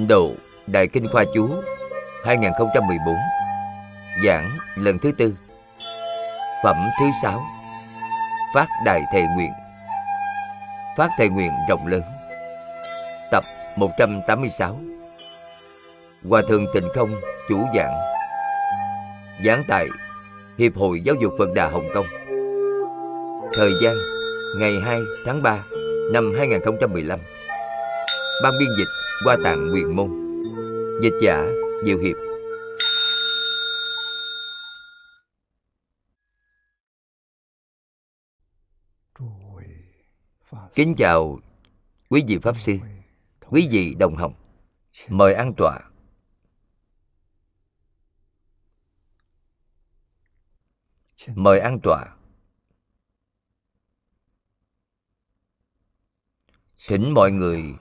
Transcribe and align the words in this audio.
Tịnh 0.00 0.08
độ 0.08 0.32
Đại 0.66 0.86
Kinh 0.86 1.04
Khoa 1.12 1.24
Chú 1.34 1.48
2014 2.24 3.14
Giảng 4.24 4.56
lần 4.76 4.98
thứ 5.02 5.12
tư. 5.18 5.34
Phẩm 6.64 6.76
thứ 7.00 7.06
sáu, 7.22 7.40
Phát 8.54 8.66
Đại 8.84 9.02
Thề 9.12 9.26
Nguyện. 9.36 9.52
Phát 10.96 11.08
Thề 11.18 11.28
Nguyện 11.28 11.50
rộng 11.68 11.86
lớn. 11.86 12.02
Tập 13.32 13.44
186 13.76 14.76
Hòa 16.28 16.42
Thượng 16.48 16.66
Tịnh 16.74 16.88
Không 16.94 17.20
chủ 17.48 17.66
giảng. 17.76 18.00
Giảng 19.44 19.64
tại 19.68 19.86
Hiệp 20.58 20.76
hội 20.76 21.00
Giáo 21.04 21.14
dục 21.22 21.32
Phật 21.38 21.48
Đà 21.54 21.68
Hồng 21.68 21.88
Kông. 21.94 22.06
Thời 23.54 23.72
gian, 23.82 23.94
ngày 24.60 24.72
2 24.84 25.00
tháng 25.26 25.42
3 25.42 25.58
năm 26.12 26.34
2015 26.38 27.18
Ban 28.42 28.52
biên 28.60 28.68
dịch 28.78 28.99
qua 29.24 29.36
Tạng 29.44 29.70
quyền 29.74 29.96
Môn. 29.96 30.10
Dịch 31.02 31.12
giả 31.22 31.46
Diệu 31.84 31.98
Hiệp. 31.98 32.16
Kính 40.74 40.94
chào 40.98 41.38
quý 42.08 42.24
vị 42.26 42.38
Pháp 42.42 42.60
Sư, 42.60 42.76
Quý 43.40 43.68
vị 43.70 43.94
đồng 43.98 44.16
học 44.16 44.32
Mời 45.08 45.34
an 45.34 45.52
tọa. 45.56 45.78
Mời 51.34 51.60
an 51.60 51.78
tọa. 51.82 52.16
Thỉnh 56.88 57.14
mọi 57.14 57.30
người 57.30 57.74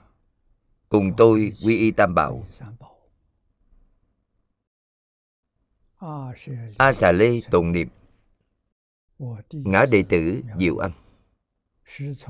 cùng 0.90 1.14
tôi, 1.18 1.52
quy 1.66 1.78
y 1.78 1.92
tam 1.92 2.16
bảo. 2.16 2.46
A 6.78 6.94
xà 6.94 7.12
lê 7.12 7.42
tụng 7.52 7.72
niệm. 7.72 7.88
Ngã 9.52 9.86
đệ 9.92 10.04
tử 10.10 10.44
diệu 10.60 10.78
âm. 10.78 10.92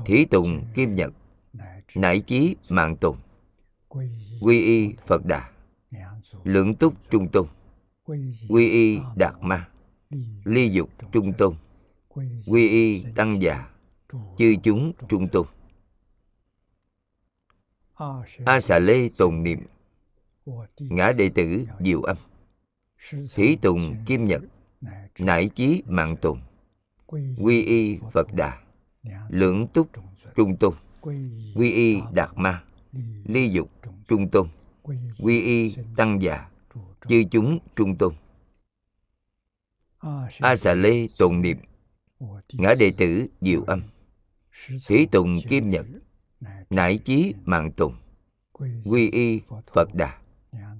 Thí 0.06 0.24
tùng 0.24 0.64
kim 0.74 0.94
nhật. 0.94 1.12
Nải 1.94 2.20
chí 2.20 2.56
mạng 2.68 2.96
tùng. 2.96 3.16
Quy 4.40 4.64
y 4.64 4.94
phật 5.06 5.24
đà. 5.24 5.50
Lượng 6.44 6.74
túc 6.74 6.94
trung 7.10 7.28
tôn. 7.28 7.46
Quy 8.48 8.70
y 8.70 8.98
đạt 9.16 9.34
ma. 9.40 9.68
Ly 10.44 10.70
dục 10.70 10.90
trung 11.12 11.32
tôn. 11.38 11.54
Quy 12.46 12.68
y 12.68 13.04
tăng 13.16 13.42
già. 13.42 13.68
Chư 14.38 14.54
chúng 14.62 14.92
trung 15.08 15.28
tôn 15.28 15.46
a 18.44 18.60
xà 18.60 18.78
lê 18.78 19.08
tùng 19.08 19.42
niệm. 19.42 19.58
ngã 20.78 21.12
đệ 21.12 21.30
tử 21.34 21.66
diệu 21.80 22.02
âm. 22.02 22.16
Thí 23.34 23.56
tùng 23.56 23.94
kim 24.06 24.26
nhật. 24.26 24.42
Nải 25.18 25.48
chí 25.48 25.82
mạng 25.86 26.16
tùng 26.16 26.40
quy 27.38 27.62
y 27.62 27.98
phật 28.12 28.34
đà. 28.34 28.58
Lưỡng 29.28 29.66
túc 29.74 29.88
trung 30.36 30.56
tôn. 30.56 30.74
Quy 31.54 31.72
y 31.72 32.00
đạt 32.12 32.30
ma. 32.36 32.64
Ly 33.24 33.48
dục 33.48 33.70
trung 34.08 34.28
tôn. 34.28 34.48
Quy 35.18 35.40
y 35.40 35.74
tăng 35.96 36.22
già. 36.22 36.48
Chư 37.08 37.24
chúng 37.30 37.58
trung 37.76 37.96
tôn. 37.96 38.14
A 40.40 40.56
xà 40.56 40.74
lê 40.74 41.08
tùng 41.18 41.42
niệm. 41.42 41.56
Ngã 42.52 42.74
đệ 42.78 42.90
tử 42.90 43.26
diệu 43.40 43.62
âm. 43.62 43.82
Thí 44.86 45.06
tùng 45.06 45.38
kim 45.48 45.70
nhật 45.70 45.86
nải 46.70 46.98
chí 46.98 47.34
mạng 47.44 47.72
tùng. 47.72 47.96
Quy 48.84 49.10
y 49.10 49.40
phật 49.72 49.94
đà. 49.94 50.18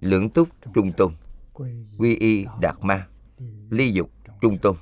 Lưỡng 0.00 0.30
túc 0.30 0.48
trung 0.74 0.92
tôn. 0.96 1.14
Quy 1.98 2.16
y 2.16 2.46
đạt 2.60 2.76
ma. 2.80 3.08
Ly 3.70 3.92
dục 3.92 4.10
trung 4.40 4.58
tôn. 4.58 4.76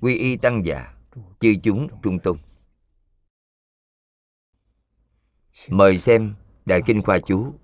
Quy 0.00 0.14
y 0.18 0.36
tăng 0.36 0.66
già. 0.66 0.94
Chư 1.40 1.54
chúng 1.62 1.88
trung 2.02 2.18
tôn. 2.18 2.38
Mời 5.68 5.98
xem 5.98 6.34
đại 6.66 6.82
kinh 6.86 7.02
khoa 7.02 7.18
chú, 7.18 7.54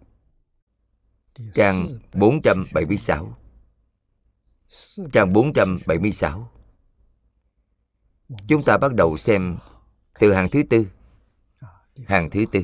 trang 1.55 1.87
476 2.15 3.37
trang 5.13 5.33
476 5.33 6.51
chúng 8.49 8.63
ta 8.63 8.79
bắt 8.79 8.95
đầu 8.95 9.17
xem 9.17 9.57
từ 10.21 10.33
hàng 10.33 10.49
thứ 10.49 10.63
tư 10.71 10.87
hàng 12.07 12.31
thứ 12.31 12.45
tư 12.53 12.61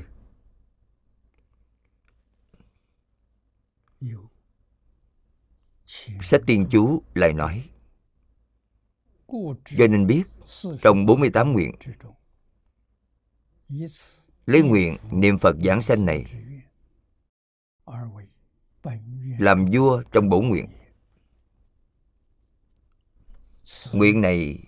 sách 6.23 6.41
tiên 6.47 6.67
chú 6.71 7.03
lại 7.15 7.33
nói, 7.33 7.71
cho 9.65 9.87
nên 9.87 10.07
biết, 10.07 10.23
trong 10.81 11.07
48 11.07 11.53
nguyện, 11.53 11.75
lấy 14.47 14.63
nguyện 14.63 14.97
niệm 15.13 15.39
Phật 15.39 15.57
giảng 15.65 15.83
sanh 15.83 16.07
này, 16.07 16.25
làm 19.39 19.67
vua 19.73 20.03
trong 20.13 20.29
bổ 20.29 20.41
nguyện. 20.41 20.67
Nguyện 23.93 24.21
này 24.21 24.59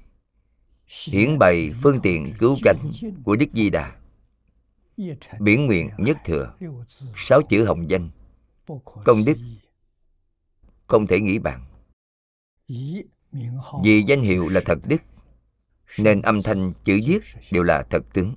hiển 1.05 1.39
bày 1.39 1.71
phương 1.83 2.01
tiện 2.03 2.35
cứu 2.39 2.57
cánh 2.63 2.91
của 3.25 3.37
đức 3.37 3.47
di 3.53 3.71
đà 3.71 4.00
biển 5.41 5.67
nguyện 5.67 5.91
nhất 5.99 6.17
thừa, 6.25 6.55
sáu 7.17 7.43
chữ 7.43 7.65
hồng 7.65 7.91
danh. 7.91 8.11
Công 9.05 9.25
đức 9.27 9.37
không 10.87 11.07
thể 11.07 11.21
nghĩ 11.21 11.39
bàn. 11.39 11.67
Vì 13.85 14.03
danh 14.07 14.23
hiệu 14.23 14.49
là 14.49 14.61
thật 14.65 14.79
đức, 14.85 15.03
nên 15.99 16.23
âm 16.23 16.43
thanh 16.43 16.73
chữ 16.85 17.01
viết 17.07 17.21
đều 17.53 17.63
là 17.63 17.87
thật 17.91 18.03
tướng. 18.13 18.35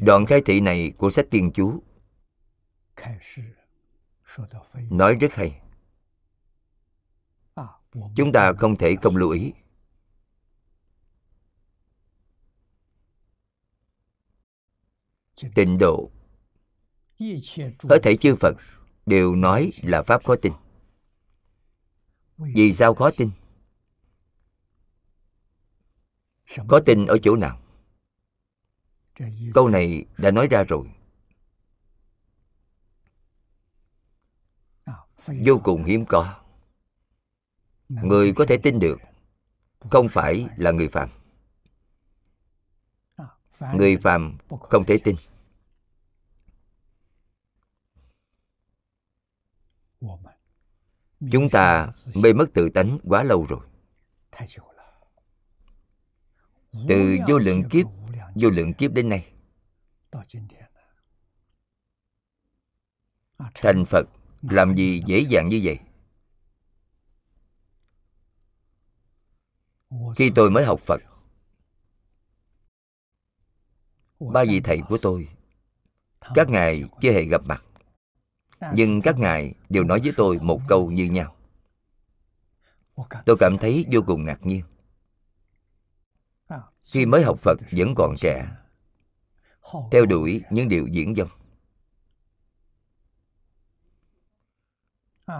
Đoạn 0.00 0.26
khai 0.26 0.40
thị 0.46 0.60
này 0.60 0.92
của 0.98 1.10
sách 1.10 1.26
tiên 1.30 1.50
chú 1.54 1.82
nói 4.90 5.14
rất 5.14 5.32
hay 5.32 5.60
chúng 8.16 8.32
ta 8.32 8.52
không 8.52 8.76
thể 8.76 8.96
không 9.02 9.16
lưu 9.16 9.30
ý. 9.30 9.52
Tịnh 15.54 15.78
độ. 15.78 16.10
Hết 17.18 17.98
thể 18.02 18.16
chư 18.16 18.34
phật 18.34 18.56
đều 19.06 19.34
nói 19.34 19.70
là 19.82 20.02
pháp 20.02 20.24
khó 20.24 20.36
tin. 20.42 20.52
Vì 22.36 22.72
sao 22.72 22.94
khó 22.94 23.10
tin? 23.16 23.30
Có 26.68 26.80
tin 26.86 27.06
ở 27.06 27.18
chỗ 27.22 27.36
nào? 27.36 27.60
Câu 29.54 29.68
này 29.68 30.04
đã 30.18 30.30
nói 30.30 30.46
ra 30.50 30.64
rồi. 30.64 30.86
Vô 35.26 35.60
cùng 35.64 35.84
hiếm 35.84 36.04
có 36.08 36.43
người 37.88 38.32
có 38.32 38.44
thể 38.48 38.56
tin 38.56 38.78
được, 38.78 39.00
không 39.90 40.08
phải 40.08 40.48
là 40.56 40.70
người 40.70 40.88
phạm 40.88 41.08
người 43.74 43.96
phàm 43.96 44.38
không 44.60 44.84
thể 44.84 44.98
tin. 45.04 45.16
Chúng 51.32 51.50
ta 51.50 51.92
mê 52.14 52.32
mất 52.32 52.46
tự 52.54 52.68
tánh 52.68 52.98
quá 53.04 53.22
lâu 53.22 53.46
rồi. 53.48 53.60
Từ 56.88 57.18
vô 57.28 57.38
lượng 57.38 57.62
kiếp, 57.70 57.86
vô 58.34 58.50
lượng 58.50 58.74
kiếp 58.74 58.92
đến 58.92 59.08
nay, 59.08 59.32
thành 63.54 63.84
phật 63.84 64.08
làm 64.42 64.74
gì 64.74 65.02
dễ 65.06 65.24
dàng 65.28 65.48
như 65.48 65.60
vậy? 65.64 65.78
Khi 70.16 70.32
tôi 70.34 70.50
mới 70.50 70.64
học 70.64 70.80
phật, 70.80 71.02
ba 74.32 74.44
vị 74.48 74.60
thầy 74.60 74.80
của 74.88 74.98
tôi, 75.02 75.28
các 76.34 76.48
ngài 76.48 76.84
chưa 77.00 77.12
hề 77.12 77.24
gặp 77.24 77.42
mặt, 77.46 77.64
nhưng 78.74 79.00
các 79.00 79.18
ngài 79.18 79.54
đều 79.68 79.84
nói 79.84 80.00
với 80.00 80.12
tôi 80.16 80.38
một 80.42 80.60
câu 80.68 80.90
như 80.90 81.04
nhau. 81.04 81.36
Tôi 83.26 83.36
cảm 83.40 83.56
thấy 83.58 83.86
vô 83.92 84.00
cùng 84.06 84.24
ngạc 84.24 84.46
nhiên. 84.46 84.62
Khi 86.84 87.06
mới 87.06 87.22
học 87.22 87.38
phật 87.38 87.58
vẫn 87.72 87.94
còn 87.96 88.14
trẻ, 88.16 88.48
theo 89.90 90.06
đuổi 90.06 90.42
những 90.50 90.68
điều 90.68 90.86
diễn 90.86 91.14
dông. 91.14 91.28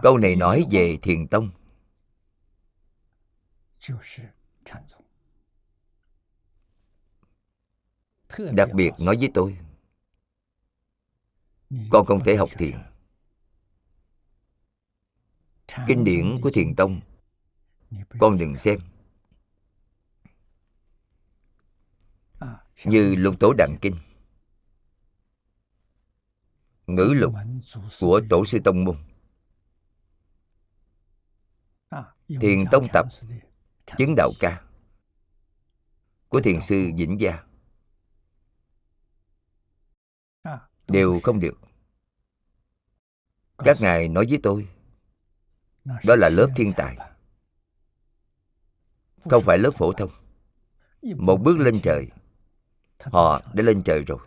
Câu 0.03 0.19
này 0.19 0.37
nói 0.37 0.67
về 0.71 0.99
thiền 1.03 1.29
tông 1.29 1.51
đặc 8.39 8.69
biệt 8.75 8.91
nói 8.99 9.17
với 9.17 9.31
tôi. 9.35 9.59
Con 11.91 12.07
không 12.07 12.25
thể 12.25 12.37
học 12.37 12.49
thiền. 12.59 12.79
kinh 15.87 16.05
điển 16.05 16.37
của 16.43 16.51
thiền 16.55 16.75
tông. 16.77 17.01
Con 18.19 18.39
đừng 18.39 18.59
xem. 18.59 18.81
như 22.85 23.15
lục 23.15 23.35
tổ 23.41 23.53
đặng 23.59 23.77
kinh. 23.81 23.97
Ngữ 26.87 27.13
lục 27.17 27.35
của 28.01 28.21
tổ 28.31 28.45
sư 28.45 28.59
tông 28.65 28.85
môn. 28.85 28.97
Thiền 32.29 32.65
tông 32.73 32.87
tập 32.93 33.07
chứng 33.87 34.15
đạo 34.17 34.31
ca. 34.41 34.63
Của 36.29 36.41
thiền 36.41 36.61
sư 36.63 36.91
vĩnh 36.97 37.21
gia. 37.21 37.45
Đều 40.89 41.21
không 41.23 41.41
được. 41.41 41.59
Các 43.59 43.77
ngài 43.81 44.09
nói 44.09 44.27
với 44.29 44.39
tôi. 44.43 44.69
Đó 45.85 46.17
là 46.17 46.29
lớp 46.29 46.47
thiên 46.57 46.73
tài. 46.77 46.97
không 49.25 49.43
phải 49.47 49.59
lớp 49.59 49.71
phổ 49.71 49.93
thông. 49.93 50.11
Một 51.03 51.37
bước 51.37 51.59
lên 51.59 51.81
trời. 51.83 52.07
họ 53.01 53.43
đã 53.55 53.63
lên 53.63 53.83
trời 53.83 54.05
rồi. 54.05 54.19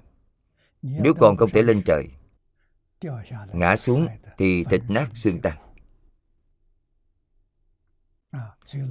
Nếu 0.81 1.13
con 1.13 1.37
không 1.37 1.49
thể 1.49 1.61
lên 1.61 1.81
trời 1.85 2.07
ngã 3.53 3.77
xuống 3.77 4.07
thì 4.37 4.63
thịt 4.63 4.81
nát 4.89 5.09
xương 5.13 5.41
tan 5.41 5.66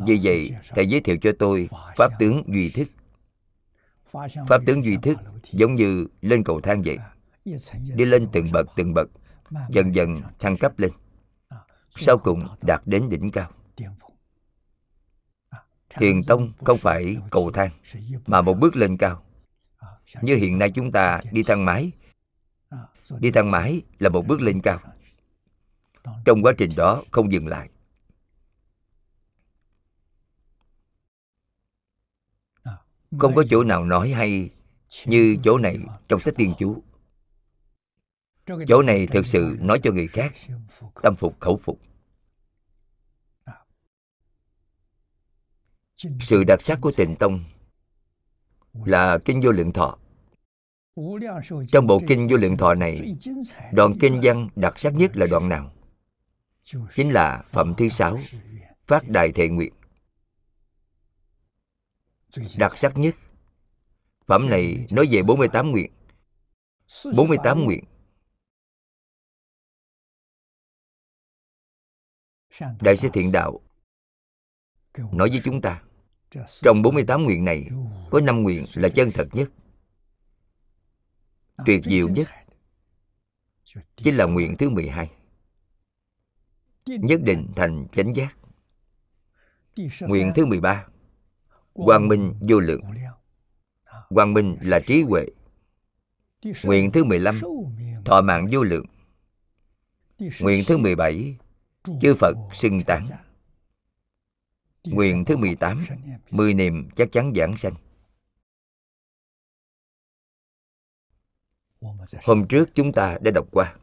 vì 0.06 0.20
vậy 0.22 0.54
thầy 0.74 0.86
giới 0.86 1.00
thiệu 1.00 1.16
cho 1.22 1.32
tôi 1.38 1.68
pháp 1.96 2.12
tướng 2.18 2.42
duy 2.54 2.70
thức. 2.70 2.88
Pháp 4.48 4.62
tướng 4.66 4.84
duy 4.84 4.96
thức 5.02 5.18
giống 5.52 5.74
như 5.74 6.06
lên 6.20 6.44
cầu 6.44 6.60
thang 6.60 6.82
vậy. 6.82 6.98
Đi 7.96 8.04
lên 8.04 8.26
từng 8.32 8.46
bậc 8.52 8.66
từng 8.76 8.94
bậc 8.94 9.08
dần 9.68 9.94
dần 9.94 10.16
thăng 10.38 10.56
cấp 10.56 10.78
lên. 10.78 10.90
Sau 11.90 12.18
cùng 12.18 12.46
đạt 12.62 12.82
đến 12.84 13.08
đỉnh 13.08 13.30
cao. 13.30 13.50
thiền 15.88 16.22
tông 16.22 16.52
không 16.64 16.78
phải 16.78 17.16
cầu 17.30 17.50
thang 17.50 17.70
mà 18.26 18.40
một 18.42 18.54
bước 18.54 18.76
lên 18.76 18.96
cao. 18.96 19.22
Như 20.22 20.36
hiện 20.36 20.58
nay 20.58 20.70
chúng 20.70 20.92
ta 20.92 21.20
đi 21.32 21.42
thang 21.42 21.64
máy 21.64 21.92
đi 23.18 23.30
thang 23.30 23.50
máy 23.50 23.82
là 23.98 24.08
một 24.08 24.26
bước 24.26 24.40
lên 24.40 24.60
cao. 24.60 24.78
trong 26.24 26.42
quá 26.42 26.52
trình 26.58 26.70
đó 26.76 27.02
không 27.10 27.32
dừng 27.32 27.46
lại 27.46 27.68
không 33.18 33.34
có 33.34 33.44
chỗ 33.50 33.64
nào 33.64 33.84
nói 33.84 34.10
hay 34.10 34.50
như 35.06 35.36
chỗ 35.44 35.58
này 35.58 35.78
trong 36.08 36.20
sách 36.20 36.34
tiên 36.36 36.54
chú 36.58 36.82
chỗ 38.68 38.82
này 38.82 39.06
thực 39.06 39.26
sự 39.26 39.56
nói 39.60 39.80
cho 39.82 39.92
người 39.92 40.06
khác 40.06 40.32
tâm 41.02 41.16
phục, 41.16 41.40
khẩu 41.40 41.56
phục. 41.56 41.80
Sự 46.20 46.44
đặc 46.44 46.62
sắc 46.62 46.78
của 46.80 46.92
tịnh 46.96 47.16
tông 47.16 47.44
là 48.84 49.18
kinh 49.24 49.40
vô 49.44 49.50
lượng 49.50 49.72
thọ. 49.72 49.98
Trong 51.68 51.86
bộ 51.86 52.00
kinh 52.08 52.28
vô 52.30 52.36
lượng 52.36 52.56
thọ 52.56 52.74
này, 52.74 53.16
đoạn 53.72 53.94
kinh 54.00 54.20
văn 54.22 54.48
đặc 54.56 54.78
sắc 54.78 54.94
nhất 54.94 55.16
là 55.16 55.26
đoạn 55.30 55.48
nào? 55.48 55.72
Chính 56.94 57.12
là 57.12 57.42
phẩm 57.46 57.74
thứ 57.78 57.88
sáu, 57.88 58.18
phát 58.86 59.08
đại 59.08 59.32
thệ 59.32 59.48
nguyện 59.48 59.72
đặc 62.58 62.78
sắc 62.78 62.96
nhất. 62.96 63.14
Phẩm 64.26 64.50
này 64.50 64.86
nói 64.90 65.06
về 65.10 65.22
48 65.22 65.70
nguyện. 65.70 65.92
48 67.16 67.64
nguyện. 67.64 67.84
Đại 72.80 72.96
sư 72.96 73.08
Thiện 73.12 73.32
Đạo 73.32 73.60
nói 75.12 75.30
với 75.30 75.40
chúng 75.44 75.60
ta, 75.60 75.82
trong 76.62 76.82
48 76.82 77.24
nguyện 77.24 77.44
này 77.44 77.66
có 78.10 78.20
5 78.20 78.42
nguyện 78.42 78.64
là 78.74 78.88
chân 78.88 79.10
thật 79.14 79.28
nhất, 79.32 79.50
tuyệt 81.66 81.84
diệu 81.84 82.08
nhất. 82.08 82.28
Chính 83.96 84.16
là 84.16 84.24
nguyện 84.24 84.56
thứ 84.58 84.70
12 84.70 85.10
nhất 86.86 87.20
định 87.22 87.52
thành 87.56 87.86
chánh 87.92 88.14
giác. 88.14 88.36
Nguyện 90.00 90.32
thứ 90.36 90.46
13 90.46 90.86
quang 91.76 92.08
minh 92.08 92.34
vô 92.40 92.60
lượng. 92.60 92.80
Quang 94.08 94.34
minh 94.34 94.56
là 94.60 94.80
trí 94.86 95.02
huệ. 95.02 95.26
Nguyện 96.64 96.92
thứ 96.92 97.04
15 97.04 97.40
thọ 98.04 98.20
mạng 98.20 98.46
vô 98.52 98.62
lượng. 98.62 98.86
Nguyện 100.40 100.64
thứ 100.66 100.78
17 100.78 101.36
chư 102.00 102.14
Phật 102.14 102.34
xưng 102.52 102.80
tán. 102.80 103.04
Nguyện 104.84 105.24
thứ 105.24 105.36
18 105.36 105.84
Mười 106.30 106.54
niệm 106.54 106.88
chắc 106.96 107.12
chắn 107.12 107.32
giảng 107.36 107.56
sanh. 107.56 107.74
Hôm 112.26 112.48
trước 112.48 112.68
chúng 112.74 112.92
ta 112.92 113.18
đã 113.20 113.30
đọc 113.30 113.46
qua. 113.52 113.76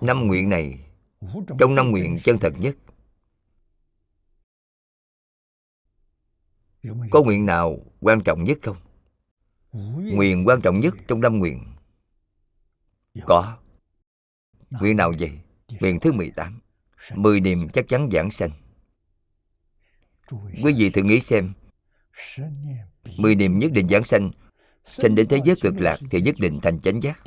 Năm 0.00 0.26
nguyện 0.26 0.48
này 0.48 0.78
Trong 1.58 1.74
năm 1.74 1.90
nguyện 1.90 2.16
chân 2.24 2.38
thật 2.38 2.52
nhất 2.58 2.76
Có 7.10 7.22
nguyện 7.22 7.46
nào 7.46 7.78
quan 8.00 8.20
trọng 8.24 8.44
nhất 8.44 8.58
không? 8.62 8.76
Nguyện 10.12 10.44
quan 10.46 10.60
trọng 10.60 10.80
nhất 10.80 10.94
trong 11.08 11.20
năm 11.20 11.38
nguyện. 11.38 11.64
Có. 13.24 13.56
Nguyện 14.70 14.96
nào 14.96 15.12
vậy? 15.18 15.38
Nguyện 15.80 16.00
thứ 16.00 16.12
18 16.12 16.60
Mười 17.14 17.40
niệm 17.40 17.68
chắc 17.72 17.88
chắn 17.88 18.08
giảng 18.12 18.30
sanh. 18.30 18.50
Quý 20.64 20.74
vị 20.76 20.90
thử 20.90 21.02
nghĩ 21.02 21.20
xem. 21.20 21.52
Mười 23.18 23.34
niệm 23.34 23.58
nhất 23.58 23.72
định 23.72 23.88
giảng 23.88 24.04
sanh 24.04 24.30
Sanh 24.84 25.14
đến 25.14 25.28
thế 25.28 25.40
giới 25.44 25.56
cực 25.62 25.74
lạc 25.78 25.96
Thì 26.10 26.20
nhất 26.20 26.34
định 26.38 26.60
thành 26.62 26.80
chánh 26.80 27.02
giác 27.02 27.22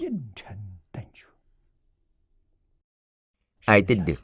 Ai 3.65 3.81
tin 3.81 4.05
được? 4.05 4.21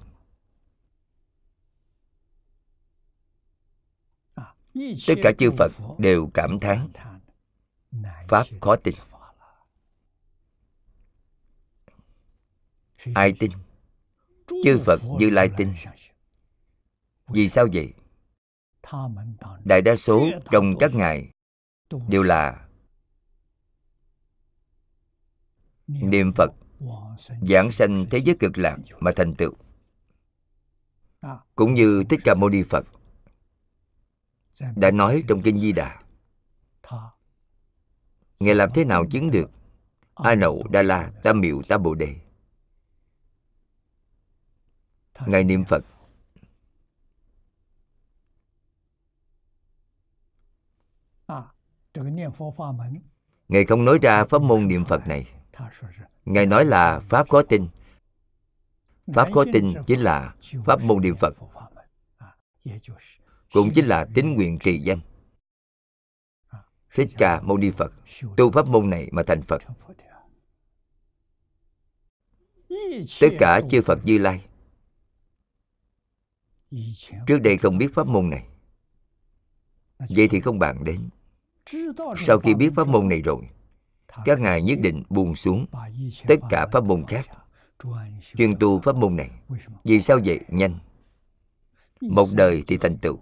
Tất 5.08 5.14
cả 5.24 5.32
chư 5.38 5.52
Phật 5.58 5.72
đều 5.98 6.32
cảm 6.34 6.60
thán. 6.60 6.90
Pháp 8.28 8.44
khó 8.62 8.76
tin. 8.76 8.96
Ai 13.16 13.34
tin? 13.40 13.52
Chư 14.64 14.80
Phật 14.86 15.00
Như 15.20 15.30
Lai 15.30 15.50
tin. 15.58 15.74
Vì 17.28 17.50
sao 17.50 17.68
vậy? 17.74 17.94
Đại 19.66 19.82
đa 19.82 19.96
số 19.96 20.28
trong 20.52 20.74
các 20.80 20.92
ngài 20.94 21.32
Đều 22.08 22.24
là 22.24 22.68
Niệm 25.88 26.34
Phật. 26.36 26.52
Giảng 27.42 27.72
sanh 27.72 28.06
thế 28.10 28.18
giới 28.18 28.36
cực 28.40 28.58
lạc 28.58 28.78
Mà 29.00 29.12
thành 29.16 29.36
tựu. 29.36 29.54
Cũng 31.56 31.74
như 31.74 32.04
Thích 32.10 32.20
Ca 32.24 32.34
Mâu 32.34 32.50
Ni 32.50 32.64
Phật 32.64 32.86
Đã 34.76 34.92
nói 34.92 35.24
trong 35.28 35.42
Kinh 35.42 35.58
Di 35.58 35.72
Đà. 35.72 36.02
Ngài 38.40 38.56
làm 38.56 38.70
thế 38.74 38.86
nào 38.86 39.06
chứng 39.12 39.32
được 39.32 39.52
A 40.16 40.36
Nậu 40.36 40.68
Đa 40.70 40.82
La 40.82 41.12
Tam 41.24 41.42
Miệu 41.42 41.62
Tam 41.68 41.84
Bồ 41.84 41.96
Đề? 41.96 42.16
Ngài 45.26 45.44
niệm 45.44 45.64
Phật. 45.64 45.84
Ngài 53.48 53.66
không 53.66 53.86
nói 53.86 54.00
ra 54.02 54.26
pháp 54.26 54.42
môn 54.42 54.68
niệm 54.68 54.86
Phật 54.86 55.08
này. 55.08 55.37
Ngài 56.26 56.46
nói 56.46 56.66
là 56.66 57.00
Pháp 57.00 57.30
có 57.30 57.44
tin. 57.50 57.68
Pháp 59.14 59.30
có 59.34 59.46
tin 59.54 59.74
chính 59.88 60.00
là 60.00 60.36
Pháp 60.66 60.82
môn 60.84 61.02
niệm 61.02 61.16
Phật, 61.16 61.34
Cũng 63.54 63.72
chính 63.76 63.86
là 63.86 64.08
tín 64.14 64.34
nguyện 64.34 64.60
kỳ 64.60 64.80
danh. 64.80 65.00
Thích 66.94 67.10
Ca 67.18 67.42
Mâu 67.42 67.58
Ni 67.58 67.72
Phật, 67.72 67.94
tu 68.38 68.52
pháp 68.52 68.68
môn 68.68 68.90
này 68.90 69.10
mà 69.12 69.24
thành 69.24 69.42
Phật. 69.42 69.62
Tất 73.20 73.30
cả 73.40 73.62
chư 73.72 73.82
Phật 73.82 74.00
Như 74.04 74.18
Lai. 74.18 74.46
Trước 77.28 77.38
đây 77.44 77.58
không 77.58 77.78
biết 77.78 77.88
pháp 77.94 78.08
môn 78.08 78.30
này. 78.30 78.48
Vậy 80.10 80.28
thì 80.32 80.40
không 80.40 80.60
bàn 80.60 80.84
đến. 80.84 81.10
Sau 82.18 82.40
khi 82.40 82.54
biết 82.54 82.70
pháp 82.76 82.88
môn 82.88 83.10
này 83.10 83.22
rồi 83.22 83.50
các 84.26 84.40
ngài 84.40 84.62
nhất 84.62 84.80
định 84.82 85.04
buông 85.10 85.36
xuống 85.36 85.66
Tất 86.28 86.36
cả 86.50 86.68
pháp 86.72 86.84
môn 86.84 87.04
khác. 87.08 87.26
Chuyên 88.36 88.60
tu 88.60 88.80
pháp 88.80 88.96
môn 88.96 89.16
này. 89.16 89.32
Vì 89.84 90.02
sao 90.02 90.20
vậy? 90.26 90.40
Nhanh. 90.48 90.80
Một 92.02 92.26
đời 92.34 92.64
thì 92.68 92.78
thành 92.78 92.98
tựu. 92.98 93.20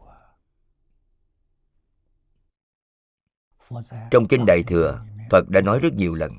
Trong 4.12 4.28
kinh 4.30 4.46
đại 4.46 4.64
thừa, 4.64 5.06
phật 5.30 5.50
đã 5.50 5.62
nói 5.62 5.80
rất 5.80 5.94
nhiều 5.94 6.16
lần. 6.16 6.32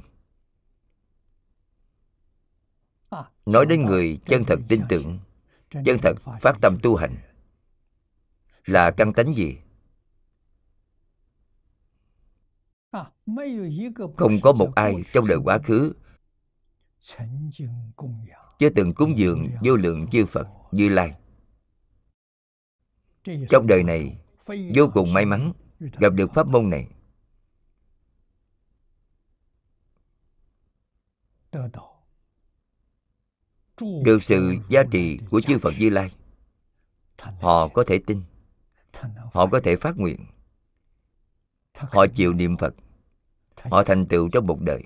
Nói 3.47 3.67
đến 3.67 3.85
người 3.85 4.21
chân 4.27 4.45
thật 4.45 4.59
tin 4.69 4.83
tưởng, 4.89 5.19
chân 5.71 5.99
thật 6.03 6.15
phát 6.41 6.57
tâm 6.63 6.79
tu 6.83 6.97
hành, 6.97 7.15
là 8.67 8.91
căn 8.91 9.13
tánh 9.13 9.35
gì? 9.35 9.57
Không 14.17 14.33
có 14.43 14.53
một 14.53 14.75
ai 14.75 14.95
trong 15.12 15.26
đời 15.26 15.38
quá 15.45 15.59
khứ. 15.59 15.93
Chưa 18.59 18.71
từng 18.76 18.95
cúng 18.95 19.19
dường 19.19 19.49
vô 19.62 19.76
lượng 19.76 20.07
chư 20.07 20.26
phật, 20.26 20.49
như 20.73 20.88
lai. 20.88 21.15
Trong 23.25 23.67
đời 23.67 23.83
này, 23.83 24.19
vô 24.75 24.91
cùng 24.95 25.12
may 25.12 25.25
mắn 25.25 25.53
gặp 25.79 26.12
được 26.12 26.31
pháp 26.35 26.47
môn 26.47 26.71
này. 26.71 26.88
Được 34.05 34.23
sự 34.23 34.57
giá 34.69 34.83
trị 34.91 35.19
của 35.31 35.41
chư 35.41 35.59
phật 35.59 35.73
như 35.79 35.91
lai, 35.91 36.15
họ 37.41 37.69
có 37.69 37.85
thể 37.87 37.99
tin, 38.07 38.23
họ 39.33 39.47
có 39.47 39.61
thể 39.65 39.76
phát 39.76 39.97
nguyện, 39.97 40.26
họ 41.75 42.07
chịu 42.07 42.33
niệm 42.33 42.57
phật 42.57 42.75
họ 43.63 43.83
thành 43.83 44.07
tựu 44.07 44.29
trong 44.29 44.47
một 44.47 44.61
đời. 44.61 44.83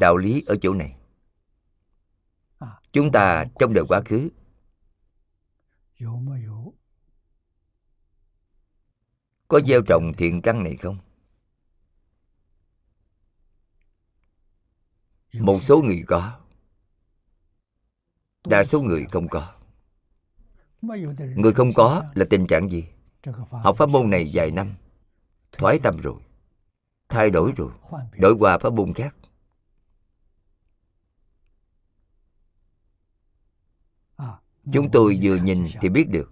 Đạo 0.00 0.16
lý 0.16 0.42
ở 0.46 0.56
chỗ 0.62 0.74
này. 0.74 0.96
Chúng 2.92 3.12
ta 3.12 3.44
trong 3.58 3.72
đời 3.72 3.84
quá 3.88 4.02
khứ. 4.04 4.28
Có 9.48 9.60
gieo 9.66 9.82
trồng 9.86 10.12
thiện 10.16 10.42
căn 10.42 10.62
này 10.62 10.76
không? 10.76 10.98
Một 15.32 15.62
số 15.62 15.82
người 15.82 16.04
có. 16.06 16.40
Đa 18.44 18.64
số 18.64 18.82
người 18.82 19.06
không 19.12 19.28
có. 19.28 19.54
Người 21.36 21.52
không 21.52 21.72
có 21.74 22.04
là 22.14 22.26
tình 22.30 22.46
trạng 22.46 22.70
gì? 22.70 22.84
Học 23.50 23.76
pháp 23.78 23.88
môn 23.88 24.10
này 24.10 24.30
vài 24.32 24.50
năm. 24.50 24.74
Thoái 25.52 25.78
tâm 25.82 25.96
rồi 25.96 26.20
thay 27.10 27.30
đổi 27.30 27.52
rồi. 27.56 27.70
Đổi 28.18 28.34
qua 28.38 28.58
pháp 28.58 28.72
môn 28.72 28.94
khác. 28.94 29.16
Chúng 34.72 34.90
tôi 34.92 35.18
vừa 35.22 35.36
nhìn 35.36 35.66
thì 35.80 35.88
biết 35.88 36.08
được. 36.10 36.30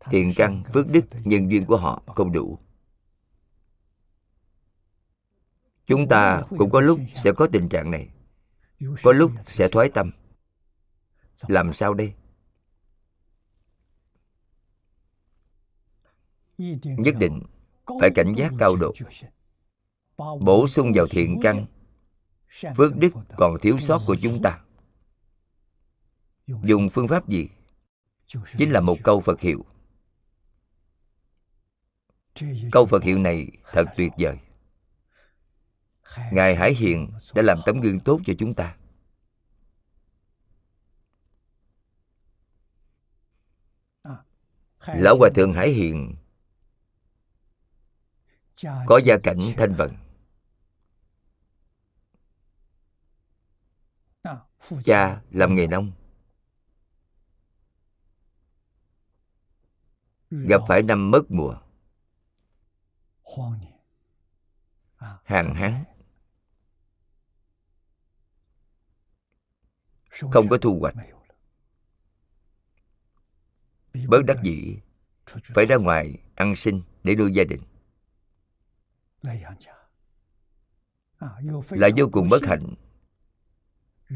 Thiện 0.00 0.32
căn 0.36 0.62
phước 0.72 0.86
đức 0.92 1.04
nhân 1.24 1.50
duyên 1.50 1.64
của 1.64 1.76
họ 1.76 2.02
không 2.06 2.32
đủ. 2.32 2.58
Chúng 5.86 6.08
ta 6.08 6.42
cũng 6.58 6.70
có 6.70 6.80
lúc 6.80 7.00
sẽ 7.16 7.32
có 7.36 7.48
tình 7.52 7.68
trạng 7.68 7.90
này. 7.90 8.08
Có 9.02 9.12
lúc 9.12 9.32
sẽ 9.46 9.68
thoái 9.68 9.90
tâm. 9.94 10.10
Làm 11.48 11.72
sao 11.72 11.94
đây? 11.94 12.14
Nhất 16.82 17.14
định 17.18 17.42
phải 18.00 18.10
cảnh 18.14 18.34
giác 18.36 18.52
cao 18.58 18.76
độ 18.76 18.92
bổ 20.40 20.68
sung 20.68 20.92
vào 20.94 21.06
thiện 21.06 21.40
căn. 21.42 21.66
phước 22.76 22.96
đức 22.96 23.10
còn 23.36 23.56
thiếu 23.62 23.78
sót 23.78 24.02
của 24.06 24.16
chúng 24.22 24.42
ta. 24.42 24.60
Dùng 26.46 26.88
phương 26.90 27.08
pháp 27.08 27.28
gì? 27.28 27.48
Chính 28.58 28.72
là 28.72 28.80
một 28.80 28.96
câu 29.02 29.20
phật 29.20 29.40
hiệu. 29.40 29.64
Câu 32.72 32.86
phật 32.86 33.02
hiệu 33.02 33.18
này 33.18 33.48
thật 33.72 33.84
tuyệt 33.96 34.12
vời. 34.18 34.38
Ngài 36.32 36.56
hải 36.56 36.74
hiền 36.74 37.10
đã 37.34 37.42
làm 37.42 37.58
tấm 37.66 37.80
gương 37.80 38.00
tốt 38.00 38.20
cho 38.26 38.32
chúng 38.38 38.54
ta. 38.54 38.76
Lão 44.86 45.16
hòa 45.16 45.30
thượng 45.34 45.52
hải 45.52 45.70
hiền 45.70 46.14
có 48.86 49.00
gia 49.04 49.18
cảnh 49.18 49.38
thanh 49.56 49.74
vận 49.74 49.96
cha 54.84 55.22
làm 55.30 55.54
nghề 55.54 55.66
nông. 55.66 55.92
Gặp 60.30 60.60
phải 60.68 60.82
năm 60.82 61.10
mất 61.10 61.22
mùa. 61.28 61.60
Hạn 65.24 65.54
hán. 65.54 65.84
không 70.10 70.48
có 70.48 70.58
thu 70.62 70.78
hoạch. 70.80 70.94
bớt 74.08 74.22
đắc 74.26 74.36
dĩ. 74.42 74.78
phải 75.26 75.66
ra 75.66 75.76
ngoài 75.76 76.18
ăn 76.34 76.56
xin 76.56 76.82
để 77.02 77.14
nuôi 77.14 77.32
gia 77.34 77.44
đình. 77.44 77.62
Lại 81.70 81.92
vô 81.96 82.08
cùng 82.12 82.28
bất 82.28 82.42
hạnh 82.42 82.74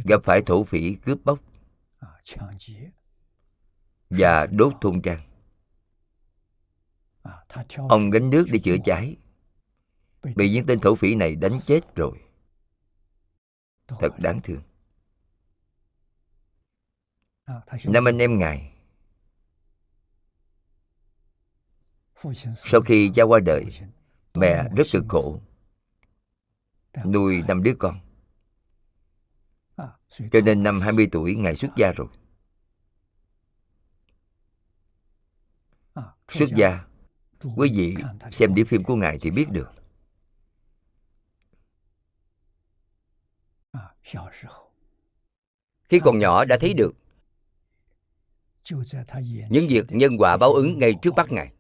gặp 0.05 0.21
phải 0.25 0.43
thổ 0.43 0.65
phỉ 0.65 0.95
cướp 0.95 1.19
bóc. 1.25 1.39
Và 4.11 4.47
đốt 4.47 4.73
thôn 4.81 5.03
trang 5.03 5.21
ông 7.89 8.11
gánh 8.11 8.31
nước 8.31 8.45
để 8.53 8.59
chữa 8.59 8.77
cháy. 8.85 9.17
Bị 10.37 10.51
những 10.51 10.67
tên 10.67 10.81
thổ 10.81 10.95
phỉ 10.95 11.15
này 11.15 11.35
đánh 11.35 11.59
chết 11.61 11.95
rồi. 11.95 12.19
Thật 13.87 14.19
đáng 14.19 14.41
thương. 14.43 14.63
Năm 17.85 18.09
anh 18.09 18.19
em 18.19 18.39
ngài. 18.39 18.73
Sau 22.57 22.81
khi 22.81 23.11
cha 23.15 23.23
qua 23.23 23.41
đời 23.41 23.65
mẹ 24.35 24.69
rất 24.77 24.87
cực 24.93 25.05
khổ. 25.09 25.41
nuôi 27.05 27.43
năm 27.49 27.63
đứa 27.63 27.75
con 27.79 28.01
cho 30.09 30.41
nên 30.45 30.63
năm 30.63 30.81
20 30.81 31.09
tuổi 31.13 31.35
ngài 31.35 31.57
xuất 31.57 31.71
gia 31.77 31.93
rồi. 31.93 32.07
Xuất 36.29 36.49
gia 36.57 36.87
quý 37.57 37.71
vị 37.75 37.97
xem 38.31 38.55
đĩa 38.55 38.65
phim 38.65 38.85
của 38.85 38.97
ngài 38.97 39.19
thì 39.19 39.31
biết 39.31 39.47
được. 39.51 39.71
Khi 45.89 46.01
còn 46.05 46.19
nhỏ 46.19 46.45
đã 46.45 46.57
thấy 46.61 46.75
được 46.75 46.95
những 49.51 49.67
việc 49.69 49.87
nhân 49.89 50.13
quả 50.19 50.37
báo 50.37 50.53
ứng 50.53 50.79
ngay 50.79 50.95
trước 51.03 51.15
mắt 51.15 51.33
ngài 51.33 51.53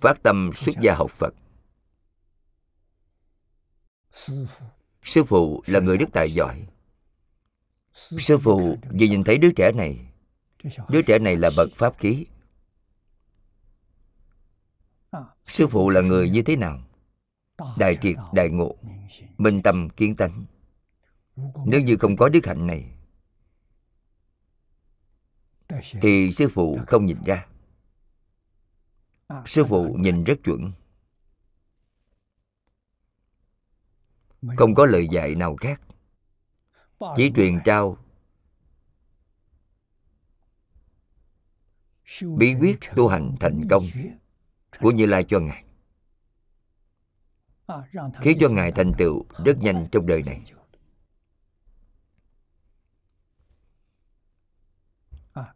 phát 0.00 0.22
tâm 0.22 0.50
xuất 0.54 0.72
gia 0.80 0.94
học 0.94 1.10
phật. 1.10 1.34
Sư 5.02 5.24
phụ. 5.24 5.62
Là 5.66 5.80
người 5.80 5.98
đức 5.98 6.06
tài 6.12 6.32
giỏi. 6.32 6.66
sư 7.92 8.38
phụ 8.38 8.76
vừa 8.90 9.06
nhìn 9.06 9.24
thấy 9.24 9.38
đứa 9.38 9.50
trẻ 9.56 9.72
này. 9.72 10.12
Đứa 10.88 11.02
trẻ 11.02 11.18
này 11.18 11.36
là 11.36 11.50
bậc 11.56 11.68
pháp 11.76 11.98
khí. 11.98 12.26
Sư 15.46 15.66
phụ 15.66 15.90
là 15.90 16.00
người 16.00 16.30
như 16.30 16.42
thế 16.42 16.56
nào? 16.56 16.82
đại 17.76 17.98
triệt 18.02 18.16
đại 18.32 18.50
ngộ 18.50 18.76
minh 19.38 19.62
tâm 19.62 19.88
kiến 19.90 20.16
tánh. 20.16 20.44
Nếu 21.66 21.80
như 21.80 21.96
không 21.96 22.16
có 22.16 22.28
đức 22.28 22.46
hạnh 22.46 22.66
này 22.66 22.84
thì 26.02 26.32
sư 26.32 26.48
phụ 26.54 26.78
không 26.86 27.06
nhìn 27.06 27.22
ra 27.24 27.46
sư 29.46 29.64
phụ 29.68 29.96
nhìn 29.98 30.24
rất 30.24 30.34
chuẩn. 30.44 30.72
Không 34.56 34.74
có 34.74 34.86
lời 34.86 35.08
dạy 35.08 35.34
nào 35.34 35.56
khác. 35.56 35.80
Chỉ 37.16 37.32
truyền 37.36 37.60
trao. 37.64 37.96
Bí 42.22 42.54
quyết 42.60 42.78
tu 42.96 43.08
hành 43.08 43.34
thành 43.40 43.60
công 43.70 43.86
của 44.80 44.90
như 44.90 45.06
lai 45.06 45.24
cho 45.28 45.40
ngài. 45.40 45.64
Khiến 48.14 48.38
cho 48.40 48.48
ngài 48.48 48.72
thành 48.72 48.92
tựu 48.98 49.24
rất 49.44 49.58
nhanh 49.58 49.88
trong 49.92 50.06
đời 50.06 50.22
này. 50.22 50.42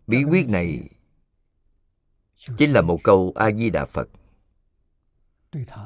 Bí 0.07 0.25
quyết 0.25 0.49
này 0.49 0.89
chính 2.59 2.73
là 2.73 2.83
một 2.83 2.99
câu 3.05 3.33
a 3.35 3.53
di 3.53 3.71
đà 3.71 3.85
phật. 3.85 4.09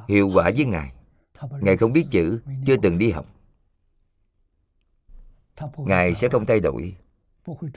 Hiệu 0.08 0.30
quả 0.34 0.50
với 0.56 0.64
ngài. 0.64 0.92
Ngài 1.60 1.76
không 1.76 1.92
biết 1.92 2.06
chữ, 2.10 2.40
chưa 2.66 2.76
từng 2.82 2.98
đi 2.98 3.10
học. 3.10 3.26
Ngài 5.76 6.14
sẽ 6.14 6.28
không 6.28 6.46
thay 6.46 6.60
đổi, 6.60 6.96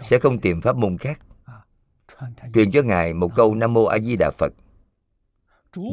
sẽ 0.03 0.19
không 0.19 0.39
tìm 0.39 0.61
pháp 0.61 0.75
môn 0.75 0.97
khác. 0.97 1.19
Truyền 2.53 2.71
cho 2.71 2.81
ngài 2.81 3.13
một 3.13 3.31
câu 3.35 3.55
nam 3.55 3.73
mô 3.73 3.85
a 3.85 3.99
di 3.99 4.15
đà 4.15 4.31
phật. 4.31 4.53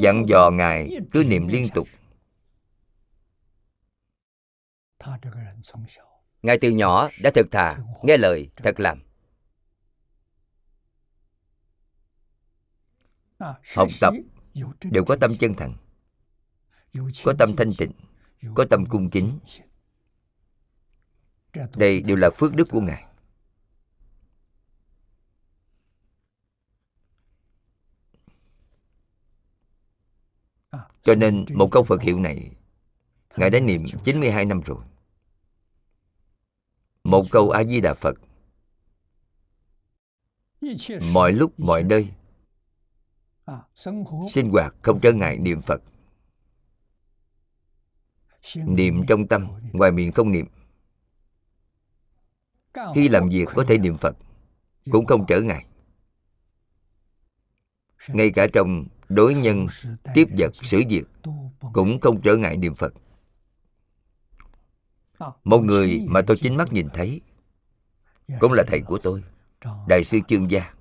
Dặn 0.01 0.29
dò 0.29 0.51
ngài 0.51 0.99
cứ 1.13 1.25
niệm 1.25 1.49
liên 1.49 1.69
tục. 1.75 1.89
Ngài 6.43 6.59
từ 6.59 6.71
nhỏ 6.71 7.09
đã 7.23 7.31
thực 7.35 7.51
thà, 7.51 7.79
nghe 8.03 8.17
lời, 8.17 8.51
thật 8.57 8.81
làm. 8.81 9.08
Học 13.77 13.89
tập 14.01 14.15
đều 14.83 15.05
có 15.05 15.17
tâm 15.21 15.37
chân 15.37 15.55
thành 15.55 15.73
có 17.25 17.35
tâm 17.39 17.57
thanh 17.57 17.73
tịnh 17.79 17.93
có 18.55 18.65
tâm 18.71 18.87
cung 18.87 19.11
kính. 19.11 19.39
đây 21.77 22.01
đều 22.01 22.17
là 22.17 22.31
phước 22.31 22.55
đức 22.55 22.69
của 22.71 22.81
ngài. 22.81 23.05
Cho 31.03 31.15
nên 31.15 31.45
một 31.55 31.69
câu 31.73 31.85
phật 31.85 32.03
hiệu 32.03 32.21
này 32.21 32.51
ngài 33.37 33.51
đã 33.51 33.61
niệm 33.61 33.83
92 34.05 34.45
năm 34.45 34.61
rồi. 34.61 34.85
Một 37.05 37.27
câu 37.31 37.51
a 37.51 37.65
di 37.65 37.81
đà 37.81 37.95
phật. 37.95 38.15
Mọi 41.13 41.33
lúc 41.33 41.61
mọi 41.61 41.83
nơi 41.83 42.09
sinh 44.31 44.51
hoạt 44.53 44.75
không 44.83 45.01
trở 45.01 45.13
ngại 45.13 45.39
niệm 45.39 45.61
phật. 45.61 45.83
Niệm 48.55 49.07
trong 49.09 49.29
tâm 49.29 49.49
ngoài 49.73 49.93
miệng 49.93 50.13
không 50.13 50.33
niệm. 50.33 50.47
Khi 52.95 53.09
làm 53.09 53.29
việc 53.29 53.49
có 53.55 53.65
thể 53.65 53.79
niệm 53.79 53.97
phật 53.97 54.17
cũng 54.91 55.07
không 55.07 55.25
trở 55.29 55.41
ngại. 55.41 55.67
Ngay 58.09 58.31
cả 58.31 58.47
trong 58.53 58.85
đối 59.09 59.35
nhân 59.35 59.67
tiếp 60.15 60.29
vật 60.39 60.55
xử 60.55 60.83
việc 60.89 61.05
cũng 61.73 62.01
không 62.01 62.21
trở 62.21 62.37
ngại 62.37 62.57
niệm 62.57 62.75
phật. 62.75 62.95
Một 65.45 65.61
người 65.61 66.07
mà 66.09 66.21
tôi 66.27 66.37
chính 66.37 66.57
mắt 66.57 66.73
nhìn 66.73 66.89
thấy 66.95 67.21
cũng 68.41 68.53
là 68.53 68.65
thầy 68.67 68.81
của 68.81 68.99
tôi 69.03 69.25
đại 69.87 70.05
sư 70.05 70.19
chương 70.29 70.51
gia 70.51 70.78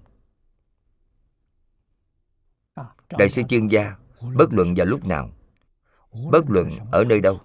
đại 3.12 3.30
sư 3.30 3.42
chuyên 3.50 3.68
gia, 3.68 3.96
bất 4.34 4.54
luận 4.54 4.74
vào 4.76 4.86
lúc 4.86 5.06
nào, 5.06 5.32
bất 6.32 6.50
luận 6.50 6.70
ở 6.92 7.04
nơi 7.04 7.22
đâu, 7.22 7.40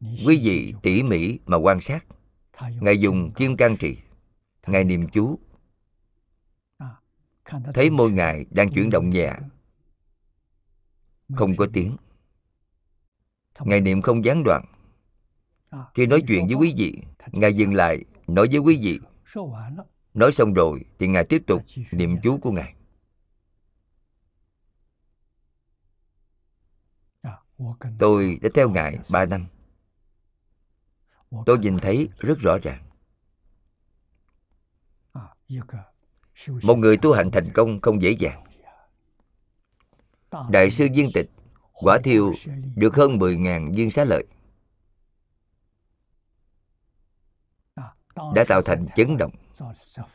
quý 0.00 0.40
vị 0.42 0.74
tỉ 0.82 1.02
mỉ 1.02 1.38
mà 1.46 1.56
quan 1.56 1.80
sát, 1.80 2.06
ngài 2.80 3.00
dùng 3.00 3.32
kim 3.32 3.56
can 3.56 3.76
trì, 3.76 3.96
ngài 4.66 4.84
niệm 4.84 5.08
chú. 5.08 5.38
Thấy 7.74 7.90
môi 7.90 8.10
ngài 8.10 8.46
đang 8.50 8.68
chuyển 8.68 8.90
động 8.90 9.10
nhẹ, 9.10 9.32
không 11.34 11.56
có 11.56 11.66
tiếng. 11.72 11.96
Ngài 13.60 13.80
niệm 13.80 14.02
không 14.02 14.24
gián 14.24 14.42
đoạn. 14.44 14.64
Khi 15.94 16.06
nói 16.06 16.22
chuyện 16.28 16.46
với 16.46 16.56
quý 16.56 16.74
vị, 16.76 16.98
ngài 17.32 17.54
dừng 17.54 17.74
lại, 17.74 18.04
nói 18.26 18.48
với 18.48 18.58
quý 18.58 18.78
vị, 18.82 19.00
nói 20.14 20.32
xong 20.32 20.52
rồi 20.54 20.84
thì 20.98 21.06
ngài 21.08 21.24
tiếp 21.24 21.42
tục 21.46 21.62
niệm 21.92 22.16
chú 22.22 22.38
của 22.38 22.52
ngài. 22.52 22.74
Tôi 27.98 28.38
đã 28.42 28.48
theo 28.54 28.70
ngài 28.70 28.98
ba 29.12 29.26
năm. 29.26 29.46
Tôi 31.46 31.58
nhìn 31.58 31.78
thấy 31.78 32.08
rất 32.18 32.38
rõ 32.38 32.58
ràng. 32.62 32.84
Một 36.62 36.78
người 36.78 36.96
tu 36.96 37.12
hành 37.12 37.30
thành 37.30 37.50
công 37.54 37.80
không 37.80 38.02
dễ 38.02 38.10
dàng. 38.10 38.44
Đại 40.50 40.70
sư 40.70 40.88
viên 40.94 41.08
tịch 41.14 41.30
quả 41.72 41.98
thiêu 42.04 42.32
được 42.76 42.94
hơn 42.94 43.18
10.000 43.18 43.74
viên 43.74 43.90
xá 43.90 44.04
lợi. 44.04 44.24
Đã 48.34 48.44
tạo 48.48 48.62
thành 48.62 48.86
chấn 48.96 49.16
động 49.16 49.32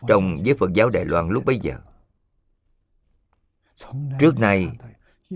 trong 0.08 0.38
giới 0.46 0.56
Phật 0.56 0.74
giáo 0.74 0.90
Đài 0.90 1.06
Loan 1.06 1.30
lúc 1.30 1.46
bấy 1.46 1.60
giờ. 1.60 1.80
Trước 4.20 4.40
nay 4.40 4.68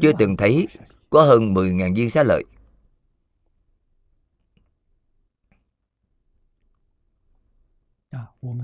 chưa 0.01 0.11
từng 0.19 0.37
thấy 0.37 0.67
có 1.11 1.23
hơn 1.23 1.53
10.000 1.53 1.95
viên 1.95 2.09
xá 2.09 2.23
lợi. 2.23 2.43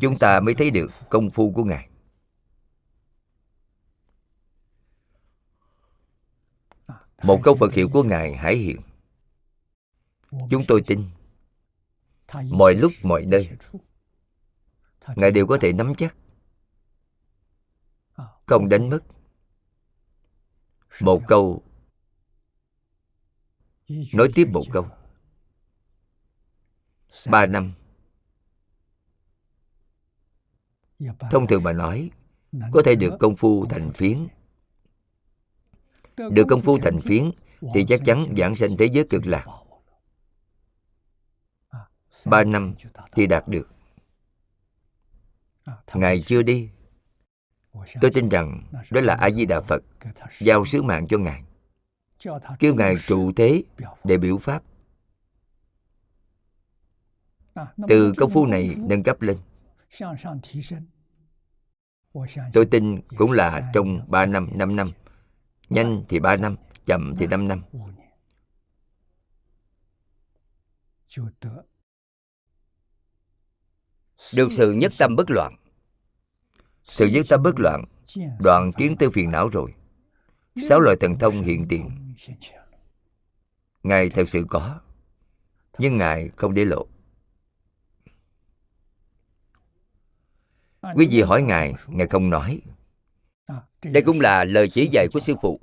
Chúng 0.01 0.17
ta 0.19 0.39
mới 0.39 0.53
thấy 0.53 0.71
được 0.71 0.91
công 1.09 1.29
phu 1.31 1.51
của 1.51 1.63
Ngài. 1.63 1.89
Một 7.23 7.39
câu 7.43 7.55
Phật 7.55 7.73
hiệu 7.73 7.89
của 7.93 8.03
Ngài 8.03 8.35
hải 8.35 8.55
hiện. 8.55 8.81
Chúng 10.49 10.63
tôi 10.67 10.81
tin. 10.87 11.09
mọi 12.49 12.73
lúc 12.73 12.91
mọi 13.03 13.25
nơi. 13.25 13.49
ngài 15.15 15.31
đều 15.31 15.47
có 15.47 15.57
thể 15.61 15.73
nắm 15.73 15.93
chắc. 15.97 16.15
không 18.45 18.69
đánh 18.69 18.89
mất. 18.89 18.99
một 21.01 21.21
câu 21.27 21.66
nói 23.89 24.29
tiếp 24.35 24.47
một 24.51 24.63
câu. 24.71 24.87
Ba 27.29 27.45
năm. 27.45 27.73
Thông 31.31 31.47
thường 31.47 31.63
mà 31.63 31.73
nói, 31.73 32.09
có 32.71 32.81
thể 32.85 32.95
được 32.95 33.13
công 33.19 33.35
phu 33.35 33.65
thành 33.65 33.91
phiến. 33.91 34.27
Được 36.17 36.43
công 36.49 36.61
phu 36.61 36.79
thành 36.79 37.01
phiến 37.01 37.31
thì 37.73 37.85
chắc 37.89 38.01
chắn 38.05 38.35
giảng 38.37 38.55
sanh 38.55 38.77
thế 38.77 38.85
giới 38.85 39.05
cực 39.09 39.25
lạc. 39.25 39.45
Ba 42.25 42.43
năm 42.43 42.75
thì 43.11 43.27
đạt 43.27 43.47
được. 43.47 43.69
Ngài 45.93 46.23
chưa 46.25 46.41
đi. 46.41 46.69
Tôi 48.01 48.11
tin 48.13 48.29
rằng 48.29 48.63
đó 48.91 49.01
là 49.01 49.13
a 49.13 49.31
di 49.31 49.45
đà 49.45 49.61
phật 49.61 49.83
giao 50.39 50.65
sứ 50.65 50.81
mạng 50.81 51.07
cho 51.09 51.17
ngài 51.17 51.43
kêu 52.59 52.75
ngài 52.75 52.95
trụ 53.07 53.31
thế 53.35 53.63
để 54.03 54.17
biểu 54.17 54.37
pháp. 54.37 54.63
Từ 57.87 58.13
công 58.17 58.31
phu 58.31 58.45
này 58.45 58.75
nâng 58.77 59.03
cấp 59.03 59.21
lên. 59.21 59.37
Tôi 62.53 62.65
tin 62.65 63.01
cũng 63.17 63.31
là 63.31 63.71
trong 63.73 64.01
3 64.07 64.25
năm, 64.25 64.49
5 64.53 64.75
năm 64.75 64.87
Nhanh 65.69 66.03
thì 66.09 66.19
3 66.19 66.35
năm, 66.35 66.55
chậm 66.85 67.15
thì 67.19 67.27
5 67.27 67.47
năm. 67.47 67.61
Được 74.35 74.47
sự 74.51 74.71
nhất 74.71 74.91
tâm 74.97 75.15
bất 75.15 75.31
loạn. 75.31 75.55
Sự 76.83 77.07
nhất 77.07 77.25
tâm 77.29 77.43
bất 77.43 77.59
loạn 77.59 77.83
đoạn 78.39 78.71
kiến 78.71 78.95
tư 78.99 79.09
phiền 79.09 79.31
não 79.31 79.49
rồi. 79.49 79.73
Sáu 80.69 80.79
loại 80.79 80.97
thần 80.99 81.19
thông 81.19 81.41
hiện 81.41 81.65
tiền 81.69 82.06
ngài 83.83 84.09
thật 84.09 84.29
sự 84.29 84.45
có, 84.49 84.79
nhưng 85.77 85.97
ngài 85.97 86.29
không 86.35 86.53
để 86.53 86.65
lộ. 86.65 86.87
Quý 90.95 91.07
vị 91.11 91.21
hỏi 91.21 91.41
ngài 91.41 91.73
ngài 91.87 92.07
không 92.07 92.29
nói. 92.29 92.61
Đây 93.83 94.03
cũng 94.05 94.19
là 94.19 94.43
lời 94.43 94.69
chỉ 94.69 94.89
dạy 94.91 95.07
của 95.13 95.19
sư 95.19 95.35
phụ. 95.41 95.59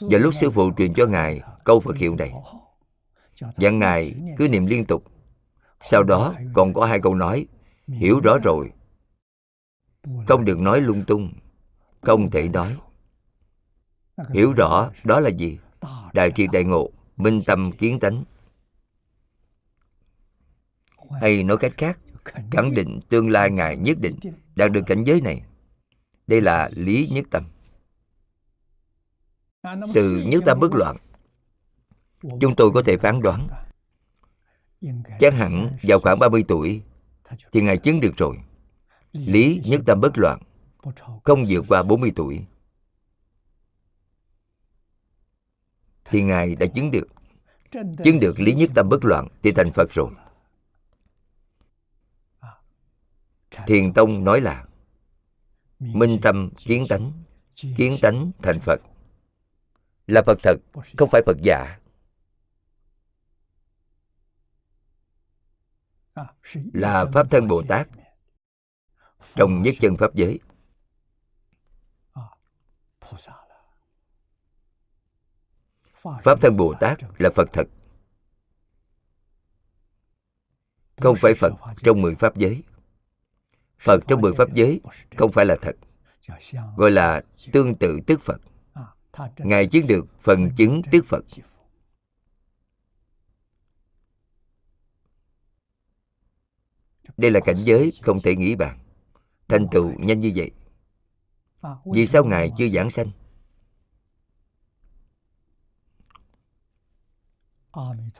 Và 0.00 0.18
lúc 0.18 0.34
sư 0.34 0.50
phụ 0.50 0.70
truyền 0.76 0.94
cho 0.94 1.06
ngài 1.06 1.40
câu 1.64 1.80
phật 1.80 1.96
hiệu 1.96 2.16
này, 2.16 2.32
dặn 3.56 3.78
ngài 3.78 4.14
cứ 4.38 4.48
niệm 4.48 4.66
liên 4.66 4.84
tục. 4.84 5.04
Sau 5.82 6.02
đó 6.02 6.34
còn 6.52 6.74
có 6.74 6.86
hai 6.86 7.00
câu 7.00 7.14
nói, 7.14 7.46
hiểu 7.86 8.20
rõ 8.20 8.38
rồi. 8.38 8.72
Không 10.26 10.44
được 10.44 10.58
nói 10.58 10.80
lung 10.80 11.02
tung, 11.06 11.32
không 12.00 12.30
thể 12.30 12.48
nói. 12.48 12.76
Hiểu 14.34 14.52
rõ 14.52 14.90
đó 15.04 15.20
là 15.20 15.30
gì? 15.30 15.58
Đại 16.12 16.32
triệt 16.34 16.50
đại 16.52 16.64
ngộ, 16.64 16.90
minh 17.16 17.40
tâm 17.46 17.72
kiến 17.72 18.00
tánh. 18.00 18.24
Hay 21.20 21.42
nói 21.42 21.56
cách 21.56 21.72
khác, 21.78 21.98
khẳng 22.50 22.74
định 22.74 23.00
tương 23.08 23.30
lai 23.30 23.50
ngài 23.50 23.76
nhất 23.76 23.98
định 24.00 24.18
đạt 24.56 24.72
được 24.72 24.82
cảnh 24.86 25.04
giới 25.04 25.20
này. 25.20 25.42
Đây 26.26 26.40
là 26.40 26.70
lý 26.72 27.08
nhất 27.12 27.24
tâm. 27.30 27.44
Sự 29.94 30.24
nhất 30.26 30.42
tâm 30.46 30.60
bất 30.60 30.72
loạn, 30.72 30.96
chúng 32.40 32.56
tôi 32.56 32.70
có 32.74 32.82
thể 32.82 32.96
phán 32.96 33.22
đoán, 33.22 33.48
chắc 35.20 35.34
hẳn 35.34 35.76
vào 35.82 35.98
khoảng 35.98 36.18
30 36.18 36.44
tuổi 36.48 36.82
thì 37.52 37.60
ngài 37.62 37.78
chứng 37.78 38.00
được 38.00 38.16
rồi. 38.16 38.36
Lý 39.12 39.62
nhất 39.64 39.80
tâm 39.86 40.00
bất 40.00 40.18
loạn, 40.18 40.42
không 41.24 41.44
vượt 41.48 41.64
qua 41.68 41.82
40 41.82 42.12
tuổi. 42.16 42.46
Thì 46.04 46.22
ngài 46.22 46.54
đã 46.54 46.66
chứng 46.74 46.90
được 46.90 47.06
chứng 48.04 48.20
được 48.20 48.40
lý 48.40 48.54
nhất 48.54 48.70
tâm 48.74 48.88
bất 48.88 49.04
loạn 49.04 49.28
thì 49.42 49.52
thành 49.52 49.72
phật 49.72 49.90
rồi. 49.92 50.10
Thiền 53.66 53.92
tông 53.92 54.24
nói 54.24 54.40
là 54.40 54.64
minh 55.78 56.18
tâm 56.22 56.50
kiến 56.56 56.86
tánh 56.88 57.12
kiến 57.76 57.96
tánh 58.02 58.30
thành 58.42 58.58
phật. 58.58 58.80
Là 60.06 60.22
phật 60.26 60.38
thật 60.42 60.56
không 60.98 61.08
phải 61.12 61.22
phật 61.26 61.36
giả. 61.42 61.78
Là 66.72 67.04
pháp 67.14 67.30
thân 67.30 67.48
bồ 67.48 67.62
tát 67.68 67.88
trong 69.34 69.62
nhất 69.62 69.74
chân 69.80 69.96
pháp 69.96 70.14
giới 70.14 70.40
pháp 76.22 76.40
thân 76.40 76.56
bồ 76.56 76.74
tát 76.80 76.98
là 77.18 77.30
phật 77.30 77.48
thật. 77.52 77.64
Không 80.96 81.16
phải 81.16 81.34
phật 81.34 81.52
trong 81.82 82.02
mười 82.02 82.14
pháp 82.14 82.36
giới. 82.36 82.62
Phật 83.78 84.00
trong 84.08 84.20
mười 84.20 84.32
pháp 84.32 84.54
giới 84.54 84.80
không 85.16 85.32
phải 85.32 85.46
là 85.46 85.56
thật, 85.62 85.76
gọi 86.76 86.90
là 86.90 87.22
tương 87.52 87.74
tự 87.74 88.00
tức 88.06 88.20
phật. 88.20 88.40
Ngài 89.38 89.66
chứng 89.66 89.86
được 89.86 90.06
phần 90.20 90.50
chứng 90.56 90.82
tức 90.90 91.04
phật. 91.08 91.24
Đây 97.16 97.30
là 97.30 97.40
cảnh 97.44 97.56
giới 97.58 97.92
không 98.02 98.20
thể 98.20 98.36
nghĩ 98.36 98.56
bàn. 98.56 98.78
Thành 99.48 99.66
tựu 99.72 99.92
nhanh 99.98 100.20
như 100.20 100.32
vậy. 100.36 100.50
Vì 101.84 102.06
sao 102.06 102.24
ngài 102.24 102.50
chưa 102.58 102.68
giảng 102.68 102.90
sanh? 102.90 103.10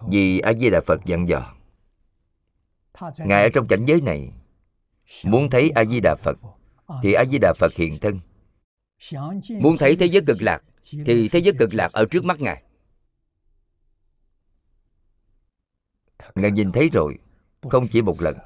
Vì 0.08 0.38
a 0.38 0.52
di 0.52 0.70
đà 0.70 0.80
phật 0.80 1.00
dặn 1.04 1.28
dò 1.28 1.54
ngài 3.18 3.42
ở 3.42 3.48
trong 3.54 3.66
cảnh 3.68 3.84
giới 3.84 4.00
này 4.00 4.32
muốn 5.24 5.50
thấy 5.50 5.70
a 5.70 5.84
di 5.84 6.00
đà 6.00 6.14
phật 6.14 6.38
thì 7.02 7.12
a 7.12 7.24
di 7.24 7.38
đà 7.38 7.52
phật 7.52 7.74
hiện 7.74 7.98
thân. 7.98 8.20
Muốn 9.60 9.76
thấy 9.78 9.96
thế 9.96 10.06
giới 10.06 10.22
cực 10.26 10.42
lạc 10.42 10.62
thì 11.06 11.28
thế 11.28 11.38
giới 11.38 11.54
cực 11.58 11.74
lạc 11.74 11.92
ở 11.92 12.04
trước 12.10 12.24
mắt 12.24 12.40
ngài. 12.40 12.62
Ngài 16.34 16.50
nhìn 16.50 16.72
thấy 16.72 16.88
rồi 16.88 17.18
không 17.70 17.88
chỉ 17.88 18.02
một 18.02 18.22
lần. 18.22 18.36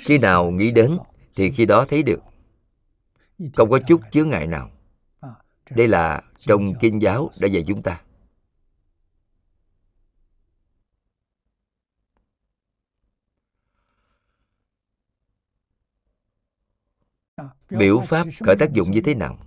Khi 0.00 0.18
nào 0.18 0.50
nghĩ 0.50 0.70
đến 0.70 0.98
thì 1.34 1.50
khi 1.50 1.66
đó 1.66 1.84
thấy 1.88 2.02
được. 2.02 2.20
Không 3.54 3.70
có 3.70 3.78
chút 3.86 4.00
chướng 4.12 4.28
ngại 4.28 4.46
nào. 4.46 4.70
Đây 5.70 5.88
là 5.88 6.22
trong 6.38 6.74
kinh 6.80 7.02
giáo 7.02 7.30
đã 7.40 7.48
dạy 7.48 7.64
chúng 7.66 7.82
ta 7.82 8.02
biểu 17.70 18.00
pháp 18.00 18.26
khởi 18.46 18.56
tác 18.58 18.72
dụng 18.72 18.90
như 18.90 19.00
thế 19.00 19.14
nào? 19.14 19.38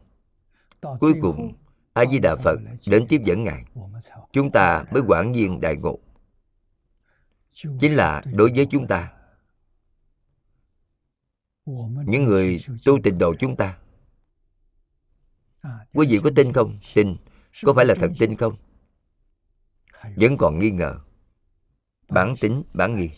cuối 0.99 1.13
cùng 1.21 1.53
a 1.93 2.05
di 2.05 2.19
đà 2.19 2.35
phật 2.35 2.59
đến 2.87 3.07
tiếp 3.09 3.21
dẫn 3.25 3.43
ngài. 3.43 3.65
Chúng 4.31 4.51
ta 4.51 4.83
mới 4.91 5.01
quảng 5.07 5.31
nhiên 5.31 5.61
đại 5.61 5.75
ngộ. 5.75 5.99
Chính 7.53 7.95
là 7.95 8.21
đối 8.33 8.51
với 8.55 8.65
chúng 8.65 8.87
ta. 8.87 9.13
Những 12.05 12.23
người 12.23 12.59
tu 12.85 12.99
tịnh 13.03 13.17
độ 13.17 13.35
chúng 13.39 13.55
ta 13.55 13.77
quý 15.93 16.07
vị 16.09 16.19
có 16.23 16.29
tin 16.35 16.53
không? 16.53 16.79
Tin. 16.93 17.15
Có 17.63 17.73
phải 17.73 17.85
là 17.85 17.95
thật 17.95 18.11
tin 18.19 18.37
không? 18.37 18.55
Vẫn 20.15 20.37
còn 20.37 20.59
nghi 20.59 20.71
ngờ. 20.71 20.99
Bản 22.09 22.35
tính 22.39 22.63
bản 22.73 22.95
nghi 22.95 23.09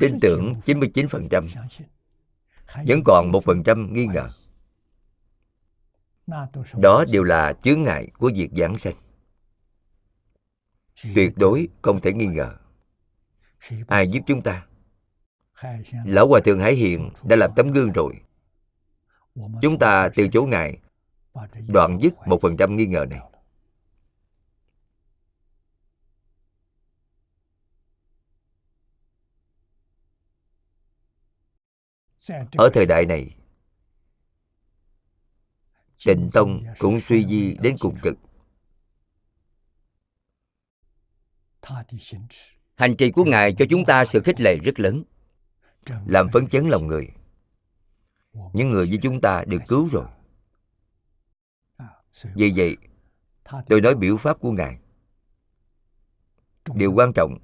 tin 0.00 0.18
tưởng 0.20 0.54
99% 0.64 1.46
vẫn 2.86 3.02
còn 3.04 3.32
một 3.32 3.44
phần 3.44 3.62
trăm 3.62 3.92
nghi 3.92 4.06
ngờ. 4.06 4.30
Đó 6.74 7.04
đều 7.12 7.24
là 7.24 7.52
chướng 7.62 7.82
ngại 7.82 8.08
của 8.18 8.30
việc 8.34 8.50
giảng 8.56 8.78
sanh 8.78 8.94
tuyệt 11.14 11.32
đối 11.36 11.68
không 11.82 12.00
thể 12.00 12.12
nghi 12.12 12.26
ngờ. 12.26 12.56
Ai 13.86 14.10
giúp 14.10 14.20
chúng 14.26 14.42
ta? 14.42 14.66
Lão 16.04 16.28
hòa 16.28 16.40
thượng 16.44 16.60
hải 16.60 16.74
hiền 16.74 17.10
đã 17.22 17.36
làm 17.36 17.50
tấm 17.56 17.72
gương 17.72 17.92
rồi. 17.92 18.14
Chúng 19.62 19.78
ta 19.78 20.08
từ 20.14 20.28
chỗ 20.32 20.46
ngài 20.46 20.78
đoạn 21.68 21.98
dứt 22.00 22.14
một 22.26 22.38
phần 22.42 22.56
trăm 22.56 22.76
nghi 22.76 22.86
ngờ 22.86 23.06
này 23.10 23.20
ở 32.52 32.70
thời 32.74 32.86
đại 32.86 33.06
này 33.06 33.34
tịnh 36.04 36.30
tông 36.32 36.62
cũng 36.78 37.00
suy 37.00 37.26
di 37.26 37.56
đến 37.62 37.76
cùng 37.80 37.96
cực. 38.02 38.14
Hành 42.76 42.96
trì 42.96 43.10
của 43.10 43.24
ngài 43.24 43.54
cho 43.58 43.64
chúng 43.70 43.84
ta 43.84 44.04
sự 44.04 44.20
khích 44.20 44.40
lệ 44.40 44.56
rất 44.56 44.80
lớn, 44.80 45.04
làm 46.06 46.28
phấn 46.32 46.46
chấn 46.48 46.68
lòng 46.68 46.86
người. 46.86 47.08
Những 48.52 48.68
người 48.68 48.88
như 48.88 48.98
chúng 49.02 49.20
ta 49.20 49.44
được 49.46 49.62
cứu 49.68 49.88
rồi. 49.92 50.06
Vì 52.34 52.52
vậy, 52.56 52.76
tôi 53.68 53.80
nói 53.80 53.94
biểu 53.94 54.16
pháp 54.16 54.40
của 54.40 54.50
ngài. 54.50 54.78
Điều 56.74 56.92
quan 56.92 57.12
trọng 57.12 57.38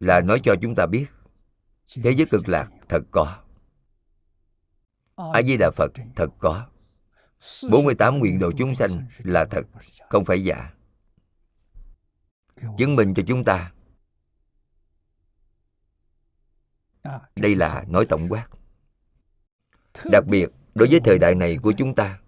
là 0.00 0.20
nói 0.20 0.40
cho 0.44 0.54
chúng 0.62 0.74
ta 0.74 0.86
biết 0.86 1.06
thế 2.02 2.10
giới 2.10 2.26
cực 2.30 2.48
lạc 2.48 2.70
thật 2.88 3.02
có. 3.10 3.42
A 5.16 5.42
di 5.42 5.56
đà 5.56 5.70
phật 5.70 5.92
thật 6.16 6.28
có. 6.38 6.68
48 7.70 8.18
nguyện 8.18 8.38
độ 8.38 8.52
chúng 8.58 8.74
sanh 8.74 9.06
là 9.18 9.46
thật, 9.50 9.66
không 10.08 10.24
phải 10.24 10.44
giả. 10.44 10.72
Chứng 12.78 12.96
minh 12.96 13.14
cho 13.14 13.22
chúng 13.26 13.44
ta. 13.44 13.72
Đây 17.36 17.54
là 17.54 17.84
nói 17.88 18.06
tổng 18.08 18.28
quát. 18.28 18.48
Đặc 20.04 20.24
biệt, 20.26 20.48
đối 20.74 20.88
với 20.88 21.00
thời 21.04 21.18
đại 21.18 21.34
này 21.34 21.58
của 21.62 21.72
chúng 21.78 21.94
ta, 21.94 22.20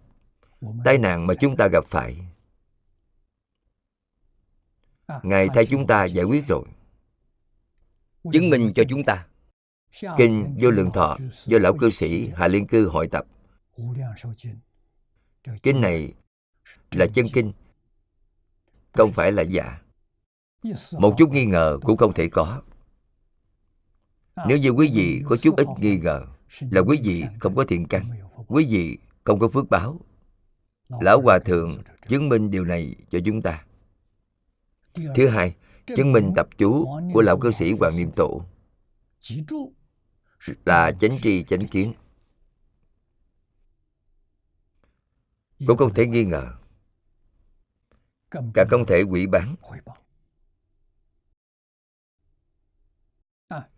tai 0.84 0.98
nạn 0.98 1.26
mà 1.26 1.34
chúng 1.40 1.56
ta 1.56 1.68
gặp 1.68 1.84
phải, 1.86 2.26
ngài 5.22 5.48
thay 5.54 5.66
chúng 5.66 5.86
ta 5.86 6.04
giải 6.04 6.24
quyết 6.24 6.46
rồi. 6.48 6.64
Chứng 8.32 8.50
minh 8.50 8.72
cho 8.74 8.82
chúng 8.88 9.04
ta 9.04 9.26
kinh 10.16 10.56
vô 10.60 10.70
lượng 10.70 10.90
thọ, 10.90 11.16
do 11.46 11.58
lão 11.58 11.76
cư 11.76 11.90
sĩ 11.90 12.28
hạ 12.28 12.48
liên 12.48 12.66
cư 12.66 12.88
hội 12.88 13.08
tập. 13.08 13.26
Kinh 15.62 15.80
này 15.80 16.12
là 16.90 17.06
chân 17.14 17.26
kinh, 17.32 17.52
không 18.92 19.12
phải 19.12 19.32
là 19.32 19.42
giả. 19.42 19.80
Một 20.98 21.14
chút 21.18 21.30
nghi 21.30 21.46
ngờ 21.46 21.78
cũng 21.82 21.96
không 21.96 22.12
thể 22.12 22.28
có. 22.28 22.62
Nếu 24.48 24.58
như 24.58 24.70
quý 24.70 24.90
vị 24.94 25.22
có 25.28 25.36
chút 25.36 25.56
ít 25.56 25.66
nghi 25.78 25.98
ngờ, 25.98 26.22
là 26.60 26.80
quý 26.80 27.00
vị 27.04 27.24
không 27.40 27.54
có 27.54 27.64
thiện 27.64 27.86
căn, 27.88 28.10
quý 28.46 28.66
vị 28.70 28.98
không 29.24 29.38
có 29.38 29.48
phước 29.48 29.70
báo. 29.70 30.00
Lão 30.88 31.20
hòa 31.20 31.38
thượng 31.38 31.82
chứng 32.08 32.28
minh 32.28 32.50
điều 32.50 32.64
này 32.64 32.94
cho 33.10 33.18
chúng 33.24 33.42
ta. 33.42 33.64
Thứ 34.94 35.28
hai, 35.28 35.54
chứng 35.86 36.12
minh 36.12 36.32
tập 36.36 36.48
chú 36.58 36.86
của 37.12 37.22
lão 37.22 37.38
cư 37.38 37.50
sĩ 37.50 37.72
hoàng 37.72 37.96
niệm 37.96 38.10
tổ 38.16 38.44
là 40.64 40.92
chánh 41.00 41.18
tri, 41.22 41.44
chánh 41.44 41.68
kiến. 41.68 41.92
Cũng 45.66 45.76
không 45.76 45.94
thể 45.94 46.06
nghi 46.06 46.24
ngờ. 46.24 46.52
Cả 48.30 48.64
không 48.70 48.86
thể 48.86 49.02
quỷ 49.02 49.26
bán. 49.26 49.56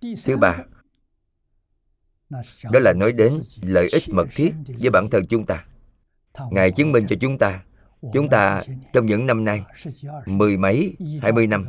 Thứ 0.01 0.37
ba, 0.37 0.65
đó 2.73 2.81
là 2.81 2.93
nói 2.93 3.13
đến 3.13 3.43
lợi 3.63 3.89
ích 3.93 4.03
mật 4.09 4.27
thiết 4.31 4.53
với 4.67 4.91
bản 4.91 5.09
thân 5.11 5.27
chúng 5.29 5.47
ta. 5.47 5.67
Ngài 6.51 6.73
chứng 6.73 6.93
minh 6.93 7.07
cho 7.09 7.17
chúng 7.21 7.39
ta 7.39 7.65
chúng 8.13 8.29
ta 8.29 8.63
trong 8.93 9.07
những 9.07 9.27
năm 9.27 9.45
nay, 9.45 9.65
mười 10.27 10.57
mấy, 10.57 10.97
hai 11.23 11.33
mươi 11.33 11.47
năm, 11.47 11.67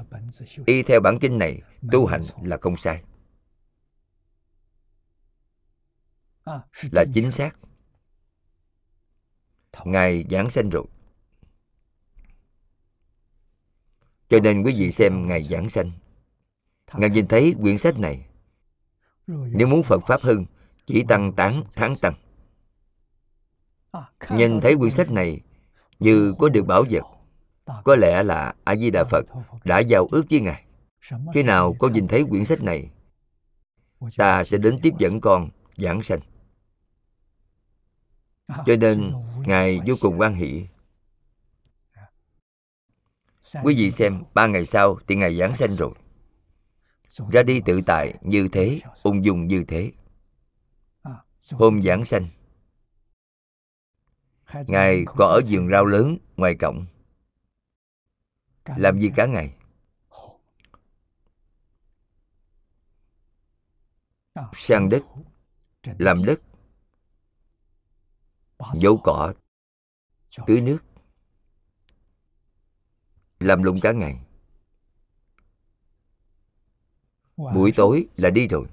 y 0.65 0.83
theo 0.83 0.99
bản 0.99 1.19
kinh 1.21 1.37
này, 1.37 1.61
tu 1.91 2.05
hành 2.05 2.21
là 2.43 2.57
không 2.61 2.77
sai. 2.77 3.03
Là 6.91 7.05
chính 7.13 7.31
xác. 7.31 7.57
Ngài 9.85 10.25
giảng 10.29 10.49
sanh 10.49 10.69
rồi 10.69 10.85
cho 14.29 14.39
nên 14.39 14.63
quý 14.63 14.73
vị 14.77 14.91
xem 14.91 15.25
ngài 15.25 15.43
giảng 15.43 15.69
sanh. 15.69 15.91
Ngài 16.93 17.09
nhìn 17.09 17.27
thấy 17.27 17.55
quyển 17.61 17.77
sách 17.77 17.99
này. 17.99 18.25
Nếu 19.27 19.67
muốn 19.67 19.83
phật 19.83 20.03
pháp 20.07 20.21
hưng 20.21 20.45
chỉ 20.85 21.03
tăng 21.07 21.33
tán 21.33 21.63
tháng 21.75 21.95
tăng. 21.95 22.13
Nhìn 24.29 24.61
thấy 24.61 24.77
quyển 24.77 24.91
sách 24.91 25.11
này 25.11 25.41
như 25.99 26.33
có 26.39 26.49
được 26.49 26.63
bảo 26.63 26.83
vật 26.89 27.03
có 27.83 27.95
lẽ 27.95 28.23
là 28.23 28.55
a 28.63 28.75
di 28.75 28.91
đà 28.91 29.03
phật 29.03 29.25
đã 29.63 29.79
giao 29.79 30.07
ước 30.11 30.23
với 30.29 30.39
ngài. 30.39 30.63
Khi 31.33 31.43
nào 31.43 31.75
con 31.79 31.93
nhìn 31.93 32.07
thấy 32.07 32.25
quyển 32.29 32.45
sách 32.45 32.63
này 32.63 32.91
ta 34.17 34.43
sẽ 34.43 34.57
đến 34.57 34.79
tiếp 34.81 34.93
dẫn 34.99 35.21
con 35.21 35.49
giảng 35.77 36.03
sanh 36.03 36.19
cho 38.47 38.75
nên 38.79 39.13
ngài 39.45 39.79
vô 39.87 39.95
cùng 40.01 40.19
quan 40.19 40.35
hỷ. 40.35 40.67
Quý 43.63 43.75
vị 43.75 43.91
xem 43.91 44.23
ba 44.33 44.47
ngày 44.47 44.65
sau 44.65 44.99
thì 45.07 45.15
ngài 45.15 45.37
giảng 45.37 45.55
sanh 45.55 45.73
rồi. 45.73 45.91
Ra 47.31 47.43
đi 47.43 47.61
tự 47.65 47.81
tại 47.85 48.13
như 48.21 48.47
thế 48.51 48.79
ung 49.03 49.25
dung 49.25 49.47
như 49.47 49.63
thế. 49.67 49.91
Hôm 51.51 51.81
giảng 51.81 52.05
sanh 52.05 52.27
ngài 54.67 55.05
còn 55.05 55.29
ở 55.29 55.41
vườn 55.49 55.69
rau 55.71 55.85
lớn 55.85 56.17
ngoài 56.37 56.55
cổng. 56.55 56.85
Làm 58.75 58.99
gì 58.99 59.11
cả 59.15 59.25
ngày? 59.25 59.53
Sang 64.53 64.89
đất. 64.89 65.03
làm 65.83 66.25
đất 66.25 66.39
dấu 68.73 69.01
cỏ 69.03 69.33
tưới 70.47 70.61
nước. 70.61 70.77
Làm 73.39 73.63
lụng 73.63 73.79
cả 73.81 73.91
ngày. 73.91 74.19
Buổi 77.37 77.71
tối 77.75 78.07
là 78.17 78.29
đi 78.29 78.47
rồi. 78.47 78.67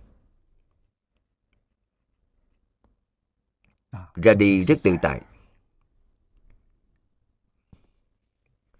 Ra 4.14 4.34
đi 4.38 4.64
rất 4.64 4.78
tự 4.82 4.96
tại. 5.02 5.22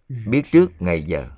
Biết 0.09 0.43
trước 0.45 0.69
ngày 0.79 1.03
giờ 1.03 1.31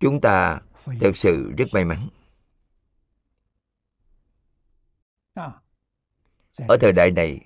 chúng 0.00 0.20
ta 0.20 0.60
thật 1.00 1.16
sự 1.16 1.52
rất 1.58 1.64
may 1.72 1.84
mắn. 1.84 2.08
Ở 6.68 6.76
thời 6.80 6.92
đại 6.92 7.10
này 7.10 7.40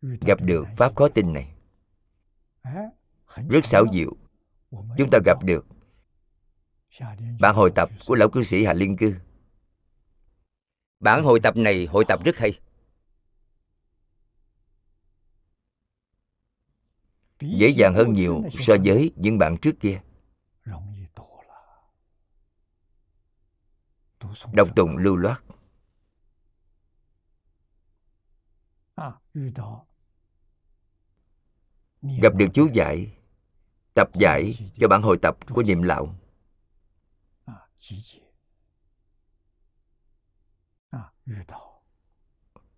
gặp 0.00 0.38
được 0.42 0.66
pháp 0.76 0.96
khó 0.96 1.08
tin 1.08 1.32
này 1.32 1.54
rất 3.50 3.66
xảo 3.66 3.84
diệu. 3.92 4.16
Chúng 4.70 5.08
ta 5.12 5.18
gặp 5.24 5.38
được 5.44 5.66
bản 7.40 7.54
hội 7.54 7.72
tập 7.74 7.88
của 8.06 8.14
lão 8.14 8.28
cư 8.28 8.44
sĩ 8.44 8.64
hạ 8.64 8.72
liên 8.72 8.96
cư. 8.96 9.14
Bản 11.00 11.24
hội 11.24 11.40
tập 11.40 11.56
này 11.56 11.86
hội 11.86 12.04
tập 12.08 12.20
rất 12.24 12.36
hay. 12.36 12.60
Dễ 17.40 17.68
dàng 17.68 17.94
hơn 17.94 18.12
nhiều 18.12 18.42
so 18.50 18.74
với 18.84 19.12
những 19.16 19.38
bạn 19.38 19.56
trước 19.62 19.80
kia 19.80 20.00
đọc 24.52 24.68
tụng 24.76 24.96
lưu 24.96 25.16
loát. 25.16 25.42
Gặp 32.22 32.34
được 32.34 32.46
chú 32.54 32.68
giải 32.72 33.16
tập 33.94 34.10
giải 34.14 34.54
cho 34.76 34.88
bản 34.88 35.02
hội 35.02 35.18
tập 35.22 35.36
của 35.48 35.62
niệm 35.62 35.82
lão 35.82 36.14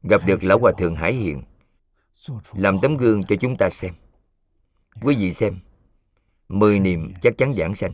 gặp 0.03 0.21
được 0.27 0.45
lão 0.45 0.59
hòa 0.59 0.73
thượng 0.79 0.97
hải 0.97 1.13
hiện 1.13 1.43
làm 2.53 2.77
tấm 2.83 2.97
gương 2.97 3.25
cho 3.25 3.37
chúng 3.41 3.57
ta 3.57 3.71
xem. 3.71 3.95
Quý 5.03 5.17
vị 5.17 5.35
xem 5.35 5.59
mười 6.49 6.81
niệm 6.81 7.13
chắc 7.23 7.35
chắn 7.39 7.53
giảng 7.55 7.77
sanh. 7.77 7.93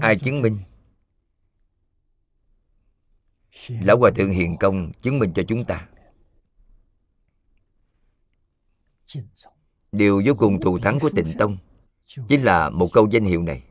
Ai 0.00 0.18
chứng 0.18 0.42
minh? 0.42 0.60
Lão 3.68 3.98
hòa 3.98 4.10
thượng 4.16 4.30
hiền 4.30 4.56
công 4.60 4.92
chứng 5.02 5.18
minh 5.18 5.32
cho 5.34 5.42
chúng 5.48 5.64
ta. 5.64 5.88
Điều 9.92 10.22
vô 10.26 10.34
cùng 10.38 10.60
thù 10.60 10.78
thắng 10.78 10.98
của 11.00 11.10
tịnh 11.16 11.26
tông 11.38 11.58
chính 12.06 12.44
là 12.44 12.70
một 12.70 12.88
câu 12.92 13.08
danh 13.10 13.24
hiệu 13.24 13.42
này. 13.42 13.64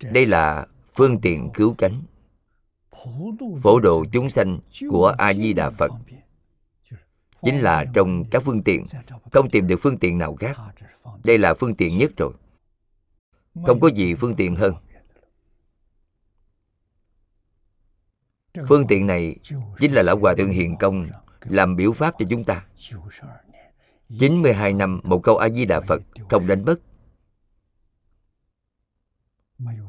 Đây 0.00 0.26
là 0.26 0.66
phương 0.94 1.20
tiện 1.20 1.50
cứu 1.54 1.74
cánh, 1.78 2.02
phổ 3.62 3.80
độ 3.80 4.04
chúng 4.12 4.30
sanh 4.30 4.60
của 4.90 5.14
a 5.18 5.34
di 5.34 5.52
đà 5.52 5.70
phật 5.70 5.90
chính 7.46 7.60
là 7.60 7.84
trong 7.94 8.24
các 8.30 8.42
phương 8.42 8.62
tiện. 8.62 8.84
Không 9.32 9.50
tìm 9.50 9.66
được 9.66 9.76
phương 9.80 9.98
tiện 9.98 10.18
nào 10.18 10.36
khác. 10.36 10.56
Đây 11.24 11.38
là 11.38 11.54
phương 11.54 11.74
tiện 11.74 11.98
nhất 11.98 12.10
rồi. 12.16 12.32
Không 13.66 13.80
có 13.80 13.88
gì 13.88 14.14
phương 14.14 14.36
tiện 14.36 14.56
hơn. 14.56 14.74
Phương 18.68 18.86
tiện 18.86 19.06
này 19.06 19.36
chính 19.78 19.92
là 19.92 20.02
lão 20.02 20.18
hòa 20.18 20.34
thượng 20.38 20.50
hiền 20.50 20.76
công 20.80 21.06
làm 21.44 21.76
biểu 21.76 21.92
pháp 21.92 22.14
cho 22.18 22.26
chúng 22.30 22.44
ta. 22.44 22.66
92 24.18 24.72
năm 24.72 25.00
một 25.04 25.20
câu 25.22 25.36
A 25.36 25.48
Di 25.48 25.64
Đà 25.64 25.80
Phật, 25.80 26.02
không 26.30 26.46
đánh 26.46 26.64
mất. 26.64 26.76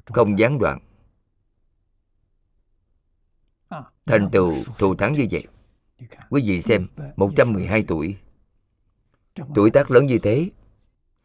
Không 0.05 0.39
gián 0.39 0.59
đoạn. 0.59 0.79
Thành 4.05 4.29
tựu 4.31 4.55
thù 4.77 4.95
thắng 4.95 5.13
như 5.13 5.27
vậy 5.31 5.47
quý 6.29 6.43
vị 6.45 6.61
xem 6.61 6.87
112 7.15 7.83
tuổi. 7.87 8.17
Tuổi 9.55 9.71
tác 9.71 9.91
lớn 9.91 10.05
như 10.05 10.19
thế 10.23 10.49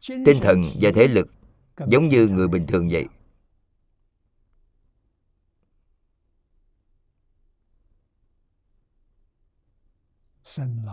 tinh 0.07 0.37
thần 0.41 0.61
và 0.81 0.91
thể 0.95 1.07
lực 1.07 1.27
giống 1.87 2.09
như 2.09 2.27
người 2.27 2.47
bình 2.47 2.67
thường 2.67 2.89
vậy. 2.91 3.05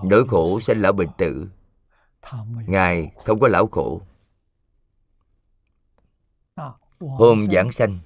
Nỗi 0.05 0.29
khổ 0.29 0.61
sanh 0.61 0.81
lão 0.81 0.93
bệnh 0.93 1.09
tử. 1.19 1.49
Ngài 2.67 3.13
không 3.25 3.41
có 3.41 3.49
lão 3.49 3.67
khổ. 3.67 4.03
Hôm 7.01 7.47
giảng 7.51 7.73
sanh 7.73 7.99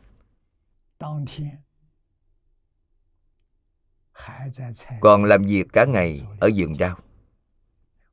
còn 5.00 5.24
làm 5.24 5.42
việc 5.42 5.66
cả 5.72 5.84
ngày 5.84 6.22
ở 6.40 6.50
vườn 6.56 6.74
rau. 6.74 6.98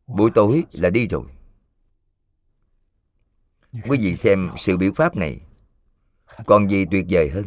Buổi 0.07 0.31
tối 0.35 0.63
là 0.73 0.89
đi 0.89 1.07
rồi. 1.07 1.25
Quý 3.71 3.97
vị 3.97 4.15
xem 4.15 4.49
sự 4.57 4.77
biểu 4.77 4.91
pháp 4.95 5.15
này, 5.15 5.41
còn 6.45 6.69
gì 6.69 6.85
tuyệt 6.91 7.05
vời 7.09 7.29
hơn? 7.29 7.45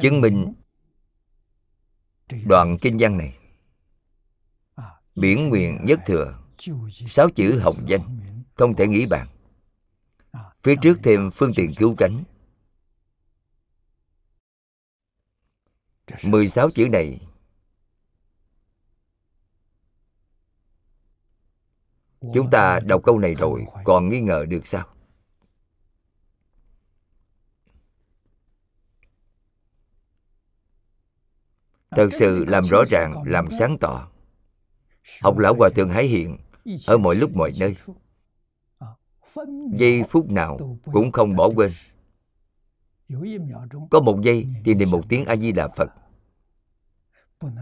Chứng 0.00 0.20
minh 0.20 0.54
đoạn 2.46 2.76
kinh 2.80 2.96
văn 3.00 3.18
này. 3.18 3.38
Biển 5.16 5.48
nguyện 5.48 5.78
nhất 5.84 6.00
thừa, 6.06 6.42
sáu 7.08 7.30
chữ 7.30 7.60
hồng 7.60 7.76
danh 7.86 8.20
không 8.54 8.76
thể 8.76 8.86
nghĩ 8.88 9.06
bàn. 9.10 9.26
Phía 10.62 10.74
trước 10.82 10.94
thêm 11.02 11.30
phương 11.30 11.52
tiện 11.56 11.70
cứu 11.76 11.94
cánh. 11.98 12.24
16 16.24 16.70
chữ 16.70 16.88
này. 16.88 17.20
Chúng 22.34 22.50
ta 22.50 22.80
đọc 22.86 23.02
câu 23.04 23.18
này 23.18 23.34
rồi, 23.34 23.66
Còn 23.84 24.08
nghi 24.08 24.20
ngờ 24.20 24.44
được 24.48 24.66
sao? 24.66 24.86
Thật 31.90 32.08
sự 32.12 32.44
làm 32.44 32.64
rõ 32.64 32.84
ràng, 32.90 33.22
Làm 33.26 33.48
sáng 33.58 33.76
tỏ. 33.80 34.08
Học 35.22 35.38
lão 35.38 35.54
hòa 35.54 35.70
thượng 35.76 35.90
Hải 35.90 36.06
Hiện 36.06 36.38
Ở 36.86 36.98
mọi 36.98 37.14
lúc 37.14 37.30
mọi 37.36 37.52
nơi 37.60 37.76
giây 39.72 40.02
phút 40.10 40.30
nào 40.30 40.78
cũng 40.92 41.12
không 41.12 41.36
bỏ 41.36 41.50
quên. 41.56 41.70
có 43.90 44.00
một 44.00 44.20
giây 44.22 44.46
thì 44.64 44.74
niệm 44.74 44.90
một 44.90 45.02
tiếng 45.08 45.24
a 45.24 45.36
di 45.36 45.52
đà 45.52 45.68
phật. 45.68 45.90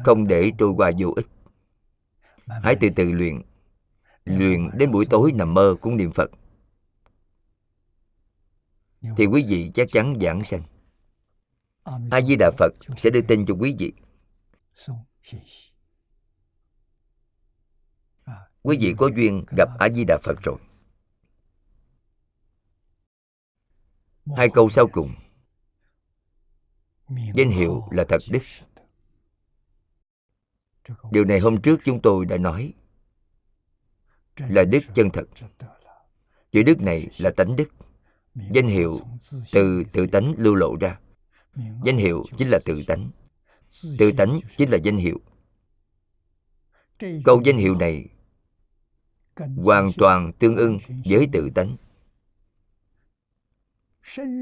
không 0.05 0.27
để 0.29 0.53
trôi 0.59 0.73
qua 0.77 0.91
vô 0.99 1.13
ích. 1.17 1.27
Hãy 2.47 2.77
từ 2.81 2.89
từ 2.97 3.13
luyện. 3.13 3.43
luyện 4.25 4.71
đến 4.75 4.91
buổi 4.91 5.07
tối 5.11 5.33
nằm 5.33 5.55
mơ 5.55 5.75
cũng 5.81 5.97
niệm 5.97 6.13
phật. 6.13 6.31
Thì 9.17 9.27
quý 9.27 9.45
vị 9.49 9.71
chắc 9.75 9.89
chắn 9.93 10.19
giảng 10.21 10.45
sanh. 10.45 10.63
A 12.11 12.21
di 12.21 12.37
đà 12.37 12.51
phật 12.59 12.75
sẽ 12.97 13.11
đưa 13.11 13.21
tin 13.21 13.47
cho 13.47 13.55
quý 13.55 13.77
vị. 13.79 13.93
Quý 18.63 18.77
vị 18.81 18.95
có 18.99 19.11
duyên 19.17 19.45
gặp 19.57 19.69
a 19.79 19.89
di 19.89 20.05
đà 20.05 20.19
phật 20.23 20.43
rồi 20.43 20.59
hai 24.37 24.49
câu 24.55 24.71
sau 24.71 24.87
cùng. 24.87 25.15
Danh 27.35 27.51
hiệu 27.51 27.83
là 27.91 28.05
thật 28.09 28.19
đức 28.31 28.43
điều 31.11 31.25
này 31.25 31.39
hôm 31.39 31.61
trước 31.61 31.81
chúng 31.85 32.01
tôi 32.03 32.27
đã 32.27 32.37
nói. 32.37 32.75
Là 34.37 34.65
đức 34.65 34.79
chân 34.95 35.11
thật. 35.11 35.25
chữ 36.53 36.63
đức 36.63 36.81
này 36.83 37.09
là 37.19 37.31
tánh 37.37 37.57
đức. 37.57 37.69
Danh 38.35 38.67
hiệu 38.67 38.99
từ 39.53 39.85
tự 39.93 40.07
tánh 40.07 40.35
lưu 40.39 40.55
lộ 40.55 40.77
ra. 40.77 40.99
Danh 41.85 41.97
hiệu 41.97 42.25
chính 42.39 42.49
là 42.49 42.59
tự 42.65 42.83
tánh. 42.87 43.11
Tự 43.99 44.13
tánh 44.13 44.41
chính 44.57 44.71
là 44.71 44.77
danh 44.77 44.97
hiệu. 44.97 45.21
Câu 47.25 47.43
danh 47.45 47.57
hiệu 47.57 47.75
này 47.75 48.09
hoàn 49.57 49.91
toàn 49.97 50.33
tương 50.33 50.57
ưng 50.57 50.79
với 51.05 51.29
tự 51.33 51.51
tánh 51.55 51.77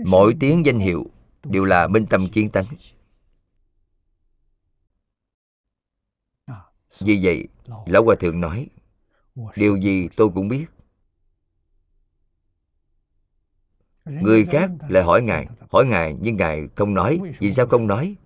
mỗi 0.06 0.36
tiếng 0.40 0.66
danh 0.66 0.78
hiệu 0.78 1.06
đều 1.44 1.64
là 1.64 1.86
minh 1.86 2.06
tâm 2.10 2.28
kiến 2.28 2.50
tánh. 2.50 2.66
Vì 7.00 7.20
vậy, 7.22 7.48
lão 7.86 8.04
hòa 8.04 8.16
thượng 8.20 8.40
nói, 8.40 8.68
điều 9.56 9.76
gì 9.76 10.08
tôi 10.16 10.30
cũng 10.34 10.48
biết. 10.48 10.66
Người 14.04 14.44
khác 14.44 14.70
lại 14.88 15.02
hỏi 15.02 15.22
ngài 15.22 15.46
hỏi 15.70 15.86
ngài, 15.86 16.16
nhưng 16.20 16.36
ngài 16.36 16.68
không 16.76 16.94
nói, 16.94 17.20
vì 17.38 17.54
sao 17.54 17.66
không 17.66 17.86
nói? 17.86 18.16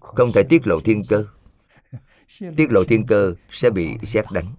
Không 0.00 0.32
thể 0.34 0.42
tiết 0.42 0.66
lộ 0.66 0.80
thiên 0.80 1.02
cơ. 1.08 1.26
Tiết 2.38 2.66
lộ 2.70 2.84
thiên 2.84 3.06
cơ 3.06 3.34
sẽ 3.50 3.70
bị 3.70 3.96
xét 4.02 4.24
đánh. 4.32 4.54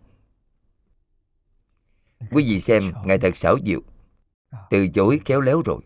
Quý 2.31 2.43
vị 2.43 2.61
xem 2.61 2.83
ngài 3.05 3.17
thật 3.17 3.37
xảo 3.37 3.59
diệu 3.65 3.81
từ 4.69 4.87
chối 4.87 5.21
khéo 5.25 5.41
léo 5.41 5.61
rồi. 5.61 5.81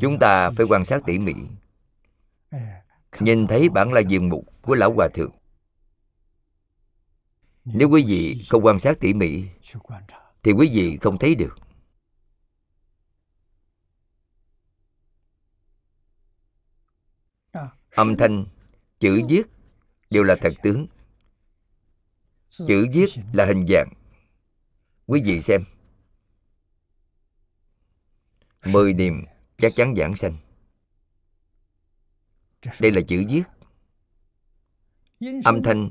Chúng 0.00 0.18
ta 0.20 0.50
phải 0.50 0.66
quan 0.68 0.84
sát 0.84 1.02
tỉ 1.06 1.18
mỉ. 1.18 1.34
Nhìn 3.20 3.46
thấy 3.46 3.68
bản 3.68 3.92
la 3.92 4.00
diện 4.00 4.28
mục 4.28 4.44
của 4.62 4.74
lão 4.74 4.92
hòa 4.92 5.08
thượng. 5.14 5.32
Nếu 7.64 7.88
quý 7.90 8.04
vị 8.06 8.44
không 8.50 8.64
quan 8.64 8.78
sát 8.78 9.00
tỉ 9.00 9.14
mỉ 9.14 9.44
thì 10.42 10.52
quý 10.52 10.70
vị 10.72 10.98
không 11.00 11.18
thấy 11.18 11.34
được. 11.34 11.58
Âm 17.90 18.16
thanh 18.16 18.46
chữ 18.98 19.22
viết 19.28 19.42
đều 20.10 20.22
là 20.22 20.36
thật 20.40 20.52
tướng 20.62 20.86
chữ 22.58 22.86
viết 22.92 23.08
là 23.32 23.46
hình 23.46 23.66
dạng. 23.68 23.88
Quý 25.06 25.22
vị 25.24 25.42
xem. 25.42 25.64
Mười 28.66 28.94
niệm 28.94 29.24
chắc 29.58 29.72
chắn 29.76 29.94
giảng 29.96 30.16
sanh. 30.16 30.38
Đây 32.80 32.92
là 32.92 33.00
chữ 33.08 33.24
viết. 33.28 33.42
Âm 35.44 35.62
thanh 35.62 35.90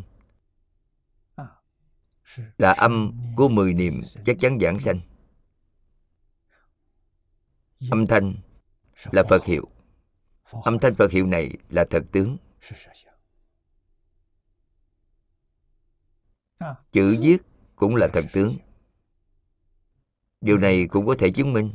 là 2.58 2.72
âm 2.72 3.18
của 3.36 3.50
mười 3.50 3.74
niệm 3.74 4.02
chắc 4.26 4.38
chắn 4.40 4.58
giảng 4.62 4.80
sanh. 4.80 5.00
Âm 7.92 8.08
thanh 8.08 8.36
là 9.12 9.24
phật 9.30 9.46
hiệu. 9.46 9.68
Âm 10.64 10.80
thanh 10.80 10.96
phật 10.96 11.12
hiệu 11.12 11.28
này 11.28 11.52
là 11.70 11.86
thật 11.90 12.04
tướng. 12.12 12.38
Chữ 16.92 17.18
viết 17.22 17.38
cũng 17.76 17.96
là 17.96 18.08
thần 18.08 18.26
tướng. 18.34 18.58
Điều 20.42 20.58
này 20.58 20.88
cũng 20.88 21.06
có 21.06 21.16
thể 21.20 21.32
chứng 21.32 21.54
minh. 21.54 21.74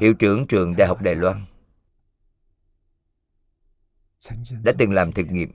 Hiệu 0.00 0.14
trưởng 0.14 0.46
trường 0.46 0.76
đại 0.76 0.88
học 0.88 1.02
đài 1.02 1.14
loan 1.14 1.46
đã 4.62 4.72
từng 4.78 4.92
làm 4.92 5.12
thực 5.12 5.26
nghiệm. 5.30 5.50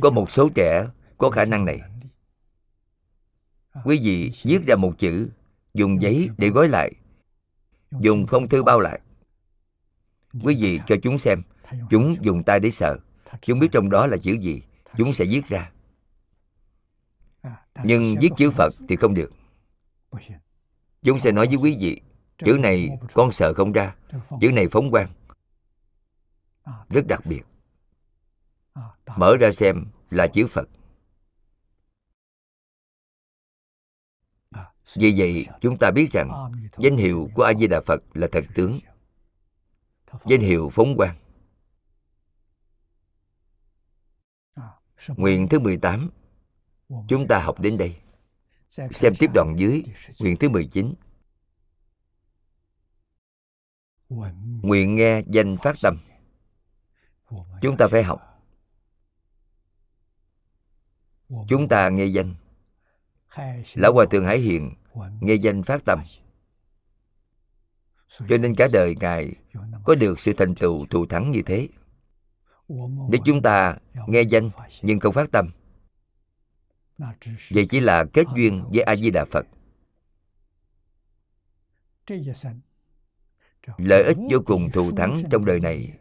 Có 0.00 0.10
một 0.10 0.30
số 0.30 0.48
trẻ 0.54 0.88
có 1.18 1.30
khả 1.30 1.44
năng 1.44 1.64
này. 1.64 1.80
Quý 3.84 4.00
vị 4.02 4.32
viết 4.42 4.66
ra 4.66 4.76
một 4.76 4.92
chữ, 4.98 5.30
dùng 5.74 6.02
giấy 6.02 6.30
để 6.38 6.48
gói 6.48 6.68
lại, 6.68 6.92
dùng 7.90 8.26
phong 8.28 8.48
thư 8.48 8.62
bao 8.62 8.80
lại. 8.80 9.00
Quý 10.44 10.56
vị 10.60 10.80
cho 10.86 10.96
chúng 11.02 11.18
xem 11.18 11.42
chúng 11.90 12.16
dùng 12.20 12.42
tay 12.42 12.60
để 12.60 12.70
sờ. 12.70 12.96
Chúng 13.42 13.58
biết 13.58 13.68
trong 13.72 13.90
đó 13.90 14.06
là 14.06 14.16
chữ 14.16 14.32
gì. 14.32 14.62
Chúng 14.96 15.12
sẽ 15.12 15.24
viết 15.24 15.42
ra. 15.48 15.72
Nhưng 17.84 18.14
viết 18.20 18.30
chữ 18.36 18.50
phật 18.50 18.72
thì 18.88 18.96
không 18.96 19.14
được. 19.14 19.32
Chúng 21.02 21.18
sẽ 21.18 21.32
nói 21.32 21.46
với 21.46 21.56
quý 21.56 21.76
vị, 21.80 22.00
chữ 22.38 22.58
này 22.60 22.88
con 23.14 23.32
sợ 23.32 23.54
không 23.54 23.72
ra. 23.72 23.96
Chữ 24.40 24.52
này 24.52 24.68
phóng 24.70 24.90
quang. 24.90 25.08
Rất 26.88 27.06
đặc 27.06 27.20
biệt. 27.26 27.42
Mở 29.16 29.36
ra 29.40 29.52
xem 29.52 29.84
là 30.10 30.26
chữ 30.26 30.46
phật. 30.46 30.68
Vì 34.94 35.14
vậy, 35.16 35.46
chúng 35.60 35.76
ta 35.78 35.90
biết 35.90 36.12
rằng 36.12 36.52
danh 36.78 36.96
hiệu 36.96 37.28
của 37.34 37.42
a 37.42 37.54
di 37.54 37.66
đà 37.66 37.80
phật 37.80 38.02
là 38.14 38.28
thật 38.32 38.44
tướng. 38.54 38.78
Danh 40.26 40.40
hiệu 40.40 40.70
phóng 40.74 40.96
quang. 40.96 41.16
Nguyện 45.06 45.48
thứ 45.48 45.58
18 45.58 46.10
chúng 47.08 47.26
ta 47.28 47.38
học 47.38 47.60
đến 47.60 47.78
đây. 47.78 47.96
xem 48.68 49.14
tiếp 49.18 49.30
đoạn 49.34 49.54
dưới 49.58 49.84
nguyện 50.20 50.36
thứ 50.36 50.48
19 50.48 50.94
nguyện 54.62 54.94
nghe 54.94 55.22
danh 55.26 55.56
phát 55.62 55.76
tâm. 55.82 55.98
Chúng 57.62 57.76
ta 57.76 57.88
phải 57.88 58.02
học. 58.02 58.20
Chúng 61.48 61.68
ta 61.68 61.88
nghe 61.88 62.04
danh. 62.04 62.34
Lão 63.74 63.92
hòa 63.92 64.06
thượng 64.10 64.24
hải 64.24 64.38
hiền 64.38 64.74
nghe 65.20 65.34
danh 65.34 65.62
phát 65.62 65.84
tâm. 65.84 66.02
Cho 68.28 68.36
nên 68.40 68.54
cả 68.54 68.68
đời 68.72 68.96
ngài 69.00 69.34
có 69.84 69.94
được 69.94 70.20
sự 70.20 70.32
thành 70.32 70.54
tựu 70.54 70.86
thù 70.86 71.06
thắng 71.06 71.30
như 71.30 71.42
thế 71.46 71.68
nếu 72.68 73.20
chúng 73.24 73.42
ta 73.42 73.78
nghe 74.06 74.22
danh 74.22 74.48
nhưng 74.82 75.00
không 75.00 75.14
phát 75.14 75.30
tâm. 75.32 75.50
Vậy 77.50 77.66
chỉ 77.70 77.80
là 77.80 78.04
kết 78.12 78.26
duyên 78.36 78.64
với 78.72 78.82
a 78.82 78.96
di 78.96 79.10
đà 79.10 79.24
phật 79.24 79.46
lợi 83.76 84.02
ích 84.02 84.16
vô 84.30 84.38
cùng 84.46 84.70
thù 84.72 84.92
thắng 84.96 85.22
trong 85.30 85.44
đời 85.44 85.60
này. 85.60 85.98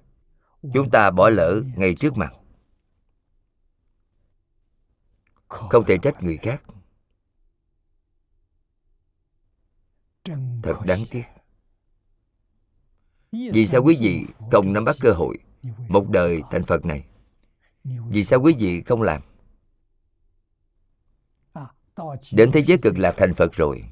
Chúng 0.74 0.90
ta 0.92 1.12
bỏ 1.12 1.30
lỡ 1.30 1.62
ngay 1.76 1.96
trước 1.96 2.18
mặt. 2.18 2.34
Không 5.48 5.84
thể 5.88 5.98
trách 6.02 6.24
người 6.24 6.38
khác. 6.38 6.64
Thật 10.64 10.76
đáng 10.86 11.00
tiếc. 11.12 11.24
Vì 13.32 13.68
sao 13.68 13.84
quý 13.84 13.98
vị 14.00 14.26
không 14.52 14.74
nắm 14.74 14.86
bắt 14.86 14.96
cơ 15.02 15.12
hội 15.12 15.38
một 15.88 16.10
đời 16.10 16.42
thành 16.52 16.64
phật 16.64 16.86
này. 16.86 17.06
Vì 17.84 18.24
sao 18.24 18.42
quý 18.42 18.56
vị 18.60 18.82
không 18.82 19.02
làm? 19.02 19.22
Đến 22.32 22.52
thế 22.52 22.64
giới 22.64 22.78
cực 22.78 22.98
lạc 22.98 23.14
thành 23.18 23.34
phật 23.34 23.54
rồi. 23.54 23.84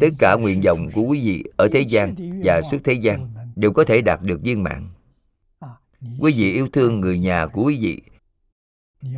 Tất 0.00 0.08
cả 0.18 0.34
nguyện 0.34 0.60
vọng 0.64 0.88
của 0.94 1.02
quý 1.02 1.20
vị 1.20 1.44
ở 1.56 1.68
thế 1.72 1.80
gian 1.80 2.14
và 2.44 2.60
suốt 2.70 2.78
thế 2.84 2.92
gian 2.92 3.34
đều 3.56 3.72
có 3.72 3.84
thể 3.84 4.02
đạt 4.02 4.22
được 4.22 4.40
viên 4.42 4.62
mãn. 4.62 4.88
Quý 6.20 6.32
vị 6.32 6.52
yêu 6.52 6.68
thương 6.72 7.00
người 7.00 7.18
nhà 7.18 7.46
của 7.46 7.64
quý 7.64 7.78
vị. 7.80 8.02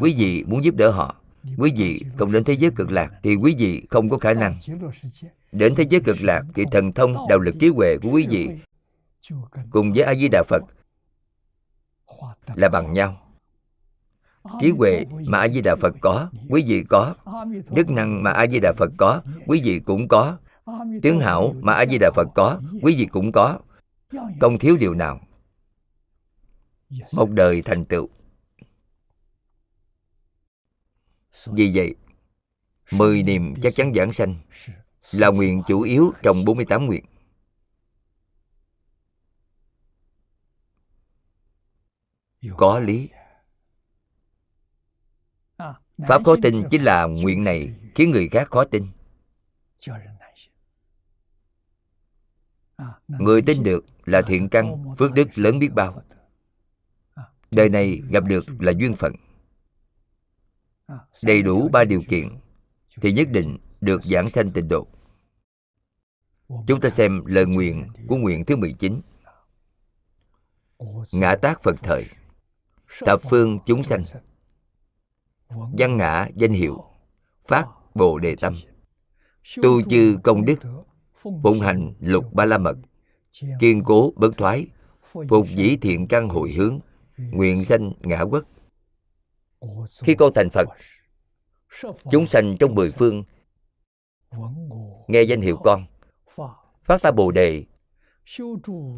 Quý 0.01 0.15
vị 0.15 0.45
muốn 0.47 0.65
giúp 0.65 0.75
đỡ 0.75 0.91
họ. 0.91 1.17
Quý 1.59 1.73
vị 1.77 2.03
không 2.17 2.33
đến 2.33 2.45
thế 2.45 2.57
giới 2.57 2.71
cực 2.77 2.91
lạc 2.91 3.13
thì 3.23 3.35
quý 3.35 3.55
vị 3.59 3.87
không 3.91 4.11
có 4.11 4.19
khả 4.19 4.35
năng 4.35 4.59
đến 5.53 5.75
thế 5.75 5.85
giới 5.91 6.01
cực 6.01 6.17
lạc 6.21 6.43
thì 6.55 6.65
thần 6.73 6.93
thông 6.93 7.15
đạo 7.29 7.39
lực 7.39 7.55
trí 7.61 7.69
huệ 7.69 7.97
của 8.03 8.11
quý 8.11 8.27
vị 8.31 8.49
cùng 9.71 9.93
với 9.93 10.03
a 10.03 10.15
di 10.15 10.29
đà 10.29 10.43
phật 10.49 10.63
là 12.55 12.69
bằng 12.69 12.93
nhau. 12.93 13.19
Trí 14.61 14.71
huệ 14.71 15.05
mà 15.27 15.39
a 15.39 15.49
di 15.49 15.61
đà 15.61 15.77
phật 15.77 15.95
có 16.01 16.31
quý 16.49 16.65
vị 16.67 16.85
có. 16.89 17.15
Đức 17.71 17.91
năng 17.91 18.23
mà 18.23 18.31
a 18.31 18.47
di 18.47 18.61
đà 18.61 18.73
phật 18.73 18.93
có 18.97 19.23
quý 19.47 19.61
vị 19.65 19.81
cũng 19.81 20.09
có. 20.09 20.39
Tướng 21.03 21.21
hảo 21.21 21.55
mà 21.61 21.73
a 21.73 21.87
di 21.87 21.99
đà 21.99 22.11
phật 22.15 22.29
có 22.35 22.61
quý 22.83 22.95
vị 22.97 23.07
cũng 23.07 23.33
có. 23.33 23.59
Không 24.41 24.59
thiếu 24.59 24.77
điều 24.81 24.95
nào. 24.95 25.21
Một 27.17 27.31
đời 27.31 27.63
thành 27.63 27.85
tựu. 27.85 28.09
Vì 31.47 31.71
vậy 31.75 31.95
mười 32.93 33.23
niệm 33.23 33.55
chắc 33.63 33.75
chắn 33.75 33.95
giảng 33.95 34.13
sanh 34.13 34.35
là 35.13 35.29
nguyện 35.29 35.63
chủ 35.67 35.81
yếu 35.81 36.13
trong 36.23 36.45
48 36.45 36.87
nguyện. 36.87 37.05
Có 42.57 42.79
lý. 42.79 43.09
Pháp 46.09 46.25
khó 46.25 46.37
tin 46.43 46.63
chính 46.71 46.83
là 46.83 47.05
nguyện 47.05 47.45
này 47.45 47.75
khiến 47.95 48.11
người 48.11 48.29
khác 48.29 48.49
khó 48.51 48.65
tin. 48.65 48.87
Người 53.09 53.43
tin 53.43 53.63
được 53.63 53.85
là 54.05 54.23
thiện 54.23 54.49
căn, 54.49 54.85
phước 54.99 55.13
đức 55.13 55.29
lớn 55.35 55.59
biết 55.59 55.69
bao. 55.75 56.03
Đời 57.51 57.69
này 57.69 58.01
gặp 58.11 58.25
được 58.25 58.45
là 58.59 58.73
duyên 58.77 58.97
phận. 58.97 59.13
Đầy 61.25 61.43
đủ 61.43 61.69
ba 61.69 61.85
điều 61.85 62.03
kiện 62.09 62.39
thì 63.01 63.13
nhất 63.13 63.29
định 63.31 63.59
được 63.81 64.05
giảng 64.05 64.31
sanh 64.31 64.53
tịnh 64.53 64.69
độ 64.69 64.92
chúng 66.67 66.81
ta 66.81 66.91
xem 66.91 67.25
lời 67.27 67.47
nguyện 67.47 67.87
của 68.09 68.17
nguyện 68.17 68.45
thứ 68.45 68.57
19 68.57 69.01
ngã 71.13 71.37
tác 71.37 71.63
phật 71.63 71.77
thời. 71.83 72.05
Thập 73.07 73.21
phương 73.31 73.59
chúng 73.67 73.85
sanh. 73.85 74.03
Văn 75.49 75.97
ngã 75.97 76.29
danh 76.37 76.53
hiệu. 76.53 76.85
Phát 77.47 77.67
bồ 77.95 78.19
đề 78.19 78.37
tâm. 78.37 78.55
Tu 79.63 79.83
chư 79.83 80.17
công 80.23 80.45
đức. 80.45 80.59
Phụng 81.43 81.61
hành 81.61 81.95
lục 82.01 82.25
ba 82.33 82.45
la 82.45 82.59
mật. 82.59 82.77
Kiên 83.61 83.85
cố 83.85 84.13
bất 84.17 84.37
thoái. 84.37 84.67
Phục 85.29 85.47
dĩ 85.57 85.77
thiện 85.77 86.09
căn 86.09 86.29
hội 86.29 86.53
hướng. 86.53 86.81
Nguyện 87.17 87.65
sanh 87.65 87.93
ngã 88.01 88.21
quốc. 88.21 88.45
Khi 90.03 90.15
con 90.15 90.33
thành 90.35 90.49
phật, 90.51 90.69
chúng 92.11 92.27
sanh 92.27 92.57
trong 92.61 92.75
mười 92.75 92.91
phương, 92.91 93.25
nghe 95.09 95.23
danh 95.23 95.41
hiệu 95.41 95.57
con 95.57 95.87
phát 96.93 97.03
tâm 97.03 97.17
bồ 97.17 97.31
đề. 97.31 97.65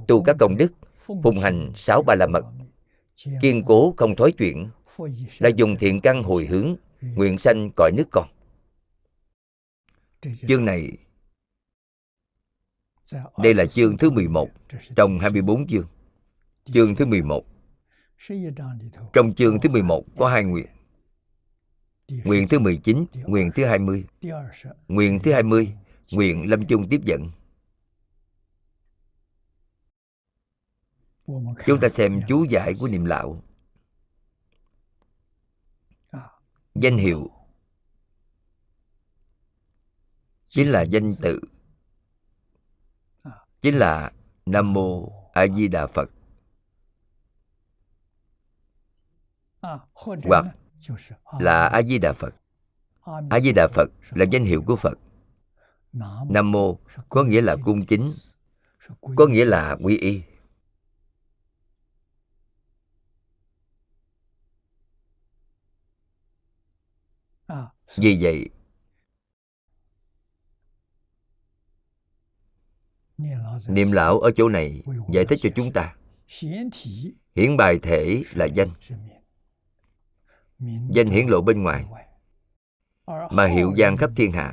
Tu 0.08 0.22
các 0.22 0.36
công 0.38 0.56
đức 0.56 0.72
phụng 1.22 1.38
hành 1.38 1.72
sáu 1.74 2.02
ba 2.02 2.14
la 2.14 2.26
mật 2.26 2.44
kiên 3.42 3.62
cố 3.66 3.94
không 3.96 4.16
thói 4.16 4.32
chuyển 4.32 4.68
là 5.38 5.48
dùng 5.48 5.76
thiện 5.76 6.00
căn 6.00 6.22
hồi 6.22 6.46
hướng 6.46 6.76
nguyện 7.00 7.38
sanh 7.38 7.70
cõi 7.76 7.90
nước 7.96 8.04
con. 8.10 8.28
Chương 10.48 10.64
này 10.64 10.90
đây 13.38 13.54
là 13.54 13.66
chương 13.66 13.96
thứ 13.96 14.10
11 14.10 14.48
trong 14.96 15.18
24 15.18 15.66
chương. 15.66 15.86
Chương 16.64 16.94
thứ 16.94 17.06
11 17.06 17.44
trong 19.12 19.34
chương 19.34 19.60
thứ 19.60 19.68
11 19.68 20.04
có 20.18 20.28
hai 20.28 20.44
nguyện. 20.44 20.66
Nguyện 22.24 22.48
thứ 22.48 22.58
19, 22.58 23.04
nguyện 23.26 23.50
thứ 23.54 23.64
20 23.64 24.04
Nguyện 24.88 25.18
thứ 25.22 25.32
20, 25.32 25.72
nguyện 26.12 26.50
lâm 26.50 26.66
chung 26.66 26.88
tiếp 26.88 27.00
dẫn. 27.04 27.30
Chúng 31.26 31.80
ta 31.80 31.88
xem 31.88 32.20
chú 32.28 32.44
giải 32.44 32.74
của 32.80 32.88
niệm 32.88 33.04
lão 33.04 33.42
Danh 36.74 36.98
hiệu. 36.98 37.30
Chính 40.48 40.68
là 40.68 40.82
danh 40.82 41.10
tự. 41.22 41.40
Chính 43.60 43.74
là 43.74 44.12
Nam 44.46 44.72
Mô 44.72 45.12
A 45.32 45.46
Di 45.46 45.68
Đà 45.68 45.86
Phật. 45.86 46.10
Hoặc 50.24 50.44
là 51.40 51.66
A 51.66 51.82
Di 51.82 51.98
Đà 51.98 52.12
Phật. 52.12 52.34
A 53.30 53.40
Di 53.40 53.52
Đà 53.52 53.68
Phật 53.74 53.90
là 54.10 54.24
danh 54.32 54.44
hiệu 54.44 54.62
của 54.66 54.76
Phật. 54.76 54.98
Nam 56.28 56.52
Mô 56.52 56.78
có 57.08 57.22
nghĩa 57.22 57.40
là 57.40 57.56
cung 57.64 57.86
kính 57.86 58.12
Có 59.16 59.26
nghĩa 59.26 59.44
là 59.44 59.76
quy 59.82 59.96
y 59.96 60.22
Vì 67.96 68.18
vậy? 68.20 68.48
Niệm 73.68 73.92
lão 73.92 74.20
ở 74.20 74.30
chỗ 74.36 74.48
này 74.48 74.82
giải 75.12 75.24
thích 75.28 75.38
cho 75.42 75.48
chúng 75.56 75.72
ta. 75.72 75.94
Hiển 77.34 77.56
bài 77.56 77.78
thể 77.82 78.22
là 78.34 78.44
danh. 78.44 78.70
Danh 80.90 81.06
hiển 81.06 81.26
lộ 81.26 81.40
bên 81.40 81.62
ngoài. 81.62 81.84
Mà 83.30 83.46
hiệu 83.46 83.72
gian 83.76 83.96
khắp 83.96 84.10
thiên 84.16 84.32
hạ. 84.32 84.52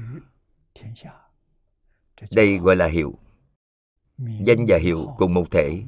Đây 2.31 2.57
gọi 2.57 2.75
là 2.75 2.87
hiệu. 2.87 3.19
Danh 4.17 4.65
và 4.67 4.77
hiệu 4.77 5.07
cùng 5.17 5.33
một 5.33 5.45
thể. 5.51 5.83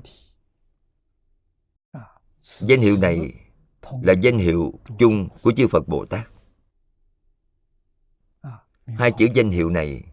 Danh 2.42 2.80
hiệu 2.80 2.98
này 3.02 3.34
là 4.04 4.14
danh 4.22 4.38
hiệu 4.38 4.74
chung 5.00 5.30
của 5.44 5.54
chư 5.58 5.68
Phật 5.68 5.88
Bồ 5.88 6.06
Tát. 6.06 6.33
Hai 8.86 9.12
chữ 9.18 9.28
danh 9.36 9.50
hiệu 9.50 9.70
này 9.70 10.04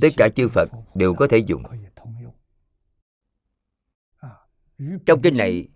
Tất 0.00 0.08
cả 0.16 0.28
chư 0.36 0.48
Phật 0.48 0.68
đều 0.94 1.14
có 1.14 1.26
thể 1.30 1.38
dùng. 1.38 1.62
Trong 5.06 5.22
kinh 5.22 5.36
này 5.38 5.68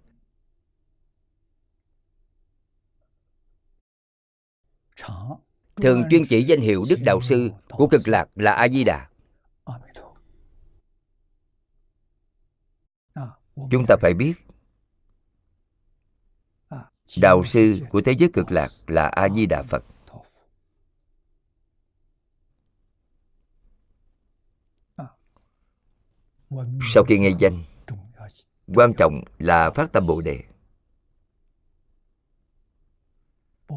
Thường 5.76 6.02
chuyên 6.10 6.22
chỉ 6.28 6.42
danh 6.42 6.60
hiệu 6.60 6.84
Đức 6.88 6.98
Đạo 7.04 7.20
Sư 7.20 7.50
của 7.70 7.88
cực 7.88 8.08
lạc 8.08 8.28
là 8.34 8.52
A-di-đà 8.52 9.08
Chúng 13.70 13.84
ta 13.88 13.96
phải 14.00 14.14
biết 14.14 14.34
Đạo 17.22 17.44
sư 17.44 17.80
của 17.90 18.00
thế 18.00 18.12
giới 18.12 18.30
cực 18.32 18.50
lạc 18.50 18.68
là 18.86 19.08
A-di-đà 19.08 19.62
Phật 19.62 19.84
sau 26.82 27.04
khi 27.04 27.18
nghe 27.18 27.30
danh, 27.38 27.64
quan 28.66 28.92
trọng 28.98 29.22
là 29.38 29.70
phát 29.70 29.92
tâm 29.92 30.06
bồ 30.06 30.20
đề. 30.20 30.40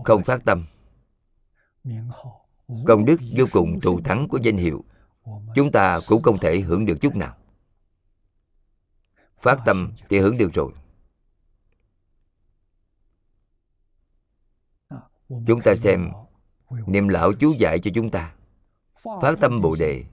Không 0.03 0.23
phát 0.23 0.41
tâm, 0.45 0.65
công 2.88 3.05
đức 3.05 3.17
vô 3.38 3.45
cùng 3.51 3.80
thù 3.82 4.01
thắng 4.01 4.27
của 4.27 4.38
danh 4.38 4.57
hiệu, 4.57 4.84
chúng 5.55 5.71
ta 5.71 5.99
cũng 6.07 6.21
không 6.21 6.38
thể 6.38 6.59
hưởng 6.59 6.86
được 6.86 6.95
chút 7.01 7.15
nào. 7.15 7.38
Phát 9.41 9.59
tâm 9.65 9.91
thì 10.09 10.19
hưởng 10.19 10.38
được 10.38 10.53
rồi. 10.53 10.71
Chúng 15.47 15.61
ta 15.63 15.75
xem 15.75 16.09
niệm 16.88 17.07
lão 17.07 17.34
chú 17.34 17.53
dạy 17.59 17.80
cho 17.80 17.91
chúng 17.95 18.09
ta. 18.09 18.36
Phát 19.03 19.36
tâm 19.41 19.61
bồ 19.61 19.75
đề. 19.75 20.03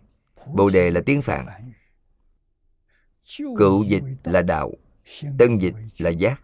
Bồ 0.55 0.71
đề 0.71 0.91
là 0.91 1.01
tiếng 1.07 1.23
phạn. 1.23 1.47
Cựu 3.59 3.85
dịch 3.85 4.03
là 4.25 4.43
đạo 4.43 4.73
Tân 5.39 5.59
dịch 5.59 5.75
là 5.99 6.11
giác. 6.11 6.43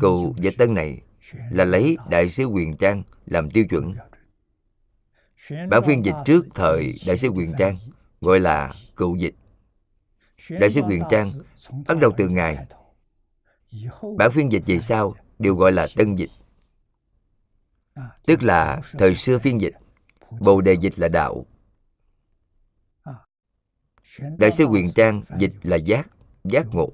Cựu 0.00 0.34
và 0.36 0.50
tân 0.58 0.74
này 0.74 1.02
là 1.50 1.64
lấy 1.64 1.96
Đại 2.10 2.28
sứ 2.28 2.44
Quyền 2.44 2.76
Trang 2.76 3.02
làm 3.26 3.50
tiêu 3.50 3.64
chuẩn. 3.70 3.94
Bản 5.70 5.82
phiên 5.86 6.04
dịch 6.04 6.14
trước 6.26 6.46
thời 6.54 6.94
Đại 7.06 7.18
sứ 7.18 7.28
Quyền 7.28 7.52
Trang 7.58 7.76
gọi 8.20 8.40
là 8.40 8.74
cựu 8.96 9.16
dịch. 9.16 9.34
Đại 10.50 10.70
sứ 10.70 10.80
Quyền 10.80 11.02
Trang 11.10 11.30
bắt 11.86 11.98
đầu 12.00 12.10
từ 12.16 12.28
ngày 12.28 12.66
Bản 14.16 14.30
phiên 14.32 14.52
dịch 14.52 14.62
về 14.66 14.78
sau 14.78 15.14
đều 15.38 15.54
gọi 15.54 15.72
là 15.72 15.88
tân 15.96 16.16
dịch. 16.16 16.30
Tức 18.26 18.42
là 18.42 18.80
thời 18.98 19.14
xưa 19.14 19.38
phiên 19.38 19.60
dịch 19.60 19.74
Bồ 20.40 20.60
đề 20.60 20.72
dịch 20.72 20.98
là 20.98 21.08
đạo 21.08 21.46
Đại 24.18 24.52
sư 24.52 24.64
Quyền 24.64 24.92
Trang 24.94 25.22
dịch 25.38 25.52
là 25.62 25.76
giác, 25.76 26.08
giác 26.44 26.66
ngộ. 26.72 26.92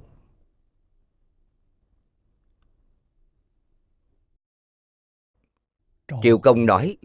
Triệu 6.22 6.38
Công 6.38 6.66
nói 6.66 6.96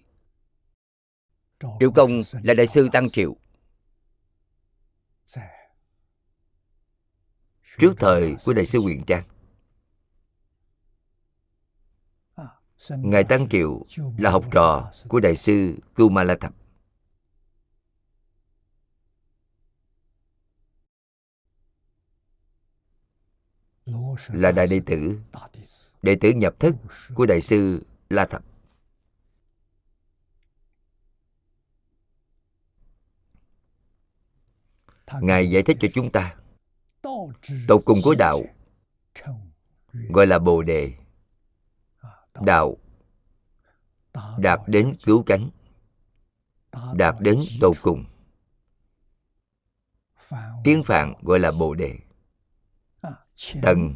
Triệu 1.80 1.91
Công 1.95 2.22
là 2.43 2.53
đại 2.53 2.68
sư 2.68 2.89
Tăng 2.93 3.09
Triệu. 3.09 3.36
Trước 7.80 7.93
thời 7.99 8.36
của 8.45 8.53
đại 8.53 8.66
sư 8.66 8.80
Quyền 8.80 9.03
Trang. 9.05 9.24
Ngài 12.89 13.24
Tăng 13.24 13.49
Triệu 13.49 13.86
là 14.18 14.32
học 14.32 14.45
trò 14.51 14.91
của 15.09 15.20
đại 15.20 15.36
sư 15.36 15.76
Cưu 15.95 16.09
Ma 16.09 16.24
La 16.24 16.38
Thập 16.41 16.61
là 24.28 24.51
đại 24.51 24.68
đệ 24.68 24.82
tử. 24.86 25.20
Đệ 26.01 26.16
tử 26.22 26.30
nhập 26.30 26.59
thức 26.59 26.76
của 27.16 27.26
đại 27.26 27.41
sư 27.41 27.86
la 28.09 28.26
thập. 28.26 28.43
Ngài 35.22 35.51
giải 35.51 35.64
thích 35.64 35.78
cho 35.80 35.88
chúng 35.93 36.12
ta, 36.12 36.36
tột 37.68 37.82
cùng 37.86 37.99
của 38.03 38.16
đạo 38.16 38.41
gọi 40.09 40.28
là 40.28 40.39
bồ 40.39 40.62
đề. 40.62 40.93
Đạo 42.41 42.78
đạt 44.39 44.59
đến 44.68 44.95
cứu 45.05 45.24
cánh, 45.26 45.49
đạt 46.93 47.16
đến 47.20 47.39
tột 47.62 47.76
cùng. 47.82 48.05
Tiếng 50.64 50.84
phạn 50.84 51.14
gọi 51.22 51.39
là 51.39 51.51
bồ 51.51 51.74
đề 51.74 51.99
tầng 53.61 53.95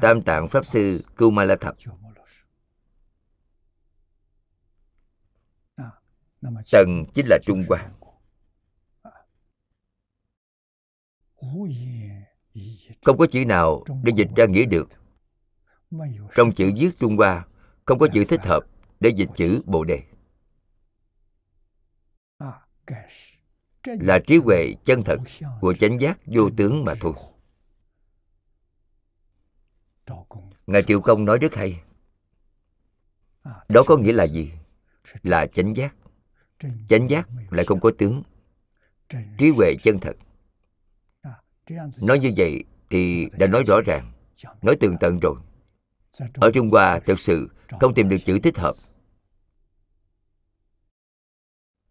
tam 0.00 0.22
tạng 0.22 0.48
pháp 0.48 0.66
sư 0.66 1.04
kumala 1.16 1.56
thập 1.60 1.76
tầng 6.72 7.04
chính 7.14 7.26
là 7.28 7.38
trung 7.42 7.64
hoa. 7.68 7.90
Không 13.04 13.18
có 13.18 13.26
chữ 13.32 13.44
nào 13.44 13.84
để 14.02 14.12
dịch 14.16 14.28
ra 14.36 14.46
nghĩa 14.46 14.64
được. 14.64 14.88
Trong 16.34 16.54
chữ 16.54 16.72
viết 16.76 16.90
trung 16.96 17.16
hoa 17.16 17.46
không 17.84 17.98
có 17.98 18.08
chữ 18.12 18.24
thích 18.28 18.44
hợp 18.44 18.62
để 19.00 19.10
dịch 19.16 19.28
chữ 19.36 19.62
bồ 19.64 19.84
đề. 19.84 20.02
Là 23.84 24.18
trí 24.26 24.36
huệ 24.36 24.74
chân 24.84 25.02
thật 25.04 25.18
của 25.60 25.74
chánh 25.74 26.00
giác 26.00 26.20
vô 26.26 26.50
tướng 26.56 26.84
mà 26.84 26.94
thôi. 27.00 27.12
Ngài 30.66 30.82
triệu 30.82 31.00
công 31.00 31.24
nói 31.24 31.38
rất 31.38 31.54
hay. 31.54 31.82
Đó 33.68 33.82
có 33.86 33.96
nghĩa 33.96 34.12
là 34.12 34.26
gì? 34.26 34.52
Là 35.22 35.46
chánh 35.46 35.76
giác 35.76 35.94
chánh 36.88 37.10
giác 37.10 37.28
lại 37.50 37.64
không 37.64 37.80
có 37.80 37.90
tướng 37.98 38.22
trí 39.38 39.50
huệ 39.50 39.74
chân 39.82 40.00
thật. 40.00 40.16
Nói 42.00 42.18
như 42.18 42.32
vậy 42.36 42.64
thì 42.90 43.26
đã 43.38 43.46
nói 43.46 43.62
rõ 43.62 43.80
ràng 43.80 44.12
nói 44.62 44.76
tường 44.80 44.96
tận 45.00 45.18
rồi. 45.20 45.36
ở 46.34 46.50
trung 46.54 46.70
hoa 46.70 47.00
thực 47.00 47.20
sự 47.20 47.48
không 47.80 47.94
tìm 47.94 48.08
được 48.08 48.16
chữ 48.26 48.38
thích 48.38 48.58
hợp. 48.58 48.74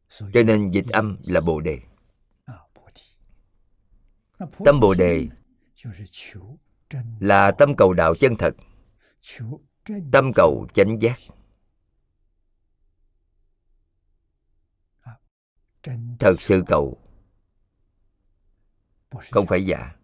cho 0.09 0.43
nên 0.45 0.71
dịch 0.71 0.87
âm 0.87 1.17
là 1.23 1.41
bồ 1.41 1.61
đề. 1.61 1.79
Tâm 4.65 4.79
bồ 4.79 4.93
đề 4.93 5.27
là 7.19 7.51
tâm 7.51 7.75
cầu 7.75 7.93
đạo 7.93 8.15
chân 8.15 8.35
thật. 8.35 8.55
Tâm 10.11 10.33
cầu 10.35 10.67
chánh 10.73 11.01
giác 11.01 11.17
thật 16.19 16.41
sự 16.41 16.63
cầu 16.67 16.97
không 19.31 19.45
phải 19.45 19.65
giả. 19.65 19.95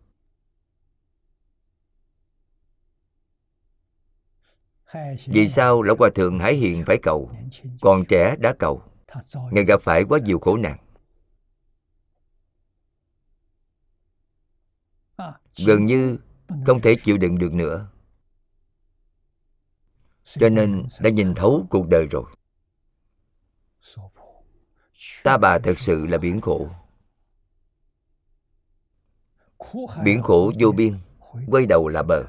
Vì 5.27 5.49
sao 5.49 5.82
lão 5.82 5.95
hòa 5.99 6.09
thượng 6.15 6.39
hải 6.39 6.55
hiền 6.55 6.84
phải 6.86 6.97
cầu 7.03 7.32
còn 7.82 8.03
trẻ 8.09 8.36
đã 8.39 8.53
cầu 8.59 8.84
ngài 9.51 9.65
gặp 9.65 9.82
phải 9.82 10.03
quá 10.03 10.19
nhiều 10.19 10.39
khổ 10.39 10.57
nạn. 10.57 10.77
Gần 15.65 15.86
như 15.86 16.17
không 16.65 16.82
thể 16.82 16.95
chịu 17.03 17.17
đựng 17.17 17.38
được 17.38 17.53
nữa. 17.53 17.88
Cho 20.23 20.49
nên 20.49 20.86
đã 21.01 21.09
nhìn 21.09 21.34
thấu 21.36 21.67
cuộc 21.69 21.88
đời 21.88 22.07
rồi 22.07 22.25
ta 25.23 25.37
bà 25.37 25.59
thật 25.59 25.79
sự 25.79 26.05
là 26.05 26.17
biển 26.17 26.41
khổ. 26.41 26.69
Biển 30.03 30.21
khổ 30.23 30.51
vô 30.59 30.71
biên, 30.71 30.99
quay 31.47 31.65
đầu 31.65 31.87
là 31.87 32.03
bờ. 32.03 32.25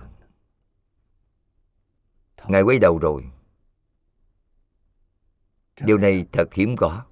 Ngài 2.47 2.63
quay 2.63 2.79
đầu 2.79 2.99
rồi. 2.99 3.31
Điều 5.81 5.99
này 5.99 6.27
thật 6.33 6.55
hiếm 6.55 6.77
có. 6.77 7.05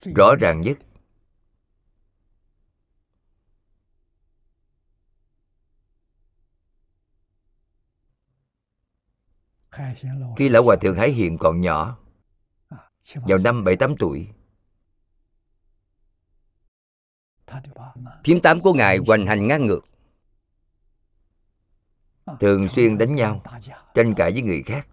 Rõ 0.00 0.34
ràng 0.40 0.60
nhất 0.60 0.78
khi 10.36 10.48
lão 10.48 10.62
hòa 10.62 10.76
thượng 10.76 10.96
hải 10.96 11.10
hiền 11.10 11.38
còn 11.38 11.60
nhỏ 11.60 11.98
vào 13.14 13.38
năm 13.38 13.64
bảy 13.64 13.76
tám 13.76 13.94
tuổi 13.98 14.28
Thiếm 18.24 18.40
tám 18.40 18.60
của 18.60 18.72
Ngài 18.72 18.98
hoành 19.06 19.26
hành 19.26 19.46
ngang 19.46 19.66
ngược. 19.66 19.80
Thường 22.40 22.68
xuyên 22.68 22.98
đánh 22.98 23.14
nhau 23.14 23.42
Tranh 23.94 24.14
cãi 24.14 24.32
với 24.32 24.42
người 24.42 24.62
khác. 24.62 24.88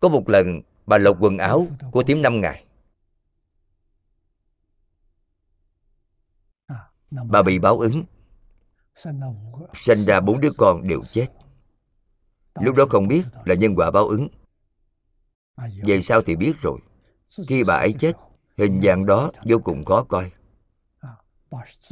Có 0.00 0.08
một 0.08 0.28
lần 0.28 0.60
Bà 0.86 0.98
lột 0.98 1.16
quần 1.20 1.38
áo 1.38 1.66
của 1.92 2.02
thiếm 2.02 2.22
năm 2.22 2.40
ngày 2.40 2.64
Bà 7.10 7.42
bị 7.42 7.58
báo 7.58 7.80
ứng 7.80 8.04
Sinh 9.74 10.04
ra 10.06 10.20
bốn 10.20 10.40
đứa 10.40 10.50
con 10.58 10.88
đều 10.88 11.02
chết. 11.04 11.26
Lúc 12.60 12.76
đó 12.76 12.84
không 12.90 13.08
biết 13.08 13.22
là 13.44 13.54
nhân 13.54 13.74
quả 13.76 13.90
báo 13.90 14.08
ứng. 14.08 14.28
Về 15.82 16.02
sau 16.02 16.22
thì 16.22 16.36
biết 16.36 16.52
rồi. 16.60 16.78
Khi 17.48 17.64
bà 17.64 17.74
ấy 17.74 17.92
chết 17.92 18.12
Hình 18.58 18.80
dạng 18.82 19.06
đó 19.06 19.30
vô 19.44 19.58
cùng 19.58 19.84
khó 19.84 20.04
coi. 20.04 20.30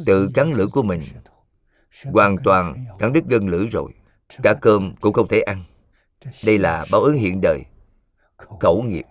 Tự 0.07 0.30
cắn 0.34 0.51
lưỡi 0.51 0.66
của 0.72 0.82
mình 0.82 1.01
Hoàn 2.05 2.36
toàn 2.44 2.84
cắn 2.98 3.12
đứt 3.12 3.24
gân 3.28 3.46
lưỡi 3.46 3.66
rồi. 3.66 3.92
Cả 4.42 4.55
cơm 4.55 4.94
cũng 5.01 5.12
không 5.12 5.28
thể 5.28 5.40
ăn. 5.40 5.64
Đây 6.44 6.59
là 6.59 6.86
báo 6.92 7.01
ứng 7.01 7.16
hiện 7.16 7.40
đời. 7.40 7.62
Khẩu 8.61 8.82
nghiệp. 8.82 9.05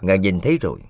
Ngài 0.00 0.18
nhìn 0.18 0.40
thấy 0.40 0.58
rồi 0.58 0.80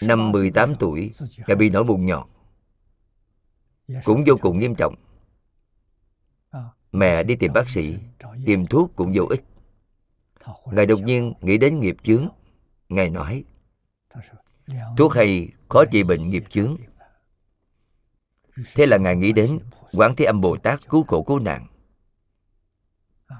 Năm 0.00 0.32
18 0.32 0.74
tuổi 0.78 1.10
Ngài 1.46 1.56
bị 1.56 1.70
nổi 1.70 1.84
mụn 1.84 2.06
nhọt 2.06 2.26
Cũng 4.04 4.24
vô 4.26 4.34
cùng 4.40 4.58
nghiêm 4.58 4.74
trọng. 4.74 4.94
Mẹ 6.92 7.22
đi 7.22 7.36
tìm 7.36 7.52
bác 7.52 7.68
sĩ 7.68 7.98
Tìm 8.46 8.66
thuốc 8.66 8.92
cũng 8.96 9.12
vô 9.14 9.24
ích. 9.24 9.44
Ngài 10.72 10.86
đột 10.86 11.02
nhiên 11.02 11.32
nghĩ 11.40 11.58
đến 11.58 11.80
nghiệp 11.80 11.96
chướng. 12.02 12.28
Ngài 12.88 13.10
nói 13.10 13.44
Thuốc 14.96 15.12
hay 15.12 15.48
khó 15.68 15.84
trị 15.84 16.02
bệnh 16.02 16.30
nghiệp 16.30 16.44
chướng. 16.48 16.76
Thế 18.74 18.86
là 18.86 18.96
Ngài 18.96 19.16
nghĩ 19.16 19.32
đến 19.32 19.58
Quán 19.92 20.14
Thế 20.16 20.24
Âm 20.24 20.40
Bồ 20.40 20.56
Tát 20.56 20.88
cứu 20.88 21.04
khổ 21.08 21.22
cứu 21.22 21.38
nạn. 21.38 21.66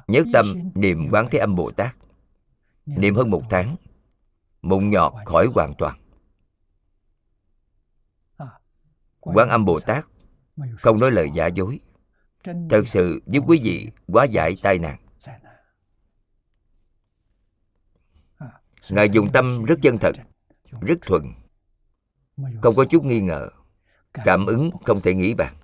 Nhất 0.06 0.26
tâm 0.32 0.46
niệm 0.74 1.08
Quán 1.10 1.26
Thế 1.30 1.38
Âm 1.38 1.54
Bồ 1.56 1.70
Tát. 1.70 1.96
Niệm 2.86 3.14
hơn 3.14 3.30
một 3.30 3.42
tháng 3.50 3.76
Mụn 4.62 4.90
nhọt 4.90 5.12
khỏi 5.24 5.46
hoàn 5.54 5.74
toàn 5.78 6.01
Quán 9.22 9.48
Âm 9.48 9.64
Bồ 9.64 9.80
Tát. 9.80 10.06
Không 10.78 11.00
nói 11.00 11.10
lời 11.10 11.30
giả 11.34 11.46
dối. 11.46 11.80
thật 12.44 12.82
sự 12.86 13.22
giúp 13.26 13.44
quý 13.46 13.60
vị 13.62 13.90
hóa 14.08 14.24
giải 14.24 14.54
tai 14.62 14.78
nạn. 14.78 14.98
Ngài 18.90 19.08
dùng 19.10 19.32
tâm 19.32 19.64
rất 19.64 19.78
chân 19.82 19.98
thật 19.98 20.12
rất 20.80 20.98
thuần. 21.02 21.22
Không 22.62 22.74
có 22.76 22.84
chút 22.84 23.04
nghi 23.04 23.20
ngờ 23.20 23.48
cảm 24.12 24.46
ứng 24.46 24.70
không 24.84 25.00
thể 25.00 25.14
nghĩ 25.14 25.34
bàn. 25.34 25.54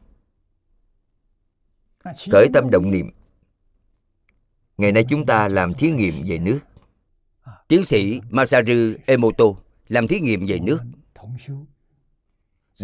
Khởi 2.33 2.49
tâm 2.55 2.71
động 2.71 2.91
niệm. 2.91 3.11
Ngày 4.77 4.93
nay 4.93 5.05
chúng 5.09 5.27
ta 5.27 5.49
làm 5.49 5.73
thí 5.73 5.91
nghiệm 5.91 6.15
về 6.27 6.39
nước. 6.39 6.61
Tiến 7.69 7.85
sĩ 7.85 8.21
Masaru 8.31 8.95
Emoto 9.07 9.45
làm 9.89 10.09
thí 10.09 10.21
nghiệm 10.21 10.47
về 10.47 10.59
nước. 10.61 10.79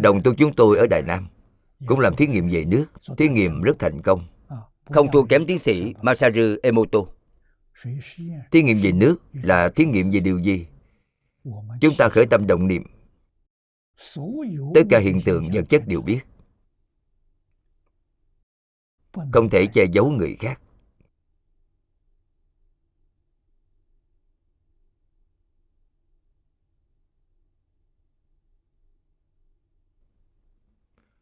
Đồng 0.01 0.23
tu 0.23 0.33
chúng 0.35 0.53
tôi 0.53 0.77
ở 0.77 0.87
Đài 0.89 1.01
Nam 1.01 1.27
cũng 1.85 1.99
làm 1.99 2.15
thí 2.15 2.27
nghiệm 2.27 2.49
về 2.49 2.65
nước, 2.65 2.85
thí 3.17 3.29
nghiệm 3.29 3.61
rất 3.61 3.79
thành 3.79 4.01
công. 4.01 4.27
Không 4.85 5.07
thua 5.13 5.23
kém 5.23 5.45
tiến 5.45 5.59
sĩ 5.59 5.93
Masaru 6.01 6.55
Emoto. 6.63 6.99
Thí 8.51 8.63
nghiệm 8.63 8.77
về 8.81 8.91
nước 8.91 9.15
là 9.33 9.69
thí 9.69 9.85
nghiệm 9.85 10.11
về 10.11 10.19
điều 10.19 10.39
gì? 10.39 10.67
Chúng 11.81 11.93
ta 11.97 12.09
khởi 12.09 12.25
tâm 12.25 12.47
động 12.47 12.67
niệm. 12.67 12.83
Tất 14.75 14.81
cả 14.89 14.99
hiện 14.99 15.21
tượng 15.25 15.49
vật 15.53 15.63
chất 15.69 15.87
đều 15.87 16.01
biết. 16.01 16.19
Không 19.33 19.49
thể 19.49 19.65
che 19.65 19.85
giấu 19.93 20.11
người 20.11 20.35
khác. 20.39 20.61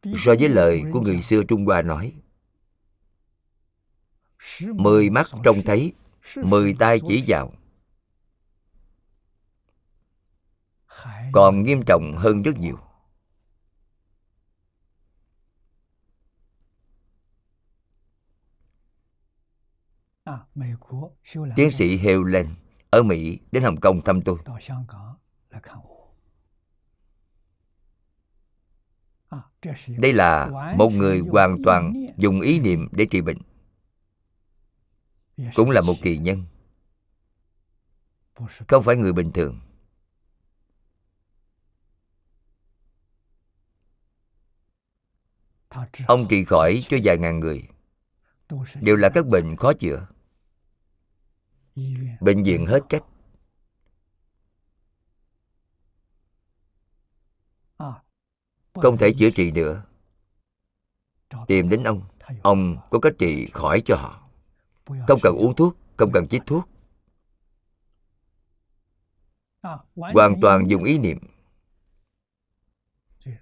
So 0.04 0.34
với 0.38 0.48
lời 0.48 0.82
của 0.92 1.00
người 1.00 1.22
xưa 1.22 1.42
trung 1.48 1.64
hoa 1.64 1.82
nói, 1.82 2.12
mười 4.68 5.10
mắt 5.10 5.26
trông 5.44 5.56
thấy, 5.64 5.92
mười 6.36 6.74
tay 6.78 7.00
chỉ 7.08 7.24
vào. 7.26 7.52
Còn 11.32 11.62
nghiêm 11.62 11.82
trọng 11.86 12.14
hơn 12.16 12.42
rất 12.42 12.56
nhiều. 12.56 12.78
Tiến 21.56 21.70
sĩ 21.70 21.96
Helen 21.96 22.54
ở 22.90 23.02
Mỹ 23.02 23.38
đến 23.52 23.62
Hồng 23.62 23.80
Kông 23.80 24.00
thăm 24.00 24.22
tôi. 24.22 24.38
Đây 29.98 30.12
là 30.12 30.50
một 30.76 30.90
người 30.92 31.18
hoàn 31.18 31.58
toàn 31.64 31.92
dùng 32.16 32.40
ý 32.40 32.60
niệm 32.60 32.88
để 32.92 33.06
trị 33.10 33.20
bệnh. 33.20 33.38
Cũng 35.54 35.70
là 35.70 35.80
một 35.80 35.94
kỳ 36.02 36.18
nhân. 36.18 36.44
Không 38.68 38.82
phải 38.84 38.96
người 38.96 39.12
bình 39.12 39.32
thường. 39.32 39.60
Ông 46.06 46.26
trị 46.30 46.44
khỏi 46.44 46.82
cho 46.88 46.96
vài 47.04 47.18
ngàn 47.18 47.40
người. 47.40 47.68
Đều 48.80 48.96
là 48.96 49.08
các 49.14 49.26
bệnh 49.26 49.56
khó 49.56 49.72
chữa. 49.72 50.06
Bệnh 52.20 52.42
viện 52.42 52.66
hết 52.66 52.80
cách. 52.88 53.02
Không 58.74 58.98
thể 58.98 59.12
chữa 59.12 59.30
trị 59.30 59.50
nữa 59.50 59.82
tìm 61.46 61.68
đến 61.68 61.84
ông. 61.84 62.02
Ông 62.42 62.76
có 62.90 62.98
cách 62.98 63.12
trị 63.18 63.46
khỏi 63.52 63.82
cho 63.84 63.96
họ. 63.96 64.28
Không 64.86 65.20
cần 65.22 65.36
uống 65.36 65.54
thuốc, 65.56 65.76
không 65.96 66.10
cần 66.12 66.28
chích 66.28 66.42
thuốc. 66.46 66.68
Hoàn 69.94 70.40
toàn 70.40 70.70
dùng 70.70 70.84
ý 70.84 70.98
niệm. 70.98 71.18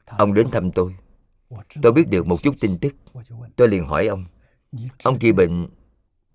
Ông 0.07 0.35
đến 0.35 0.51
thăm 0.51 0.73
tôi. 0.73 0.97
Tôi 1.83 1.93
biết 1.93 2.09
được 2.09 2.27
một 2.27 2.43
chút 2.43 2.55
tin 2.61 2.79
tức. 2.79 2.95
Tôi 3.57 3.69
liền 3.69 3.87
hỏi 3.87 4.07
ông. 4.07 4.25
Ông 5.05 5.19
trị 5.19 5.33
bệnh 5.33 5.69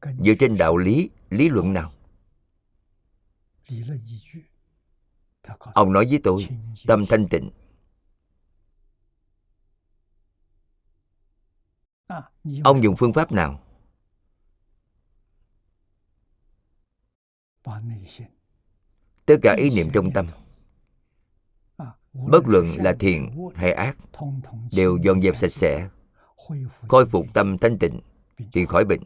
dựa 0.01 0.33
trên 0.39 0.57
đạo 0.57 0.77
lý 0.77 1.09
lý 1.29 1.49
luận 1.49 1.73
nào? 1.73 1.93
Ông 5.73 5.93
nói 5.93 6.07
với 6.09 6.19
tôi, 6.23 6.47
tâm 6.87 7.05
thanh 7.05 7.27
tịnh. 7.27 7.49
Ông 12.63 12.83
dùng 12.83 12.95
phương 12.95 13.13
pháp 13.13 13.31
nào? 13.31 13.63
Tất 19.25 19.35
cả 19.41 19.55
ý 19.57 19.69
niệm 19.75 19.89
trong 19.93 20.11
tâm. 20.11 20.27
bất 22.13 22.47
luận 22.47 22.67
là 22.77 22.95
thiện 22.99 23.49
hay 23.55 23.71
ác 23.71 23.97
đều 24.71 24.97
dọn 24.97 25.21
dẹp 25.21 25.37
sạch 25.37 25.51
sẽ 25.51 25.89
khôi 26.87 27.05
phục 27.05 27.25
tâm 27.33 27.57
thanh 27.57 27.77
tịnh 27.79 27.99
thì 28.53 28.65
khỏi 28.65 28.85
bệnh. 28.85 29.01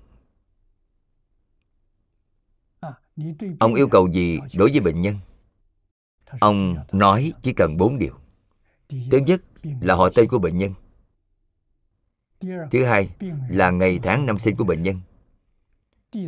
Ông 3.59 3.73
yêu 3.73 3.87
cầu 3.87 4.07
gì 4.07 4.39
đối 4.57 4.71
với 4.71 4.79
bệnh 4.79 5.01
nhân? 5.01 5.19
Ông 6.39 6.75
nói 6.91 7.33
chỉ 7.43 7.53
cần 7.53 7.77
bốn 7.77 7.99
điều. 7.99 8.19
Thứ 8.89 9.17
nhất 9.27 9.41
là 9.81 9.95
họ 9.95 10.09
tên 10.15 10.27
của 10.29 10.39
bệnh 10.39 10.57
nhân 10.57 10.73
thứ 12.71 12.85
hai 12.85 13.09
là 13.49 13.71
ngày 13.71 13.99
tháng 14.03 14.25
năm 14.25 14.39
sinh 14.39 14.55
của 14.55 14.63
bệnh 14.63 14.83
nhân. 14.83 15.01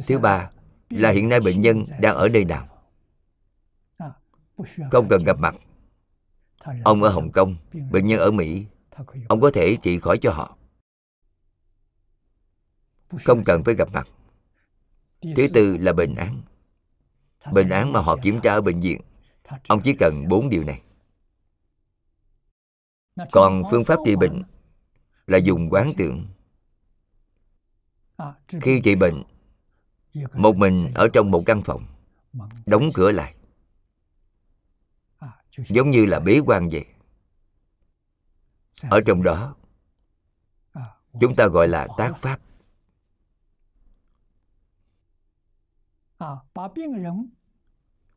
Thứ 0.08 0.20
ba 0.20 0.52
là 0.90 1.12
hiện 1.12 1.30
nay 1.30 1.40
bệnh 1.40 1.62
nhân 1.62 1.84
đang 2.00 2.16
ở 2.16 2.30
nơi 2.30 2.46
nào? 2.46 2.68
Không 4.92 5.08
cần 5.10 5.24
gặp 5.24 5.40
mặt. 5.40 5.56
Ông 6.84 7.04
ở 7.04 7.10
hồng 7.10 7.32
kông 7.32 7.56
bệnh 7.92 8.06
nhân 8.06 8.20
ở 8.20 8.32
mỹ. 8.32 8.66
Ông 9.28 9.42
có 9.42 9.52
thể 9.54 9.78
trị 9.84 10.00
khỏi 10.00 10.18
cho 10.18 10.32
họ. 10.32 10.58
Không 13.24 13.44
cần 13.46 13.64
phải 13.64 13.76
gặp 13.76 13.90
mặt. 13.94 14.08
Thứ 15.22 15.48
tư 15.54 15.78
là 15.78 15.94
bệnh 15.94 16.16
án. 16.16 16.42
Bệnh 17.52 17.70
án 17.70 17.94
mà 17.94 18.02
họ 18.02 18.18
kiểm 18.22 18.40
tra 18.44 18.54
ở 18.54 18.62
bệnh 18.62 18.80
viện. 18.80 19.02
Ông 19.68 19.82
chỉ 19.84 19.94
cần 19.94 20.28
bốn 20.28 20.50
điều 20.50 20.64
này. 20.64 20.82
Còn 23.32 23.64
phương 23.72 23.84
pháp 23.84 24.00
trị 24.06 24.16
bệnh 24.16 24.44
là 25.28 25.38
dùng 25.38 25.70
quán 25.70 25.92
tưởng 25.98 26.28
khi 28.62 28.82
trị 28.84 28.96
bệnh, 28.96 29.24
một 30.34 30.56
mình 30.58 30.88
ở 30.96 31.08
trong 31.14 31.32
một 31.32 31.44
căn 31.46 31.62
phòng, 31.62 31.86
đóng 32.66 32.90
cửa 32.94 33.12
lại, 33.12 33.36
giống 35.58 35.92
như 35.92 36.06
là 36.06 36.20
bế 36.20 36.40
quan 36.46 36.70
vậy. 36.70 36.86
Ở 38.90 39.02
trong 39.06 39.24
đó, 39.24 39.56
chúng 41.20 41.36
ta 41.36 41.48
gọi 41.48 41.68
là 41.68 41.88
tác 41.98 42.14
pháp. 42.18 42.40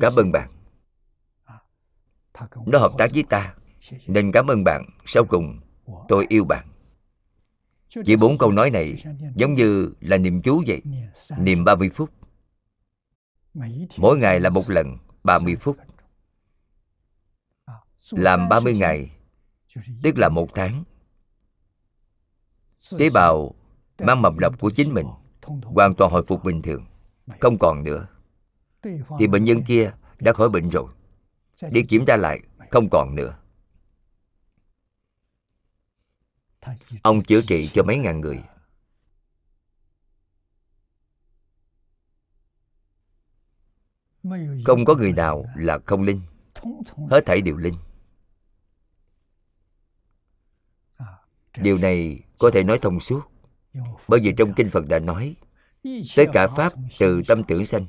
Cảm 0.00 0.12
ơn 0.16 0.32
bạn. 0.32 0.52
Nó 2.66 2.78
hợp 2.78 2.92
tác 2.98 3.10
với 3.14 3.22
ta, 3.22 3.54
nên 4.06 4.32
cảm 4.32 4.46
ơn 4.46 4.64
bạn. 4.64 4.84
Sau 5.06 5.24
cùng, 5.24 5.60
tôi 6.08 6.26
yêu 6.28 6.44
bạn 6.44 6.66
chỉ 8.04 8.16
bốn 8.16 8.38
câu 8.38 8.50
nói 8.50 8.70
này 8.70 8.96
giống 9.34 9.54
như 9.54 9.92
là 10.00 10.18
niệm 10.18 10.42
chú 10.42 10.62
vậy 10.66 10.82
Niệm 11.38 11.64
30 11.64 11.90
phút. 11.94 12.10
Mỗi 13.96 14.18
ngày 14.18 14.40
là 14.40 14.50
một 14.50 14.70
lần 14.70 14.98
30 15.24 15.56
phút. 15.60 15.76
Làm 18.12 18.48
30 18.48 18.74
ngày, 18.76 19.10
Tức 20.02 20.18
là 20.18 20.28
một 20.28 20.48
tháng. 20.54 20.84
Tế 22.98 23.10
bào 23.10 23.54
mang 23.98 24.22
mầm 24.22 24.38
độc 24.38 24.60
của 24.60 24.70
chính 24.70 24.94
mình, 24.94 25.06
Hoàn 25.62 25.94
toàn 25.94 26.12
hồi 26.12 26.24
phục 26.28 26.44
bình 26.44 26.62
thường, 26.62 26.84
Không 27.40 27.58
còn 27.58 27.84
nữa. 27.84 28.06
Thì 29.18 29.26
bệnh 29.26 29.44
nhân 29.44 29.62
kia 29.62 29.92
đã 30.18 30.32
khỏi 30.32 30.48
bệnh 30.48 30.70
rồi, 30.70 30.86
Đi 31.70 31.82
kiểm 31.82 32.06
tra 32.06 32.16
lại, 32.16 32.40
không 32.70 32.88
còn 32.90 33.14
nữa. 33.14 33.38
Ông 37.02 37.22
chữa 37.22 37.40
trị 37.42 37.70
cho 37.74 37.82
mấy 37.82 37.98
ngàn 37.98 38.20
người. 38.20 38.42
Không 44.64 44.84
có 44.84 44.94
người 44.94 45.12
nào 45.12 45.44
là 45.56 45.78
không 45.86 46.02
linh. 46.02 46.20
Hết 47.10 47.20
thảy 47.26 47.40
đều 47.40 47.56
linh. 47.56 47.74
Điều 51.62 51.78
này 51.78 52.20
có 52.38 52.50
thể 52.50 52.62
nói 52.62 52.78
thông 52.78 53.00
suốt, 53.00 53.20
bởi 54.08 54.20
vì 54.20 54.34
trong 54.36 54.52
kinh 54.56 54.70
phật 54.70 54.86
đã 54.88 54.98
nói, 54.98 55.36
tất 56.16 56.24
cả 56.32 56.46
pháp 56.46 56.72
từ 56.98 57.22
tâm 57.28 57.44
tưởng 57.44 57.66
sanh. 57.66 57.86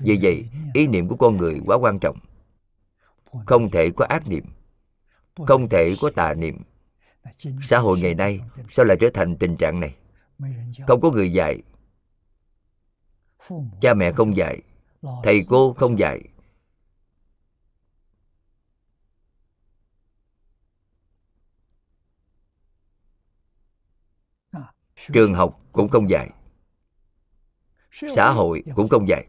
Vì 0.00 0.18
vậy, 0.22 0.48
ý 0.74 0.86
niệm 0.86 1.08
của 1.08 1.16
con 1.16 1.36
người 1.36 1.60
quá 1.66 1.76
quan 1.76 1.98
trọng. 1.98 2.18
Không 3.46 3.70
thể 3.70 3.90
có 3.96 4.04
ác 4.04 4.28
niệm, 4.28 4.44
không 5.46 5.68
thể 5.68 5.94
có 6.00 6.10
tà 6.16 6.34
niệm 6.34 6.62
xã 7.62 7.78
hội 7.78 8.00
ngày 8.00 8.14
nay 8.14 8.40
sao 8.70 8.84
lại 8.84 8.96
trở 9.00 9.08
thành 9.14 9.36
tình 9.36 9.56
trạng 9.56 9.80
này? 9.80 9.96
Không 10.86 11.00
có 11.00 11.10
người 11.10 11.32
dạy. 11.32 11.62
Cha 13.80 13.94
mẹ 13.94 14.12
không 14.12 14.36
dạy 14.36 14.62
thầy 15.02 15.44
cô 15.48 15.72
không 15.72 15.98
dạy. 15.98 16.20
trường 25.12 25.34
học 25.34 25.60
cũng 25.72 25.88
không 25.88 26.10
dạy. 26.10 26.30
Xã 27.90 28.30
hội 28.30 28.62
cũng 28.74 28.88
không 28.88 29.08
dạy. 29.08 29.26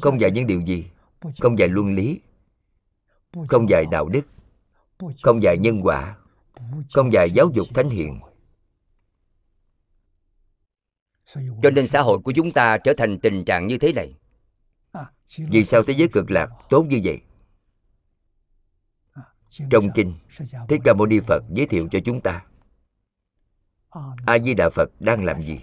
Không 0.00 0.20
dạy 0.20 0.30
những 0.30 0.46
điều 0.46 0.60
gì? 0.60 0.86
không 1.40 1.58
dạy 1.58 1.68
luân 1.68 1.94
lý. 1.94 2.20
không 3.48 3.68
dạy 3.68 3.84
đạo 3.90 4.08
đức 4.08 4.22
không 5.22 5.42
dạy 5.42 5.58
nhân 5.58 5.80
quả. 5.82 6.16
không 6.94 7.12
dạy 7.12 7.30
giáo 7.30 7.50
dục 7.54 7.66
thánh 7.74 7.90
hiền. 7.90 8.20
cho 11.62 11.70
nên 11.70 11.88
xã 11.88 12.02
hội 12.02 12.18
của 12.18 12.32
chúng 12.32 12.50
ta 12.50 12.78
trở 12.78 12.94
thành 12.96 13.18
tình 13.18 13.44
trạng 13.44 13.66
như 13.66 13.78
thế 13.78 13.92
này. 13.92 14.18
Vì 15.38 15.64
sao 15.64 15.82
thế 15.82 15.92
giới 15.92 16.08
cực 16.08 16.30
lạc 16.30 16.50
tốt 16.70 16.86
như 16.88 17.00
vậy? 17.04 17.20
Trong 19.70 19.88
kinh 19.94 20.14
thích 20.68 20.80
ca 20.84 20.94
mâu 20.94 21.06
ni 21.06 21.20
phật 21.20 21.42
giới 21.50 21.66
thiệu 21.66 21.88
cho 21.90 21.98
chúng 22.04 22.20
ta. 22.20 22.44
A 24.26 24.38
di 24.38 24.54
đà 24.54 24.68
phật 24.68 24.90
đang 25.00 25.24
làm 25.24 25.42
gì? 25.42 25.60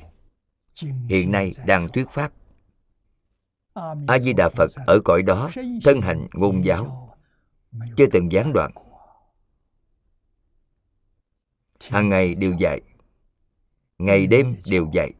Hiện 1.10 1.32
nay 1.32 1.52
đang 1.66 1.88
thuyết 1.90 2.10
pháp. 2.10 2.32
A 4.08 4.20
di 4.20 4.34
đà 4.34 4.50
phật 4.50 4.70
ở 4.88 5.00
cõi 5.06 5.22
đó 5.22 5.50
thân 5.84 6.02
hành 6.02 6.28
ngôn 6.34 6.66
giáo. 6.66 7.16
Chưa 7.98 8.06
từng 8.12 8.32
gián 8.32 8.54
đoạn 8.54 8.72
hàng 11.90 12.10
ngày 12.10 12.36
đều 12.36 12.54
dạy 12.60 12.82
ngày 13.98 14.28
đêm 14.28 14.56
đều 14.66 14.90
dạy 14.94 15.12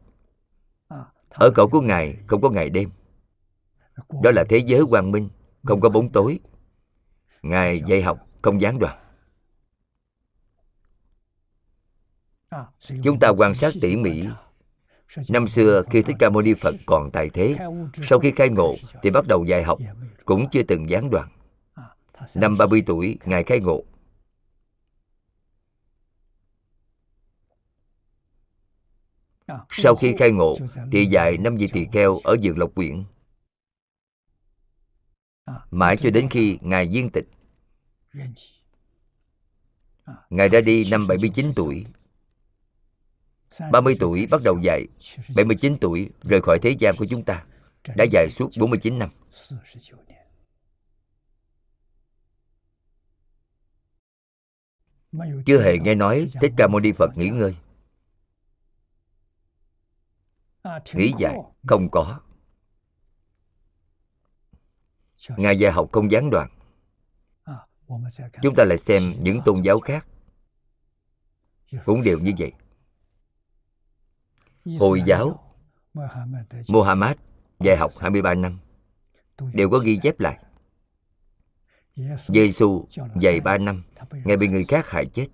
ở 1.38 1.50
cõi 1.50 1.66
của 1.70 1.80
ngài 1.80 2.16
không 2.26 2.40
có 2.40 2.50
ngày 2.50 2.70
đêm. 2.70 2.90
Đó 4.22 4.30
là 4.30 4.44
thế 4.48 4.58
giới 4.58 4.82
quang 4.90 5.10
minh 5.12 5.28
không 5.64 5.80
có 5.80 5.88
bóng 5.88 6.12
tối. 6.12 6.38
ngài 7.42 7.82
dạy 7.86 8.02
học 8.02 8.18
không 8.42 8.60
gián 8.60 8.78
đoạn. 8.78 8.98
Chúng 13.02 13.18
ta 13.20 13.28
quan 13.38 13.54
sát 13.54 13.72
tỉ 13.80 13.96
mỉ. 13.96 14.22
năm 15.28 15.48
xưa 15.48 15.82
khi 15.90 16.02
thích 16.02 16.16
ca 16.18 16.30
mâu 16.30 16.42
ni 16.42 16.54
phật 16.54 16.74
còn 16.86 17.10
tại 17.10 17.30
thế 17.30 17.56
sau 18.08 18.18
khi 18.18 18.30
khai 18.30 18.48
ngộ 18.48 18.74
thì 19.02 19.10
bắt 19.10 19.24
đầu 19.28 19.44
dạy 19.44 19.62
học 19.62 19.78
cũng 20.24 20.50
chưa 20.50 20.62
từng 20.62 20.88
gián 20.88 21.10
đoạn. 21.10 21.28
Năm 22.34 22.56
30 22.58 22.82
tuổi 22.86 23.18
ngài 23.24 23.44
khai 23.44 23.60
ngộ 23.60 23.82
sau 29.70 29.94
khi 29.94 30.14
khai 30.18 30.30
ngộ 30.30 30.56
thì 30.92 31.06
dạy 31.06 31.38
năm 31.38 31.56
vị 31.56 31.68
tỳ 31.72 31.86
kheo 31.92 32.18
ở 32.24 32.36
vườn 32.42 32.58
lộc 32.58 32.74
quyển 32.74 33.04
mãi 35.70 35.96
cho 35.96 36.10
đến 36.10 36.28
khi 36.30 36.58
ngài 36.60 36.88
viên 36.88 37.10
tịch 37.10 37.26
ngài 40.30 40.48
ra 40.48 40.60
đi 40.60 40.88
năm 40.90 41.06
79 41.06 41.52
tuổi. 41.56 41.86
30 43.72 43.96
tuổi 44.00 44.26
bắt 44.26 44.40
đầu 44.44 44.58
dạy 44.62 44.86
79 45.36 45.76
tuổi 45.80 46.10
rời 46.22 46.40
khỏi 46.40 46.58
thế 46.62 46.76
gian 46.78 46.96
của 46.96 47.06
chúng 47.10 47.24
ta 47.24 47.44
Đã 47.96 48.04
dạy 48.12 48.28
suốt 48.30 48.50
49 48.58 48.98
năm. 48.98 49.10
Chưa 55.46 55.62
hề 55.62 55.78
nghe 55.78 55.94
nói 55.94 56.30
Thích 56.40 56.52
Ca 56.56 56.66
Mâu 56.66 56.80
Ni 56.80 56.92
Phật 56.92 57.10
nghỉ 57.16 57.28
ngơi 57.28 57.56
Nghỉ 60.92 61.12
dạy 61.18 61.38
không 61.66 61.90
có. 61.90 62.20
Ngài 65.36 65.58
dạy 65.58 65.72
học 65.72 65.88
không 65.92 66.10
gián 66.10 66.30
đoạn. 66.30 66.50
Chúng 68.42 68.54
ta 68.54 68.64
lại 68.64 68.78
xem 68.78 69.02
những 69.20 69.40
tôn 69.44 69.62
giáo 69.62 69.80
khác. 69.80 70.06
Cũng 71.84 72.02
đều 72.02 72.18
như 72.18 72.32
vậy. 72.38 72.52
Hồi 74.78 75.02
giáo 75.06 75.54
Muhammad 76.68 77.16
dạy 77.60 77.76
học 77.76 77.90
23 78.00 78.34
năm. 78.34 78.58
Đều 79.52 79.70
có 79.70 79.78
ghi 79.78 79.98
chép 80.02 80.20
lại. 80.20 80.38
Giêsu 82.28 82.88
dạy 83.20 83.40
3 83.40 83.58
năm. 83.58 83.82
Ngài 84.10 84.36
bị 84.36 84.48
người 84.48 84.64
khác 84.64 84.88
hại 84.88 85.06
chết. 85.06 85.28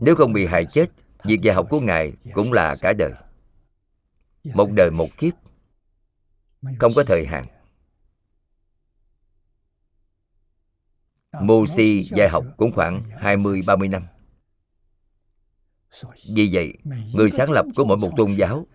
Nếu 0.00 0.14
không 0.16 0.32
bị 0.32 0.46
hại 0.46 0.66
chết 0.70 0.90
Việc 1.24 1.40
dạy 1.42 1.54
học 1.54 1.66
của 1.70 1.80
Ngài 1.80 2.12
cũng 2.32 2.52
là 2.52 2.74
cả 2.80 2.92
đời 2.92 3.12
Một 4.44 4.70
đời 4.72 4.90
một 4.90 5.08
kiếp. 5.18 5.34
Không 6.78 6.92
có 6.96 7.04
thời 7.06 7.26
hạn. 7.26 7.46
Mô 11.40 11.66
Si 11.66 12.02
dạy 12.02 12.28
học 12.28 12.44
cũng 12.56 12.72
khoảng 12.72 13.02
20-30 13.20 13.90
năm. 13.90 14.06
Vì 16.34 16.50
vậy, 16.52 16.74
người 17.14 17.30
sáng 17.30 17.50
lập 17.50 17.66
của 17.76 17.84
mỗi 17.84 17.96
một 17.96 18.10
tôn 18.16 18.32
giáo 18.34 18.66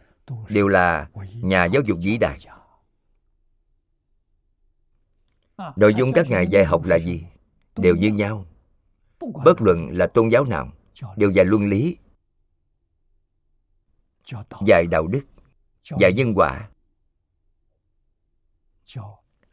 đều 0.50 0.68
là 0.68 1.10
nhà 1.42 1.66
giáo 1.66 1.82
dục 1.86 1.98
vĩ 2.02 2.18
đại. 2.18 2.40
Nội 5.76 5.94
dung 5.94 6.14
các 6.14 6.30
ngài 6.30 6.48
dạy 6.48 6.66
học 6.66 6.84
là 6.86 7.00
gì? 7.00 7.24
Đều 7.76 7.96
như 7.96 8.10
nhau. 8.10 8.46
Bất 9.20 9.62
luận 9.62 9.90
là 9.92 10.08
tôn 10.08 10.30
giáo 10.30 10.46
nào, 10.46 10.72
đều 11.16 11.32
dạy 11.32 11.46
luân 11.46 11.66
lý, 11.66 11.98
dạy 14.68 14.88
đạo 14.88 15.08
đức, 15.08 15.22
dạy 16.00 16.14
nhân 16.14 16.34
quả, 16.36 16.70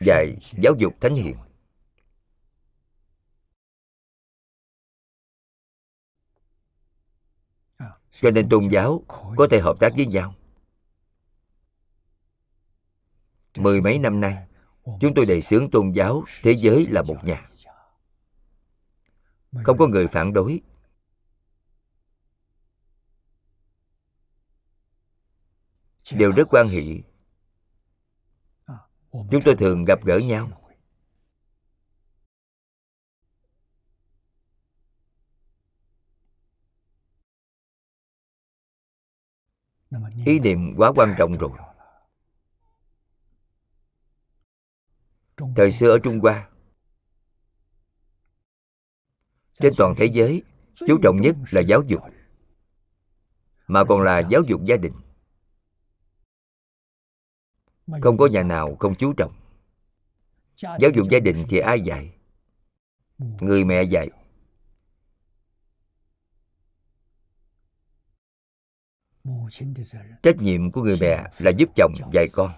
dạy 0.00 0.36
giáo 0.62 0.74
dục 0.78 0.94
thánh 1.00 1.14
hiền. 1.14 1.36
cho 8.20 8.30
nên 8.30 8.48
tôn 8.48 8.68
giáo 8.68 9.02
có 9.36 9.48
thể 9.50 9.60
hợp 9.60 9.76
tác 9.80 9.92
với 9.96 10.06
nhau. 10.06 10.34
Mười 13.56 13.80
mấy 13.80 13.98
năm 13.98 14.20
nay 14.20 14.46
chúng 15.00 15.14
tôi 15.16 15.26
đề 15.26 15.40
xướng 15.40 15.70
tôn 15.70 15.92
giáo 15.92 16.24
thế 16.42 16.52
giới 16.52 16.86
là 16.90 17.02
một 17.02 17.16
nhà. 17.24 17.50
không 19.62 19.78
có 19.78 19.86
người 19.86 20.08
phản 20.08 20.32
đối 20.32 20.60
đều 26.12 26.32
rất 26.32 26.48
quan 26.50 26.68
hệ. 26.68 26.82
Chúng 29.12 29.40
tôi 29.44 29.56
thường 29.58 29.84
gặp 29.84 30.04
gỡ 30.04 30.18
nhau. 30.18 30.60
Ý 40.26 40.40
niệm 40.40 40.74
quá 40.76 40.92
quan 40.96 41.14
trọng 41.18 41.32
rồi. 41.32 41.50
Thời 45.56 45.72
xưa 45.72 45.90
ở 45.90 45.98
trung 45.98 46.20
hoa, 46.20 46.50
trên 49.52 49.72
toàn 49.76 49.94
thế 49.96 50.06
giới, 50.06 50.42
chú 50.74 50.98
trọng 51.02 51.16
nhất 51.16 51.36
là 51.50 51.60
giáo 51.60 51.82
dục, 51.82 52.02
mà 53.66 53.84
còn 53.88 54.02
là 54.02 54.18
giáo 54.18 54.42
dục 54.46 54.60
gia 54.64 54.76
đình 54.76 54.92
không 58.00 58.16
có 58.18 58.26
nhà 58.26 58.42
nào 58.42 58.76
không 58.80 58.94
chú 58.94 59.12
trọng. 59.12 59.32
Giáo 60.56 60.90
dục 60.94 61.06
gia 61.10 61.18
đình 61.18 61.44
thì 61.48 61.58
ai 61.58 61.80
dạy? 61.80 62.14
Người 63.18 63.64
mẹ 63.64 63.82
dạy. 63.82 64.10
Trách 70.22 70.36
nhiệm 70.38 70.70
của 70.70 70.82
người 70.82 70.96
mẹ 71.00 71.30
là 71.38 71.50
giúp 71.50 71.68
chồng 71.76 71.92
dạy 72.12 72.26
con. 72.32 72.50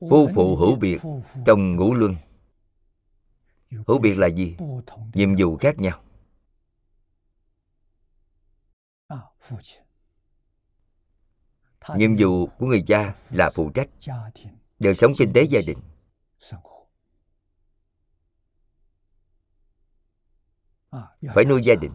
Phu 0.00 0.28
phụ 0.34 0.56
hữu 0.56 0.76
biệt 0.76 0.98
trong 1.46 1.76
ngũ 1.76 1.94
luân. 1.94 2.16
Hữu 3.86 3.98
biệt 3.98 4.14
là 4.14 4.26
gì? 4.26 4.56
Nhiệm 5.14 5.34
vụ 5.38 5.56
khác 5.56 5.78
nhau 5.78 6.02
Nhiệm 11.96 12.16
vụ 12.18 12.46
của 12.46 12.66
người 12.66 12.84
cha 12.86 13.14
là 13.30 13.50
phụ 13.54 13.70
trách 13.70 13.88
đời 14.78 14.94
sống 14.94 15.12
kinh 15.18 15.32
tế 15.32 15.42
gia 15.42 15.60
đình. 15.66 15.78
phải 21.34 21.44
nuôi 21.44 21.62
gia 21.62 21.74
đình. 21.74 21.92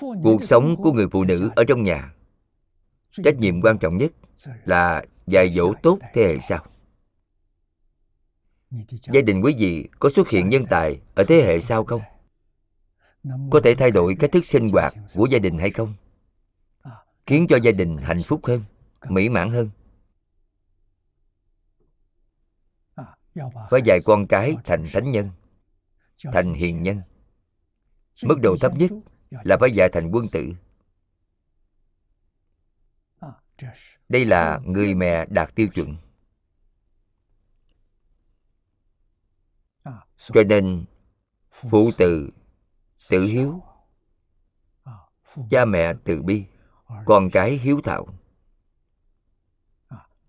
Cuộc 0.00 0.44
sống 0.44 0.76
của 0.76 0.92
người 0.92 1.06
phụ 1.12 1.24
nữ 1.24 1.50
ở 1.56 1.64
trong 1.68 1.82
nhà. 1.82 2.14
Trách 3.10 3.36
nhiệm 3.38 3.62
quan 3.62 3.78
trọng 3.78 3.96
nhất 3.96 4.12
là 4.64 5.04
dạy 5.26 5.52
dỗ 5.54 5.74
tốt 5.82 5.98
thế 6.14 6.22
hệ 6.22 6.38
sau 6.48 6.66
gia 9.12 9.20
đình 9.20 9.40
quý 9.44 9.54
vị 9.58 9.88
có 9.98 10.10
xuất 10.10 10.28
hiện 10.28 10.48
nhân 10.48 10.64
tài 10.70 11.00
ở 11.14 11.24
thế 11.28 11.36
hệ 11.36 11.60
sau 11.60 11.84
không? 11.84 12.02
có 13.50 13.60
thể 13.64 13.74
thay 13.74 13.90
đổi 13.90 14.16
cách 14.18 14.32
thức 14.32 14.44
sinh 14.44 14.68
hoạt 14.68 14.94
của 15.14 15.26
gia 15.26 15.38
đình 15.38 15.58
hay 15.58 15.70
không? 15.70 15.94
Khiến 17.26 17.46
cho 17.48 17.56
gia 17.56 17.72
đình 17.72 17.96
hạnh 17.96 18.22
phúc 18.22 18.40
hơn 18.46 18.60
mỹ 19.08 19.28
mãn 19.28 19.50
hơn. 19.52 19.70
Phải 23.70 23.80
dạy 23.84 23.98
con 24.04 24.26
cái 24.26 24.56
thành 24.64 24.84
thánh 24.92 25.10
nhân 25.10 25.30
thành 26.32 26.54
hiền 26.54 26.82
nhân. 26.82 27.02
Mức 28.24 28.38
độ 28.42 28.56
thấp 28.60 28.72
nhất 28.76 28.90
là 29.30 29.56
phải 29.60 29.72
dạy 29.72 29.88
thành 29.92 30.10
quân 30.12 30.26
tử. 30.32 30.54
Đây 34.08 34.24
là 34.24 34.60
người 34.64 34.94
mẹ 34.94 35.26
đạt 35.30 35.54
tiêu 35.54 35.68
chuẩn 35.68 35.96
cho 40.18 40.42
nên 40.48 40.84
phụ 41.50 41.90
tử 41.98 42.30
tự 43.10 43.24
hiếu 43.24 43.62
cha 45.50 45.64
mẹ 45.64 45.94
từ 46.04 46.22
bi 46.22 46.44
con 47.04 47.30
cái 47.30 47.56
hiếu 47.56 47.80
thảo. 47.84 48.06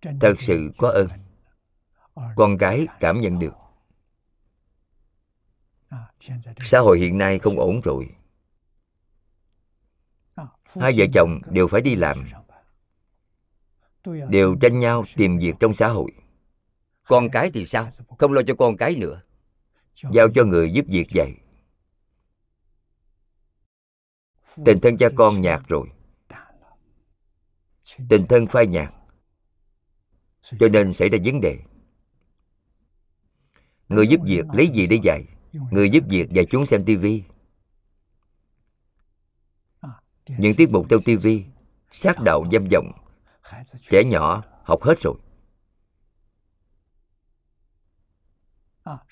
Thật 0.02 0.34
sự 0.40 0.72
có 0.78 0.90
ơn. 0.90 1.08
con 2.36 2.58
cái 2.58 2.88
cảm 3.00 3.22
nhận 3.22 3.40
được. 3.40 3.54
Xã 6.66 6.80
hội 6.80 7.00
hiện 7.00 7.18
nay 7.18 7.40
không 7.40 7.60
ổn 7.60 7.82
rồi. 7.82 8.16
Hai 10.76 10.94
vợ 10.96 11.06
chồng 11.14 11.40
đều 11.52 11.68
phải 11.68 11.82
đi 11.82 11.96
làm. 11.96 12.26
đều 14.30 14.56
tranh 14.62 14.80
nhau 14.80 15.04
tìm 15.16 15.38
việc 15.38 15.56
trong 15.60 15.74
xã 15.74 15.88
hội. 15.88 16.12
Con 17.08 17.30
cái 17.30 17.52
thì 17.54 17.66
sao? 17.66 17.90
không 18.18 18.34
lo 18.34 18.42
cho 18.48 18.56
con 18.56 18.78
cái 18.78 18.96
nữa 18.96 19.22
giao 20.12 20.28
cho 20.36 20.44
người 20.46 20.72
giúp 20.72 20.86
việc 20.90 21.08
dạy. 21.10 21.36
Tình 24.66 24.80
thân 24.82 24.98
cha 24.98 25.10
con 25.16 25.42
nhạt 25.42 25.62
rồi. 25.68 25.88
Tình 28.10 28.28
thân 28.30 28.48
phai 28.48 28.68
nhạt. 28.68 28.94
Cho 30.42 30.68
nên 30.74 30.94
xảy 30.94 31.10
ra 31.10 31.18
vấn 31.26 31.42
đề. 31.42 31.58
Người 33.90 34.08
giúp 34.08 34.22
việc 34.26 34.46
lấy 34.54 34.68
gì 34.68 34.88
để 34.88 35.00
dạy. 35.04 35.26
người 35.72 35.90
giúp 35.90 36.04
việc 36.10 36.30
dạy 36.30 36.46
chúng 36.46 36.66
xem 36.66 36.86
tivi 36.86 37.24
những 40.38 40.56
tiết 40.56 40.70
mục 40.70 40.86
trong 40.90 41.04
tivi 41.04 41.46
sát 41.92 42.20
đạo 42.20 42.44
dâm 42.52 42.68
vọng 42.72 42.92
trẻ 43.90 44.04
nhỏ 44.04 44.44
học 44.64 44.84
hết 44.84 45.02
rồi 45.02 45.16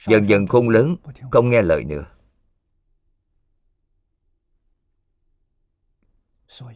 dần 0.07 0.30
dần 0.30 0.47
khôn 0.47 0.69
lớn 0.69 0.95
không 1.32 1.49
nghe 1.49 1.61
lời 1.61 1.84
nữa. 1.84 2.05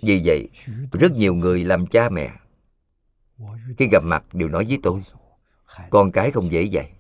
Vì 0.02 0.22
vậy 0.26 0.50
rất 0.92 1.12
nhiều 1.12 1.34
người 1.34 1.64
làm 1.64 1.88
cha 1.88 2.10
mẹ. 2.10 2.32
Khi 3.78 3.88
gặp 3.92 4.04
mặt 4.04 4.34
đều 4.34 4.50
nói 4.50 4.66
với 4.66 4.80
tôi 4.84 5.02
con 5.90 6.12
cái 6.12 6.32
không 6.32 6.52
dễ 6.52 6.62
dạy. 6.62 6.94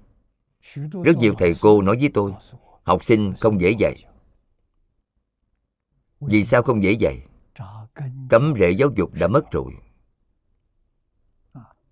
Rất 1.03 1.17
nhiều 1.17 1.33
thầy 1.37 1.51
cô 1.61 1.81
nói 1.81 1.97
với 1.99 2.09
tôi 2.13 2.33
học 2.83 3.03
sinh 3.03 3.33
không 3.39 3.61
dễ 3.61 3.71
dạy. 3.79 3.95
Vì 6.19 6.45
sao 6.45 6.63
không 6.63 6.83
dễ 6.83 6.91
dạy? 6.91 7.27
Cấm 8.29 8.53
rễ 8.59 8.71
giáo 8.71 8.89
dục 8.95 9.13
đã 9.13 9.27
mất 9.27 9.51
rồi. 9.51 9.73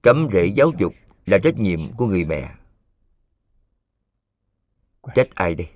Cấm 0.02 0.28
rễ 0.34 0.46
giáo 0.46 0.72
dục 0.78 0.94
là 1.26 1.38
trách 1.44 1.60
nhiệm 1.60 1.80
của 1.98 2.08
người 2.08 2.26
mẹ 2.26 2.56
trách 5.16 5.36
ai 5.36 5.56
đây? 5.56 5.70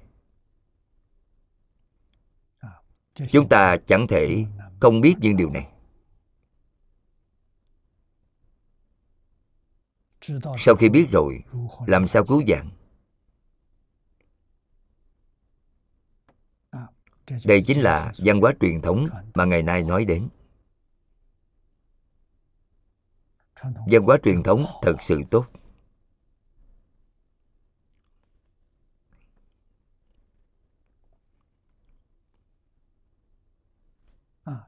Chúng 3.29 3.49
ta 3.49 3.77
chẳng 3.87 4.07
thể 4.07 4.45
không 4.79 5.01
biết 5.01 5.15
những 5.19 5.37
điều 5.37 5.49
này. 5.49 5.69
Sau 10.57 10.75
khi 10.75 10.89
biết 10.89 11.07
rồi, 11.11 11.43
làm 11.87 12.07
sao 12.07 12.25
cứu 12.25 12.43
vãn? 12.47 12.69
Đây 17.45 17.63
chính 17.67 17.81
là 17.81 18.11
văn 18.17 18.41
hóa 18.41 18.53
truyền 18.59 18.81
thống 18.81 19.05
mà 19.33 19.45
ngày 19.45 19.61
nay 19.61 19.83
nói 19.83 20.05
đến. 20.05 20.29
Văn 23.61 24.03
hóa 24.05 24.17
truyền 24.23 24.43
thống 24.43 24.65
thật 24.81 24.95
sự 25.01 25.21
tốt. 25.31 25.47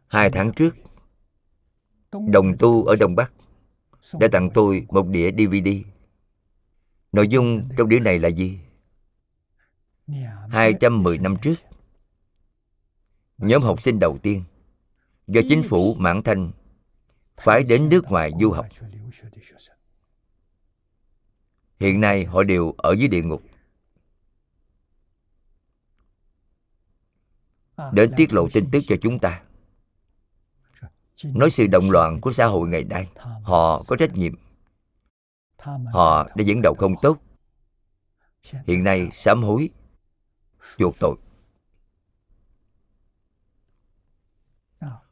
Hai 0.08 0.30
tháng 0.30 0.52
trước, 0.56 0.76
đồng 2.12 2.58
tu 2.60 2.86
ở 2.86 2.96
đông 2.96 3.16
bắc 3.16 3.34
đã 4.20 4.28
tặng 4.32 4.50
tôi 4.54 4.86
một 4.90 5.08
đĩa 5.08 5.32
dvd 5.32 5.70
nội 7.12 7.28
dung 7.28 7.70
trong 7.78 7.90
đĩa 7.90 8.00
này 8.00 8.20
là 8.20 8.28
gì? 8.28 8.60
210 10.50 11.18
năm 11.18 11.36
trước, 11.42 11.56
nhóm 13.38 13.62
học 13.62 13.82
sinh 13.82 14.00
đầu 14.00 14.18
tiên 14.18 14.44
do 15.28 15.42
chính 15.50 15.64
phủ 15.70 15.94
mãn 15.94 16.24
thanh 16.24 16.52
phải 17.38 17.64
đến 17.64 17.90
nước 17.90 18.06
ngoài 18.06 18.32
du 18.42 18.52
học. 18.52 18.66
Hiện 21.80 22.02
nay 22.02 22.26
họ 22.26 22.44
đều 22.44 22.74
ở 22.78 22.92
dưới 22.92 23.08
địa 23.08 23.24
ngục. 23.24 23.44
Đến 27.92 28.14
tiết 28.18 28.34
lộ 28.34 28.50
tin 28.54 28.72
tức 28.72 28.84
cho 28.88 28.96
chúng 29.02 29.20
ta 29.20 29.45
nói 31.24 31.50
sự 31.50 31.68
động 31.68 31.92
loạn 31.92 32.22
của 32.22 32.34
xã 32.34 32.46
hội 32.46 32.68
ngày 32.68 32.84
nay, 32.84 33.10
họ 33.44 33.84
có 33.88 33.96
trách 33.96 34.14
nhiệm. 34.14 34.34
Họ 35.94 36.24
đã 36.36 36.44
dẫn 36.46 36.62
đầu 36.62 36.76
không 36.78 36.96
tốt. 37.02 37.18
Hiện 38.68 38.84
nay 38.84 39.10
sám 39.14 39.44
hối, 39.44 39.70
chuộc 40.78 40.96
tội. 41.00 41.16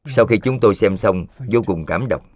Sau 0.06 0.26
khi 0.26 0.40
chúng 0.44 0.60
tôi 0.60 0.76
xem 0.76 0.98
xong, 0.98 1.26
vô 1.52 1.62
cùng 1.66 1.86
cảm 1.86 2.08
động. 2.10 2.30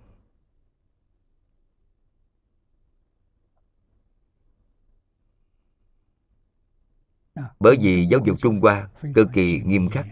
Bởi 7.60 7.78
vì 7.82 8.06
giáo 8.06 8.20
dục 8.26 8.38
trung 8.40 8.60
hoa 8.62 8.90
cực 9.16 9.28
kỳ 9.34 9.62
nghiêm 9.66 9.90
khắc, 9.90 10.08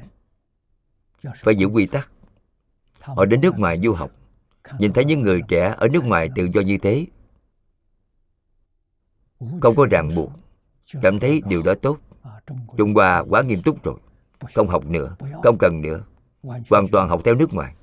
phải 1.36 1.56
giữ 1.56 1.68
quy 1.68 1.86
tắc 1.86 2.12
họ 3.06 3.26
đến 3.26 3.42
nước 3.42 3.54
ngoài 3.58 3.80
du 3.80 3.94
học. 3.94 4.12
Nhìn 4.80 4.94
thấy 4.94 5.06
những 5.06 5.22
người 5.22 5.42
trẻ 5.48 5.76
ở 5.78 5.88
nước 5.88 6.04
ngoài 6.04 6.30
tự 6.36 6.48
do 6.54 6.62
như 6.62 6.78
thế. 6.78 7.06
Không 9.62 9.76
có 9.76 9.88
ràng 9.92 10.10
buộc. 10.16 10.32
Cảm 11.02 11.20
thấy 11.20 11.42
điều 11.48 11.64
đó 11.64 11.74
tốt. 11.82 11.98
Trung 12.78 12.94
hoa 12.94 13.24
quá 13.30 13.42
nghiêm 13.42 13.62
túc 13.62 13.84
rồi. 13.84 13.96
Không 14.56 14.68
học 14.68 14.86
nữa, 14.86 15.16
không 15.44 15.58
cần 15.60 15.82
nữa. 15.82 16.04
Hoàn 16.44 16.88
toàn 16.92 17.10
học 17.10 17.22
theo 17.26 17.36
nước 17.36 17.54
ngoài. 17.54 17.76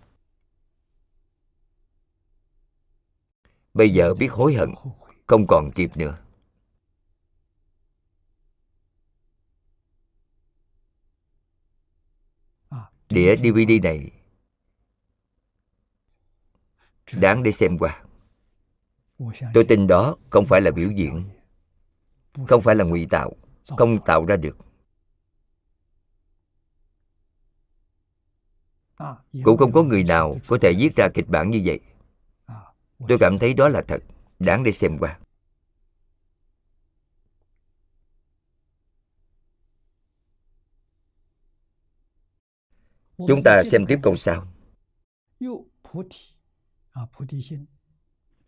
Bây 3.75 3.91
giờ 3.91 4.15
biết 4.19 4.33
hối 4.33 4.55
hận, 4.55 4.75
không 5.27 5.47
còn 5.47 5.71
kịp 5.73 5.97
nữa. 5.97 6.19
Đĩa 13.09 13.37
dvd 13.37 13.83
này 13.83 14.11
đáng 17.21 17.43
để 17.43 17.53
xem 17.53 17.79
qua. 17.79 18.03
Tôi 19.55 19.65
tin 19.65 19.87
đó 19.87 20.17
không 20.31 20.47
phải 20.47 20.61
là 20.61 20.71
biểu 20.71 20.91
diễn. 20.91 21.25
Không 22.49 22.63
phải 22.63 22.75
là 22.75 22.85
ngụy 22.85 23.07
tạo. 23.11 23.33
Không 23.67 24.05
tạo 24.05 24.25
ra 24.25 24.37
được. 24.37 24.57
Cũng 29.45 29.57
không 29.59 29.73
có 29.73 29.83
người 29.83 30.05
nào 30.05 30.37
có 30.49 30.59
thể 30.61 30.75
viết 30.79 30.97
ra 30.97 31.09
kịch 31.15 31.29
bản 31.29 31.51
như 31.51 31.63
vậy. 31.65 31.81
Tôi 33.09 33.19
cảm 33.21 33.39
thấy 33.39 33.55
đó 33.55 33.69
là 33.69 33.83
thật. 33.89 34.03
Đáng 34.39 34.65
để 34.65 34.73
xem 34.73 34.99
qua. 34.99 35.19
Chúng 43.29 43.43
ta 43.45 43.63
xem 43.65 43.87
tiếp 43.89 43.99
câu 44.03 44.17
sau 44.17 44.47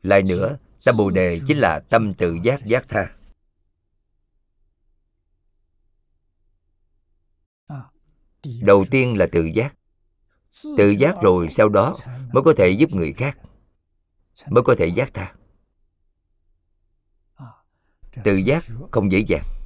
lại 0.03 0.22
nữa 0.22 0.59
tâm 0.84 0.95
bồ 0.99 1.11
đề 1.11 1.40
chính 1.47 1.59
là 1.59 1.80
tâm 1.80 2.14
tự 2.14 2.38
giác 2.42 2.61
giác 2.64 2.84
tha. 2.88 3.16
Đầu 8.62 8.84
tiên 8.90 9.18
là 9.18 9.26
tự 9.32 9.45
giác. 9.45 9.76
Tự 10.76 10.90
giác 10.90 11.14
rồi 11.22 11.49
sau 11.51 11.68
đó 11.68 11.97
mới 12.32 12.42
có 12.42 12.55
thể 12.57 12.70
giúp 12.70 12.90
người 12.92 13.12
khác 13.12 13.38
mới 14.49 14.62
có 14.62 14.74
thể 14.78 14.86
giác 14.86 15.14
tha. 15.14 15.34
Tự 18.24 18.36
giác 18.36 18.64
không 18.90 19.12
dễ 19.12 19.18
dàng 19.18 19.64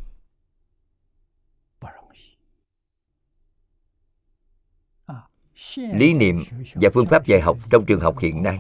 lý 5.77 6.15
niệm 6.15 6.43
và 6.75 6.91
phương 6.95 7.07
pháp 7.07 7.27
dạy 7.27 7.41
học 7.41 7.59
trong 7.71 7.85
trường 7.87 8.01
học 8.01 8.19
hiện 8.19 8.43
nay. 8.43 8.59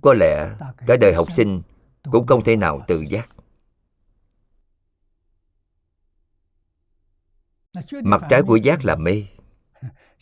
Có 0.00 0.14
lẽ 0.14 0.56
cả 0.86 0.96
đời 1.00 1.14
học 1.14 1.32
sinh 1.32 1.62
cũng 2.10 2.26
không 2.26 2.44
thể 2.44 2.56
nào 2.56 2.84
tự 2.88 3.04
giác. 3.08 3.28
Mặt 8.04 8.22
trái 8.30 8.42
của 8.46 8.56
giác 8.56 8.84
là 8.84 8.96
mê. 8.96 9.26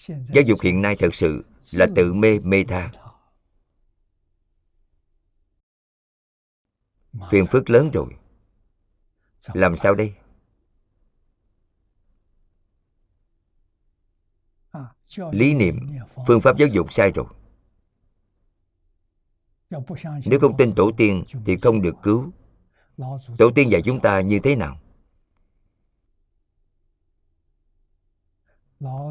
Giáo 0.06 0.42
dục 0.46 0.60
hiện 0.62 0.82
nay 0.82 0.96
thật 0.98 1.14
sự 1.14 1.44
là 1.72 1.86
tự 1.96 2.14
mê 2.14 2.38
mê 2.38 2.64
tha. 2.64 2.92
Phiền 7.30 7.46
phức 7.46 7.70
lớn 7.70 7.90
rồi. 7.90 8.16
Làm 9.54 9.76
sao 9.76 9.94
đây? 9.94 10.14
Lý 15.32 15.54
niệm, 15.54 15.98
phương 16.26 16.40
pháp 16.40 16.56
giáo 16.56 16.68
dục 16.68 16.92
sai 16.92 17.12
rồi. 17.12 17.26
Nếu 20.24 20.40
không 20.40 20.56
tin 20.56 20.74
tổ 20.74 20.90
tiên 20.96 21.24
thì 21.44 21.56
không 21.56 21.82
được 21.82 21.94
cứu. 22.02 22.30
Tổ 23.38 23.50
tiên 23.54 23.70
dạy 23.70 23.82
chúng 23.82 24.00
ta 24.00 24.20
như 24.20 24.38
thế 24.38 24.56
nào? 24.56 24.80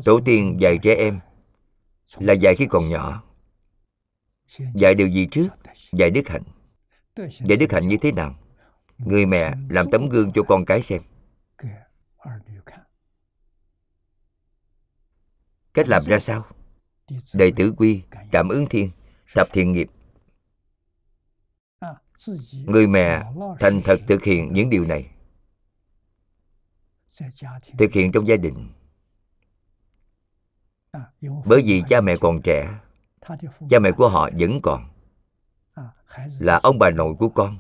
Tổ 0.05 0.19
tiên 0.25 0.57
dạy 0.61 0.77
trẻ 0.83 0.95
em 0.95 1.19
là 2.17 2.33
dạy 2.33 2.55
khi 2.55 2.65
còn 2.69 2.89
nhỏ, 2.89 3.23
dạy 4.73 4.95
điều 4.95 5.07
gì 5.07 5.27
trước, 5.31 5.47
dạy 5.91 6.11
đức 6.11 6.27
hạnh. 6.27 6.43
Dạy 7.15 7.57
đức 7.57 7.71
hạnh 7.71 7.87
như 7.87 7.97
thế 8.01 8.11
nào? 8.11 8.35
Người 8.97 9.25
mẹ 9.25 9.53
làm 9.69 9.85
tấm 9.91 10.09
gương 10.09 10.31
cho 10.31 10.43
con 10.43 10.65
cái 10.65 10.81
xem. 10.81 11.01
Cách 15.77 15.87
làm 15.87 16.03
ra 16.03 16.19
sao? 16.19 16.45
Đệ 17.33 17.51
tử 17.55 17.73
quy, 17.77 18.01
cảm 18.31 18.49
ứng 18.49 18.65
thiên, 18.69 18.91
tập 19.35 19.47
thiện 19.51 19.71
nghiệp. 19.71 19.89
Người 22.65 22.87
mẹ 22.87 23.23
thành 23.59 23.81
thật 23.83 23.99
thực 24.07 24.23
hiện 24.23 24.53
những 24.53 24.69
điều 24.69 24.85
này. 24.85 25.11
Thực 27.77 27.91
hiện 27.93 28.11
trong 28.11 28.27
gia 28.27 28.35
đình. 28.35 28.73
Bởi 31.21 31.61
vì 31.65 31.83
cha 31.87 32.01
mẹ 32.01 32.17
còn 32.21 32.41
trẻ, 32.41 32.79
cha 33.69 33.79
mẹ 33.79 33.91
của 33.91 34.09
họ 34.09 34.29
vẫn 34.39 34.59
còn. 34.63 34.89
Là 36.39 36.59
ông 36.63 36.79
bà 36.79 36.89
nội 36.89 37.13
của 37.19 37.29
con. 37.29 37.57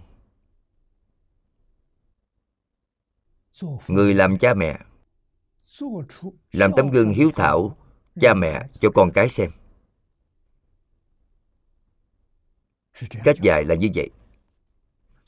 Người 3.87 4.13
làm 4.13 4.37
cha 4.37 4.53
mẹ, 4.53 4.79
làm 6.51 6.71
tấm 6.77 6.89
gương 6.89 7.09
hiếu 7.09 7.31
thảo 7.35 7.77
cha 8.21 8.33
mẹ, 8.33 8.63
cho 8.71 8.89
con 8.91 9.11
cái 9.11 9.29
xem. 9.29 9.51
Cách 13.23 13.41
dạy 13.41 13.65
là 13.65 13.75
như 13.75 13.87
vậy. 13.95 14.09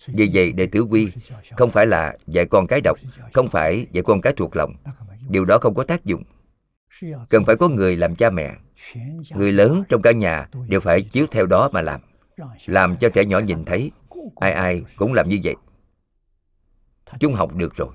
Vì 0.07 0.29
vậy 0.33 0.51
đệ 0.51 0.65
tử 0.65 0.81
quy 0.81 1.11
không 1.57 1.71
phải 1.71 1.85
là 1.85 2.17
dạy 2.27 2.45
con 2.45 2.67
cái 2.67 2.81
đọc, 2.83 2.97
không 3.33 3.49
phải 3.49 3.87
dạy 3.91 4.03
con 4.03 4.21
cái 4.21 4.33
thuộc 4.37 4.55
lòng. 4.55 4.75
Điều 5.29 5.45
đó 5.45 5.57
không 5.57 5.75
có 5.75 5.83
tác 5.83 6.05
dụng. 6.05 6.23
Cần 7.29 7.45
phải 7.45 7.55
có 7.55 7.67
người 7.67 7.97
làm 7.97 8.15
cha 8.15 8.29
mẹ. 8.29 8.55
Người 9.35 9.51
lớn 9.51 9.83
trong 9.89 10.01
cả 10.01 10.11
nhà 10.11 10.47
đều 10.67 10.79
phải 10.79 11.01
chiếu 11.01 11.25
theo 11.31 11.45
đó 11.45 11.69
mà 11.73 11.81
làm. 11.81 12.01
Làm 12.65 12.97
cho 12.97 13.09
trẻ 13.09 13.25
nhỏ 13.25 13.39
nhìn 13.39 13.65
thấy, 13.65 13.91
ai 14.35 14.51
ai 14.51 14.83
cũng 14.95 15.13
làm 15.13 15.29
như 15.29 15.39
vậy. 15.43 15.55
Chúng 17.19 17.33
học 17.33 17.55
được 17.55 17.75
rồi. 17.75 17.89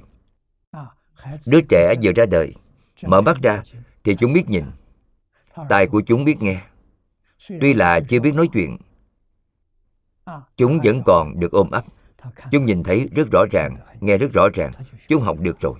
Đứa 1.46 1.60
trẻ 1.68 1.94
vừa 2.02 2.12
ra 2.12 2.26
đời, 2.26 2.54
mở 3.02 3.20
mắt 3.20 3.36
ra 3.42 3.62
thì 4.04 4.16
chúng 4.16 4.32
biết 4.32 4.48
nhìn 4.48 4.64
tai 5.68 5.86
của 5.86 6.02
chúng 6.06 6.24
biết 6.24 6.36
nghe. 6.40 6.62
Tuy 7.60 7.74
là 7.74 8.00
chưa 8.08 8.20
biết 8.20 8.34
nói 8.34 8.48
chuyện, 8.52 8.76
chúng 10.56 10.80
vẫn 10.84 11.02
còn 11.06 11.40
được 11.40 11.52
ôm 11.52 11.70
ấp. 11.70 11.84
Chúng 12.50 12.64
nhìn 12.64 12.82
thấy 12.82 13.08
rất 13.14 13.30
rõ 13.32 13.44
ràng, 13.50 13.76
nghe 14.00 14.18
rất 14.18 14.32
rõ 14.32 14.48
ràng. 14.54 14.72
Chúng 15.08 15.22
học 15.22 15.40
được 15.40 15.60
rồi. 15.60 15.74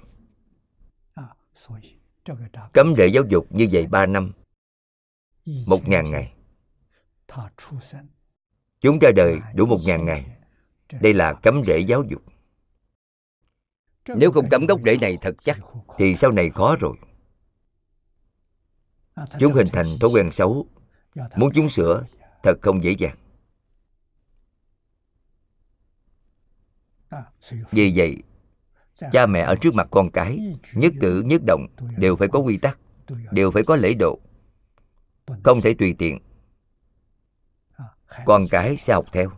Cấm 2.73 2.95
rễ 2.95 3.07
giáo 3.07 3.25
dục 3.29 3.47
như 3.51 3.69
vậy 3.73 3.87
ba 3.87 4.07
năm, 4.07 4.33
một 5.69 5.89
ngàn 5.89 6.11
ngày. 6.11 6.33
Chúng 8.81 8.99
ra 8.99 9.11
đời 9.17 9.41
đủ 9.55 9.67
một 9.67 9.79
ngàn 9.87 10.05
ngày. 10.05 10.37
Đây 11.01 11.15
là 11.15 11.33
cấm 11.33 11.63
rễ 11.65 11.79
giáo 11.79 12.03
dục. 12.03 12.23
Nếu 14.17 14.33
không 14.33 14.49
cấm 14.51 14.67
gốc 14.67 14.81
rễ 14.85 14.97
này 14.97 15.19
thật 15.21 15.35
chắc, 15.45 15.59
thì 15.99 16.17
sau 16.17 16.33
này 16.33 16.51
khó 16.51 16.77
rồi 16.81 16.97
chúng 19.39 19.53
hình 19.53 19.67
thành 19.73 19.87
thói 20.01 20.11
quen 20.11 20.33
xấu. 20.33 20.67
Muốn 21.37 21.53
chúng 21.55 21.69
sửa 21.69 22.05
thật 22.43 22.59
không 22.63 22.85
dễ 22.85 22.91
dàng. 22.91 23.17
Vì 27.71 27.93
vậy 27.97 28.17
cha 29.13 29.27
mẹ 29.27 29.41
ở 29.41 29.55
trước 29.55 29.75
mặt 29.75 29.89
con 29.91 30.11
cái 30.11 30.57
nhất 30.73 30.93
cử 31.01 31.23
nhất 31.27 31.41
động 31.47 31.67
đều 31.97 32.17
phải 32.17 32.29
có 32.29 32.39
quy 32.39 32.57
tắc 32.57 32.79
đều 33.31 33.51
phải 33.51 33.63
có 33.63 33.77
lễ 33.77 33.95
độ. 33.99 34.19
Không 35.45 35.61
thể 35.61 35.75
tùy 35.75 35.95
tiện. 35.99 36.19
Con 38.25 38.47
cái 38.51 38.77
sẽ 38.77 38.93
học 38.93 39.05
theo 39.13 39.31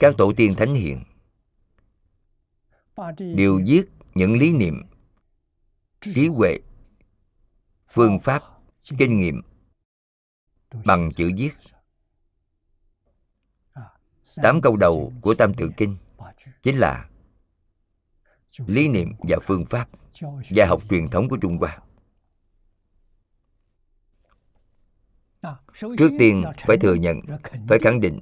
các 0.00 0.14
tổ 0.18 0.32
tiên 0.36 0.54
thánh 0.54 0.74
hiền 0.74 1.04
đều 3.18 3.60
viết 3.66 3.82
những 4.14 4.38
lý 4.38 4.52
niệm, 4.52 4.82
trí 6.00 6.28
huệ, 6.28 6.58
phương 7.88 8.20
pháp, 8.20 8.42
kinh 8.98 9.18
nghiệm 9.18 9.42
bằng 10.84 11.12
chữ 11.12 11.30
viết. 11.36 11.50
Tám 14.36 14.60
câu 14.60 14.76
đầu 14.76 15.12
của 15.20 15.34
tam 15.34 15.54
tự 15.54 15.70
kinh 15.76 15.96
chính 16.62 16.76
là 16.76 17.08
lý 18.66 18.88
niệm 18.88 19.12
và 19.18 19.36
phương 19.42 19.64
pháp 19.64 19.88
và 20.50 20.66
học 20.66 20.82
truyền 20.90 21.08
thống 21.08 21.28
của 21.28 21.36
trung 21.36 21.58
hoa. 21.58 21.78
Trước 25.74 26.10
tiên 26.18 26.42
phải 26.66 26.76
thừa 26.76 26.94
nhận, 26.94 27.20
phải 27.68 27.78
khẳng 27.82 28.00
định 28.00 28.20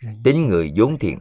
tính 0.00 0.46
người 0.46 0.72
vốn 0.76 0.98
thiện. 0.98 1.18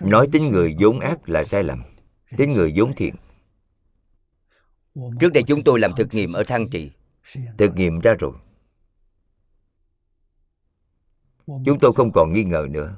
Nói 0.00 0.28
tính 0.32 0.48
người 0.50 0.76
vốn 0.80 1.00
ác 1.00 1.28
là 1.28 1.44
sai 1.44 1.62
lầm. 1.62 1.82
Tính 2.36 2.52
người 2.52 2.72
vốn 2.76 2.92
thiện. 2.96 3.14
Trước 4.94 5.32
đây 5.34 5.42
chúng 5.46 5.64
tôi 5.64 5.80
làm 5.80 5.92
thực 5.96 6.14
nghiệm 6.14 6.32
ở 6.32 6.44
thăng 6.44 6.70
trì. 6.70 6.90
thực 7.58 7.74
nghiệm 7.74 8.00
ra 8.00 8.14
rồi. 8.18 8.32
Chúng 11.46 11.78
tôi 11.80 11.92
không 11.92 12.12
còn 12.12 12.32
nghi 12.32 12.44
ngờ 12.44 12.66
nữa. 12.70 12.96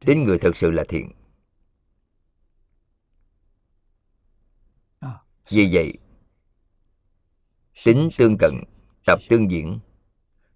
Tính 0.00 0.22
người 0.22 0.38
thật 0.38 0.56
sự 0.56 0.70
là 0.70 0.84
thiện. 0.88 1.12
Vì 5.48 5.68
vậy 5.72 5.98
tính 7.84 8.08
tương 8.18 8.36
cận, 8.38 8.54
tập 9.06 9.18
tương 9.28 9.50
diễn. 9.50 9.78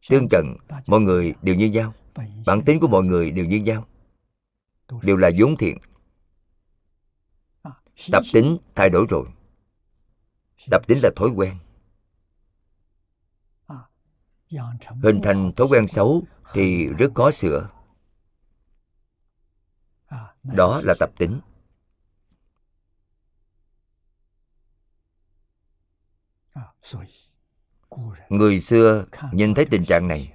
Tương 0.09 0.29
cận, 0.31 0.57
mọi 0.87 1.01
người 1.01 1.35
đều 1.43 1.55
như 1.55 1.67
nhau. 1.67 1.95
Bản 2.47 2.63
tính 2.67 2.81
của 2.81 2.89
mọi 2.89 3.05
người 3.05 3.31
đều 3.31 3.45
như 3.45 3.57
nhau. 3.57 3.87
Đều 5.03 5.17
là 5.17 5.31
vốn 5.39 5.57
thiện. 5.57 5.79
Tập 8.13 8.23
tính 8.33 8.59
thay 8.75 8.91
đổi 8.91 9.07
rồi. 9.09 9.27
Tập 10.71 10.83
tính 10.87 10.99
là 11.03 11.11
thói 11.17 11.29
quen. 11.29 11.59
Hình 15.03 15.21
thành 15.23 15.53
thói 15.57 15.67
quen 15.71 15.89
xấu 15.89 16.23
thì 16.53 16.87
rất 16.87 17.15
khó 17.15 17.31
sửa. 17.31 17.71
Đó 20.43 20.81
là 20.85 20.95
tập 20.99 21.11
tính. 21.19 21.41
Người 28.29 28.61
xưa 28.61 29.05
nhìn 29.33 29.55
thấy 29.55 29.67
tình 29.71 29.85
trạng 29.85 30.09
này 30.09 30.33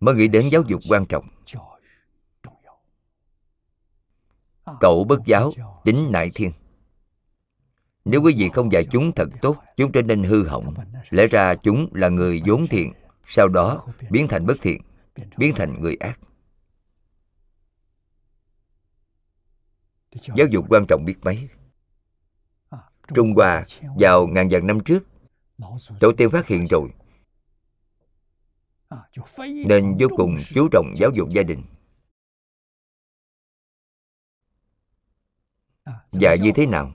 mới 0.00 0.14
nghĩ 0.14 0.28
đến 0.28 0.48
giáo 0.52 0.62
dục 0.68 0.80
quan 0.88 1.06
trọng. 1.06 1.28
Cậu 4.80 5.04
bất 5.04 5.18
giáo 5.26 5.50
tính 5.84 6.12
nại 6.12 6.30
thiên. 6.34 6.52
Nếu 8.04 8.22
quý 8.22 8.34
vị 8.38 8.48
không 8.48 8.72
dạy 8.72 8.84
chúng 8.90 9.12
thật 9.12 9.28
tốt 9.42 9.56
chúng 9.76 9.92
trở 9.92 10.02
nên 10.02 10.24
hư 10.24 10.46
hỏng. 10.46 10.74
Lẽ 11.10 11.26
ra 11.26 11.54
chúng 11.54 11.88
là 11.94 12.08
người 12.08 12.42
vốn 12.46 12.66
thiện 12.66 12.92
sau 13.26 13.48
đó 13.48 13.86
biến 14.10 14.28
thành 14.28 14.46
bất 14.46 14.56
thiện 14.62 14.82
biến 15.36 15.54
thành 15.56 15.80
người 15.80 15.96
ác. 16.00 16.20
Giáo 20.36 20.46
dục 20.50 20.64
quan 20.68 20.86
trọng 20.88 21.04
biết 21.04 21.16
mấy. 21.22 21.48
Trung 23.14 23.34
hoa 23.34 23.64
vào 23.98 24.26
ngàn 24.26 24.48
vạn 24.50 24.66
năm 24.66 24.80
trước 24.80 25.06
tổ 26.00 26.12
tiên 26.16 26.30
phát 26.30 26.46
hiện 26.46 26.66
rồi. 26.70 26.90
Nên 29.66 29.96
vô 30.00 30.08
cùng 30.16 30.36
chú 30.54 30.68
trọng 30.72 30.94
giáo 30.96 31.10
dục 31.14 31.28
gia 31.30 31.42
đình. 31.42 31.64
Và 36.12 36.34
như 36.42 36.52
thế 36.54 36.66
nào? 36.66 36.94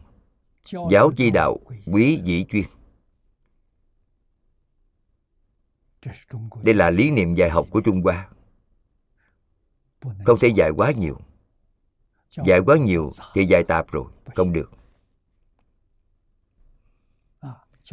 Giáo 0.91 1.11
chi 1.18 1.32
đạo 1.32 1.57
quý 1.86 2.22
dĩ 2.24 2.45
chuyên. 2.49 2.64
Đây 6.64 6.76
là 6.76 6.89
lý 6.89 7.11
niệm 7.11 7.36
dạy 7.36 7.49
học 7.49 7.68
của 7.70 7.82
trung 7.82 8.01
hoa. 8.01 8.30
Không 10.26 10.39
thể 10.39 10.47
dạy 10.47 10.70
quá 10.76 10.91
nhiều. 10.91 11.20
Dạy 12.45 12.59
quá 12.66 12.78
nhiều 12.78 13.09
thì 13.34 13.45
dạy 13.45 13.64
tạp 13.64 13.91
rồi, 13.91 14.05
không 14.36 14.53
được 14.53 14.72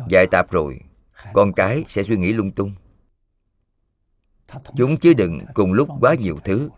dạy 0.09 0.26
tạp 0.30 0.51
rồi 0.51 0.80
con 1.32 1.53
cái 1.53 1.84
sẽ 1.88 2.03
suy 2.03 2.16
nghĩ 2.16 2.32
lung 2.32 2.53
tung. 2.53 2.74
Chúng 4.76 4.97
chứ 4.97 5.14
đừng 5.14 5.38
cùng 5.55 5.72
lúc 5.72 5.88
quá 6.01 6.14
nhiều 6.14 6.38
thứ 6.45 6.70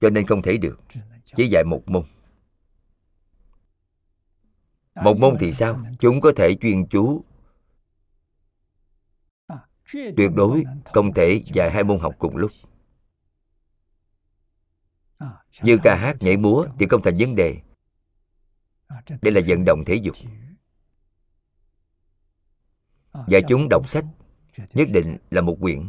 cho 0.00 0.10
nên 0.10 0.26
không 0.26 0.42
thể 0.42 0.56
được. 0.56 0.80
chỉ 1.24 1.48
dạy 1.48 1.64
một 1.64 1.82
môn. 1.88 2.04
Một 4.94 5.18
môn 5.18 5.36
thì 5.40 5.52
sao? 5.52 5.84
chúng 5.98 6.20
có 6.20 6.32
thể 6.36 6.56
chuyên 6.60 6.86
chú. 6.88 7.24
Tuyệt 9.92 10.30
đối 10.34 10.64
không 10.84 11.14
thể 11.14 11.42
dạy 11.46 11.70
hai 11.70 11.84
môn 11.84 11.98
học 11.98 12.14
cùng 12.18 12.36
lúc. 12.36 12.50
như 15.62 15.78
ca 15.82 15.96
hát 15.96 16.16
nhảy 16.20 16.36
múa 16.36 16.66
thì 16.78 16.86
không 16.86 17.02
thành 17.02 17.16
vấn 17.18 17.34
đề. 17.34 17.60
Đây 19.22 19.32
là 19.32 19.40
vận 19.46 19.64
động 19.64 19.84
thể 19.86 19.94
dục 19.94 20.14
và 23.26 23.40
chúng 23.48 23.68
đọc 23.70 23.88
sách, 23.88 24.04
nhất 24.74 24.88
định 24.92 25.16
là 25.30 25.40
một 25.40 25.56
quyển. 25.60 25.88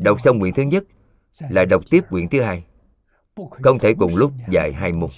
Đọc 0.00 0.20
xong 0.20 0.40
quyển 0.40 0.54
thứ 0.54 0.62
nhất 0.62 0.84
là 1.38 1.64
đọc 1.64 1.82
tiếp 1.90 2.04
quyển 2.10 2.28
thứ 2.28 2.42
hai. 2.42 2.64
Không 3.62 3.78
thể 3.78 3.94
cùng 3.98 4.16
lúc 4.16 4.32
dạy 4.50 4.72
hai 4.72 4.92
môn. 4.92 5.10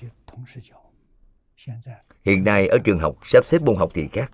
Hiện 2.25 2.45
nay 2.45 2.69
ở 2.69 2.79
trường 2.85 2.99
học 2.99 3.17
sắp 3.25 3.45
xếp 3.47 3.63
môn 3.63 3.77
học 3.77 3.91
thì 3.95 4.09
khác. 4.09 4.33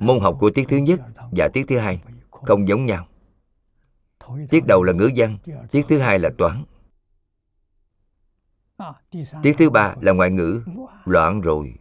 Môn 0.00 0.20
học 0.20 0.36
của 0.40 0.50
tiết 0.50 0.64
thứ 0.68 0.76
nhất 0.76 1.00
và 1.32 1.48
tiết 1.52 1.64
thứ 1.68 1.78
hai 1.78 2.00
không 2.30 2.68
giống 2.68 2.86
nhau. 2.86 3.06
Tiết 4.50 4.66
đầu 4.66 4.82
là 4.82 4.92
ngữ 4.92 5.10
văn, 5.16 5.38
tiết 5.70 5.82
thứ 5.88 5.98
hai 5.98 6.18
là 6.18 6.30
toán 6.38 6.64
tiết 9.42 9.54
thứ 9.58 9.70
ba 9.70 9.94
là 10.00 10.12
ngoại 10.12 10.30
ngữ 10.30 10.62
loạn 11.04 11.40
rồi. 11.40 11.74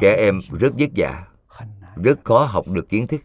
Trẻ 0.00 0.16
em 0.18 0.40
rất 0.58 0.72
vất 0.78 0.90
vả 0.96 1.26
rất 1.96 2.24
khó 2.24 2.44
học 2.44 2.68
được 2.68 2.88
kiến 2.88 3.06
thức. 3.06 3.20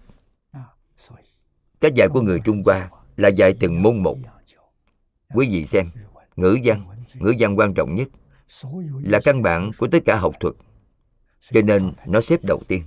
Cách 1.81 1.93
dạy 1.95 2.07
của 2.13 2.21
người 2.21 2.39
trung 2.45 2.63
hoa 2.65 2.89
là 3.17 3.27
dạy 3.27 3.53
từng 3.59 3.81
môn 3.81 4.03
một. 4.03 4.15
quý 5.33 5.47
vị 5.51 5.65
xem 5.65 5.89
ngữ 6.35 6.57
văn. 6.63 6.87
ngữ 7.13 7.33
văn 7.39 7.59
quan 7.59 7.73
trọng 7.73 7.95
nhất 7.95 8.07
là 9.03 9.19
căn 9.23 9.41
bản 9.41 9.71
của 9.77 9.87
tất 9.91 9.99
cả 10.05 10.17
học 10.17 10.33
thuật 10.39 10.55
cho 11.51 11.61
nên 11.61 11.93
nó 12.05 12.21
xếp 12.21 12.39
đầu 12.43 12.61
tiên. 12.67 12.83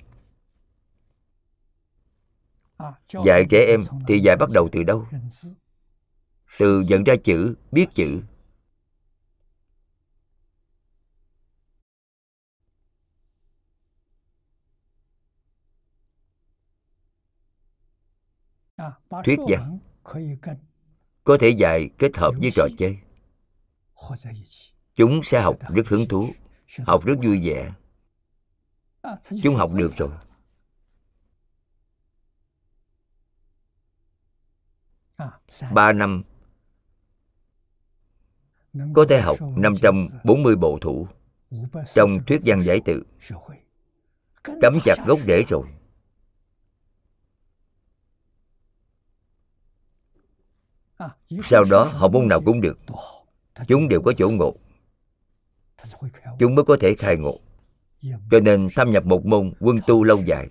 Dạy 3.24 3.44
trẻ 3.50 3.66
em 3.68 3.80
thì 4.06 4.18
dạy 4.18 4.36
bắt 4.36 4.48
đầu 4.54 4.68
từ 4.72 4.82
đâu 4.82 5.06
từ 6.58 6.84
nhận 6.88 7.04
ra 7.04 7.14
chữ, 7.24 7.54
biết 7.72 7.86
chữ. 7.94 8.22
Thuyết 19.24 19.38
văn 19.48 19.78
có 21.24 21.36
thể 21.40 21.48
dạy 21.48 21.90
kết 21.98 22.16
hợp 22.16 22.34
với 22.40 22.50
trò 22.54 22.68
chơi. 22.78 22.98
Chúng 24.94 25.20
sẽ 25.24 25.40
học 25.40 25.56
rất 25.74 25.88
hứng 25.88 26.08
thú, 26.08 26.32
học 26.86 27.04
rất 27.04 27.14
vui 27.24 27.40
vẻ. 27.44 27.72
Chúng 29.42 29.56
học 29.56 29.70
được 29.72 29.92
rồi. 29.96 30.10
Ba 35.72 35.92
năm 35.92 36.22
có 38.94 39.04
thể 39.08 39.20
học 39.20 39.38
540 39.56 40.56
bộ 40.56 40.78
thủ. 40.80 41.08
Trong 41.94 42.18
thuyết 42.26 42.40
văn 42.44 42.62
giải 42.62 42.80
tự 42.84 43.02
cắm 44.44 44.74
chặt 44.84 44.96
gốc 45.06 45.18
rễ 45.26 45.44
rồi. 45.48 45.66
Sau 51.44 51.64
đó 51.70 51.84
học 51.84 52.12
môn 52.12 52.28
nào 52.28 52.40
cũng 52.40 52.60
được. 52.60 52.78
Chúng 53.68 53.88
đều 53.88 54.02
có 54.02 54.12
chỗ 54.18 54.30
ngộ. 54.30 54.54
Chúng 56.38 56.54
mới 56.54 56.64
có 56.64 56.76
thể 56.80 56.94
khai 56.94 57.16
ngộ. 57.16 57.40
Cho 58.02 58.40
nên 58.42 58.68
thâm 58.74 58.90
nhập 58.90 59.04
một 59.04 59.26
môn 59.26 59.52
quân 59.60 59.76
tu 59.86 60.04
lâu 60.04 60.22
dài. 60.26 60.48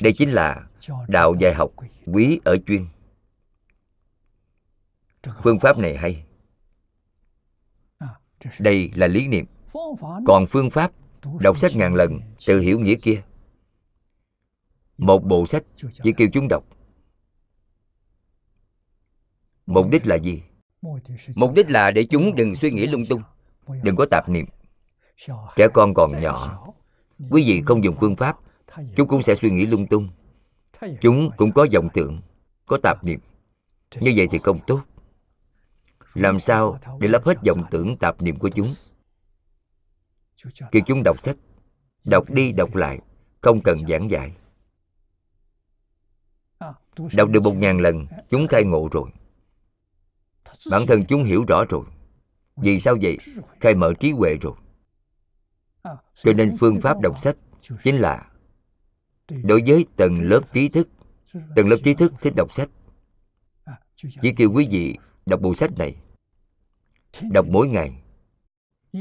Đây 0.00 0.12
chính 0.12 0.30
là 0.30 0.68
đạo 1.08 1.34
dạy 1.40 1.54
học 1.54 1.70
quý 2.06 2.40
ở 2.44 2.56
chuyên 2.66 2.86
phương 5.42 5.60
pháp 5.60 5.78
này 5.78 5.96
hay. 5.96 6.24
Đây 8.58 8.90
là 8.94 9.06
lý 9.06 9.28
niệm. 9.28 9.44
Còn 10.26 10.46
phương 10.46 10.70
pháp 10.70 10.92
đọc 11.40 11.58
sách 11.58 11.76
ngàn 11.76 11.94
lần 11.94 12.20
tự 12.46 12.60
hiểu 12.60 12.80
nghĩa 12.80 12.94
kia. 13.02 13.22
Một 14.98 15.24
bộ 15.24 15.46
sách 15.46 15.62
chỉ 16.02 16.12
kêu 16.12 16.28
chúng 16.32 16.48
đọc. 16.48 16.64
Mục 19.66 19.90
đích 19.90 20.06
là 20.06 20.16
gì? 20.16 20.42
Mục 21.34 21.52
đích 21.54 21.70
là 21.70 21.90
để 21.90 22.04
chúng 22.10 22.34
đừng 22.34 22.56
suy 22.56 22.70
nghĩ 22.70 22.86
lung 22.86 23.06
tung. 23.06 23.22
đừng 23.82 23.96
có 23.96 24.06
tạp 24.10 24.28
niệm. 24.28 24.46
Trẻ 25.56 25.68
con 25.74 25.94
còn 25.94 26.20
nhỏ 26.20 26.64
quý 27.30 27.44
vị 27.46 27.62
không 27.66 27.84
dùng 27.84 27.96
phương 28.00 28.16
pháp 28.16 28.38
chúng 28.96 29.08
cũng 29.08 29.22
sẽ 29.22 29.34
suy 29.34 29.50
nghĩ 29.50 29.66
lung 29.66 29.86
tung. 29.86 30.08
Chúng 31.00 31.30
cũng 31.36 31.52
có 31.52 31.66
vọng 31.72 31.88
tưởng 31.94 32.20
có 32.66 32.78
tạp 32.82 33.04
niệm. 33.04 33.20
Như 34.00 34.12
vậy 34.16 34.28
thì 34.30 34.38
không 34.38 34.58
tốt 34.66 34.80
làm 36.18 36.40
sao 36.40 36.78
để 37.00 37.08
lấp 37.08 37.24
hết 37.24 37.38
vọng 37.46 37.64
tưởng 37.70 37.96
tạp 37.96 38.22
niệm 38.22 38.38
của 38.38 38.48
chúng? 38.48 38.68
Kêu 40.70 40.82
chúng 40.86 41.02
đọc 41.04 41.22
sách, 41.22 41.36
đọc 42.04 42.30
đi, 42.30 42.52
đọc 42.52 42.74
lại, 42.74 43.00
không 43.40 43.60
cần 43.60 43.78
giảng 43.88 44.10
dạy. 44.10 44.32
Đọc 47.12 47.28
được 47.28 47.42
một 47.42 47.54
ngàn 47.54 47.78
lần, 47.78 48.06
chúng 48.30 48.48
khai 48.48 48.64
ngộ 48.64 48.88
rồi. 48.92 49.10
Bản 50.70 50.82
thân 50.86 51.04
chúng 51.08 51.24
hiểu 51.24 51.44
rõ 51.48 51.64
rồi. 51.68 51.84
Vì 52.56 52.80
sao 52.80 52.96
vậy? 53.02 53.18
Khai 53.60 53.74
mở 53.74 53.94
trí 54.00 54.10
huệ 54.10 54.36
rồi. 54.40 54.54
Cho 56.14 56.32
nên 56.32 56.56
phương 56.60 56.80
pháp 56.80 57.00
đọc 57.00 57.20
sách 57.20 57.36
chính 57.84 57.96
là 57.96 58.30
đối 59.44 59.62
với 59.66 59.86
tầng 59.96 60.20
lớp 60.20 60.40
trí 60.52 60.68
thức. 60.68 60.88
Tầng 61.56 61.68
lớp 61.68 61.76
trí 61.84 61.94
thức 61.94 62.12
thích 62.20 62.32
đọc 62.36 62.52
sách. 62.52 62.68
Chỉ 63.96 64.32
kêu 64.36 64.52
quý 64.52 64.68
vị 64.70 64.96
đọc 65.26 65.40
bộ 65.40 65.54
sách 65.54 65.70
này 65.78 65.96
đọc 67.30 67.46
mỗi 67.48 67.68
ngày. 67.68 68.02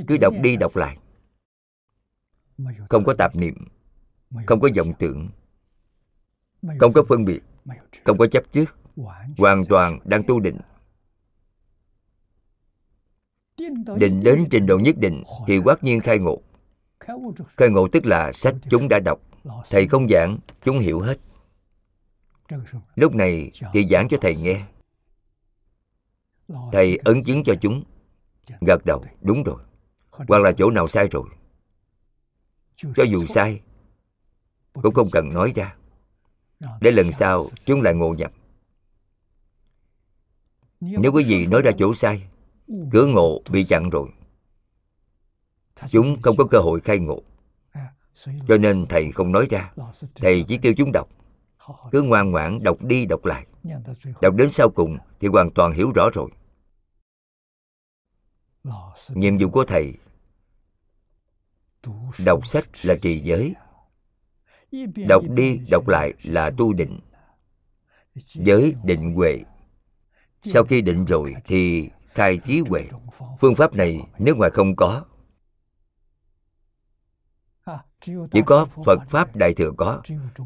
Cứ 0.07 0.17
đọc 0.21 0.33
đi 0.41 0.57
đọc 0.57 0.75
lại. 0.75 0.97
Không 2.89 3.03
có 3.03 3.13
tạp 3.17 3.35
niệm, 3.35 3.67
không 4.45 4.59
có 4.59 4.69
vọng 4.77 4.93
tưởng, 4.99 5.29
không 6.79 6.93
có 6.93 7.03
phân 7.09 7.25
biệt, 7.25 7.41
không 8.03 8.17
có 8.17 8.27
chấp 8.27 8.43
trước, 8.53 8.77
hoàn 9.37 9.65
toàn 9.65 9.99
đang 10.05 10.23
tu 10.23 10.39
định. 10.39 10.57
Định 13.97 14.23
đến 14.23 14.47
trình 14.51 14.65
độ 14.65 14.79
nhất 14.79 14.95
định 14.97 15.23
thì 15.47 15.59
quát 15.59 15.83
nhiên 15.83 16.01
khai 16.01 16.19
ngộ. 16.19 16.41
Khai 17.57 17.69
ngộ 17.69 17.87
tức 17.87 18.05
là 18.05 18.31
sách 18.33 18.55
chúng 18.69 18.87
đã 18.89 18.99
đọc, 18.99 19.19
thầy 19.69 19.87
không 19.87 20.07
giảng, 20.09 20.37
chúng 20.65 20.77
hiểu 20.77 20.99
hết. 20.99 21.19
Lúc 22.95 23.15
này 23.15 23.51
thì 23.73 23.87
giảng 23.87 24.07
cho 24.09 24.17
thầy 24.21 24.35
nghe. 24.35 24.65
Thầy 26.71 26.97
ấn 26.97 27.23
chứng 27.23 27.43
cho 27.43 27.55
chúng 27.61 27.83
gật 28.61 28.85
đầu 28.85 29.03
đúng 29.21 29.43
rồi. 29.43 29.57
Hoặc 30.11 30.41
là 30.41 30.51
chỗ 30.51 30.71
nào 30.71 30.87
sai 30.87 31.07
rồi. 31.07 31.23
Cho 32.75 33.03
dù 33.03 33.25
sai 33.25 33.61
cũng 34.73 34.93
không 34.93 35.09
cần 35.11 35.29
nói 35.33 35.53
ra. 35.55 35.75
Để 36.81 36.91
lần 36.91 37.11
sau 37.11 37.45
chúng 37.65 37.81
lại 37.81 37.93
ngộ 37.93 38.13
nhập. 38.13 38.31
Nếu 40.79 41.11
quý 41.11 41.23
vị 41.23 41.45
nói 41.45 41.61
ra 41.61 41.71
chỗ 41.77 41.93
sai 41.93 42.23
cửa 42.91 43.07
ngộ 43.07 43.41
bị 43.51 43.63
chặn 43.63 43.89
rồi. 43.89 44.09
Chúng 45.89 46.21
không 46.21 46.37
có 46.37 46.45
cơ 46.51 46.59
hội 46.59 46.79
khai 46.79 46.99
ngộ. 46.99 47.21
Cho 48.47 48.57
nên 48.59 48.85
thầy 48.89 49.11
không 49.11 49.31
nói 49.31 49.47
ra. 49.49 49.73
Thầy 50.15 50.43
chỉ 50.47 50.57
kêu 50.57 50.73
chúng 50.77 50.91
đọc. 50.91 51.09
Cứ 51.91 52.01
ngoan 52.01 52.31
ngoãn 52.31 52.63
đọc 52.63 52.77
đi 52.81 53.05
đọc 53.05 53.25
lại. 53.25 53.45
Đọc 54.21 54.35
đến 54.35 54.51
sau 54.51 54.69
cùng 54.69 54.97
thì 55.19 55.27
hoàn 55.27 55.51
toàn 55.51 55.71
hiểu 55.71 55.91
rõ 55.91 56.09
rồi 56.13 56.29
nhiệm 59.09 59.37
vụ 59.37 59.49
của 59.49 59.65
thầy 59.65 59.93
đọc 62.25 62.47
sách 62.47 62.65
là 62.83 62.95
trì 63.01 63.19
giới. 63.19 63.55
đọc 65.07 65.23
đi 65.29 65.59
đọc 65.71 65.87
lại 65.87 66.13
là 66.23 66.51
tu 66.57 66.73
định. 66.73 66.99
giới 68.15 68.75
định 68.83 69.11
huệ. 69.11 69.43
Sau 70.45 70.63
khi 70.63 70.81
định 70.81 71.05
rồi 71.05 71.33
thì 71.45 71.89
khai 72.07 72.39
trí 72.45 72.61
huệ. 72.69 72.87
phương 73.39 73.55
pháp 73.55 73.73
này 73.73 74.01
nước 74.19 74.37
ngoài 74.37 74.51
không 74.51 74.75
có. 74.75 75.05
Chỉ 78.31 78.41
có 78.45 78.65
phật 78.85 78.99
pháp 79.09 79.35
đại 79.35 79.53
thừa 79.53 79.71
có. 79.77 80.01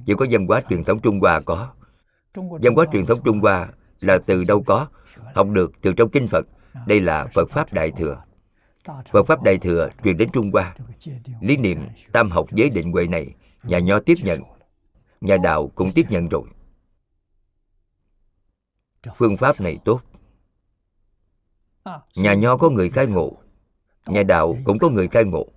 chỉ 0.06 0.14
có 0.18 0.26
văn 0.32 0.48
hóa 0.48 0.62
truyền 0.70 0.84
thống 0.84 1.00
trung 1.02 1.20
hoa 1.20 1.42
có. 1.42 1.74
Văn 2.36 2.76
hóa 2.76 2.86
truyền 2.94 3.06
thống 3.06 3.20
trung 3.24 3.40
hoa 3.40 3.70
là 4.02 4.18
từ 4.26 4.44
đâu 4.44 4.64
có? 4.64 4.88
học 5.36 5.48
được 5.48 5.72
từ 5.82 5.94
trong 5.94 6.10
kinh 6.10 6.28
phật 6.28 6.46
đây 6.86 7.00
là 7.00 7.28
phật 7.34 7.50
pháp 7.50 7.74
đại 7.74 7.92
thừa. 7.92 8.24
Phật 9.12 9.24
pháp 9.28 9.44
đại 9.44 9.58
thừa 9.58 9.90
truyền 10.04 10.18
đến 10.18 10.30
trung 10.34 10.52
hoa. 10.54 10.76
Lý 11.42 11.58
niệm 11.58 11.80
tam 12.12 12.32
học 12.32 12.48
giới 12.52 12.70
định 12.70 12.92
huệ 12.92 13.08
này, 13.08 13.36
nhà 13.64 13.80
nho 13.80 14.00
tiếp 14.00 14.16
nhận. 14.24 14.42
Nhà 15.22 15.38
đạo 15.38 15.72
cũng 15.76 15.92
tiếp 15.92 16.06
nhận 16.10 16.30
rồi. 16.30 16.44
Phương 19.16 19.38
pháp 19.38 19.62
này 19.62 19.78
tốt. 19.86 20.02
Nhà 22.16 22.34
nho 22.34 22.58
có 22.58 22.70
người 22.70 22.90
khai 22.90 23.08
ngộ. 23.08 23.38
Nhà 24.06 24.24
đạo 24.24 24.56
cũng 24.64 24.80
có 24.80 24.90
người 24.90 25.08
khai 25.08 25.24
ngộ. 25.24 25.48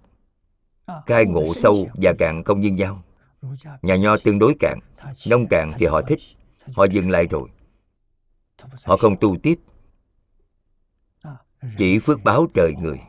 Khai 1.07 1.25
ngộ 1.27 1.55
sâu 1.55 1.89
và 1.95 2.13
cạn 2.19 2.43
không 2.45 2.61
như 2.61 2.71
nhau 2.71 3.03
nhà 3.83 3.97
nho 3.97 4.17
tương 4.17 4.39
đối 4.39 4.55
cạn, 4.61 4.79
nông 5.29 5.47
cạn 5.47 5.73
thì 5.79 5.87
họ 5.87 6.03
thích. 6.03 6.19
Họ 6.75 6.85
dừng 6.85 7.11
lại 7.11 7.27
rồi. 7.27 7.49
Họ 8.85 8.97
không 8.97 9.17
tu 9.21 9.37
tiếp 9.43 9.55
chỉ 11.79 11.99
phước 11.99 12.25
báo 12.25 12.47
trời 12.55 12.75
người. 12.79 13.01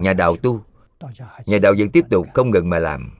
Nhà 0.00 0.12
đạo 0.12 0.36
tu, 0.36 0.60
nhà 1.46 1.58
đạo 1.58 1.74
vẫn 1.78 1.90
tiếp 1.90 2.04
tục 2.10 2.26
không 2.34 2.50
ngừng 2.50 2.70
mà 2.70 2.78
làm. 2.78 3.18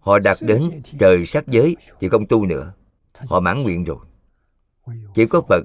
Họ 0.00 0.18
đạt 0.18 0.36
đến 0.40 0.82
trời 0.98 1.26
sắc 1.26 1.46
giới 1.46 1.76
thì 2.00 2.08
không 2.08 2.26
tu 2.26 2.46
nữa. 2.46 2.72
Họ 3.14 3.40
mãn 3.40 3.62
nguyện 3.62 3.84
rồi. 3.84 3.98
Chỉ 5.14 5.26
có 5.26 5.42
phật 5.48 5.62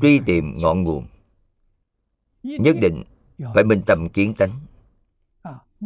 truy 0.00 0.20
tìm 0.26 0.56
ngọn 0.56 0.82
nguồn. 0.82 1.06
Nhất 2.42 2.76
định 2.80 3.04
phải 3.54 3.64
minh 3.64 3.82
tâm 3.86 4.08
kiến 4.08 4.34
tánh. 4.34 4.60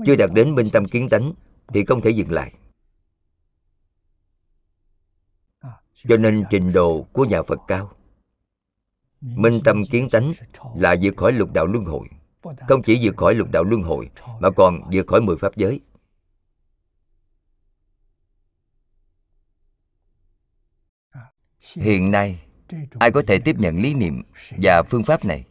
Chưa 0.06 0.16
đạt 0.16 0.30
đến 0.35 0.55
minh 0.55 0.68
tâm 0.72 0.85
kiến 0.85 1.09
tánh 1.09 1.32
thì 1.68 1.85
không 1.85 2.01
thể 2.01 2.10
dừng 2.10 2.30
lại. 2.30 2.55
Cho 5.94 6.16
nên 6.16 6.44
trình 6.51 6.72
độ 6.72 7.06
của 7.12 7.24
nhà 7.24 7.43
phật 7.43 7.60
cao 7.66 7.93
minh 9.20 9.61
tâm 9.65 9.82
kiến 9.90 10.09
tánh 10.11 10.32
là 10.77 10.97
vượt 11.03 11.16
khỏi 11.16 11.32
lục 11.32 11.53
đạo 11.53 11.66
luân 11.66 11.85
hồi. 11.85 12.09
Không 12.69 12.82
chỉ 12.82 12.99
vượt 13.03 13.16
khỏi 13.16 13.35
lục 13.35 13.49
đạo 13.53 13.65
luân 13.65 13.82
hồi, 13.82 14.11
mà 14.40 14.51
còn 14.51 14.81
vượt 14.93 15.07
khỏi 15.07 15.20
mười 15.20 15.36
pháp 15.36 15.57
giới. 15.57 15.81
Hiện 21.74 22.11
nay, 22.11 22.45
ai 22.99 23.11
có 23.11 23.23
thể 23.27 23.39
tiếp 23.39 23.57
nhận 23.59 23.77
lý 23.77 23.95
niệm 23.95 24.23
và 24.51 24.82
phương 24.82 25.03
pháp 25.03 25.24
này? 25.24 25.45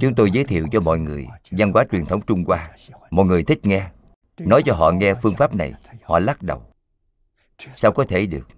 Chúng 0.00 0.14
tôi 0.16 0.30
giới 0.30 0.44
thiệu 0.44 0.66
cho 0.72 0.80
mọi 0.80 0.98
người 0.98 1.26
văn 1.50 1.72
hóa 1.72 1.84
truyền 1.92 2.06
thống 2.06 2.20
trung 2.26 2.44
hoa. 2.46 2.70
Mọi 3.10 3.26
người 3.26 3.44
thích 3.44 3.66
nghe. 3.66 3.90
Nói 4.38 4.62
cho 4.66 4.74
họ 4.74 4.90
nghe 4.90 5.14
phương 5.22 5.34
pháp 5.34 5.54
này, 5.54 5.72
họ 6.02 6.18
lắc 6.18 6.42
đầu. 6.42 6.62
Sao 7.76 7.92
có 7.92 8.04
thể 8.08 8.26
được? 8.26 8.48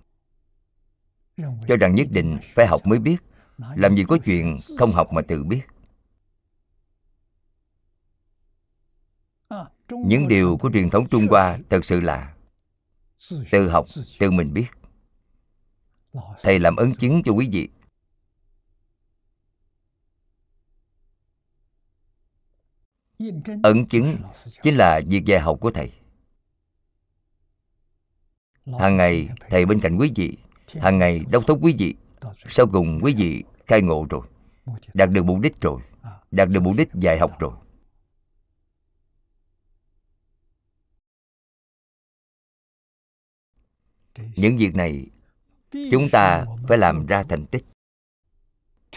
Cho 1.69 1.77
rằng 1.81 1.95
nhất 1.95 2.07
định 2.11 2.39
phải 2.43 2.67
học 2.67 2.81
mới 2.87 2.99
biết. 2.99 3.17
Làm 3.59 3.97
gì 3.97 4.05
có 4.09 4.19
chuyện 4.25 4.57
không 4.79 4.93
học 4.93 5.13
mà 5.13 5.23
tự 5.23 5.45
biết. 5.45 5.63
Những 9.91 10.29
điều 10.29 10.57
của 10.57 10.71
truyền 10.73 10.91
thống 10.91 11.09
trung 11.09 11.27
hoa 11.31 11.59
thật 11.71 11.85
sự 11.85 12.01
là 12.01 12.35
tự 13.51 13.69
học, 13.69 13.87
tự 14.19 14.31
mình 14.31 14.53
biết. 14.53 14.67
Thầy 16.43 16.59
làm 16.59 16.77
ấn 16.77 16.95
chứng 16.95 17.23
cho 17.25 17.33
quý 17.33 17.49
vị. 17.53 17.69
Ấn 23.63 23.87
chứng 23.87 24.17
chính 24.63 24.77
là 24.77 25.01
việc 25.07 25.25
dạy 25.25 25.41
học 25.41 25.59
của 25.61 25.71
thầy. 25.71 25.93
Hàng 28.79 28.97
ngày, 28.97 29.29
thầy 29.49 29.67
bên 29.67 29.81
cạnh 29.81 29.97
quý 29.97 30.13
vị 30.17 30.39
hàng 30.75 30.99
ngày, 30.99 31.25
đốc 31.31 31.47
thúc 31.47 31.59
quý 31.63 31.75
vị, 31.79 31.95
sau 32.49 32.67
cùng 32.73 33.01
quý 33.03 33.15
vị 33.15 33.45
khai 33.67 33.83
ngộ 33.83 34.07
rồi, 34.11 34.27
đạt 34.95 35.11
được 35.11 35.25
mục 35.25 35.39
đích 35.41 35.61
rồi, 35.61 35.81
đạt 36.31 36.49
được 36.49 36.61
mục 36.61 36.77
đích 36.77 36.89
dạy 36.95 37.19
học 37.19 37.39
rồi. 37.39 37.53
Những 44.37 44.57
việc 44.57 44.75
này 44.75 45.07
chúng 45.91 46.09
ta 46.13 46.45
phải 46.69 46.79
làm 46.79 47.07
ra 47.07 47.23
thành 47.23 47.47
tích. 47.47 47.65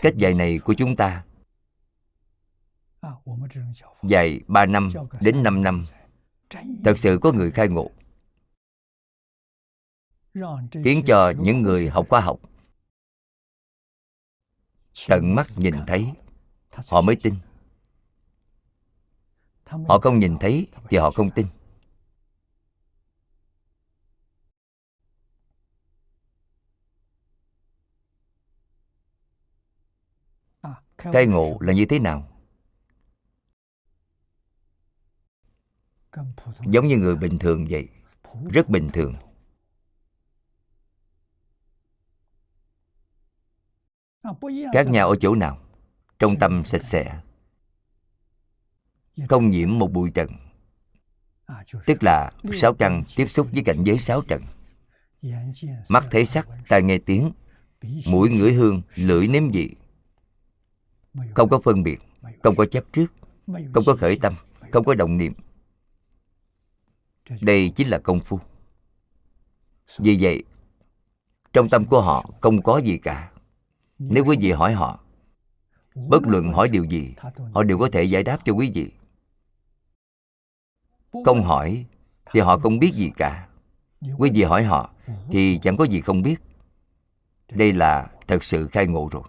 Cách 0.02 0.18
dạy 0.18 0.34
này 0.34 0.60
của 0.60 0.73
chúng 0.77 0.95
ta 0.95 1.23
dạy 4.03 4.41
3 4.48 4.65
năm 4.65 4.89
đến 5.22 5.43
5 5.43 5.64
năm. 5.64 5.85
Thật 6.84 6.98
sự 6.98 7.19
có 7.22 7.31
người 7.31 7.52
khai 7.52 7.68
ngộ 7.68 7.91
khiến 10.84 11.03
cho 11.08 11.34
những 11.40 11.62
người 11.62 11.90
học 11.90 12.06
khoa 12.10 12.22
học 12.22 12.40
tận 15.08 15.36
mắt 15.36 15.48
nhìn 15.58 15.76
thấy 15.88 16.12
họ 16.88 17.02
mới 17.02 17.16
tin. 17.16 17.36
Họ 19.66 19.99
không 19.99 20.20
nhìn 20.20 20.38
thấy 20.40 20.68
thì 20.90 20.98
họ 20.98 21.12
không 21.12 21.32
tin. 21.32 21.48
Khai 30.98 31.28
ngộ 31.28 31.58
là 31.60 31.74
như 31.74 31.86
thế 31.90 31.99
nào? 31.99 32.28
Giống 36.66 36.88
như 36.88 36.98
người 36.98 37.16
bình 37.16 37.40
thường 37.40 37.68
vậy 37.70 37.90
rất 38.53 38.70
bình 38.70 38.90
thường 38.94 39.16
khác 44.73 44.88
nhau 44.88 45.10
ở 45.10 45.15
chỗ 45.22 45.35
nào? 45.35 45.57
Trong 46.19 46.39
tâm 46.39 46.64
sạch 46.64 46.84
sẽ. 46.84 47.19
Không 49.30 49.49
nhiễm 49.49 49.80
một 49.80 49.91
bụi 49.91 50.11
trần. 50.14 50.30
Tức 51.85 52.03
là 52.03 52.31
sáu 52.53 52.73
căn 52.73 53.03
tiếp 53.15 53.27
xúc 53.27 53.48
với 53.52 53.64
cảnh 53.64 53.84
giới 53.84 53.99
sáu 53.99 54.22
trần. 54.22 54.41
Mắt 55.89 56.06
thấy 56.11 56.26
sắc 56.26 56.48
tai 56.68 56.81
nghe 56.81 56.98
tiếng 56.98 57.31
mũi 58.06 58.30
ngửi 58.30 58.53
hương 58.53 58.81
lưỡi 58.95 59.27
nếm 59.27 59.49
vị. 59.52 59.76
Không 61.35 61.49
có 61.49 61.60
phân 61.64 61.84
biệt 61.84 61.99
không 62.43 62.56
có 62.56 62.65
chấp 62.65 62.84
trước 62.93 63.07
không 63.73 63.84
có 63.85 63.95
khởi 63.95 64.19
tâm 64.22 64.35
không 64.72 64.85
có 64.85 64.93
động 64.93 65.18
niệm. 65.18 65.34
Đây 67.41 67.72
chính 67.76 67.88
là 67.88 67.99
công 67.99 68.19
phu. 68.19 68.39
Vì 69.98 70.18
vậy 70.22 70.43
trong 71.53 71.69
tâm 71.69 71.85
của 71.85 72.02
họ 72.02 72.30
không 72.41 72.61
có 72.61 72.77
gì 72.77 72.98
cả 72.98 73.31
nếu 74.10 74.26
quý 74.26 74.38
vị 74.41 74.52
hỏi 74.52 74.73
họ, 74.73 74.99
bất 75.95 76.23
luận 76.23 76.53
hỏi 76.53 76.69
điều 76.69 76.84
gì, 76.84 77.14
họ 77.53 77.64
đều 77.64 77.78
có 77.78 77.90
thể 77.94 78.03
giải 78.03 78.23
đáp 78.23 78.40
cho 78.45 78.53
quý 78.53 78.72
vị. 78.76 78.91
Không 81.26 81.44
hỏi 81.44 81.86
thì 82.26 82.40
họ 82.40 82.57
không 82.57 82.80
biết 82.80 82.91
gì 82.94 83.11
cả. 83.18 83.48
Quý 84.18 84.30
vị 84.34 84.44
hỏi 84.44 84.64
họ 84.64 84.94
thì 85.32 85.60
chẳng 85.64 85.78
có 85.78 85.84
gì 85.84 86.02
không 86.02 86.22
biết. 86.22 86.36
Đây 87.52 87.73
là 87.73 88.11
thật 88.28 88.44
sự 88.44 88.68
khai 88.68 88.88
ngộ 88.88 89.10
rồi. 89.11 89.23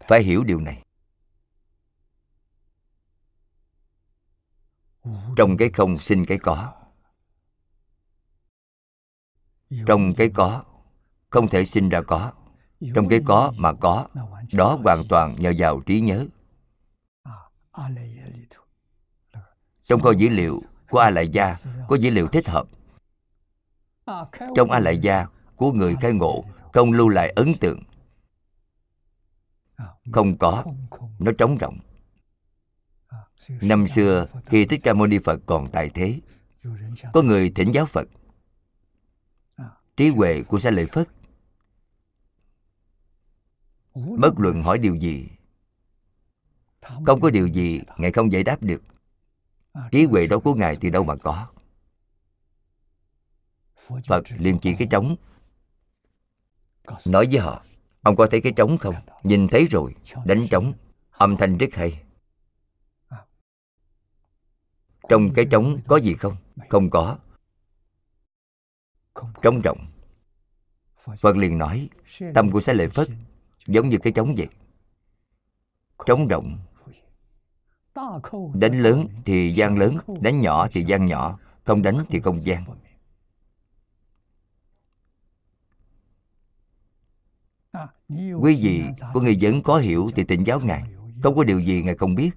Phải 0.00 0.22
hiểu 0.22 0.44
điều 0.44 0.60
này. 0.60 0.82
Trong 5.36 5.56
cái 5.56 5.70
không 5.70 5.96
sinh 5.96 6.26
cái 6.26 6.38
có. 6.38 6.72
Trong 9.86 10.14
cái 10.14 10.30
có, 10.34 10.64
không 11.30 11.48
thể 11.48 11.64
sinh 11.64 11.88
ra 11.88 12.02
có. 12.02 12.32
Trong 12.94 13.08
cái 13.08 13.20
có 13.26 13.52
mà 13.56 13.72
có, 13.72 14.06
đó 14.52 14.78
hoàn 14.82 15.04
toàn 15.08 15.36
nhờ 15.38 15.52
vào 15.58 15.80
trí 15.80 16.00
nhớ. 16.00 16.26
Trong 19.80 20.00
kho 20.00 20.10
dữ 20.10 20.28
liệu 20.28 20.62
của 20.90 20.98
a 20.98 21.10
lại 21.10 21.28
gia 21.28 21.56
có 21.88 21.96
dữ 21.96 22.10
liệu 22.10 22.26
thích 22.26 22.48
hợp. 22.48 22.66
Trong 24.56 24.70
a 24.70 24.78
lại 24.78 24.98
gia 24.98 25.26
của 25.56 25.72
người 25.72 25.96
khai 26.00 26.12
ngộ, 26.12 26.44
không 26.72 26.92
lưu 26.92 27.08
lại 27.08 27.30
ấn 27.30 27.54
tượng. 27.60 27.82
Không 30.12 30.38
có, 30.38 30.64
nó 31.18 31.32
trống 31.38 31.56
rỗng 31.60 31.78
năm 33.48 33.88
xưa 33.88 34.26
khi 34.46 34.64
thích 34.64 34.80
ca 34.82 34.94
mâu 34.94 35.06
ni 35.06 35.18
phật 35.18 35.40
còn 35.46 35.68
tại 35.72 35.90
thế, 35.94 36.20
có 37.12 37.22
người 37.22 37.50
thỉnh 37.50 37.72
giáo 37.72 37.86
phật. 37.86 38.08
Trí 39.96 40.08
huệ 40.08 40.42
của 40.42 40.58
sa 40.58 40.70
lợi 40.70 40.86
phất 40.86 41.08
bất 43.94 44.38
luận 44.38 44.62
hỏi 44.62 44.78
điều 44.78 44.94
gì, 44.94 45.28
không 46.80 47.20
có 47.20 47.30
điều 47.30 47.46
gì 47.46 47.80
ngài 47.96 48.12
không 48.12 48.32
giải 48.32 48.42
đáp 48.42 48.62
được. 48.62 48.82
Trí 49.90 50.04
huệ 50.04 50.26
đó 50.26 50.38
của 50.38 50.54
ngài 50.54 50.76
từ 50.80 50.90
đâu 50.90 51.04
mà 51.04 51.16
có. 51.16 51.46
Phật 54.06 54.24
liền 54.38 54.58
chỉ 54.58 54.74
cái 54.74 54.88
trống, 54.90 55.16
nói 57.06 57.26
với 57.26 57.38
họ, 57.38 57.64
ông 58.02 58.16
có 58.16 58.26
thấy 58.30 58.40
cái 58.40 58.52
trống 58.56 58.78
không? 58.78 58.94
Nhìn 59.22 59.48
thấy 59.48 59.66
rồi, 59.66 59.94
đánh 60.24 60.46
trống. 60.50 60.72
Âm 61.10 61.36
thanh 61.36 61.58
rất 61.58 61.74
hay 61.74 62.02
trong 65.10 65.32
cái 65.34 65.44
trống 65.50 65.80
có 65.86 65.96
gì 65.96 66.14
không? 66.14 66.36
Không 66.68 66.90
có. 66.90 67.18
Trống 69.42 69.60
rộng. 69.60 69.86
Phật 70.96 71.36
liền 71.36 71.58
nói, 71.58 71.88
tâm 72.34 72.50
của 72.50 72.60
xá 72.60 72.72
lợi 72.72 72.88
phất 72.88 73.08
giống 73.66 73.88
như 73.88 73.98
cái 73.98 74.12
trống 74.12 74.34
vậy. 74.36 74.48
Trống 76.06 76.28
rộng. 76.28 76.58
Đánh 78.54 78.80
lớn 78.80 79.08
thì 79.24 79.52
gian 79.52 79.78
lớn, 79.78 79.98
đánh 80.20 80.40
nhỏ 80.40 80.68
thì 80.72 80.84
gian 80.84 81.06
nhỏ, 81.06 81.38
không 81.64 81.82
đánh 81.82 82.04
thì 82.08 82.20
không 82.20 82.42
gian. 82.42 82.64
Quý 88.40 88.58
vị 88.62 88.82
có 89.14 89.20
người 89.20 89.38
vẫn 89.40 89.62
có 89.62 89.78
hiểu 89.78 90.10
thì 90.14 90.24
tịnh 90.24 90.46
giáo 90.46 90.60
ngài. 90.60 90.82
Không 91.22 91.36
có 91.36 91.44
điều 91.44 91.60
gì 91.60 91.82
ngài 91.82 91.96
không 91.96 92.14
biết. 92.14 92.30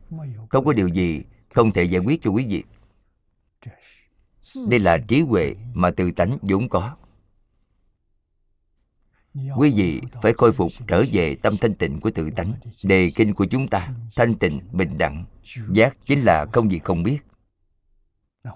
Không 0.50 0.66
có 0.66 0.74
điều 0.74 0.88
gì 0.88 1.24
không 1.54 1.72
thể 1.72 1.84
giải 1.84 2.02
quyết 2.02 2.22
cho 2.22 2.32
quý 2.32 2.46
vị. 2.46 2.64
Đây 4.70 4.80
là 4.80 4.98
trí 5.08 5.22
huệ 5.22 5.56
mà 5.74 5.92
tự 5.92 6.12
tánh 6.12 6.38
vốn 6.42 6.70
có. 6.70 6.98
Quý 9.34 9.74
vị 9.76 10.02
phải 10.22 10.34
khôi 10.38 10.52
phục 10.52 10.72
trở 10.88 11.04
về 11.12 11.36
tâm 11.36 11.58
thanh 11.58 11.76
tịnh 11.76 12.00
của 12.00 12.12
tự 12.16 12.30
tánh. 12.36 12.54
Đề 12.84 13.12
kinh 13.16 13.34
của 13.34 13.46
chúng 13.46 13.68
ta, 13.68 13.94
thanh 14.16 14.38
tịnh, 14.40 14.60
bình 14.72 14.98
đẳng. 14.98 15.26
Giác 15.74 15.98
chính 16.06 16.20
là 16.20 16.46
không 16.54 16.72
gì 16.72 16.80
không 16.80 17.04
biết. 17.04 17.20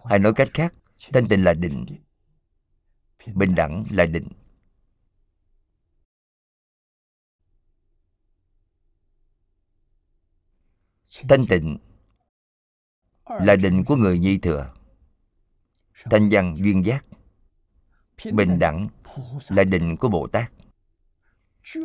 Hay 0.06 0.20
nói 0.20 0.34
cách 0.34 0.50
khác, 0.54 0.74
thanh 1.14 1.28
tịnh 1.28 1.44
là 1.44 1.54
định. 1.54 1.86
Bình 3.34 3.56
đẳng 3.56 3.86
là 3.92 4.06
định. 4.06 4.28
Thanh 11.30 11.46
tịnh 11.46 11.78
là 13.30 13.56
định 13.56 13.84
của 13.86 13.96
người 13.96 14.20
nhi 14.20 14.38
thừa. 14.38 14.74
Thanh 16.04 16.30
văn 16.32 16.56
duyên 16.58 16.86
giác. 16.86 17.06
Bình 18.34 18.60
đẳng 18.60 18.90
là 19.50 19.64
định 19.64 19.98
của 19.98 20.10
bồ 20.10 20.28
tát. 20.28 20.52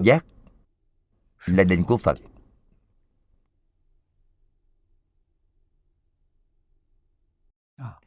Giác 0.04 0.26
là 1.46 1.64
định 1.64 1.84
của 1.84 1.96
phật. 1.96 2.18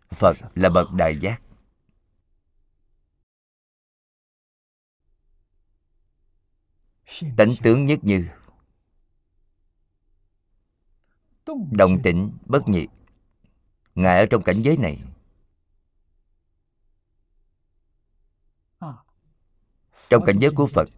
Phật 0.10 0.38
là 0.56 0.70
bậc 0.70 0.94
đại 0.94 1.16
giác. 1.18 1.42
Tánh 7.38 7.54
tướng 7.64 7.86
nhất 7.86 8.00
như. 8.02 8.26
Đồng 11.72 12.00
tĩnh 12.04 12.32
bất 12.46 12.68
nhiệt 12.68 12.90
ngài 13.96 14.20
ở 14.20 14.26
trong 14.30 14.44
cảnh 14.44 14.62
giới 14.62 14.78
này. 14.78 15.04
Trong 20.10 20.24
cảnh 20.26 20.40
giới 20.40 20.52
của 20.56 20.68
phật, 20.68 20.90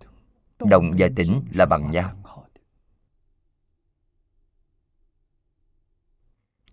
đồng 0.59 0.91
và 0.97 1.07
tĩnh 1.15 1.45
là 1.53 1.65
bằng 1.65 1.91
nhau. 1.91 2.23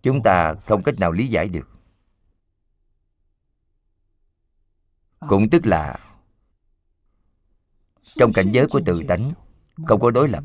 Chúng 0.02 0.22
ta 0.22 0.54
không 0.54 0.82
cách 0.82 0.94
nào 1.00 1.12
lý 1.12 1.26
giải 1.26 1.48
được. 1.48 1.68
Cũng 5.28 5.50
tức 5.50 5.66
là, 5.66 5.98
trong 8.02 8.32
cảnh 8.32 8.50
giới 8.52 8.66
của 8.70 8.80
tự 8.86 9.02
tánh, 9.08 9.32
không 9.86 10.00
có 10.00 10.10
đối 10.10 10.28
lập. 10.28 10.44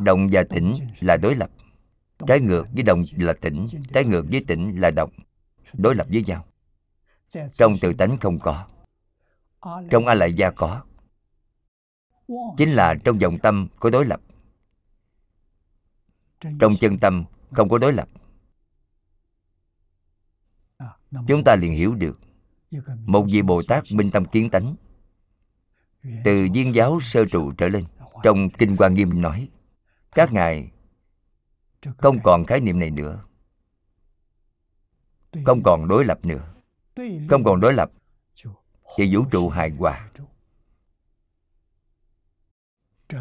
Động 0.00 0.28
và 0.32 0.44
tĩnh 0.50 0.74
là 1.00 1.16
đối 1.16 1.34
lập 1.34 1.50
trái 2.26 2.40
ngược 2.40 2.66
với 2.74 2.82
động 2.82 3.02
là 3.16 3.32
tĩnh, 3.32 3.66
trái 3.92 4.04
ngược 4.04 4.26
với 4.30 4.44
tĩnh 4.48 4.80
là 4.80 4.90
động. 4.90 5.10
Đối 5.72 5.94
lập 5.94 6.06
với 6.10 6.24
nhau. 6.26 6.44
Trong 7.52 7.78
tự 7.80 7.92
tánh 7.92 8.18
không 8.18 8.38
có, 8.38 8.66
trong 9.90 10.06
a 10.06 10.14
lại 10.14 10.34
gia 10.34 10.50
có. 10.50 10.82
Chính 12.56 12.70
là 12.70 12.94
trong 13.04 13.20
dòng 13.20 13.38
tâm 13.38 13.68
có 13.80 13.90
đối 13.90 14.04
lập. 14.04 14.20
Trong 16.60 16.76
chân 16.80 16.98
tâm 16.98 17.24
không 17.50 17.68
có 17.68 17.78
đối 17.78 17.92
lập. 17.92 18.08
Chúng 21.28 21.44
ta 21.44 21.56
liền 21.56 21.72
hiểu 21.72 21.94
được 21.94 22.20
một 23.06 23.26
vị 23.32 23.42
bồ 23.42 23.62
tát 23.68 23.84
minh 23.92 24.10
tâm 24.10 24.24
kiến 24.24 24.50
tánh. 24.50 24.74
Từ 26.24 26.48
viên 26.54 26.74
giáo 26.74 27.00
sơ 27.00 27.24
trụ 27.24 27.52
trở 27.52 27.68
lên, 27.68 27.84
trong 28.22 28.50
kinh 28.50 28.76
quan 28.76 28.94
nghiêm 28.94 29.22
nói, 29.22 29.48
các 30.12 30.32
ngài 30.32 30.70
không 31.98 32.18
còn 32.24 32.44
khái 32.44 32.60
niệm 32.60 32.78
này 32.78 32.90
nữa. 32.90 33.24
Không 35.44 35.62
còn 35.62 35.88
đối 35.88 36.04
lập 36.04 36.18
nữa. 36.24 36.54
Không 37.30 37.44
còn 37.44 37.60
đối 37.60 37.74
lập. 37.74 37.90
Thì 38.96 39.14
vũ 39.14 39.24
trụ 39.30 39.48
hài 39.48 39.70
hòa. 39.70 40.08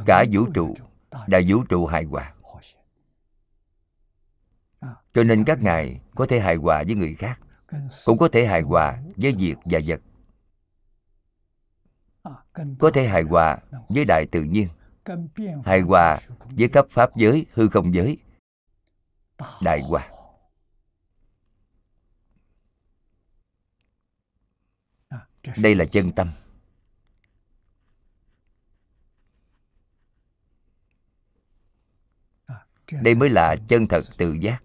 Cả 0.05 0.25
vũ 0.31 0.45
trụ 0.53 0.75
là 1.27 1.41
vũ 1.47 1.63
trụ 1.69 1.85
hài 1.85 2.03
hòa. 2.03 2.33
Cho 5.13 5.23
nên 5.23 5.43
các 5.43 5.61
ngài 5.61 6.01
có 6.15 6.25
thể 6.25 6.39
hài 6.39 6.55
hòa 6.55 6.83
với 6.87 6.95
người 6.95 7.15
khác 7.15 7.39
cũng 8.05 8.17
có 8.17 8.29
thể 8.31 8.45
hài 8.45 8.61
hòa 8.61 9.01
với 9.15 9.31
việc 9.31 9.55
và 9.65 9.79
vật. 9.85 10.01
Có 12.79 12.91
thể 12.93 13.07
hài 13.07 13.23
hòa 13.23 13.57
với 13.89 14.05
đại 14.05 14.25
tự 14.31 14.43
nhiên 14.43 14.67
hài 15.65 15.81
hòa 15.81 16.19
với 16.39 16.67
cấp 16.67 16.85
pháp 16.89 17.15
giới 17.15 17.45
hư 17.53 17.67
không 17.67 17.93
giới 17.95 18.17
đại 19.61 19.81
hòa 19.81 20.11
đây 25.57 25.75
là 25.75 25.85
chân 25.85 26.11
tâm. 26.11 26.33
Đây 32.91 33.15
mới 33.15 33.29
là 33.29 33.55
chân 33.67 33.87
thật 33.87 34.01
tự 34.17 34.33
giác. 34.33 34.63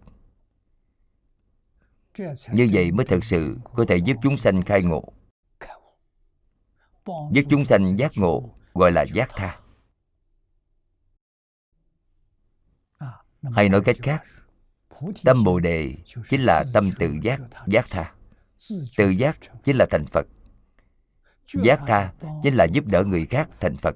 Như 2.51 2.69
vậy 2.73 2.91
mới 2.91 3.05
thật 3.05 3.19
sự 3.23 3.57
có 3.63 3.85
thể 3.87 3.97
giúp 3.97 4.17
chúng 4.23 4.37
sanh 4.37 4.63
khai 4.63 4.83
ngộ. 4.83 5.13
Giúp 7.05 7.41
chúng 7.49 7.65
sanh 7.65 7.97
giác 7.97 8.11
ngộ, 8.15 8.55
gọi 8.73 8.91
là 8.91 9.05
giác 9.13 9.29
tha. 9.33 9.59
Hay 13.55 13.69
nói 13.69 13.81
cách 13.85 13.95
khác 14.03 14.23
tâm 15.23 15.43
bồ 15.43 15.59
đề 15.59 15.95
chính 16.29 16.41
là 16.41 16.63
tâm 16.73 16.91
tự 16.99 17.17
giác 17.23 17.41
giác 17.67 17.85
tha. 17.89 18.13
Tự 18.97 19.09
giác 19.09 19.37
chính 19.63 19.75
là 19.75 19.85
thành 19.89 20.05
phật. 20.05 20.27
Giác 21.63 21.81
tha 21.87 22.13
chính 22.43 22.53
là 22.53 22.65
giúp 22.65 22.85
đỡ 22.87 23.03
người 23.03 23.25
khác 23.25 23.49
thành 23.59 23.77
phật. 23.77 23.95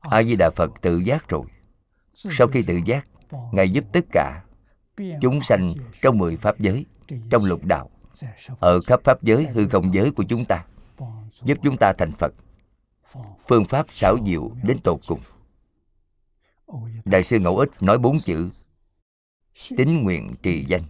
A 0.00 0.22
di 0.22 0.36
đà 0.36 0.50
phật 0.50 0.70
tự 0.82 0.98
giác 0.98 1.28
rồi. 1.28 1.42
Sau 2.12 2.46
khi 2.48 2.62
tự 2.62 2.80
giác, 2.86 3.08
ngài 3.52 3.70
giúp 3.70 3.84
tất 3.92 4.04
cả 4.12 4.42
chúng 5.20 5.42
sanh 5.42 5.70
trong 6.02 6.18
mười 6.18 6.36
pháp 6.36 6.58
giới, 6.58 6.86
trong 7.30 7.44
lục 7.44 7.64
đạo, 7.64 7.90
ở 8.60 8.80
khắp 8.80 9.00
pháp 9.04 9.22
giới 9.22 9.46
hư 9.46 9.68
không 9.68 9.94
giới 9.94 10.10
của 10.10 10.24
chúng 10.28 10.44
ta, 10.44 10.64
giúp 11.44 11.58
chúng 11.62 11.76
ta 11.76 11.92
thành 11.92 12.12
phật. 12.12 12.34
Phương 13.48 13.64
pháp 13.64 13.86
xảo 13.90 14.16
diệu 14.26 14.50
đến 14.62 14.78
tột 14.84 15.00
cùng. 15.06 15.20
Đại 17.04 17.22
sư 17.22 17.38
ngẫu 17.38 17.58
ích 17.58 17.70
nói 17.80 17.98
bốn 17.98 18.20
chữ 18.20 18.48
tín 19.76 20.02
nguyện 20.02 20.34
trì 20.42 20.64
danh. 20.68 20.82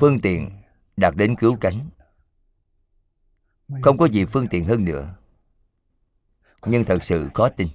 Phương 0.00 0.20
tiện 0.20 0.50
đạt 0.96 1.14
đến 1.16 1.36
cứu 1.36 1.56
cánh. 1.60 1.88
Không 3.82 3.98
có 3.98 4.06
gì 4.06 4.24
phương 4.24 4.46
tiện 4.50 4.64
hơn 4.64 4.84
nữa. 4.84 5.14
nhưng 6.66 6.84
thật 6.84 7.04
sự 7.04 7.30
có 7.34 7.48
tin. 7.56 7.68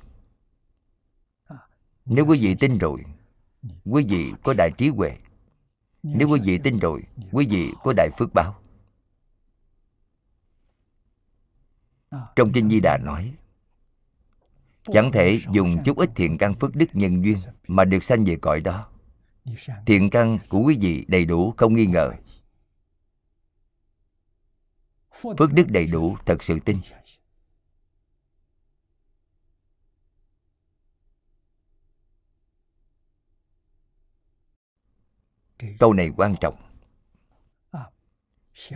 Nếu 2.05 2.25
quý 2.25 2.39
vị 2.41 2.55
tin 2.59 2.77
rồi 2.77 3.03
quý 3.85 4.05
vị 4.09 4.33
có 4.43 4.53
đại 4.57 4.71
trí 4.77 4.89
huệ. 4.89 5.17
Nếu 6.03 6.29
quý 6.29 6.39
vị 6.43 6.59
tin 6.63 6.79
rồi 6.79 7.03
quý 7.31 7.45
vị 7.49 7.71
có 7.83 7.93
đại 7.97 8.09
phước 8.17 8.33
báo. 8.33 8.61
Trong 12.35 12.51
kinh 12.53 12.69
di 12.69 12.79
đà 12.79 12.97
nói 12.97 13.35
chẳng 14.83 15.11
thể 15.11 15.39
dùng 15.51 15.83
chút 15.83 15.97
ít 15.97 16.09
thiện 16.15 16.37
căn 16.37 16.53
phước 16.53 16.75
đức 16.75 16.85
nhân 16.93 17.25
duyên 17.25 17.37
mà 17.67 17.85
được 17.85 18.03
sanh 18.03 18.23
về 18.23 18.35
cõi 18.41 18.61
đó. 18.61 18.87
Thiện 19.85 20.09
căn 20.09 20.37
của 20.49 20.59
quý 20.59 20.77
vị 20.81 21.05
đầy 21.07 21.25
đủ, 21.25 21.53
không 21.57 21.73
nghi 21.73 21.85
ngờ. 21.85 22.11
Phước 25.37 25.53
đức 25.53 25.65
đầy 25.67 25.87
đủ, 25.87 26.17
thật 26.25 26.43
sự 26.43 26.59
tin. 26.59 26.77
Câu 35.79 35.93
này 35.93 36.11
quan 36.17 36.35
trọng. 36.41 36.55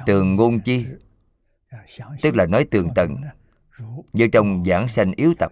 Tường 0.06 0.36
ngôn 0.36 0.60
chi? 0.66 0.86
Tức 2.22 2.36
là 2.36 2.46
nói 2.46 2.66
tường 2.72 2.90
tận. 2.96 3.16
Như 4.14 4.28
trong 4.32 4.66
giảng 4.66 4.88
sanh 4.88 5.14
yếu 5.16 5.34
tập 5.40 5.52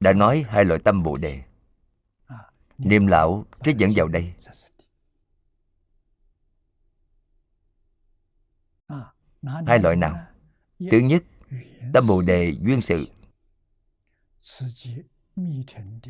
đã 0.00 0.12
nói 0.12 0.44
hai 0.48 0.64
loại 0.64 0.80
tâm 0.84 1.02
bồ 1.02 1.16
đề. 1.16 1.42
Niệm 2.78 3.06
lão 3.06 3.44
trích 3.64 3.76
dẫn 3.76 3.90
vào 3.96 4.08
đây. 4.08 4.34
Hai 9.66 9.78
loại 9.78 9.96
nào? 9.96 10.26
Thứ 10.90 10.98
nhất 10.98 11.22
tâm 11.92 12.04
bồ 12.08 12.22
đề 12.22 12.54
duyên 12.60 12.80
sự. 12.80 13.08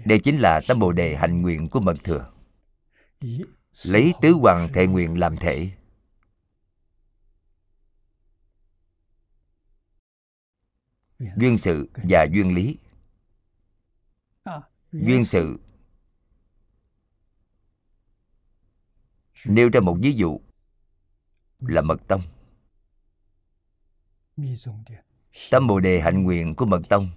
Đây 0.04 0.18
chính 0.24 0.38
là 0.38 0.60
tâm 0.68 0.78
bồ 0.78 0.92
đề 0.92 1.16
hành 1.16 1.42
nguyện 1.42 1.68
của 1.68 1.80
mật 1.80 1.96
thừa. 2.04 2.32
Lấy 3.84 4.14
tứ 4.20 4.32
hoàng 4.32 4.68
thệ 4.74 4.86
nguyện 4.86 5.18
làm 5.18 5.36
thể 5.36 5.70
duyên 11.18 11.58
sự 11.58 11.88
và 11.94 12.26
duyên 12.32 12.54
lý. 12.54 12.78
Duyên 14.92 15.24
sự. 15.24 15.58
Nêu 19.46 19.68
ra 19.68 19.80
một 19.80 19.96
ví 20.00 20.12
dụ 20.12 20.40
là 21.60 21.80
mật 21.80 22.00
tông. 22.08 22.22
Tâm 25.50 25.66
bồ 25.66 25.80
đề 25.80 26.00
hạnh 26.00 26.22
nguyện 26.22 26.54
của 26.54 26.66
mật 26.66 26.82
tông. 26.88 27.10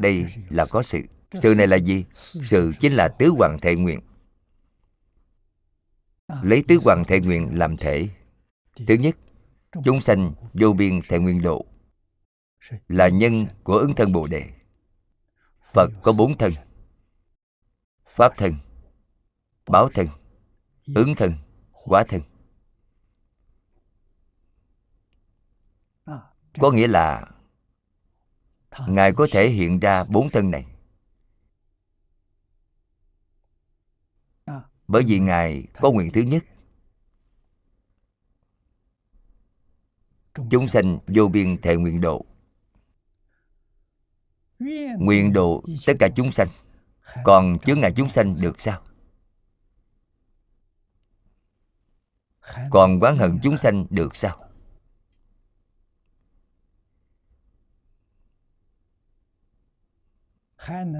Đây 0.00 0.26
là 0.48 0.66
có 0.70 0.82
sự. 0.82 1.02
Sự 1.42 1.54
này 1.54 1.66
là 1.66 1.76
gì? 1.76 2.04
Sự 2.14 2.72
chính 2.80 2.92
là 2.92 3.08
tứ 3.18 3.28
hoàng 3.28 3.58
thệ 3.62 3.76
nguyện. 3.76 4.00
Lấy 6.42 6.64
tứ 6.68 6.78
hoàng 6.84 7.04
thệ 7.08 7.20
nguyện 7.20 7.58
làm 7.58 7.76
thể. 7.76 8.08
Thứ 8.86 8.94
nhất 8.94 9.16
chúng 9.84 10.00
sanh 10.00 10.34
vô 10.52 10.72
biên 10.72 11.00
thệ 11.08 11.18
nguyện 11.18 11.42
độ. 11.42 11.66
Là 12.88 13.08
nhân 13.08 13.46
của 13.64 13.74
ứng 13.74 13.94
thân 13.94 14.12
bồ 14.12 14.26
đề. 14.26 14.50
Phật 15.72 15.90
có 16.02 16.12
bốn 16.18 16.38
thân. 16.38 16.52
Pháp 18.06 18.32
thân 18.36 18.54
báo 19.66 19.88
thân 19.94 20.08
ứng 20.94 21.14
thân 21.14 21.34
quả 21.72 22.04
thân. 22.08 22.22
Có 26.60 26.70
nghĩa 26.70 26.86
là 26.86 27.30
ngài 28.88 29.12
có 29.12 29.26
thể 29.30 29.48
hiện 29.48 29.80
ra 29.80 30.04
bốn 30.04 30.30
thân 30.30 30.50
này. 30.50 30.66
Bởi 34.88 35.02
vì 35.06 35.20
ngài 35.20 35.66
có 35.80 35.90
nguyện 35.90 36.12
thứ 36.12 36.20
nhất 36.20 36.44
chúng 40.50 40.68
sanh 40.68 40.98
vô 41.06 41.28
biên 41.28 41.60
thệ 41.60 41.76
nguyện 41.76 42.00
độ. 42.00 42.24
Nguyện 44.98 45.32
độ 45.32 45.64
tất 45.86 45.92
cả 45.98 46.08
chúng 46.16 46.32
sanh. 46.32 46.48
còn 47.24 47.58
chướng 47.58 47.80
ngại 47.80 47.92
chúng 47.96 48.08
sanh 48.08 48.36
được 48.40 48.60
sao? 48.60 48.82
Còn 52.70 53.00
quán 53.00 53.18
hận 53.18 53.38
chúng 53.42 53.58
sanh 53.58 53.86
được 53.90 54.16
sao? 54.16 54.38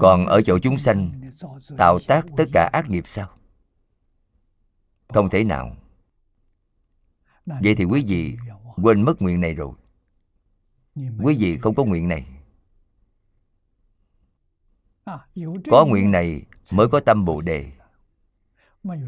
Còn 0.01 0.27
ở 0.27 0.43
chỗ 0.43 0.59
chúng 0.63 0.79
sanh 0.79 1.21
tạo 1.79 1.99
tác 2.09 2.27
tất 2.37 2.45
cả 2.53 2.71
ác 2.73 2.91
nghiệp 2.91 3.05
sao? 3.09 3.31
Không 5.09 5.31
thể 5.31 5.45
nào. 5.45 5.77
vậy 7.47 7.75
thì 7.75 7.85
quý 7.85 8.05
vị 8.07 8.37
quên 8.77 9.03
mất 9.03 9.23
nguyện 9.23 9.41
này 9.41 9.55
rồi. 9.55 9.73
Quý 10.95 11.37
vị 11.39 11.59
không 11.59 11.75
có 11.75 11.85
nguyện 11.85 12.09
này. 12.09 12.27
Có 15.71 15.87
nguyện 15.89 16.11
này 16.11 16.43
mới 16.73 16.89
có 16.89 17.01
tâm 17.01 17.25
bồ 17.25 17.41
đề. 17.41 17.73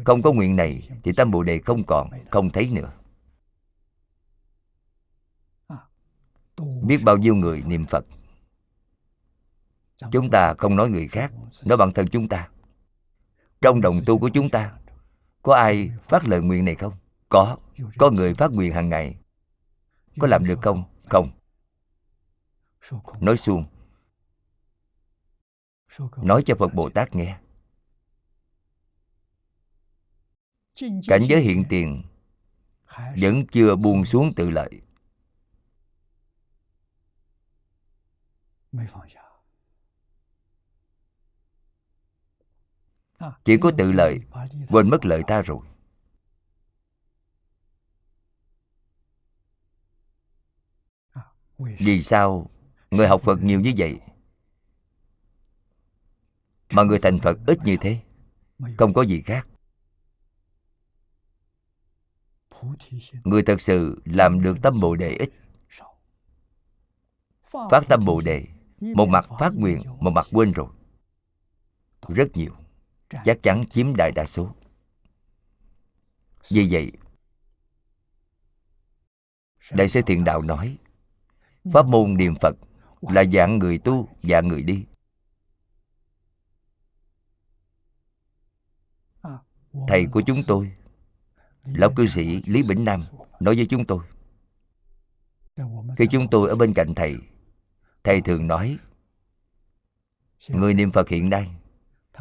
Không 0.05 0.21
có 0.21 0.33
nguyện 0.33 0.55
này 0.55 0.89
thì 1.03 1.11
tâm 1.11 1.31
bồ 1.31 1.43
đề 1.43 1.59
không 1.59 1.83
còn 1.83 2.09
không 2.31 2.49
thấy 2.49 2.69
nữa. 2.69 2.91
Biết 6.83 7.03
bao 7.03 7.17
nhiêu 7.17 7.35
người 7.35 7.63
niệm 7.65 7.85
phật. 7.85 8.05
Chúng 10.11 10.29
ta 10.29 10.53
không 10.57 10.75
nói 10.75 10.89
người 10.89 11.07
khác 11.07 11.33
nói 11.65 11.77
bản 11.77 11.91
thân 11.91 12.07
chúng 12.07 12.27
ta. 12.27 12.49
Trong 13.61 13.81
đồng 13.81 13.95
tu 14.05 14.19
của 14.19 14.29
chúng 14.29 14.49
ta 14.49 14.71
có 15.41 15.55
ai 15.55 15.91
phát 16.01 16.27
lời 16.27 16.41
nguyện 16.41 16.65
này 16.65 16.75
không? 16.75 16.93
Có 17.29 17.57
có 17.97 18.11
người 18.11 18.33
phát 18.33 18.51
nguyện 18.51 18.73
hàng 18.73 18.89
ngày 18.89 19.15
có 20.19 20.27
làm 20.27 20.45
được 20.45 20.59
không? 20.61 20.83
Không. 21.05 21.29
Nói 23.21 23.37
xuông 23.37 23.65
nói 26.23 26.43
cho 26.45 26.55
phật 26.59 26.73
bồ 26.73 26.89
tát 26.89 27.15
nghe. 27.15 27.39
Cảnh 31.07 31.21
giới 31.29 31.41
hiện 31.41 31.63
tiền 31.69 32.03
vẫn 33.17 33.47
chưa 33.51 33.75
buông 33.75 34.05
xuống 34.05 34.33
tự 34.35 34.49
lợi. 34.49 34.81
Chỉ 43.43 43.57
có 43.61 43.71
tự 43.77 43.91
lợi, 43.91 44.19
quên 44.69 44.89
mất 44.89 45.05
lợi 45.05 45.21
ta 45.27 45.41
rồi. 45.41 45.59
Vì 51.57 52.01
sao 52.01 52.49
người 52.91 53.07
học 53.07 53.21
phật 53.21 53.43
nhiều 53.43 53.61
như 53.61 53.73
vậy? 53.77 53.99
Mà 56.73 56.83
người 56.83 56.99
thành 56.99 57.19
phật 57.19 57.39
ít 57.45 57.57
như 57.65 57.77
thế, 57.81 57.99
không 58.77 58.93
có 58.93 59.01
gì 59.01 59.21
khác. 59.21 59.47
Người 63.23 63.43
thật 63.43 63.61
sự 63.61 64.01
làm 64.05 64.41
được 64.41 64.57
tâm 64.61 64.79
bồ 64.81 64.95
đề 64.95 65.15
ít. 65.15 65.29
Phát 67.51 67.83
tâm 67.89 68.05
bồ 68.05 68.21
đề, 68.21 68.45
một 68.81 69.05
mặt 69.09 69.25
phát 69.39 69.51
nguyện, 69.55 69.81
một 69.99 70.11
mặt 70.11 70.27
quên 70.31 70.51
rồi. 70.51 70.67
Rất 72.07 72.27
nhiều, 72.33 72.55
chắc 73.09 73.43
chắn 73.43 73.63
chiếm 73.69 73.95
đại 73.95 74.11
đa 74.15 74.25
số. 74.25 74.55
Vì 76.51 76.67
vậy, 76.71 76.91
đại 79.71 79.87
sư 79.87 80.01
thiện 80.05 80.23
đạo 80.23 80.41
nói 80.41 80.77
pháp 81.73 81.85
môn 81.85 82.17
niệm 82.17 82.35
phật 82.41 82.55
là 83.01 83.23
dạng 83.33 83.59
người 83.59 83.77
tu, 83.77 84.07
dạng 84.23 84.47
người 84.47 84.63
đi. 84.63 84.85
Thầy 89.87 90.05
của 90.11 90.21
chúng 90.21 90.37
tôi, 90.47 90.71
lão 91.63 91.89
cư 91.95 92.07
sĩ 92.07 92.41
lý 92.45 92.63
bỉnh 92.63 92.85
nam, 92.85 93.03
nói 93.39 93.55
với 93.55 93.65
chúng 93.65 93.85
tôi. 93.85 94.03
Khi 95.97 96.07
chúng 96.11 96.27
tôi 96.31 96.49
ở 96.49 96.55
bên 96.55 96.73
cạnh 96.73 96.95
thầy 96.95 97.17
thầy 98.03 98.21
thường 98.21 98.47
nói, 98.47 98.77
người 100.49 100.73
niệm 100.73 100.91
phật 100.91 101.09
hiện 101.09 101.29
nay, 101.29 101.51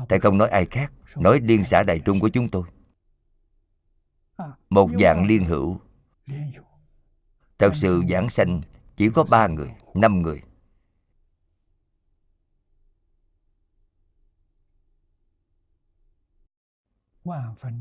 thầy 0.08 0.20
không 0.20 0.38
nói 0.38 0.48
ai 0.48 0.66
khác, 0.66 0.92
nói 1.16 1.40
liên 1.40 1.64
xã 1.64 1.82
đại 1.82 2.00
trung 2.04 2.20
của 2.20 2.28
chúng 2.28 2.48
tôi. 2.48 2.64
Một 4.70 4.90
dạng 5.00 5.26
liên 5.26 5.44
hữu. 5.44 5.80
Thật 7.58 7.70
sự 7.74 8.02
giảng 8.10 8.30
sanh 8.30 8.60
chỉ 8.96 9.10
có 9.14 9.24
ba 9.24 9.48
người 9.48 9.70
năm 9.94 10.22
người. 10.22 10.42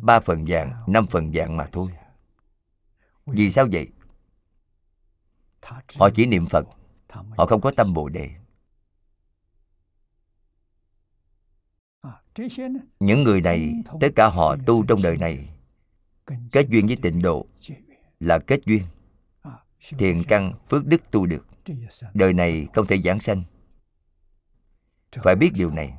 Ba 0.02 0.19
phần 0.19 0.45
vàng, 0.48 0.84
năm 0.88 1.06
phần 1.07 1.31
vàng 1.34 1.57
mà 1.57 1.69
thôi. 1.72 1.91
Vì 3.26 3.52
sao 3.52 3.68
vậy? 3.72 3.88
Họ 5.95 6.10
chỉ 6.15 6.26
niệm 6.26 6.45
phật 6.45 6.68
họ 7.10 7.45
không 7.45 7.61
có 7.61 7.72
tâm 7.77 7.94
bồ 7.94 8.10
đề. 8.10 8.30
Những 12.99 13.23
người 13.23 13.41
này 13.41 13.73
tất 13.99 14.07
cả 14.15 14.27
họ 14.27 14.56
tu 14.65 14.85
trong 14.85 15.02
đời 15.02 15.18
này. 15.18 15.49
Kết 16.52 16.68
duyên 16.69 16.88
với 16.88 16.98
tịnh 17.02 17.22
độ 17.22 17.45
là 18.19 18.40
kết 18.40 18.60
duyên 18.65 18.84
thiền 19.89 20.23
căn 20.27 20.53
phước 20.69 20.85
đức 20.85 21.01
tu 21.11 21.26
được. 21.26 21.45
Đời 22.14 22.34
này 22.34 22.68
không 22.73 22.88
thể 22.88 23.01
giảng 23.01 23.19
sanh. 23.19 23.43
Phải 25.11 25.35
biết 25.35 25.51
điều 25.53 25.72
này. 25.72 25.93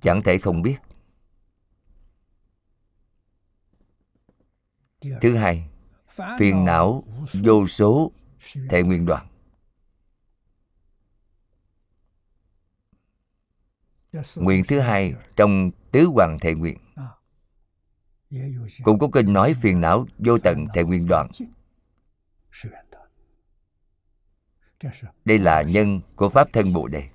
Chẳng 0.00 0.22
thể 0.22 0.38
không 0.38 0.62
biết. 0.62 0.76
Thứ 5.20 5.36
hai 5.36 5.68
phiền 6.38 6.64
não 6.64 7.04
vô 7.42 7.66
số 7.66 8.12
thể 8.70 8.82
nguyện 8.82 9.06
đoạn. 9.06 9.26
Nguyện 14.36 14.64
thứ 14.68 14.80
hai 14.80 15.14
trong 15.36 15.70
tứ 15.92 16.04
hoàng 16.04 16.38
thệ 16.40 16.54
nguyện 16.54 16.78
cũng 18.82 18.98
có 18.98 19.08
kinh 19.12 19.32
nói 19.32 19.54
phiền 19.54 19.80
não 19.80 20.06
vô 20.18 20.38
tận 20.38 20.66
thệ 20.74 20.84
nguyên 20.84 21.06
đoạn. 21.06 21.28
Đây 25.24 25.38
là 25.38 25.62
nhân 25.62 26.00
của 26.16 26.28
pháp 26.28 26.48
thân 26.52 26.72
bồ 26.72 26.88
đề. 26.88 27.08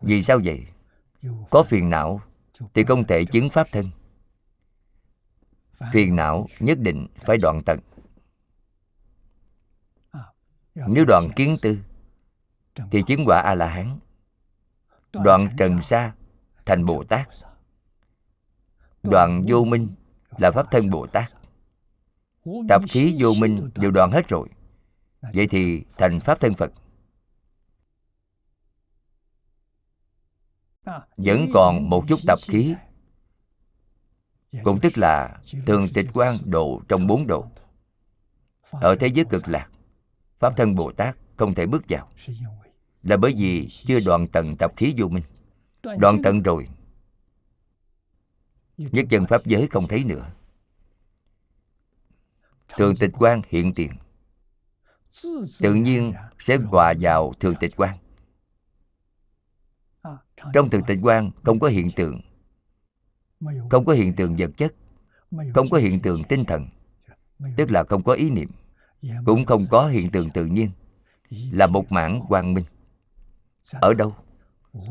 Vì 0.00 0.22
sao 0.22 0.40
vậy? 0.44 0.66
Có 1.50 1.62
phiền 1.62 1.90
não 1.90 2.20
thì 2.74 2.84
không 2.84 3.04
thể 3.04 3.24
chứng 3.24 3.48
pháp 3.48 3.68
thân. 3.72 3.90
Phiền 5.92 6.16
não 6.16 6.46
nhất 6.60 6.78
định 6.78 7.06
phải 7.16 7.38
đoạn 7.38 7.62
tận. 7.66 7.78
Nếu 10.74 11.04
đoạn 11.08 11.28
kiến 11.36 11.56
tư, 11.62 11.78
thì 12.90 13.02
chứng 13.06 13.24
quả 13.26 13.40
a 13.40 13.54
la 13.54 13.66
hán. 13.66 13.98
Đoạn 15.12 15.48
trần 15.58 15.82
sa 15.82 16.14
thành 16.66 16.86
bồ 16.86 17.04
tát 17.04 17.28
đoạn 19.02 19.42
vô 19.48 19.64
minh 19.64 19.88
là 20.38 20.50
pháp 20.50 20.70
thân 20.70 20.90
bồ 20.90 21.06
tát. 21.06 21.32
Tập 22.68 22.82
khí 22.88 23.16
vô 23.18 23.34
minh 23.38 23.70
đều 23.74 23.90
đoạn 23.90 24.10
hết 24.10 24.28
rồi. 24.28 24.48
Vậy 25.34 25.46
thì 25.46 25.84
thành 25.98 26.20
pháp 26.20 26.40
thân 26.40 26.54
phật. 26.54 26.72
Vẫn 31.16 31.48
còn 31.54 31.90
một 31.90 32.04
chút 32.08 32.20
tập 32.26 32.38
khí 32.48 32.74
cũng 34.62 34.80
tức 34.80 34.98
là 34.98 35.40
thường 35.66 35.88
tịch 35.94 36.06
quan 36.12 36.36
độ 36.44 36.82
trong 36.88 37.06
bốn 37.06 37.26
độ. 37.26 37.46
Ở 38.70 38.96
thế 39.00 39.06
giới 39.06 39.24
cực 39.24 39.48
lạc 39.48 39.70
pháp 40.38 40.56
thân 40.56 40.74
bồ 40.74 40.92
tát 40.92 41.16
không 41.36 41.54
thể 41.54 41.66
bước 41.66 41.82
vào. 41.88 42.08
Là 43.02 43.16
bởi 43.16 43.34
vì 43.36 43.68
chưa 43.68 44.00
đoạn 44.06 44.28
tận 44.28 44.56
tập 44.56 44.72
khí 44.76 44.94
vô 44.96 45.08
minh. 45.08 45.22
Đoạn 45.98 46.22
tận 46.22 46.42
rồi 46.42 46.68
nhất 48.92 49.06
chân 49.10 49.26
pháp 49.26 49.46
giới 49.46 49.68
không 49.70 49.88
thấy 49.88 50.04
nữa. 50.04 50.30
Thường 52.76 52.96
tịch 52.96 53.10
quan 53.18 53.42
hiện 53.48 53.74
tiền. 53.74 53.92
Tự 55.60 55.74
nhiên 55.74 56.12
sẽ 56.44 56.56
hòa 56.56 56.94
vào 57.00 57.32
thường 57.40 57.54
tịch 57.60 57.72
quan 57.76 57.98
trong 60.52 60.70
thường 60.70 60.82
tịch 60.86 60.98
quan 61.02 61.30
không 61.42 61.60
có 61.60 61.68
hiện 61.68 61.90
tượng. 61.90 62.20
Không 63.70 63.84
có 63.84 63.92
hiện 63.92 64.16
tượng 64.16 64.36
vật 64.38 64.50
chất. 64.56 64.74
Không 65.54 65.68
có 65.70 65.78
hiện 65.78 66.00
tượng 66.00 66.24
tinh 66.24 66.44
thần. 66.44 66.68
Tức 67.56 67.70
là 67.70 67.84
không 67.84 68.02
có 68.02 68.12
ý 68.12 68.30
niệm. 68.30 68.50
Cũng 69.24 69.44
không 69.44 69.66
có 69.70 69.88
hiện 69.88 70.10
tượng 70.10 70.30
tự 70.30 70.46
nhiên. 70.46 70.70
Là 71.30 71.66
một 71.66 71.92
mảng 71.92 72.20
quang 72.28 72.54
minh. 72.54 72.64
Ở 73.72 73.94
đâu? 73.94 74.14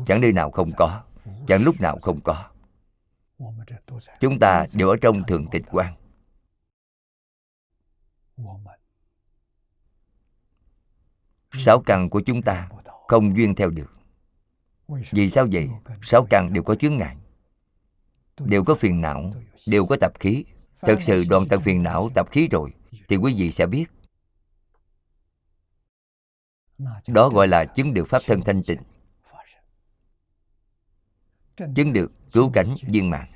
Chẳng 0.06 0.20
nơi 0.20 0.32
nào 0.32 0.50
không 0.50 0.70
có. 0.76 1.02
Chẳng 1.46 1.62
lúc 1.62 1.80
nào 1.80 1.98
không 2.02 2.20
có 2.20 2.49
chúng 4.20 4.38
ta 4.38 4.66
đều 4.74 4.88
ở 4.88 4.96
trong 5.00 5.22
thường 5.24 5.46
tịch 5.50 5.62
quan 5.70 5.94
sáu 11.52 11.80
căn 11.80 12.10
của 12.10 12.20
chúng 12.20 12.42
ta 12.42 12.68
không 13.08 13.36
duyên 13.36 13.54
theo 13.54 13.70
được. 13.70 13.90
Vì 15.10 15.30
sao 15.30 15.46
vậy? 15.52 15.68
sáu 16.02 16.26
căn 16.30 16.52
đều 16.52 16.62
có 16.62 16.74
chướng 16.74 16.96
ngại. 16.96 17.16
Đều 18.38 18.64
có 18.64 18.74
phiền 18.74 19.00
não 19.00 19.32
đều 19.66 19.86
có 19.86 19.96
tập 20.00 20.12
khí. 20.20 20.44
Thật 20.80 20.96
sự 21.00 21.24
đoạn 21.30 21.46
tận 21.50 21.60
phiền 21.60 21.82
não 21.82 22.10
tập 22.14 22.28
khí 22.30 22.48
rồi 22.50 22.72
thì 23.08 23.16
quý 23.16 23.34
vị 23.36 23.50
sẽ 23.50 23.66
biết. 23.66 23.84
Đó 27.08 27.28
gọi 27.28 27.48
là 27.48 27.64
chứng 27.64 27.94
được 27.94 28.08
pháp 28.08 28.22
thân 28.26 28.40
thanh 28.42 28.62
tịnh 28.62 28.80
chứng 31.76 31.92
được 31.92 32.12
cứu 32.32 32.50
cánh 32.54 32.74
viên 32.88 33.10
mạng 33.10 33.32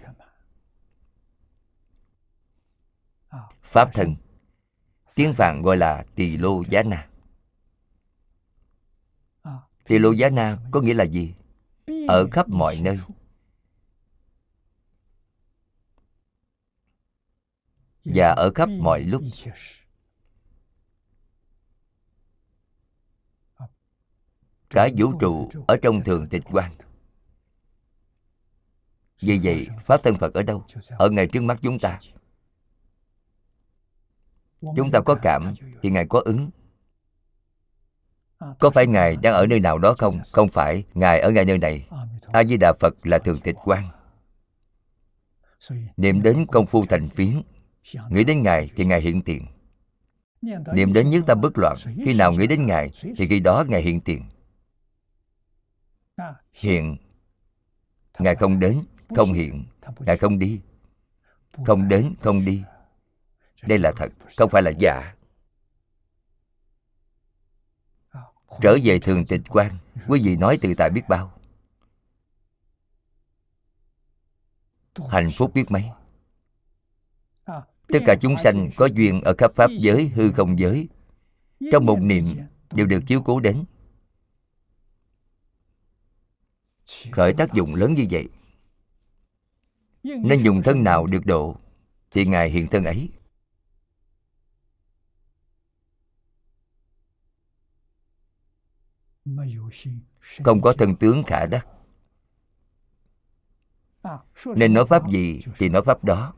pháp 3.62 3.90
thân 3.94 4.14
tiếng 5.14 5.32
phạn 5.32 5.62
gọi 5.62 5.76
là 5.76 6.05
tỳ 6.14 6.36
lô 6.36 6.62
giá 6.70 6.82
na. 6.82 7.09
Tỳ 9.84 9.98
lô 9.98 10.12
giá 10.12 10.30
na 10.30 10.59
có 10.70 10.80
nghĩa 10.80 10.94
là 10.94 11.05
gì? 11.05 11.34
Ở 12.09 12.28
khắp 12.32 12.48
mọi 12.48 12.80
nơi. 12.80 12.98
Và 18.05 18.28
ở 18.28 18.51
khắp 18.55 18.68
mọi 18.68 19.01
lúc. 19.01 19.22
Cả 24.70 24.88
vũ 24.96 25.12
trụ 25.20 25.51
ở 25.66 25.76
trong 25.82 26.01
thường 26.05 26.28
tịch 26.30 26.42
quan 26.44 26.72
vì 29.20 29.41
vậy, 29.43 29.69
pháp 29.82 30.03
thân 30.03 30.16
phật 30.16 30.35
ở 30.35 30.43
đâu? 30.43 30.65
Ở 30.99 31.11
ngay 31.11 31.27
trước 31.27 31.41
mắt 31.41 31.59
chúng 31.62 31.78
ta. 31.78 32.01
Chúng 34.77 34.91
ta 34.91 35.01
có 35.01 35.15
cảm 35.23 35.55
thì 35.82 35.91
ngài 35.91 36.07
có 36.07 36.23
ứng. 36.24 36.51
Có 38.59 38.70
phải 38.70 38.86
ngài 38.86 39.16
đang 39.16 39.35
ở 39.35 39.47
nơi 39.47 39.61
nào 39.61 39.78
đó 39.78 39.95
không? 39.99 40.19
Không 40.32 40.49
phải, 40.49 40.85
ngài 40.95 41.20
ở 41.20 41.31
ngay 41.31 41.45
nơi 41.45 41.59
này. 41.59 41.89
A 42.32 42.45
di 42.45 42.57
đà 42.57 42.73
phật 42.73 42.95
là 43.07 43.19
thường 43.19 43.41
tịch 43.41 43.57
quan 43.65 43.91
niệm 45.97 46.23
đến 46.23 46.47
công 46.47 46.66
phu 46.66 46.86
thành 46.86 47.09
phiến. 47.09 47.43
Nghĩ 48.11 48.24
đến 48.24 48.43
ngài 48.43 48.70
thì 48.77 48.85
ngài 48.85 49.01
hiện 49.01 49.23
tiền. 49.23 49.47
Niệm 50.73 50.93
đến 50.93 51.11
nhất 51.11 51.24
tâm 51.27 51.41
bất 51.41 51.59
loạn, 51.59 51.77
khi 52.05 52.15
nào 52.15 52.32
nghĩ 52.32 52.47
đến 52.47 52.66
ngài 52.66 52.91
thì 53.16 53.27
khi 53.28 53.41
đó 53.41 53.65
ngài 53.69 53.82
hiện 53.82 54.01
tiền. 54.01 54.23
Hiện, 56.53 56.97
ngài 58.19 58.35
không 58.35 58.61
đến 58.61 58.82
không 59.09 59.32
hiện 59.32 59.64
ngài 59.98 60.16
không 60.16 60.39
đi. 60.39 60.60
Không 61.66 61.89
đến 61.89 62.14
không 62.22 62.44
đi. 62.44 62.62
Đây 63.62 63.78
là 63.78 63.93
thật 63.97 64.12
không 64.36 64.51
phải 64.51 64.62
là 64.62 64.70
giả. 64.70 65.14
Trở 68.62 68.78
về 68.85 68.98
thường 68.98 69.26
tịch 69.26 69.40
quan. 69.48 69.78
Quý 70.09 70.20
vị 70.24 70.36
nói 70.36 70.59
tự 70.60 70.72
tại 70.76 70.90
biết 70.90 71.02
bao. 71.09 71.32
Hạnh 75.09 75.31
phúc 75.36 75.51
biết 75.55 75.70
mấy. 75.70 75.85
Tất 77.89 77.98
cả 78.06 78.16
chúng 78.20 78.36
sanh 78.36 78.70
có 78.76 78.86
duyên 78.86 79.20
ở 79.20 79.35
khắp 79.39 79.52
pháp 79.56 79.70
giới 79.78 80.09
hư 80.09 80.32
không 80.32 80.59
giới. 80.59 80.89
Trong 81.72 81.86
một 81.86 81.98
niệm 82.01 82.24
đều 82.72 82.86
được 82.86 83.01
chiếu 83.06 83.22
cố 83.22 83.40
đến. 83.40 83.64
Khởi 87.12 87.32
tác 87.32 87.52
dụng 87.52 87.74
lớn 87.74 87.94
như 87.94 88.06
vậy 88.10 88.28
nên 90.05 90.43
dùng 90.43 90.62
thân 90.62 90.85
nào 90.85 91.06
được 91.06 91.26
độ 91.26 91.56
thì 92.10 92.26
ngài 92.26 92.51
hiện 92.51 92.68
thân 92.68 92.85
ấy. 92.85 93.09
Không 100.44 100.62
có 100.62 100.72
thân 100.78 100.97
tướng 100.97 101.22
khả 101.22 101.47
đắc. 101.47 101.66
Nên 104.56 104.74
nói 104.74 104.86
pháp 104.86 105.10
gì 105.10 105.40
thì 105.59 105.68
nói 105.68 105.82
pháp 105.82 106.05
đó. 106.05 106.35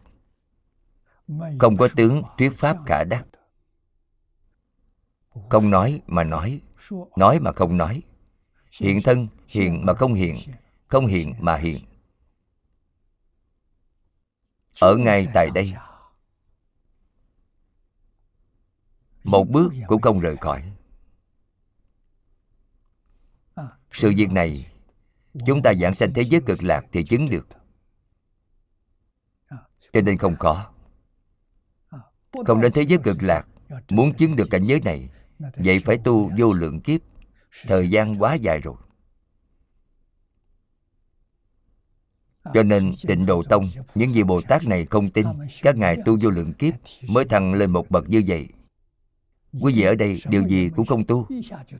Không 1.59 1.76
có 1.76 1.88
tướng 1.97 2.22
thuyết 2.38 2.52
pháp 2.56 2.76
khả 2.86 3.05
đắc. 3.05 3.26
không 5.51 5.70
nói 5.70 6.02
mà 6.06 6.24
nói. 6.24 6.60
Nói 7.16 7.40
mà 7.40 7.52
không 7.52 7.76
nói. 7.76 8.02
hiện 8.80 9.01
thân 9.05 9.28
hiện 9.47 9.86
mà 9.86 9.94
không 9.94 10.14
hiện. 10.14 10.36
không 10.88 11.06
hiện 11.06 11.34
mà 11.40 11.56
hiện 11.56 11.95
ở 14.81 14.97
ngay 14.97 15.27
tại 15.35 15.51
đây. 15.55 15.74
Một 19.24 19.44
bước 19.51 19.73
cũng 19.86 20.01
không 20.01 20.20
rời 20.20 20.36
khỏi. 20.36 20.73
Sự 23.93 24.12
việc 24.16 24.32
này, 24.32 24.73
chúng 25.47 25.62
ta 25.62 25.73
giảng 25.81 25.94
sanh 25.94 26.15
thế 26.15 26.23
giới 26.23 26.40
cực 26.47 26.62
lạc 26.62 26.85
thì 26.93 27.05
chứng 27.05 27.31
được. 27.31 27.48
Cho 29.93 30.01
nên 30.01 30.19
không 30.19 30.36
có 30.39 30.73
không 32.47 32.61
đến 32.61 32.73
thế 32.73 32.82
giới 32.82 32.98
cực 33.05 33.23
lạc, 33.23 33.47
muốn 33.89 34.15
chứng 34.15 34.36
được 34.36 34.48
cảnh 34.51 34.62
giới 34.62 34.81
này, 34.81 35.11
vậy 35.39 35.81
phải 35.85 35.98
tu 36.05 36.31
vô 36.39 36.53
lượng 36.53 36.81
kiếp. 36.81 37.01
Thời 37.62 37.90
gian 37.90 38.23
quá 38.23 38.35
dài 38.35 38.61
rồi. 38.61 38.77
Cho 42.55 42.62
nên 42.62 42.93
tịnh 43.06 43.27
độ 43.27 43.43
tông, 43.43 43.70
những 43.94 44.12
vị 44.12 44.23
bồ 44.23 44.40
tát 44.40 44.64
này 44.64 44.86
không 44.86 45.10
tin, 45.10 45.27
các 45.62 45.77
ngài 45.77 45.97
tu 46.05 46.18
vô 46.23 46.31
lượng 46.31 46.52
kiếp 46.52 46.74
mới 47.09 47.24
thăng 47.24 47.55
lên 47.55 47.70
một 47.70 47.90
bậc 47.90 48.09
như 48.09 48.23
vậy. 48.27 48.48
Quý 49.60 49.73
vị 49.73 49.82
ở 49.82 49.94
đây, 49.94 50.23
điều 50.28 50.48
gì 50.48 50.70
cũng 50.77 50.86
không 50.86 51.05
tu, 51.05 51.27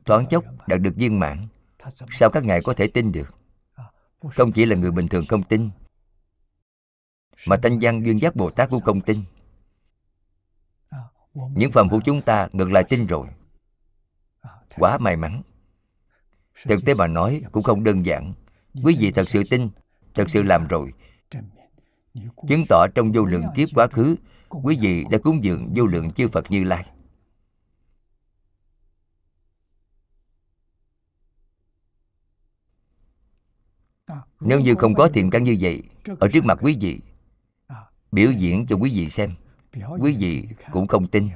thoáng 0.05 0.27
chốc 0.27 0.45
đạt 0.67 0.81
được 0.81 0.97
viên 0.97 1.19
mãn. 1.19 1.49
Sao 2.19 2.31
các 2.31 2.45
ngài 2.45 2.63
có 2.63 2.75
thể 2.75 2.87
tin 2.87 3.13
được? 3.13 3.35
Không 4.31 4.53
chỉ 4.53 4.67
là 4.67 4.77
người 4.77 4.91
bình 4.91 5.09
thường 5.09 5.25
không 5.29 5.43
tin, 5.43 5.71
mà 7.49 7.57
thanh 7.63 7.79
văn 7.81 8.05
duyên 8.05 8.21
giác 8.21 8.37
bồ 8.37 8.51
tát 8.51 8.71
cũng 8.71 8.81
không 8.81 9.01
tin. 9.01 9.23
Những 11.35 11.73
phần 11.73 11.89
của 11.89 12.01
chúng 12.05 12.21
ta 12.21 12.49
ngược 12.53 12.73
lại 12.73 12.85
tin 12.85 13.07
rồi. 13.07 13.29
Quá 14.77 14.99
may 14.99 15.17
mắn. 15.17 15.43
Thực 16.65 16.85
tế 16.85 16.95
mà 16.95 17.07
nói 17.07 17.43
cũng 17.53 17.63
không 17.63 17.85
đơn 17.85 18.07
giản. 18.07 18.33
Quý 18.85 18.97
vị 19.01 19.13
thật 19.13 19.29
sự 19.29 19.45
tin 19.51 19.69
thật 20.17 20.31
sự 20.31 20.43
làm 20.43 20.67
rồi. 20.69 20.93
Chứng 22.49 22.65
tỏ 22.69 22.87
trong 22.95 23.13
vô 23.13 23.25
lượng 23.25 23.45
kiếp 23.57 23.69
quá 23.75 23.87
khứ, 23.87 24.17
quý 24.49 24.79
vị 24.81 25.05
đã 25.11 25.19
cúng 25.19 25.45
dường 25.45 25.73
vô 25.77 25.87
lượng 25.87 26.11
chư 26.11 26.29
phật 26.29 26.51
như 26.51 26.65
lai. 26.65 26.87
Nếu 34.41 34.61
như 34.61 34.75
không 34.75 34.95
có 34.95 35.09
thiện 35.09 35.31
căn 35.31 35.45
như 35.45 35.57
vậy, 35.61 35.83
ở 36.21 36.29
trước 36.33 36.45
mặt 36.45 36.59
quý 36.63 36.77
vị, 36.81 37.01
biểu 38.13 38.33
diễn 38.33 38.67
cho 38.67 38.77
quý 38.77 38.91
vị 38.95 39.11
xem, 39.11 39.35
quý 40.01 40.17
vị 40.19 40.49
cũng 40.73 40.87
không 40.87 41.07
tin. 41.07 41.29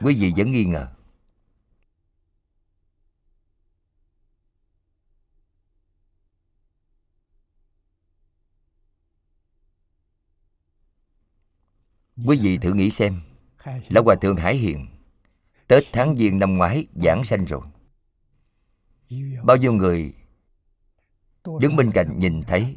Quý 0.00 0.14
vị 0.14 0.32
vẫn 0.36 0.52
nghi 0.52 0.64
ngờ. 0.64 0.88
Quý 12.26 12.38
vị 12.42 12.58
thử 12.58 12.72
nghĩ 12.72 12.90
xem. 12.90 13.20
Lão 13.88 14.04
hòa 14.04 14.14
thượng 14.20 14.36
hải 14.36 14.56
hiền, 14.56 14.86
tết 15.68 15.82
tháng 15.92 16.16
giêng 16.16 16.38
năm 16.38 16.56
ngoái 16.56 16.86
giảng 17.04 17.24
sanh 17.24 17.44
rồi. 17.44 17.62
Bao 19.44 19.56
nhiêu 19.56 19.72
người 19.72 20.14
đứng 21.60 21.76
bên 21.76 21.90
cạnh 21.94 22.18
nhìn 22.18 22.42
thấy? 22.42 22.76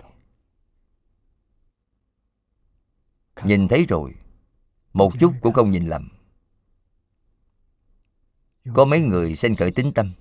Nhìn 3.44 3.68
thấy 3.68 3.86
rồi, 3.86 4.14
một 4.94 5.14
chút 5.20 5.34
cũng 5.42 5.54
không 5.54 5.72
nhìn 5.72 5.86
lầm. 5.86 6.10
Có 8.74 8.86
mấy 8.86 9.02
người 9.02 9.36
sanh 9.36 9.56
khởi 9.56 9.72
tính 9.72 9.92
tâm? 9.94 10.14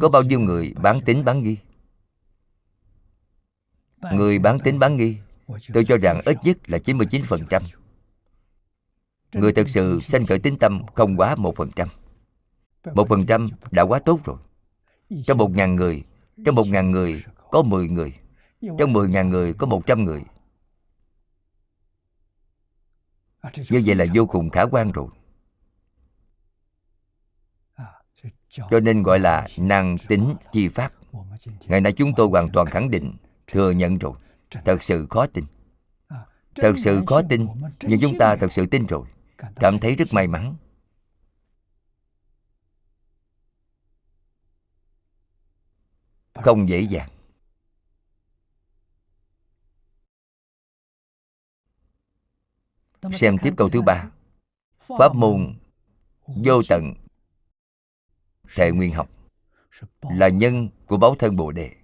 Có 0.00 0.08
bao 0.08 0.22
nhiêu 0.22 0.40
người 0.40 0.74
bán 0.82 1.00
tính 1.06 1.24
bán 1.24 1.42
nghi? 1.42 1.56
Người 4.12 4.38
bán 4.38 4.58
tính 4.58 4.78
bán 4.78 4.96
nghi, 4.96 5.16
tôi 5.72 5.84
cho 5.88 5.96
rằng 5.96 6.20
ít 6.24 6.36
nhất 6.44 6.70
là 6.70 6.78
99% 6.78 7.62
Người 9.34 9.52
thực 9.52 9.68
sự 9.68 10.00
sanh 10.00 10.26
khởi 10.26 10.38
tính 10.38 10.56
tâm 10.58 10.82
không 10.94 11.16
quá 11.16 11.34
một 11.34 11.56
phần 11.56 11.70
trăm. 11.76 11.88
Một 12.94 13.08
phần 13.08 13.26
trăm 13.26 13.46
đã 13.70 13.82
quá 13.82 13.98
tốt 13.98 14.20
rồi. 14.24 14.36
Trong 15.24 15.38
một 15.38 15.50
ngàn 15.50 15.76
người 15.76 16.04
Trong 16.44 16.54
một 16.54 16.66
ngàn 16.66 16.90
người 16.90 17.24
có 17.50 17.62
mười 17.62 17.88
người. 17.88 18.14
Trong 18.78 18.92
mười 18.92 19.08
ngàn 19.08 19.30
người 19.30 19.52
có 19.52 19.66
một 19.66 19.86
trăm 19.86 20.04
người. 20.04 20.22
Như 23.70 23.82
vậy 23.86 23.94
là 23.94 24.04
vô 24.14 24.26
cùng 24.26 24.50
khả 24.50 24.62
quan 24.62 24.92
rồi. 24.92 25.08
Cho 28.48 28.80
nên 28.80 29.02
gọi 29.02 29.18
là 29.18 29.48
năng 29.58 29.98
tính 29.98 30.34
chi 30.52 30.68
pháp. 30.68 30.92
Ngày 31.66 31.80
nay 31.80 31.92
chúng 31.92 32.12
tôi 32.16 32.28
hoàn 32.28 32.50
toàn 32.52 32.66
khẳng 32.66 32.90
định 32.90 33.16
Thừa 33.46 33.70
nhận 33.70 33.98
rồi. 33.98 34.12
Thật 34.64 34.82
sự 34.82 35.06
khó 35.10 35.26
tin. 35.26 35.44
Thật 36.54 36.72
sự 36.78 37.02
khó 37.06 37.22
tin 37.28 37.46
Nhưng 37.82 38.00
chúng 38.00 38.18
ta 38.18 38.36
thật 38.36 38.52
sự 38.52 38.66
tin 38.66 38.86
rồi 38.86 39.06
Cảm 39.38 39.78
thấy 39.80 39.94
rất 39.94 40.08
may 40.12 40.26
mắn. 40.26 40.56
Không 46.34 46.68
dễ 46.68 46.80
dàng. 46.80 47.10
Xem 53.12 53.36
tiếp 53.42 53.54
câu 53.56 53.68
thứ 53.68 53.82
ba. 53.82 54.10
Pháp 54.78 55.14
môn 55.14 55.58
vô 56.26 56.60
tận. 56.68 56.94
Thệ 58.54 58.72
nguyên 58.72 58.92
học 58.92 59.08
Là 60.00 60.28
nhân 60.28 60.68
của 60.86 60.96
báo 60.96 61.14
thân 61.18 61.36
Bồ 61.36 61.52
Đề. 61.52 61.76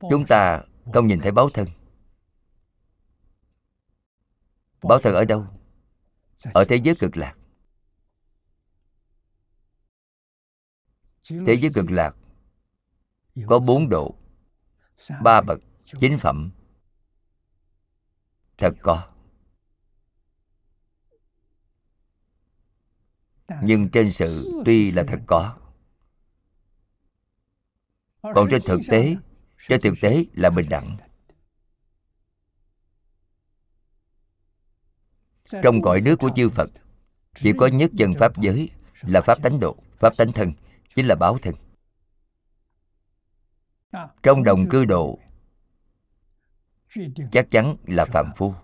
Chúng 0.00 0.26
ta 0.28 0.62
không 0.92 1.06
nhìn 1.06 1.20
thấy 1.20 1.32
báo 1.32 1.50
thân 1.50 1.68
Báo 4.82 4.98
thân 5.00 5.14
ở 5.14 5.24
đâu? 5.24 5.46
Ở 6.54 6.64
thế 6.68 6.76
giới 6.76 6.94
cực 6.94 7.16
lạc. 7.16 7.34
Thế 11.46 11.56
giới 11.56 11.70
cực 11.74 11.90
lạc 11.90 12.16
Có 13.46 13.58
bốn 13.58 13.88
độ. 13.88 14.14
Ba 15.22 15.40
bậc 15.40 15.60
Chính 15.84 16.18
phẩm. 16.18 16.50
Thật 18.58 18.74
có. 18.82 19.08
Nhưng 23.62 23.88
trên 23.90 24.12
sự 24.12 24.62
tuy 24.64 24.90
là 24.90 25.04
thật 25.08 25.20
có. 25.26 25.56
Còn 28.22 28.48
trên 28.50 28.62
thực 28.66 28.80
tế 28.88 29.16
Trên 29.68 29.80
thực 29.80 29.94
tế 30.00 30.24
là 30.32 30.50
bình 30.50 30.66
đẳng 30.68 30.96
trong 35.62 35.82
cõi 35.82 36.00
nước 36.00 36.16
của 36.18 36.30
chư 36.36 36.48
phật 36.48 36.70
chỉ 37.34 37.52
có 37.52 37.66
nhất 37.66 37.90
chân 37.98 38.14
pháp 38.14 38.36
giới 38.36 38.70
là 39.02 39.20
pháp 39.20 39.42
tánh 39.42 39.60
độ 39.60 39.76
pháp 39.96 40.16
tánh 40.16 40.32
thân 40.32 40.52
chính 40.94 41.06
là 41.06 41.14
báo 41.14 41.38
thân 41.42 41.54
trong 44.22 44.44
đồng 44.44 44.68
cư 44.68 44.84
độ 44.84 45.18
chắc 47.32 47.50
chắn 47.50 47.76
là 47.86 48.04
phạm 48.04 48.32
phu. 48.36 48.54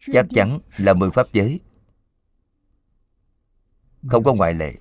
Chắc 0.00 0.26
chắn 0.34 0.58
là 0.76 0.94
mười 0.94 1.10
pháp 1.10 1.26
giới. 1.32 1.60
Không 4.08 4.24
có 4.24 4.34
ngoại 4.34 4.54
lệ. 4.54 4.74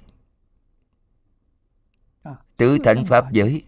Tứ 2.58 2.78
thánh 2.84 3.06
pháp 3.06 3.32
giới 3.32 3.64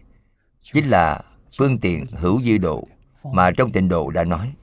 chính 0.62 0.86
là 0.86 1.24
phương 1.58 1.78
tiện 1.80 2.06
hữu 2.06 2.40
dư 2.40 2.58
độ 2.58 2.88
mà 3.24 3.50
trong 3.56 3.72
tịnh 3.72 3.88
độ 3.88 4.10
đã 4.10 4.24
nói 4.24 4.54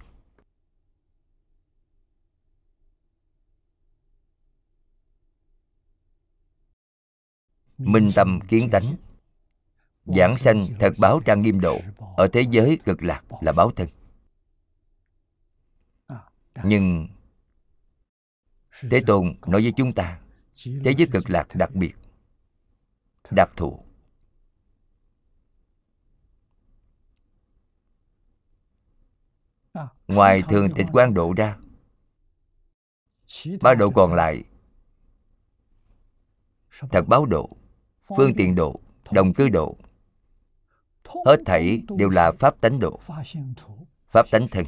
minh 7.77 8.09
tâm 8.15 8.39
kiến 8.47 8.69
tánh. 8.71 8.95
giảng 10.05 10.37
sanh 10.37 10.65
thật 10.79 10.93
báo 10.99 11.19
trang 11.25 11.41
nghiêm 11.41 11.59
độ 11.59 11.79
ở 12.17 12.27
thế 12.33 12.45
giới 12.51 12.79
cực 12.85 13.03
lạc 13.03 13.23
là 13.41 13.51
báo 13.51 13.71
thân. 13.71 13.89
Nhưng 16.63 17.07
thế 18.91 19.03
tôn 19.07 19.35
nói 19.47 19.61
với 19.61 19.73
chúng 19.77 19.93
ta 19.93 20.19
thế 20.63 20.93
giới 20.97 21.07
cực 21.11 21.29
lạc 21.29 21.47
đặc 21.53 21.75
biệt. 21.75 21.95
Đặc 23.31 23.51
thù. 23.55 23.83
Ngoài 30.07 30.41
thường 30.49 30.69
tịch 30.75 30.87
quan 30.93 31.13
độ 31.13 31.33
ra 31.37 31.57
ba 33.61 33.73
độ 33.73 33.89
còn 33.89 34.13
lại. 34.13 34.43
Thật 36.91 37.03
báo 37.07 37.25
độ 37.25 37.57
phương 38.07 38.33
tiện 38.37 38.55
độ, 38.55 38.79
đồng 39.11 39.33
cư 39.33 39.49
độ. 39.49 39.77
Hết 41.25 41.37
thảy 41.45 41.81
đều 41.97 42.09
là 42.09 42.31
pháp 42.31 42.61
tánh 42.61 42.79
độ, 42.79 42.99
pháp 44.07 44.25
tánh 44.31 44.47
thân. 44.51 44.65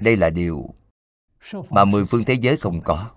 Đây 0.00 0.16
là 0.16 0.30
điều 0.30 0.74
mà 1.70 1.84
mười 1.84 2.04
phương 2.04 2.24
thế 2.24 2.34
giới 2.34 2.56
không 2.56 2.80
có. 2.84 3.10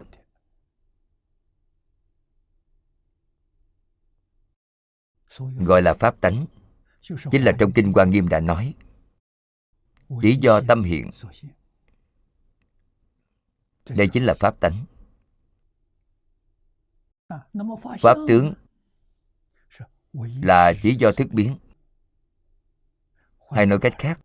Gọi 5.40 5.82
là 5.82 5.94
pháp 5.94 6.22
tánh, 6.22 6.46
chính 7.02 7.44
là 7.44 7.52
trong 7.60 7.72
kinh 7.72 7.94
quan 7.94 8.10
nghiêm 8.10 8.28
đã 8.28 8.40
nói. 8.40 8.74
Chỉ 10.22 10.38
do 10.42 10.62
tâm 10.68 10.84
hiện. 10.84 11.10
Đây 13.90 14.08
chính 14.08 14.24
là 14.24 14.34
pháp 14.34 14.60
tánh 14.60 14.86
pháp 18.00 18.18
tướng 18.28 18.54
là 20.42 20.74
chỉ 20.82 20.96
do 20.96 21.12
thức 21.12 21.28
biến. 21.32 21.58
Hay 23.52 23.66
nói 23.66 23.80
cách 23.80 23.94
khác 23.98 24.20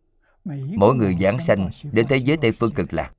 mỗi 0.77 0.95
người 0.95 1.17
giảng 1.21 1.41
sanh 1.41 1.71
đến 1.93 2.07
thế 2.09 2.17
giới 2.17 2.37
tây 2.37 2.53
phương 2.53 2.73
cực 2.75 2.93
lạc. 2.93 3.13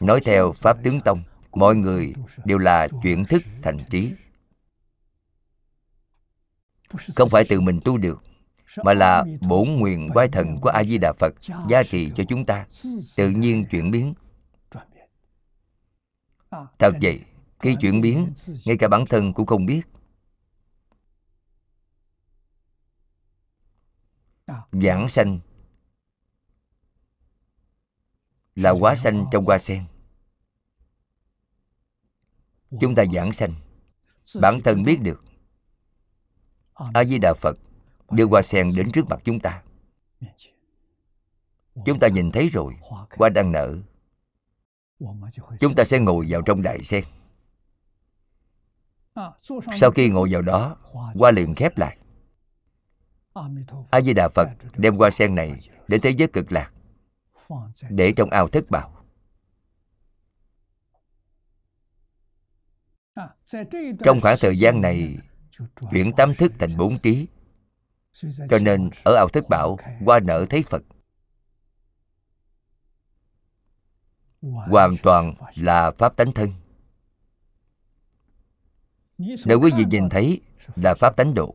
nói 0.00 0.20
theo 0.24 0.52
pháp 0.52 0.76
tướng 0.82 1.00
tông 1.00 1.22
mọi 1.52 1.76
người 1.76 2.14
đều 2.44 2.58
là 2.58 2.88
chuyển 3.02 3.24
thức 3.24 3.42
thành 3.62 3.78
trí. 3.90 4.12
Không 7.16 7.28
phải 7.28 7.44
tự 7.48 7.60
mình 7.60 7.80
tu 7.84 7.98
được 7.98 8.22
mà 8.84 8.94
là 8.94 9.24
bổn 9.40 9.68
nguyện 9.68 10.10
quay 10.14 10.28
thần 10.28 10.60
của 10.60 10.68
a 10.68 10.84
di 10.84 10.98
đà 10.98 11.12
phật 11.12 11.34
gia 11.68 11.82
trì 11.82 12.10
cho 12.10 12.24
chúng 12.28 12.46
ta. 12.46 12.66
tự 13.16 13.30
nhiên 13.30 13.64
chuyển 13.70 13.90
biến. 13.90 14.14
thật 16.78 16.94
vậy 17.02 17.20
khi 17.60 17.76
chuyển 17.80 18.00
biến, 18.00 18.32
ngay 18.66 18.76
cả 18.76 18.88
bản 18.88 19.04
thân 19.06 19.32
cũng 19.34 19.46
không 19.46 19.66
biết. 19.66 19.82
Giảng 24.72 25.08
sanh 25.08 25.40
là 28.54 28.70
quá 28.70 28.94
sanh 28.96 29.26
trong 29.32 29.44
hoa 29.44 29.58
sen. 29.58 29.84
Chúng 32.80 32.94
ta 32.94 33.04
giảng 33.14 33.32
sanh, 33.32 33.54
bản 34.42 34.60
thân 34.64 34.82
biết 34.82 35.00
được. 35.02 35.24
A 36.74 37.04
di 37.04 37.18
đà 37.18 37.34
phật 37.34 37.56
đưa 38.10 38.26
hoa 38.26 38.42
sen 38.42 38.70
đến 38.76 38.92
trước 38.92 39.02
mặt 39.08 39.20
chúng 39.24 39.40
ta. 39.40 39.62
Chúng 41.86 41.98
ta 42.00 42.08
nhìn 42.08 42.32
thấy 42.32 42.48
rồi, 42.48 42.74
hoa 43.18 43.28
đang 43.28 43.52
nở. 43.52 43.78
Chúng 45.60 45.74
ta 45.76 45.84
sẽ 45.84 45.98
ngồi 45.98 46.26
vào 46.28 46.42
trong 46.42 46.62
đại 46.62 46.84
sen 46.84 47.04
sau 49.80 49.90
khi 49.90 50.08
ngồi 50.08 50.28
vào 50.32 50.42
đó 50.42 50.76
hoa 51.14 51.30
liền 51.30 51.54
khép 51.54 51.78
lại. 51.78 51.96
A 53.90 54.00
di 54.00 54.14
đà 54.14 54.28
phật 54.28 54.48
đem 54.76 54.96
hoa 54.96 55.10
sen 55.10 55.34
này 55.34 55.58
đến 55.88 56.00
thế 56.00 56.10
giới 56.10 56.28
cực 56.28 56.52
lạc 56.52 56.72
để 57.90 58.12
trong 58.16 58.30
ao 58.30 58.48
thất 58.48 58.70
bảo 58.70 59.00
trong 64.04 64.20
khoảng 64.20 64.36
thời 64.40 64.58
gian 64.58 64.80
này 64.80 65.16
chuyển 65.90 66.12
tám 66.12 66.34
thức 66.34 66.52
thành 66.58 66.76
bốn 66.76 66.98
trí. 66.98 67.26
cho 68.50 68.58
nên 68.62 68.90
ở 69.04 69.14
ao 69.14 69.28
thất 69.28 69.48
bảo 69.48 69.78
hoa 70.04 70.20
nở 70.20 70.46
thấy 70.50 70.62
phật. 70.62 70.82
Hoàn 74.42 74.96
toàn 75.02 75.34
là 75.56 75.90
pháp 75.98 76.16
tánh 76.16 76.32
thân 76.32 76.52
nếu 79.46 79.60
quý 79.60 79.70
vị 79.76 79.84
nhìn 79.90 80.08
thấy 80.08 80.40
là 80.76 80.94
pháp 80.94 81.16
tánh 81.16 81.34
độ 81.34 81.54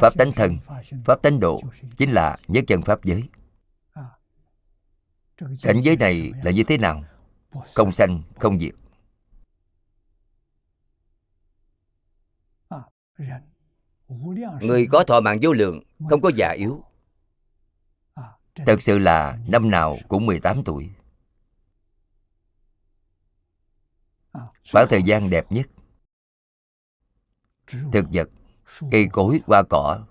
pháp 0.00 0.14
tánh 0.18 0.32
thần, 0.32 0.58
pháp 1.04 1.22
tánh 1.22 1.40
độ 1.40 1.60
chính 1.96 2.10
là 2.10 2.36
nhất 2.48 2.64
chân 2.66 2.82
pháp 2.82 3.04
giới. 3.04 3.22
Cảnh 5.62 5.80
giới 5.82 5.96
này 5.96 6.32
là 6.44 6.50
như 6.50 6.62
thế 6.64 6.78
nào? 6.78 7.04
Không 7.74 7.92
sanh 7.92 8.22
không 8.38 8.58
diệt. 8.58 8.74
Người 14.60 14.86
có 14.90 15.04
thọ 15.04 15.20
mạng 15.20 15.38
vô 15.42 15.52
lượng 15.52 15.82
không 16.10 16.20
có 16.20 16.30
già 16.36 16.50
yếu. 16.58 16.84
Thật 18.54 18.82
sự 18.82 18.98
là 18.98 19.38
năm 19.48 19.70
nào 19.70 19.96
cũng 20.08 20.26
18 20.26 20.64
tuổi. 20.64 20.90
Khoảng 24.72 24.86
thời 24.90 25.02
gian 25.02 25.30
đẹp 25.30 25.52
nhất 25.52 25.66
thực 27.92 28.06
vật, 28.12 28.28
cây 28.90 29.08
cối, 29.12 29.40
hoa 29.46 29.62
cỏ. 29.70 30.06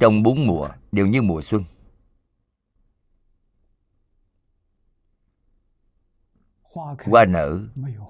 Trong 0.00 0.22
bốn 0.22 0.46
mùa 0.46 0.68
đều 0.92 1.06
như 1.06 1.22
mùa 1.22 1.42
xuân. 1.42 1.64
Hoa 7.04 7.24
nở, 7.24 7.60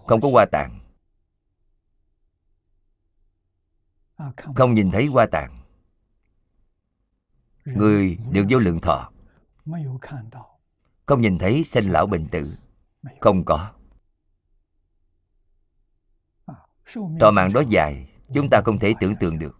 không 0.07 0.21
có 0.21 0.29
hoa 0.33 0.47
tàn. 0.53 0.81
Không 4.57 4.75
nhìn 4.75 4.91
thấy 4.91 5.07
hoa 5.07 5.27
tàn. 5.33 5.61
Người 7.65 8.19
được 8.31 8.47
vô 8.51 8.59
lượng 8.59 8.81
thọ. 8.81 9.13
Không 11.07 11.21
nhìn 11.21 11.39
thấy 11.39 11.65
sinh 11.65 11.85
lão 11.85 12.07
bệnh 12.07 12.29
tử. 12.29 12.55
Không 13.21 13.45
có. 13.45 13.73
Thọ 17.21 17.31
mạng 17.31 17.53
đó 17.55 17.63
dài 17.69 18.09
chúng 18.35 18.51
ta 18.51 18.63
không 18.65 18.79
thể 18.79 18.95
tưởng 19.01 19.15
tượng 19.21 19.39
được. 19.39 19.57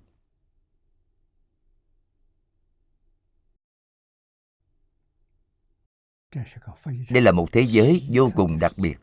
Đây 7.11 7.23
là 7.23 7.33
một 7.33 7.49
thế 7.53 7.67
giới 7.67 8.09
vô 8.11 8.31
cùng 8.37 8.59
đặc 8.59 8.73
biệt. 8.77 8.99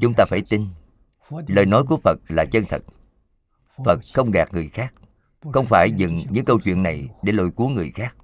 Chúng 0.00 0.12
ta 0.16 0.24
phải 0.28 0.42
tin 0.48 0.68
lời 1.46 1.66
nói 1.66 1.84
của 1.88 1.98
phật 2.04 2.18
là 2.28 2.44
chân 2.44 2.64
thật. 2.68 2.82
Phật 3.84 4.00
không 4.14 4.30
gạt 4.30 4.48
người 4.52 4.68
khác 4.68 4.94
không 5.52 5.66
phải 5.66 5.92
dựng 5.92 6.20
những 6.30 6.44
câu 6.44 6.60
chuyện 6.60 6.82
này 6.82 7.08
để 7.22 7.32
lôi 7.32 7.50
cuốn 7.50 7.74
người 7.74 7.92
khác. 7.94 8.16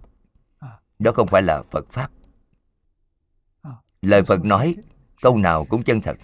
Đó 0.98 1.12
không 1.12 1.28
phải 1.28 1.42
là 1.42 1.62
phật 1.62 1.86
pháp. 1.90 2.10
Lời 4.02 4.22
phật 4.22 4.44
nói 4.44 4.76
câu 5.20 5.36
nào 5.36 5.64
cũng 5.64 5.82
chân 5.82 6.00
thật 6.00 6.16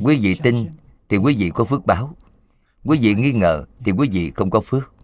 quý 0.00 0.18
vị 0.18 0.36
tin 0.42 0.70
thì 1.08 1.16
quý 1.16 1.36
vị 1.36 1.50
có 1.54 1.64
phước 1.64 1.86
báo. 1.86 2.16
Quý 2.84 2.98
vị 2.98 3.14
nghi 3.14 3.32
ngờ 3.32 3.64
thì 3.84 3.92
quý 3.92 4.08
vị 4.12 4.30
không 4.30 4.50
có 4.50 4.60
phước. 4.60 4.94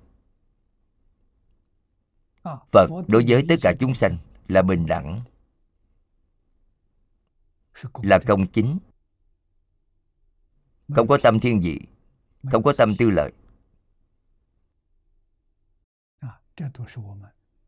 Phật 2.73 2.90
đối 3.09 3.24
với 3.28 3.44
tất 3.48 3.55
cả 3.62 3.74
chúng 3.81 3.94
sanh 3.94 4.19
là 4.48 4.62
bình 4.62 4.86
đẳng, 4.86 5.23
là 8.02 8.19
công 8.27 8.47
chính. 8.47 8.78
Không 10.94 11.09
có 11.09 11.19
tâm 11.23 11.40
thiên 11.40 11.60
vị, 11.60 11.81
không 12.51 12.62
có 12.62 12.73
tâm 12.73 12.94
tư 12.98 13.10
lợi. 13.10 13.32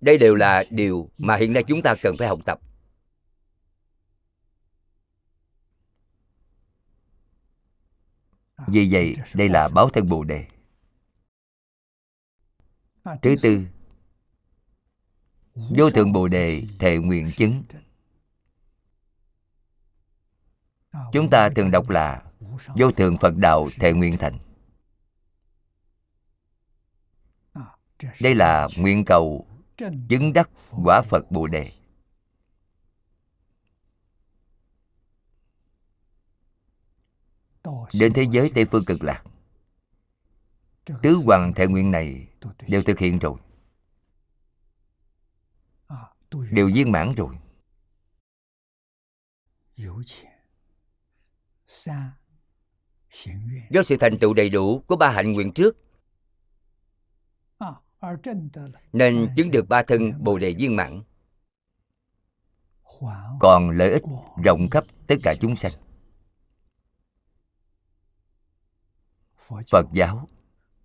Đây 0.01 0.19
đều 0.19 0.35
là 0.35 0.65
điều 0.71 1.11
mà 1.19 1.37
hiện 1.37 1.53
nay 1.53 1.65
chúng 1.69 1.83
ta 1.83 1.95
cần 2.03 2.17
phải 2.19 2.29
học 2.29 2.41
tập. 2.45 2.61
Vì 8.67 8.89
vậy, 8.93 9.15
đây 9.35 9.49
là 9.49 9.69
báo 9.69 9.91
thân 9.91 10.09
bồ 10.09 10.25
đề. 10.25 10.47
Thứ 13.23 13.37
tư, 13.43 13.67
vô 15.55 15.91
thượng 15.91 16.13
bồ 16.13 16.29
đề 16.29 16.63
thệ 16.79 16.99
nguyện 16.99 17.31
chứng. 17.37 17.63
Chúng 21.13 21.31
ta 21.31 21.51
thường 21.57 21.71
đọc 21.71 21.91
là 21.91 22.23
vô 22.77 22.93
thượng 22.93 23.19
phật 23.19 23.37
đạo 23.37 23.69
thệ 23.81 23.93
nguyện 23.93 24.17
thành. 24.19 24.39
Đây 28.21 28.35
là 28.35 28.69
nguyện 28.77 29.05
cầu 29.05 29.47
chứng 30.09 30.33
đắc 30.33 30.51
quả 30.85 31.03
phật 31.03 31.31
bồ 31.31 31.47
đề. 31.47 31.73
Đến 37.95 38.13
thế 38.13 38.27
giới 38.31 38.51
tây 38.55 38.65
phương 38.65 38.85
cực 38.85 39.03
lạc. 39.03 39.25
Tứ 41.03 41.21
hoàng 41.25 41.53
thệ 41.55 41.67
nguyện 41.67 41.91
này 41.91 42.29
đều 42.69 42.83
thực 42.83 42.99
hiện 42.99 43.19
rồi. 43.19 43.39
Đều 46.51 46.71
viên 46.75 46.93
mãn 46.93 47.13
rồi. 47.17 47.39
Do 53.71 53.83
sự 53.85 53.97
thành 54.01 54.19
tựu 54.19 54.35
đầy 54.35 54.51
đủ 54.51 54.85
của 54.87 54.97
ba 54.97 55.11
hạnh 55.11 55.33
nguyện 55.33 55.53
trước 55.53 55.77
nên 58.93 59.29
chứng 59.37 59.51
được 59.51 59.69
ba 59.69 59.83
thân 59.83 60.13
bồ 60.25 60.39
đề 60.39 60.55
viên 60.59 60.77
mãn. 60.77 61.03
Còn 63.41 63.71
lợi 63.71 63.91
ích 63.91 64.03
rộng 64.45 64.71
khắp 64.71 64.85
tất 65.07 65.15
cả 65.23 65.35
chúng 65.41 65.57
sanh 65.57 65.73
phật 69.71 69.87
giáo. 69.93 70.29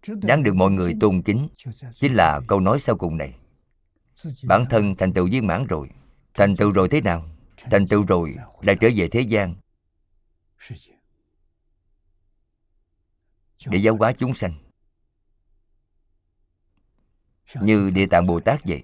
đáng 0.08 0.44
được 0.44 0.56
mọi 0.56 0.72
người 0.72 0.94
tôn 1.02 1.22
kính 1.22 1.48
chính 1.94 2.14
là 2.14 2.42
câu 2.48 2.60
nói 2.60 2.80
sau 2.80 2.98
cùng 2.98 3.18
này. 3.18 3.36
Bản 4.48 4.66
thân 4.70 4.96
thành 4.96 5.14
tựu 5.14 5.28
viên 5.32 5.48
mãn 5.48 5.68
rồi. 5.68 5.90
Thành 6.34 6.56
tựu 6.56 6.72
rồi 6.72 6.90
thế 6.90 7.02
nào? 7.02 7.30
Thành 7.58 7.88
tựu 7.88 8.06
rồi 8.06 8.36
lại 8.62 8.76
trở 8.82 8.90
về 8.96 9.08
thế 9.08 9.22
gian. 9.22 9.56
Để 13.68 13.78
giáo 13.78 13.96
hóa 13.96 14.14
chúng 14.14 14.34
sanh. 14.34 14.54
Như 17.62 17.92
địa 17.96 18.06
tạng 18.06 18.26
bồ 18.26 18.40
tát 18.40 18.60
vậy. 18.66 18.84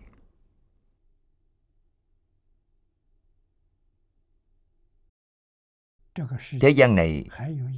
Thế 6.61 6.69
gian 6.69 6.95
này 6.95 7.25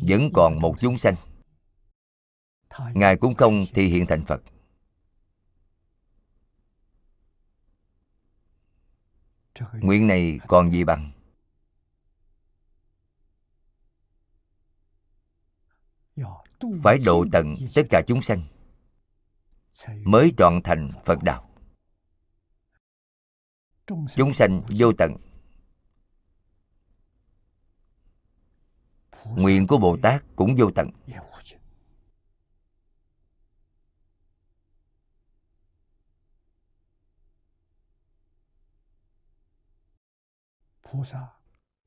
vẫn 0.08 0.30
còn 0.34 0.60
một 0.60 0.76
chúng 0.80 0.98
sanh 0.98 1.16
ngài 2.94 3.18
cũng 3.18 3.36
không 3.36 3.66
thị 3.74 3.88
hiện 3.88 4.06
thành 4.08 4.26
phật. 4.26 4.42
Nguyện 9.82 10.08
này 10.08 10.40
còn 10.48 10.72
gì 10.72 10.84
bằng? 10.84 11.12
Phải 16.84 16.98
độ 17.06 17.26
tận 17.32 17.56
tất 17.76 17.82
cả 17.90 18.02
chúng 18.08 18.22
sanh 18.22 18.44
mới 20.04 20.34
trọn 20.38 20.62
thành 20.64 20.92
phật 21.06 21.24
đạo. 21.24 21.50
Chúng 24.16 24.34
sanh 24.34 24.62
vô 24.70 24.92
tận. 24.98 25.16
Nguyện 29.26 29.68
của 29.68 29.78
bồ 29.78 29.98
tát 30.02 30.24
cũng 30.36 30.56
vô 30.58 30.72
tận 30.76 30.90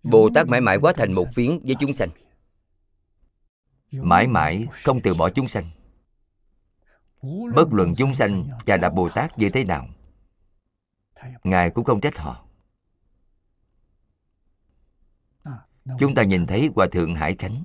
bồ 0.02 0.30
tát 0.34 0.46
mãi 0.48 0.60
mãi 0.60 0.78
quá 0.78 0.92
thành 0.96 1.12
một 1.12 1.26
phiến 1.34 1.58
với 1.64 1.76
chúng 1.80 1.94
sanh. 1.94 2.10
Mãi 3.92 4.26
mãi 4.26 4.66
không 4.72 5.00
từ 5.00 5.14
bỏ 5.14 5.28
chúng 5.30 5.48
sanh. 5.48 5.70
bất 7.54 7.68
luận 7.72 7.94
chúng 7.96 8.14
sanh 8.14 8.44
và 8.66 8.76
đạt 8.76 8.92
bồ 8.94 9.08
tát 9.08 9.38
như 9.38 9.50
thế 9.50 9.64
nào 9.64 9.88
ngài 11.44 11.70
cũng 11.70 11.84
không 11.84 12.00
trách 12.00 12.16
họ. 12.16 12.46
Chúng 15.98 16.14
ta 16.14 16.22
nhìn 16.22 16.46
thấy 16.46 16.70
hòa 16.74 16.86
thượng 16.92 17.14
hải 17.14 17.36
khánh. 17.38 17.62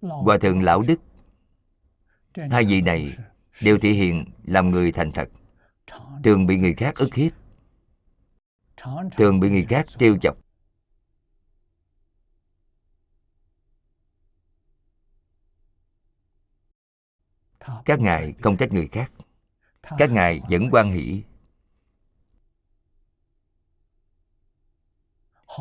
Hòa 0.00 0.38
thượng 0.38 0.62
lão 0.62 0.82
đức. 0.82 1.00
Hai 2.50 2.64
vị 2.64 2.82
này 2.82 3.16
đều 3.62 3.78
thể 3.78 3.90
hiện 3.90 4.24
làm 4.44 4.70
người 4.70 4.92
thành 4.92 5.12
thật 5.12 5.28
thường 6.24 6.46
bị 6.46 6.56
người 6.56 6.74
khác 6.74 6.94
ức 6.94 7.14
hiếp 7.14 7.32
thường 9.16 9.40
bị 9.40 9.50
người 9.50 9.66
khác 9.68 9.86
trêu 9.98 10.18
chọc. 10.22 10.36
Các 17.84 18.00
ngài 18.00 18.34
không 18.42 18.56
trách 18.56 18.72
người 18.72 18.88
khác. 18.92 19.12
Các 19.82 20.10
ngài 20.10 20.40
vẫn 20.50 20.68
quan 20.72 20.92
hỷ. 20.92 21.22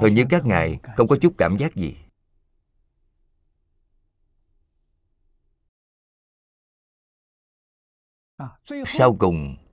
Hình 0.01 0.13
như 0.13 0.25
các 0.29 0.45
ngài 0.45 0.79
không 0.95 1.07
có 1.07 1.17
chút 1.21 1.33
cảm 1.37 1.57
giác 1.57 1.75
gì. 1.75 1.97
Sau 8.85 9.15
cùng 9.19 9.68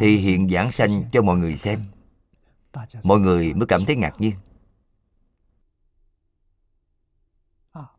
thì 0.00 0.16
hiện 0.16 0.50
giảng 0.50 0.72
sanh 0.72 1.04
cho 1.12 1.22
mọi 1.22 1.36
người 1.36 1.56
xem. 1.56 1.84
Mọi 3.04 3.20
người 3.20 3.54
mới 3.54 3.66
cảm 3.66 3.84
thấy 3.86 3.96
ngạc 3.96 4.14
nhiên. 4.18 4.34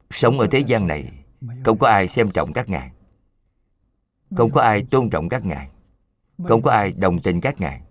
Sống 0.09 0.39
ở 0.39 0.47
thế 0.51 0.59
gian 0.59 0.87
này 0.87 1.25
không 1.65 1.77
có 1.77 1.87
ai 1.87 2.07
xem 2.07 2.31
trọng 2.31 2.53
các 2.53 2.69
ngài. 2.69 2.91
Không 4.37 4.51
có 4.51 4.61
ai 4.61 4.85
tôn 4.91 5.09
trọng 5.09 5.29
các 5.29 5.45
ngài. 5.45 5.69
Không 6.47 6.61
có 6.61 6.71
ai 6.71 6.91
đồng 6.91 7.21
tình 7.21 7.41
các 7.41 7.61
ngài. 7.61 7.81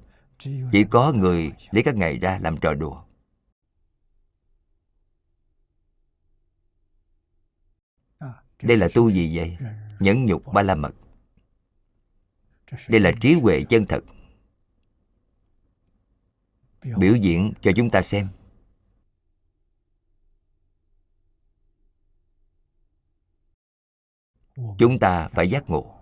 Chỉ 0.72 0.84
có 0.90 1.12
người 1.12 1.52
lấy 1.70 1.82
các 1.82 1.96
ngài 1.96 2.18
ra 2.18 2.38
làm 2.42 2.56
trò 2.56 2.74
đùa. 2.74 3.02
Đây 8.62 8.76
là 8.76 8.88
tu 8.94 9.08
gì 9.08 9.36
vậy? 9.36 9.56
Nhẫn 10.00 10.24
nhục 10.26 10.52
ba 10.52 10.62
la 10.62 10.74
mật 10.74 10.94
đây 12.88 13.00
là 13.00 13.12
trí 13.20 13.34
huệ 13.34 13.64
chân 13.68 13.86
thật. 13.86 14.04
Biểu 16.98 17.16
diễn 17.16 17.52
cho 17.62 17.70
chúng 17.76 17.90
ta 17.90 18.02
xem. 18.02 18.28
Chúng 24.78 24.98
ta 25.00 25.28
phải 25.28 25.50
giác 25.50 25.70
ngộ. 25.70 25.94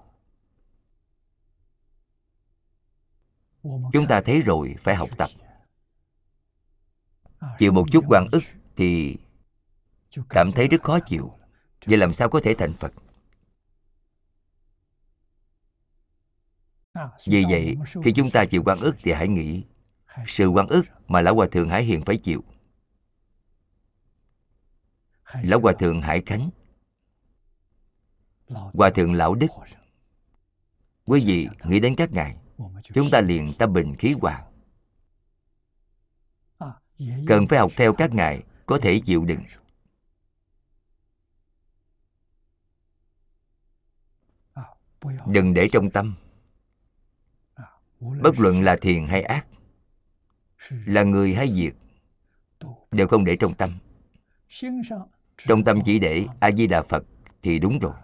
Chúng 3.92 4.06
ta 4.08 4.20
thấy 4.20 4.42
rồi 4.42 4.76
phải 4.78 4.94
học 4.94 5.08
tập. 5.18 5.30
Chịu 7.58 7.72
một 7.72 7.84
chút 7.92 8.04
quan 8.08 8.26
ức 8.32 8.42
thì 8.76 9.16
cảm 10.28 10.52
thấy 10.52 10.68
rất 10.68 10.82
khó 10.82 10.98
chịu. 11.00 11.32
vậy 11.86 11.98
làm 11.98 12.12
sao 12.12 12.28
có 12.28 12.40
thể 12.44 12.54
thành 12.58 12.72
phật 12.72 12.92
vì 17.26 17.44
vậy 17.50 17.76
khi 18.04 18.12
chúng 18.12 18.30
ta 18.30 18.44
chịu 18.44 18.62
quan 18.66 18.80
ức 18.80 18.96
thì 19.02 19.12
hãy 19.12 19.28
nghĩ 19.28 19.64
sự 20.26 20.48
quan 20.48 20.68
ức 20.68 20.82
mà 21.08 21.20
lão 21.20 21.34
hòa 21.34 21.46
thượng 21.52 21.68
hải 21.68 21.84
hiền 21.84 22.04
phải 22.04 22.16
chịu. 22.16 22.44
Lão 25.42 25.60
hòa 25.60 25.72
thượng 25.78 26.02
hải 26.02 26.22
khánh. 26.26 26.50
Hòa 28.48 28.90
thượng 28.90 29.12
lão 29.12 29.34
đức. 29.34 29.46
Quý 31.04 31.24
vị 31.26 31.48
nghĩ 31.64 31.80
đến 31.80 31.94
các 31.96 32.12
ngài 32.12 32.36
chúng 32.82 33.10
ta 33.10 33.20
liền 33.20 33.52
tâm 33.58 33.72
bình 33.72 33.94
khí 33.98 34.14
hòa 34.20 34.44
cần 37.26 37.46
phải 37.48 37.58
học 37.58 37.72
theo 37.76 37.92
các 37.92 38.12
ngài 38.12 38.42
có 38.66 38.78
thể 38.82 39.00
chịu 39.06 39.24
đựng. 39.24 39.42
đừng 45.26 45.54
để 45.54 45.68
trong 45.72 45.90
tâm 45.90 46.14
bất 48.02 48.40
luận 48.40 48.62
là 48.62 48.76
thiền 48.76 49.06
hay 49.06 49.22
ác, 49.22 49.46
là 50.68 51.02
người 51.02 51.34
hay 51.34 51.48
việc, 51.54 51.72
đều 52.90 53.08
không 53.08 53.24
để 53.24 53.36
trong 53.36 53.54
tâm. 53.54 53.78
Trong 55.36 55.64
tâm 55.64 55.80
chỉ 55.84 55.98
để 55.98 56.26
a 56.40 56.52
di 56.52 56.66
đà 56.66 56.82
phật 56.82 57.04
thì 57.42 57.58
đúng 57.58 57.78
rồi. 57.78 57.94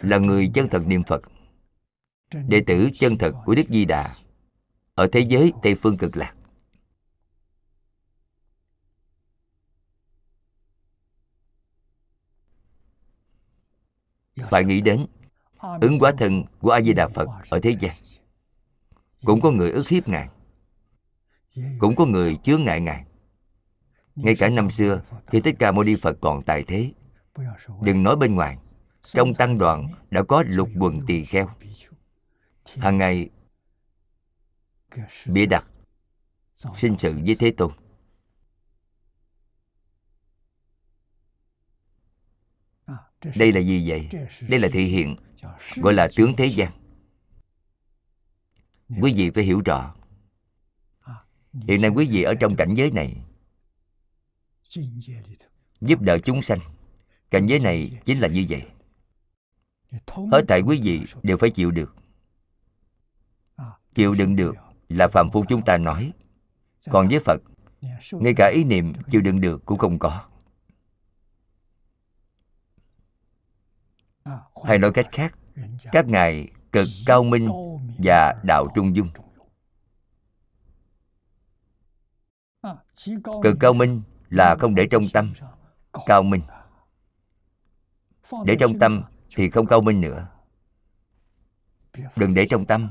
Là 0.00 0.18
người 0.18 0.50
chân 0.54 0.68
thật 0.68 0.82
niệm 0.86 1.04
phật. 1.04 1.22
Đệ 2.48 2.62
tử 2.66 2.90
chân 2.94 3.18
thật 3.18 3.32
của 3.44 3.54
đức 3.54 3.66
di 3.68 3.84
đà 3.84 4.14
ở 4.94 5.08
thế 5.12 5.20
giới 5.20 5.52
tây 5.62 5.74
phương 5.74 5.96
cực 5.96 6.16
lạc. 6.16 6.34
Phải 14.50 14.64
nghĩ 14.64 14.80
đến 14.80 15.06
ứng 15.80 15.98
quả 15.98 16.12
thân 16.18 16.44
của 16.60 16.70
a 16.70 16.80
di 16.80 16.92
đà 16.92 17.08
phật 17.08 17.28
ở 17.50 17.60
thế 17.60 17.70
gian. 17.70 17.94
Cũng 19.24 19.40
có 19.40 19.50
người 19.50 19.70
ức 19.70 19.88
hiếp 19.88 20.08
ngài. 20.08 20.28
Cũng 21.78 21.96
có 21.96 22.06
người 22.06 22.36
chướng 22.44 22.64
ngại 22.64 22.80
ngài. 22.80 23.04
Ngay 24.16 24.34
cả 24.34 24.48
năm 24.48 24.70
xưa, 24.70 25.02
khi 25.26 25.40
thích 25.40 25.56
ca 25.58 25.72
mâu 25.72 25.84
ni 25.84 25.94
phật 25.96 26.16
còn 26.20 26.42
tại 26.42 26.64
thế, 26.66 26.92
đừng 27.82 28.02
nói 28.02 28.16
bên 28.16 28.34
ngoài, 28.34 28.58
trong 29.02 29.34
tăng 29.34 29.58
đoàn 29.58 29.86
đã 30.10 30.22
có 30.22 30.44
lục 30.46 30.68
quần 30.78 31.00
tỳ 31.06 31.24
kheo. 31.24 31.48
Hàng 32.76 32.98
ngày, 32.98 33.30
bịa 35.26 35.46
đặt, 35.46 35.64
sinh 36.76 36.98
sự 36.98 37.20
với 37.26 37.36
thế 37.38 37.50
tôn. 37.50 37.72
Đây 43.36 43.52
là 43.52 43.60
gì 43.60 43.88
vậy? 43.90 44.08
Đây 44.48 44.60
là 44.60 44.68
thị 44.72 44.84
hiện, 44.84 45.16
gọi 45.76 45.94
là 45.94 46.08
tướng 46.16 46.36
thế 46.36 46.46
gian. 46.46 46.72
Quý 49.00 49.14
vị 49.16 49.30
phải 49.30 49.44
hiểu 49.44 49.62
rõ. 49.64 49.94
Hiện 51.52 51.80
nay 51.80 51.90
quý 51.90 52.06
vị 52.10 52.22
ở 52.22 52.34
trong 52.34 52.56
cảnh 52.56 52.74
giới 52.74 52.90
này, 52.90 53.16
giúp 55.80 56.00
đỡ 56.00 56.18
chúng 56.18 56.42
sanh. 56.42 56.60
Cảnh 57.30 57.46
giới 57.46 57.58
này 57.58 58.00
chính 58.04 58.18
là 58.18 58.28
như 58.28 58.46
vậy. 58.48 58.62
Hết 60.32 60.44
thảy 60.48 60.60
quý 60.60 60.80
vị 60.82 61.00
đều 61.22 61.36
phải 61.36 61.50
chịu 61.50 61.70
được. 61.70 61.96
Chịu 63.94 64.14
đựng 64.14 64.36
được 64.36 64.56
là 64.88 65.08
phàm 65.08 65.30
phu 65.30 65.44
chúng 65.48 65.64
ta 65.64 65.78
nói. 65.78 66.12
Còn 66.90 67.08
với 67.08 67.20
phật, 67.20 67.42
ngay 68.12 68.34
cả 68.36 68.52
ý 68.54 68.64
niệm 68.64 68.92
chịu 69.10 69.20
đựng 69.20 69.40
được 69.40 69.64
cũng 69.64 69.78
không 69.78 69.98
có. 69.98 70.28
Hay 74.64 74.78
nói 74.78 74.92
cách 74.92 75.06
khác, 75.12 75.34
các 75.92 76.06
ngài 76.06 76.48
cực 76.72 76.88
cao 77.06 77.22
minh 77.22 77.48
và 77.98 78.34
đạo 78.42 78.66
trung 78.74 78.96
dung. 78.96 79.08
Cực 83.42 83.56
cao 83.60 83.72
minh 83.72 84.02
là 84.28 84.56
không 84.58 84.74
để 84.74 84.86
trong 84.90 85.02
tâm 85.12 85.32
cao 86.06 86.22
minh. 86.22 86.42
Để 88.44 88.56
trong 88.60 88.78
tâm 88.78 89.02
thì 89.36 89.50
không 89.50 89.66
cao 89.66 89.80
minh 89.80 90.00
nữa. 90.00 90.28
Đừng 92.16 92.34
để 92.34 92.46
trong 92.50 92.66
tâm. 92.66 92.90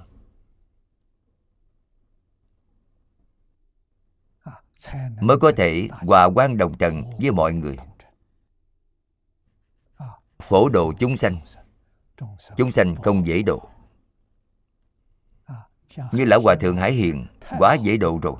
Mới 5.22 5.38
có 5.41 5.52
thể 5.57 5.88
hòa 5.91 6.26
quan 6.26 6.57
đồng 6.57 6.78
trần 6.78 7.03
với 7.22 7.32
mọi 7.32 7.53
người 7.53 7.78
phổ 10.40 10.70
độ 10.70 10.94
chúng 10.99 11.18
sanh. 11.18 11.41
Chúng 12.57 12.72
sanh 12.72 12.95
không 12.95 13.28
dễ 13.28 13.44
độ. 13.44 13.70
Như 16.12 16.26
lão 16.26 16.41
hòa 16.41 16.56
thượng 16.62 16.78
hải 16.78 16.91
hiền 16.91 17.28
quá 17.57 17.76
dễ 17.76 17.98
độ 17.98 18.20
rồi. 18.22 18.36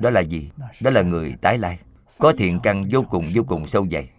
Đó 0.00 0.10
là 0.10 0.20
gì? 0.20 0.50
Đó 0.80 0.90
là 0.90 1.02
người 1.02 1.34
tái 1.42 1.58
lai. 1.58 1.80
Có 2.18 2.32
thiện 2.38 2.60
căn 2.62 2.84
vô 2.90 3.04
cùng 3.10 3.24
vô 3.34 3.42
cùng 3.48 3.66
sâu 3.66 3.86
dày. 3.92 4.10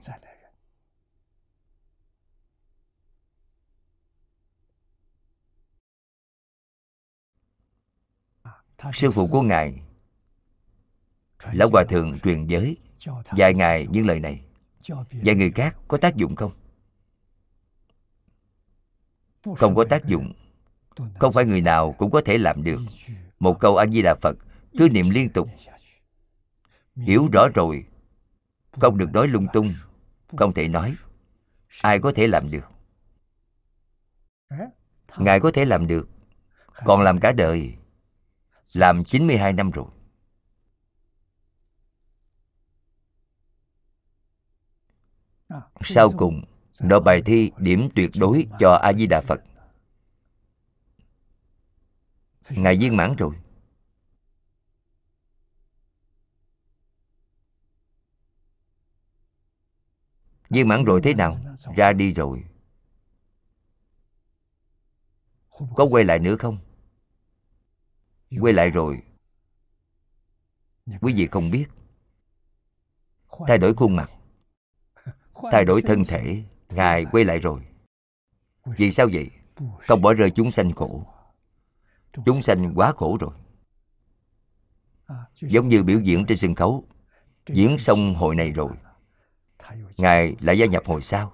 Sư 8.93 9.11
phụ 9.11 9.27
của 9.31 9.41
ngài, 9.41 9.81
lão 11.51 11.69
hòa 11.69 11.83
thượng 11.89 12.19
truyền 12.19 12.47
giới, 12.47 12.77
dạy 13.35 13.53
ngài 13.53 13.87
những 13.91 14.07
lời 14.07 14.19
này 14.19 14.46
dạy 15.11 15.35
người 15.35 15.51
khác 15.51 15.75
có 15.87 15.97
tác 15.97 16.15
dụng 16.15 16.35
không? 16.35 16.51
Không 19.57 19.75
có 19.75 19.85
tác 19.89 20.05
dụng. 20.05 20.33
Không 21.19 21.33
phải 21.33 21.45
người 21.45 21.61
nào 21.61 21.95
cũng 21.97 22.11
có 22.11 22.21
thể 22.25 22.37
làm 22.37 22.63
được. 22.63 22.79
Một 23.39 23.59
câu 23.59 23.77
a 23.77 23.85
di 23.85 24.01
đà 24.01 24.15
phật, 24.15 24.37
cứ 24.77 24.89
niệm 24.89 25.09
liên 25.09 25.29
tục. 25.29 25.49
Hiểu 26.95 27.27
rõ 27.33 27.47
rồi. 27.53 27.85
Không 28.71 28.97
được 28.97 29.13
nói 29.13 29.27
lung 29.27 29.47
tung. 29.53 29.73
Không 30.37 30.53
thể 30.53 30.67
nói. 30.67 30.95
Ai 31.81 31.99
có 31.99 32.11
thể 32.15 32.27
làm 32.27 32.51
được? 32.51 32.65
Ngài 35.17 35.39
có 35.39 35.51
thể 35.53 35.65
làm 35.65 35.87
được. 35.87 36.09
Còn 36.85 37.01
làm 37.01 37.19
cả 37.19 37.31
đời. 37.31 37.75
Làm 38.73 39.03
92 39.03 39.53
năm 39.53 39.71
rồi. 39.71 39.85
Sau 45.81 46.09
cùng 46.17 46.43
nộp 46.81 47.03
bài 47.03 47.21
thi 47.25 47.51
điểm 47.57 47.89
tuyệt 47.95 48.11
đối 48.19 48.47
cho 48.59 48.73
a 48.73 48.93
di 48.93 49.07
đà 49.07 49.21
phật 49.21 49.41
ngài 52.49 52.77
viên 52.77 52.97
mãn 52.97 53.15
rồi. 53.15 53.35
Viên 60.49 60.67
mãn 60.67 60.83
rồi 60.83 61.01
thế 61.03 61.13
nào? 61.13 61.39
Ra 61.75 61.93
đi 61.93 62.13
rồi. 62.13 62.43
Có 65.49 65.87
quay 65.91 66.03
lại 66.03 66.19
nữa 66.19 66.35
không? 66.39 66.57
Quay 68.41 68.53
lại 68.53 68.69
rồi. 68.69 69.01
Quý 71.01 71.13
vị 71.13 71.27
không 71.27 71.51
biết. 71.51 71.67
Thay 73.47 73.57
đổi 73.57 73.73
khuôn 73.73 73.95
mặt 73.95 74.11
thay 75.51 75.65
đổi 75.65 75.81
thân 75.81 76.05
thể 76.05 76.43
ngài 76.69 77.05
quay 77.05 77.23
lại 77.23 77.39
rồi. 77.39 77.61
Vì 78.65 78.91
sao 78.91 79.07
vậy? 79.13 79.29
không 79.79 80.01
bỏ 80.01 80.13
rơi 80.13 80.31
chúng 80.31 80.51
sanh 80.51 80.71
khổ. 80.71 81.05
chúng 82.25 82.41
sanh 82.41 82.73
quá 82.75 82.91
khổ 82.91 83.17
rồi. 83.19 83.31
Giống 85.41 85.67
như 85.67 85.83
biểu 85.83 85.99
diễn 85.99 86.25
trên 86.25 86.37
sân 86.37 86.55
khấu. 86.55 86.85
Diễn 87.47 87.77
xong 87.77 88.15
hội 88.15 88.35
này 88.35 88.51
rồi. 88.51 88.71
ngài 89.97 90.35
lại 90.39 90.57
gia 90.57 90.65
nhập 90.65 90.83
hồi 90.85 91.01
sau. 91.01 91.33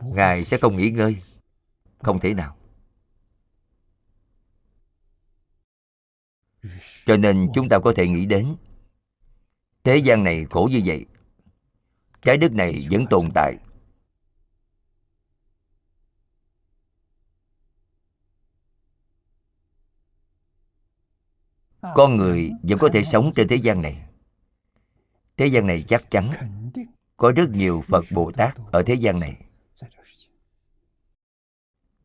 Ngài 0.00 0.44
sẽ 0.44 0.58
không 0.58 0.76
nghỉ 0.76 0.90
ngơi. 0.90 1.16
không 1.98 2.20
thể 2.20 2.34
nào 2.34 2.56
cho 7.06 7.16
nên 7.16 7.48
chúng 7.54 7.68
ta 7.68 7.78
có 7.78 7.92
thể 7.96 8.08
nghĩ 8.08 8.26
đến 8.26 8.56
thế 9.84 9.96
gian 9.96 10.24
này 10.24 10.46
khổ 10.50 10.68
như 10.72 10.80
vậy 10.84 11.06
trái 12.24 12.36
đất 12.36 12.52
này 12.52 12.86
vẫn 12.90 13.06
tồn 13.10 13.30
tại. 13.34 13.58
Con 21.94 22.16
người 22.16 22.50
vẫn 22.62 22.78
có 22.78 22.88
thể 22.92 23.04
sống 23.04 23.32
trên 23.34 23.48
thế 23.48 23.56
gian 23.56 23.82
này. 23.82 24.08
Thế 25.36 25.46
gian 25.46 25.66
này 25.66 25.84
chắc 25.88 26.10
chắn 26.10 26.30
có 27.16 27.32
rất 27.36 27.50
nhiều 27.50 27.82
phật 27.88 28.04
bồ 28.14 28.32
tát 28.32 28.56
ở 28.72 28.82
thế 28.82 28.94
gian 28.94 29.20
này. 29.20 29.36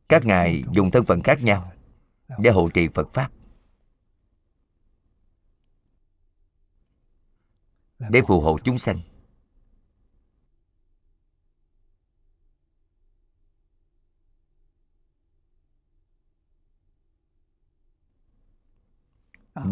Các 0.09 0.25
ngài 0.25 0.63
dùng 0.71 0.91
thân 0.91 1.05
phận 1.05 1.21
khác 1.23 1.43
nhau 1.43 1.71
để 2.39 2.51
hộ 2.51 2.69
trì 2.69 2.87
phật 2.87 3.13
pháp 3.13 3.31
để 7.99 8.21
phù 8.27 8.41
hộ 8.41 8.57
chúng 8.63 8.77
sanh. 8.77 9.01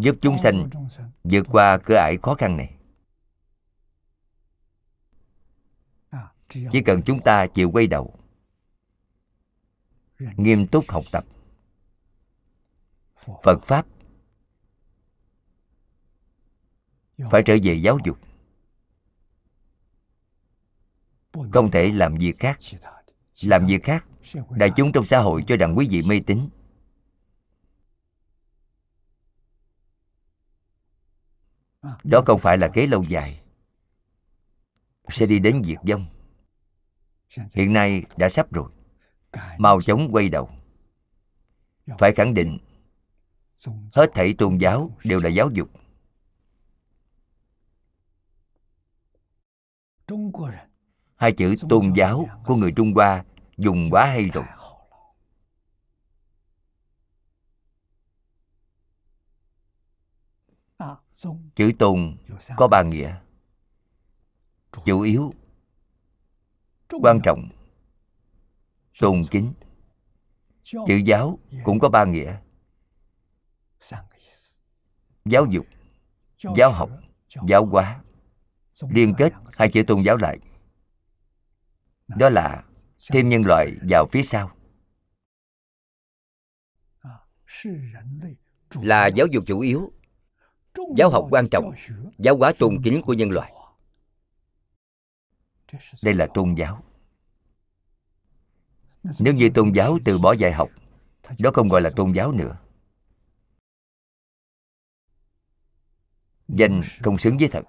Giúp 0.00 0.16
chúng 0.22 0.38
sanh 0.38 0.70
vượt 1.24 1.46
qua 1.52 1.78
cửa 1.84 1.96
ải 1.96 2.16
khó 2.22 2.34
khăn 2.34 2.56
này. 2.56 2.74
Chỉ 6.48 6.82
cần 6.86 7.02
chúng 7.06 7.20
ta 7.22 7.46
chịu 7.46 7.70
quay 7.70 7.86
đầu. 7.86 8.18
Nghiêm 10.18 10.66
túc 10.66 10.84
học 10.88 11.04
tập. 11.12 11.24
Phật 13.42 13.62
pháp 13.64 13.86
phải 17.30 17.42
trở 17.46 17.56
về 17.62 17.74
giáo 17.74 17.98
dục. 18.04 18.18
Không 21.52 21.70
thể 21.70 21.92
làm 21.92 22.16
việc 22.16 22.38
khác. 22.38 22.58
làm 23.42 23.66
việc 23.66 23.84
khác 23.84 24.06
đại 24.50 24.70
chúng 24.76 24.92
trong 24.92 25.04
xã 25.04 25.18
hội 25.18 25.44
cho 25.46 25.56
rằng 25.56 25.78
quý 25.78 25.88
vị 25.90 26.02
mê 26.02 26.20
tín. 26.26 26.48
Đó 32.04 32.22
không 32.26 32.40
phải 32.40 32.58
là 32.58 32.68
kế 32.68 32.86
lâu 32.86 33.02
dài. 33.02 33.40
Sẽ 35.08 35.26
đi 35.26 35.38
đến 35.38 35.62
diệt 35.64 35.78
vong 35.88 36.06
hiện 37.54 37.72
nay 37.72 38.04
đã 38.16 38.28
sắp 38.28 38.52
rồi. 38.52 38.70
Mau 39.58 39.80
chóng 39.80 40.08
quay 40.12 40.28
đầu. 40.28 40.50
Phải 41.98 42.12
khẳng 42.12 42.34
định 42.34 42.58
hết 43.92 44.10
thảy 44.14 44.34
tôn 44.38 44.58
giáo 44.58 44.90
đều 45.04 45.20
là 45.20 45.28
giáo 45.28 45.50
dục 45.50 45.68
hai 51.16 51.32
chữ 51.32 51.54
tôn 51.68 51.92
giáo 51.96 52.26
của 52.44 52.54
người 52.56 52.72
trung 52.76 52.92
hoa 52.94 53.24
dùng 53.56 53.88
quá 53.90 54.06
hay 54.06 54.28
rồi. 54.28 54.44
Chữ 61.54 61.72
tôn 61.78 62.16
có 62.56 62.68
ba 62.68 62.82
nghĩa. 62.82 63.16
Chủ 64.84 65.00
yếu 65.00 65.32
quan 67.02 67.20
trọng 67.24 67.48
tôn 69.00 69.22
kính. 69.30 69.52
Chữ 70.62 70.96
giáo 71.06 71.38
cũng 71.64 71.78
có 71.78 71.88
ba 71.88 72.04
nghĩa. 72.04 72.40
giáo 75.24 75.46
dục 75.46 75.66
giáo 76.56 76.72
học 76.72 76.90
giáo 77.48 77.66
hóa 77.66 78.02
liên 78.90 79.14
kết 79.18 79.32
hai 79.58 79.68
chữ 79.68 79.82
tôn 79.86 80.02
giáo 80.02 80.16
lại. 80.16 80.38
đó 82.08 82.28
là 82.28 82.64
thêm 83.10 83.28
nhân 83.28 83.42
loại 83.46 83.70
vào 83.90 84.06
phía 84.12 84.22
sau. 84.22 84.50
Là 88.74 89.06
giáo 89.06 89.26
dục 89.26 89.44
chủ 89.46 89.60
yếu. 89.60 89.92
Giáo 90.96 91.10
học 91.10 91.26
quan 91.30 91.48
trọng. 91.50 91.72
giáo 92.18 92.36
hóa 92.36 92.52
tôn 92.58 92.82
kính 92.84 93.02
của 93.02 93.12
nhân 93.14 93.30
loại. 93.30 93.52
đây 96.02 96.14
là 96.14 96.26
tôn 96.34 96.54
giáo. 96.54 96.84
Nếu 99.18 99.34
như 99.34 99.48
tôn 99.54 99.72
giáo 99.72 99.98
từ 100.04 100.18
bỏ 100.18 100.32
dạy 100.32 100.52
học 100.52 100.68
đó 101.38 101.50
không 101.54 101.68
gọi 101.68 101.80
là 101.80 101.90
tôn 101.96 102.12
giáo 102.12 102.32
nữa. 102.32 102.58
Danh 106.48 106.82
không 107.02 107.18
xứng 107.18 107.38
với 107.38 107.48
thật 107.48 107.64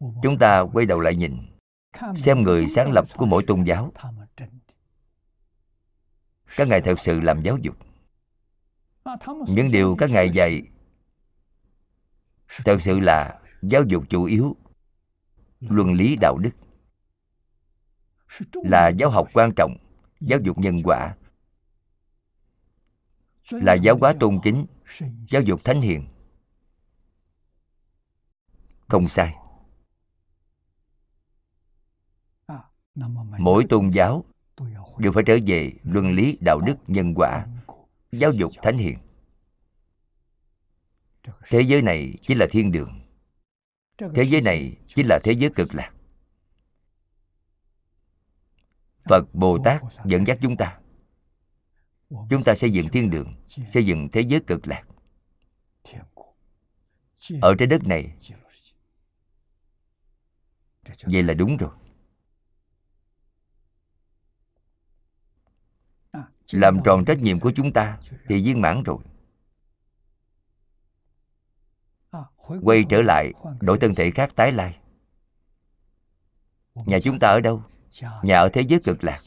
chúng 0.00 0.38
ta 0.40 0.60
quay 0.60 0.86
đầu 0.86 1.00
lại 1.00 1.16
nhìn, 1.16 1.36
xem 2.16 2.42
người 2.42 2.68
sáng 2.68 2.92
lập 2.92 3.04
của 3.16 3.26
mỗi 3.26 3.44
tôn 3.46 3.64
giáo. 3.64 3.92
Các 6.56 6.68
ngài 6.68 6.80
thật 6.80 7.00
sự 7.00 7.20
làm 7.20 7.40
giáo 7.42 7.56
dục. 7.56 7.76
Những 9.48 9.70
điều 9.70 9.96
các 9.98 10.10
ngài 10.10 10.30
dạy 10.30 10.62
thật 12.64 12.78
sự 12.80 13.00
là 13.00 13.40
giáo 13.62 13.82
dục 13.82 14.04
chủ 14.08 14.24
yếu, 14.24 14.56
luân 15.60 15.92
lý 15.92 16.16
đạo 16.20 16.38
đức, 16.38 16.50
là 18.52 18.88
giáo 18.88 19.10
học 19.10 19.28
quan 19.32 19.52
trọng, 19.56 19.76
giáo 20.20 20.38
dục 20.42 20.58
nhân 20.58 20.76
quả, 20.84 21.16
là 23.50 23.74
giáo 23.74 23.96
hóa 24.00 24.14
tôn 24.20 24.38
kính, 24.42 24.66
giáo 25.28 25.42
dục 25.42 25.64
thánh 25.64 25.80
hiền. 25.80 26.06
Không 28.88 29.08
sai. 29.08 29.34
Mỗi 33.38 33.66
tôn 33.68 33.90
giáo 33.90 34.24
đều 34.98 35.12
phải 35.12 35.22
trở 35.26 35.38
về 35.46 35.72
luân 35.82 36.10
lý 36.10 36.38
đạo 36.40 36.60
đức 36.66 36.76
nhân 36.86 37.14
quả 37.16 37.46
giáo 38.12 38.32
dục 38.32 38.52
thánh 38.62 38.78
hiền. 38.78 38.98
Thế 41.48 41.60
giới 41.60 41.82
này 41.82 42.14
chính 42.22 42.38
là 42.38 42.46
thiên 42.50 42.72
đường. 42.72 43.00
Thế 43.98 44.22
giới 44.22 44.40
này 44.40 44.76
chính 44.86 45.06
là 45.08 45.18
thế 45.24 45.32
giới 45.32 45.50
cực 45.50 45.74
lạc. 45.74 45.92
phật 49.08 49.34
bồ 49.34 49.58
tát 49.64 49.82
dẫn 50.04 50.26
dắt 50.26 50.38
chúng 50.42 50.56
ta. 50.56 50.78
Chúng 52.10 52.42
ta 52.44 52.54
xây 52.54 52.70
dựng 52.70 52.88
thiên 52.88 53.10
đường 53.10 53.34
xây 53.72 53.86
dựng 53.86 54.08
thế 54.12 54.20
giới 54.20 54.40
cực 54.46 54.66
lạc. 54.66 54.84
Ở 57.40 57.54
trái 57.58 57.66
đất 57.66 57.84
này 57.84 58.16
vậy 61.02 61.22
là 61.22 61.34
đúng 61.34 61.56
rồi 61.56 61.70
làm 66.52 66.82
tròn 66.84 67.04
trách 67.04 67.18
nhiệm 67.18 67.40
của 67.40 67.52
chúng 67.56 67.72
ta 67.72 67.98
thì 68.28 68.42
viên 68.44 68.60
mãn 68.60 68.82
rồi. 68.82 68.98
Quay 72.62 72.84
trở 72.90 73.02
lại 73.02 73.32
đổi 73.60 73.78
thân 73.78 73.94
thể 73.94 74.10
khác 74.10 74.30
tái 74.36 74.52
lai. 74.52 74.78
Nhà 76.74 76.98
chúng 77.04 77.18
ta 77.18 77.28
ở 77.28 77.40
đâu? 77.40 77.62
Nhà 78.22 78.38
ở 78.38 78.48
thế 78.52 78.60
giới 78.60 78.80
cực 78.84 79.04
lạc. 79.04 79.20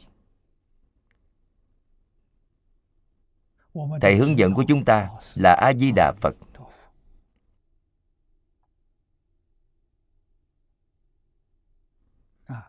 Thầy 4.01 4.15
hướng 4.15 4.37
dẫn 4.37 4.53
của 4.53 4.63
chúng 4.67 4.85
ta 4.85 5.09
là 5.35 5.53
a 5.53 5.73
di 5.73 5.91
đà 5.91 6.13
phật. 6.21 6.35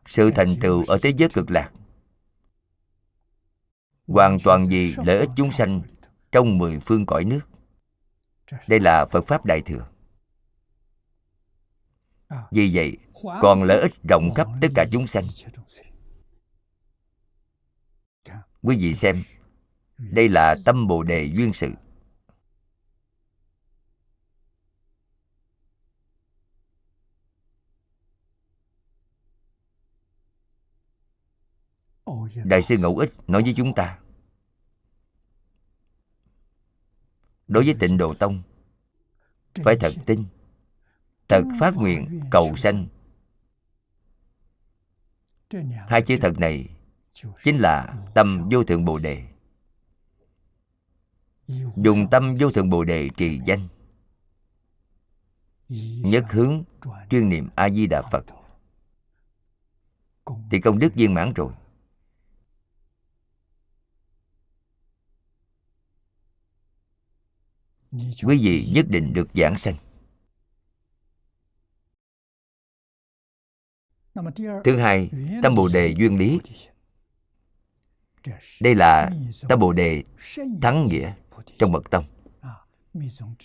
Sự 0.06 0.30
thành 0.30 0.56
tựu 0.60 0.84
ở 0.88 0.98
thế 1.02 1.12
giới 1.16 1.28
cực 1.28 1.50
lạc 1.50 1.72
hoàn 4.10 4.38
toàn 4.44 4.64
vì 4.64 4.94
lợi 5.04 5.18
ích 5.18 5.28
chúng 5.36 5.52
sanh 5.52 5.82
trong 6.32 6.58
mười 6.58 6.78
phương 6.78 7.06
cõi 7.06 7.24
nước. 7.24 7.40
Đây 8.66 8.80
là 8.80 9.06
phật 9.06 9.20
pháp 9.26 9.44
đại 9.44 9.60
thừa. 9.60 9.86
Vì 12.50 12.70
vậy, 12.74 12.96
còn 13.42 13.62
lợi 13.62 13.80
ích 13.80 13.92
rộng 14.08 14.34
khắp 14.34 14.48
tất 14.60 14.68
cả 14.74 14.84
chúng 14.92 15.06
sanh. 15.06 15.24
Quý 18.62 18.76
vị 18.76 18.94
xem, 18.94 19.22
đây 19.98 20.28
là 20.28 20.56
tâm 20.64 20.86
bồ 20.86 21.02
đề 21.02 21.24
duyên 21.24 21.52
sự. 21.52 21.70
Đại 32.44 32.62
sư 32.62 32.76
ngẫu 32.78 32.98
ích 32.98 33.12
nói 33.26 33.42
với 33.42 33.54
chúng 33.56 33.74
ta. 33.74 33.98
Đối 37.48 37.64
với 37.64 37.74
tịnh 37.80 37.96
độ 37.98 38.14
tông 38.14 38.42
phải 39.64 39.76
thật 39.80 39.92
tin 40.06 40.24
thật 41.28 41.42
phát 41.60 41.74
nguyện 41.76 42.20
cầu 42.30 42.56
sanh. 42.56 42.86
Hai 45.88 46.02
chữ 46.02 46.16
thật 46.20 46.38
này 46.38 46.68
chính 47.44 47.58
là 47.58 48.04
tâm 48.14 48.48
vô 48.52 48.64
thượng 48.64 48.84
bồ 48.84 48.98
đề. 48.98 49.26
Dùng 51.76 52.10
tâm 52.10 52.36
vô 52.40 52.50
thượng 52.50 52.70
bồ 52.70 52.84
đề 52.84 53.10
trì 53.16 53.40
danh. 53.46 53.68
Nhất 56.04 56.24
hướng 56.30 56.64
chuyên 57.10 57.28
niệm 57.28 57.48
a 57.54 57.70
di 57.70 57.86
đà 57.86 58.02
phật. 58.02 58.24
Thì 60.50 60.60
công 60.60 60.78
đức 60.78 60.94
viên 60.94 61.14
mãn 61.14 61.32
rồi 61.32 61.52
quý 67.92 68.38
vị 68.42 68.70
nhất 68.74 68.86
định 68.88 69.12
được 69.12 69.28
giảng 69.34 69.58
sanh. 69.58 69.76
Thứ 74.64 74.78
hai 74.78 75.10
tâm 75.42 75.54
bồ 75.54 75.68
đề 75.68 75.94
duyên 75.98 76.18
lý. 76.18 76.40
Đây 78.60 78.74
là 78.74 79.10
tâm 79.48 79.58
bồ 79.58 79.72
đề 79.72 80.04
thắng 80.62 80.86
nghĩa 80.86 81.14
trong 81.58 81.72
mật 81.72 81.90
tông. 81.90 82.04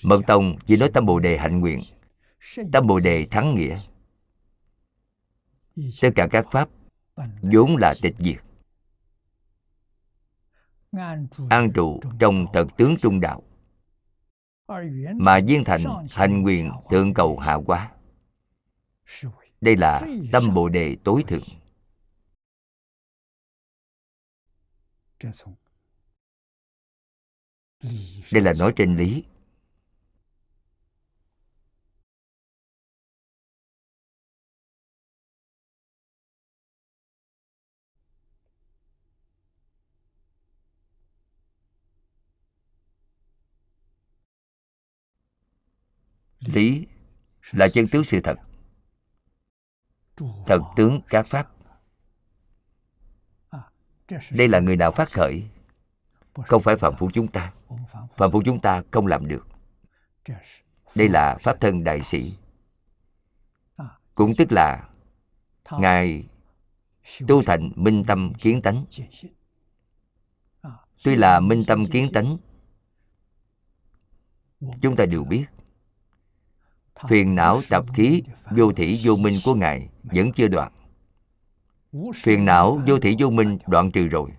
Mật 0.03 0.21
tông 0.27 0.57
chỉ 0.65 0.77
nói 0.77 0.89
tâm 0.93 1.05
bồ 1.05 1.19
đề 1.19 1.37
hạnh 1.37 1.59
nguyện 1.59 1.81
tâm 2.71 2.87
bồ 2.87 2.99
đề 2.99 3.27
thắng 3.31 3.55
nghĩa. 3.55 3.79
Tất 6.01 6.09
cả 6.15 6.27
các 6.31 6.45
pháp 6.51 6.69
vốn 7.41 7.77
là 7.77 7.93
tịch 8.01 8.15
diệt. 8.17 8.37
An 11.49 11.71
trụ 11.73 11.99
trong 12.19 12.45
thật 12.53 12.67
tướng 12.77 12.95
trung 13.01 13.19
đạo 13.19 13.43
mà 15.15 15.39
viên 15.47 15.63
thành 15.63 15.83
hành 16.11 16.41
nguyện 16.41 16.71
thượng 16.89 17.13
cầu 17.13 17.39
hạ 17.39 17.53
quá. 17.65 17.91
Đây 19.61 19.75
là 19.75 20.01
tâm 20.31 20.53
bồ 20.53 20.69
đề 20.69 20.97
tối 21.03 21.23
thượng. 21.27 21.43
Đây 28.31 28.41
là 28.43 28.53
nói 28.59 28.73
trên 28.75 28.95
lý 28.95 29.23
lý 46.55 46.87
là 47.51 47.67
chân 47.67 47.87
tướng 47.87 48.03
sự 48.03 48.21
thật. 48.21 48.35
Thật 50.45 50.59
tướng 50.75 51.01
các 51.09 51.27
pháp. 51.27 51.51
Đây 54.31 54.47
là 54.47 54.59
người 54.59 54.75
nào 54.75 54.91
phát 54.91 55.11
khởi? 55.11 55.43
Không 56.33 56.61
phải 56.61 56.75
phạm 56.77 56.95
phu 56.97 57.11
chúng 57.13 57.27
ta. 57.27 57.53
Phạm 58.17 58.31
phu 58.31 58.41
chúng 58.45 58.61
ta 58.61 58.83
không 58.91 59.07
làm 59.07 59.27
được. 59.27 59.47
Đây 60.95 61.09
là 61.09 61.37
pháp 61.41 61.57
thân 61.61 61.83
đại 61.83 62.01
sĩ. 62.01 62.37
Cũng 64.15 64.33
tức 64.37 64.51
là 64.51 64.89
ngài 65.71 66.27
tu 67.27 67.41
thành 67.41 67.71
minh 67.75 68.03
tâm 68.07 68.33
kiến 68.33 68.61
tánh. 68.61 68.85
Tuy 71.03 71.15
là 71.15 71.39
minh 71.39 71.63
tâm 71.67 71.85
kiến 71.85 72.11
tánh, 72.13 72.37
chúng 74.81 74.95
ta 74.95 75.05
đều 75.05 75.23
biết 75.23 75.45
phiền 77.07 77.35
não 77.35 77.61
tập 77.69 77.85
khí 77.93 78.23
vô 78.51 78.71
thỉ 78.73 79.01
vô 79.03 79.15
minh 79.15 79.35
của 79.45 79.55
ngài 79.55 79.89
vẫn 80.03 80.31
chưa 80.31 80.47
đoạn. 80.47 80.71
Phiền 82.15 82.45
não 82.45 82.81
vô 82.87 82.99
thỉ 82.99 83.15
vô 83.19 83.29
minh 83.29 83.57
đoạn 83.67 83.91
trừ 83.91 84.07
rồi. 84.07 84.29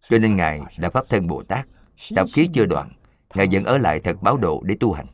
Cho 0.00 0.18
nên 0.18 0.36
ngài 0.36 0.60
đã 0.78 0.90
pháp 0.90 1.04
thân 1.08 1.26
bồ 1.26 1.42
tát 1.42 1.66
tập 2.14 2.26
khí 2.34 2.48
chưa 2.54 2.66
đoạn 2.66 2.92
ngài 3.34 3.48
vẫn 3.52 3.64
ở 3.64 3.78
lại 3.78 4.00
thật 4.00 4.16
báo 4.22 4.36
độ 4.36 4.62
để 4.64 4.76
tu 4.80 4.92
hành. 4.92 5.06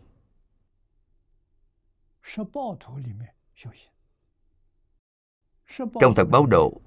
Trong 6.01 6.15
thật 6.17 6.29
báo 6.31 6.47
độ 6.47 6.81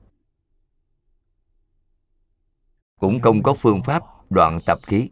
cũng 3.00 3.20
không 3.22 3.44
có 3.44 3.54
phương 3.54 3.84
pháp 3.84 4.04
đoạn 4.30 4.60
tập 4.66 4.78
khí 4.84 5.10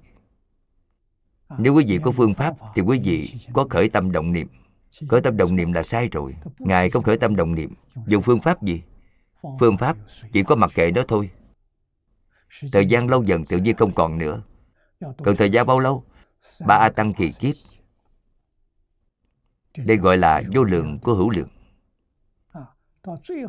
À, 1.47 1.57
nếu 1.59 1.73
quý 1.73 1.85
vị 1.87 1.99
có 2.03 2.11
phương 2.11 2.33
pháp 2.33 2.55
thì 2.75 2.81
quý 2.81 2.99
vị 3.03 3.33
có 3.53 3.67
khởi 3.69 3.89
tâm 3.89 4.11
động 4.11 4.31
niệm. 4.31 4.47
Khởi 5.09 5.21
tâm 5.21 5.37
động 5.37 5.55
niệm 5.55 5.73
là 5.73 5.83
sai 5.83 6.07
rồi. 6.07 6.35
Ngài 6.59 6.89
không 6.89 7.03
khởi 7.03 7.17
tâm 7.17 7.35
động 7.35 7.55
niệm. 7.55 7.73
Dùng 8.07 8.23
phương 8.23 8.41
pháp 8.41 8.63
gì? 8.63 8.81
Phương 9.59 9.77
pháp 9.77 9.97
chỉ 10.31 10.43
có 10.43 10.55
mặc 10.55 10.71
kệ 10.75 10.91
đó 10.91 11.03
thôi. 11.07 11.29
Thời 12.71 12.85
gian 12.85 13.07
lâu 13.09 13.23
dần 13.23 13.45
tự 13.45 13.57
nhiên 13.57 13.75
không 13.75 13.93
còn 13.95 14.17
nữa. 14.17 14.41
Cần 15.23 15.35
thời 15.35 15.49
gian 15.49 15.67
bao 15.67 15.79
lâu? 15.79 16.03
Ba 16.67 16.75
a 16.75 16.89
tăng 16.89 17.13
kỳ 17.13 17.31
kiếp. 17.31 17.55
Đây 19.77 19.97
gọi 19.97 20.17
là 20.17 20.43
vô 20.53 20.63
lượng 20.63 20.99
của 20.99 21.13
hữu 21.13 21.29
lượng. 21.29 21.49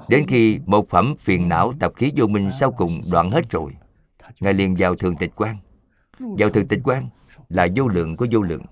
Đến 0.08 0.26
khi 0.28 0.60
một 0.66 0.88
phẩm 0.88 1.14
phiền 1.18 1.48
não 1.48 1.72
tập 1.80 1.92
khí 1.96 2.12
vô 2.16 2.26
minh 2.26 2.50
sau 2.60 2.72
cùng 2.72 3.02
đoạn 3.10 3.30
hết 3.30 3.50
rồi, 3.50 3.76
ngài 4.40 4.52
liền 4.52 4.74
vào 4.78 4.96
thường 4.96 5.16
tịch 5.16 5.32
quan 5.36 5.56
vào 6.18 6.50
thường 6.50 6.68
tịch 6.68 6.80
quan 6.84 7.08
là 7.48 7.68
vô 7.76 7.88
lượng 7.88 8.16
của 8.16 8.26
vô 8.30 8.42
lượng. 8.42 8.64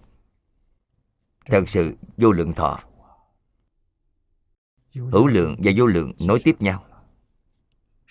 Thật 1.47 1.65
sự, 1.67 1.97
vô 2.17 2.33
lượng 2.33 2.55
thọ. 2.55 2.81
Hữu 4.95 5.27
lượng 5.27 5.57
và 5.59 5.73
vô 5.77 5.87
lượng 5.87 6.13
nối 6.21 6.41
tiếp 6.45 6.57
nhau 6.63 6.87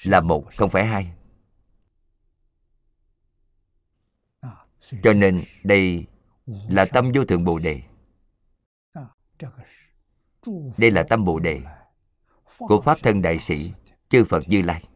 là 0.04 0.22
một, 0.22 0.46
không 0.56 0.70
phải 0.70 0.86
hai. 0.86 1.14
Cho 5.04 5.14
nên 5.14 5.44
đây 5.64 6.06
là 6.46 6.86
tâm 6.86 7.12
vô 7.16 7.26
thượng 7.26 7.44
bồ 7.44 7.60
đề. 7.60 7.82
Đây 10.78 10.92
là 10.92 11.04
tâm 11.10 11.26
bồ 11.26 11.40
đề 11.40 11.62
của 12.58 12.82
pháp 12.82 12.98
thân 13.04 13.22
đại 13.22 13.40
sĩ 13.40 13.74
chư 14.10 14.24
phật 14.26 14.44
như 14.48 14.62
lai. 14.62 14.90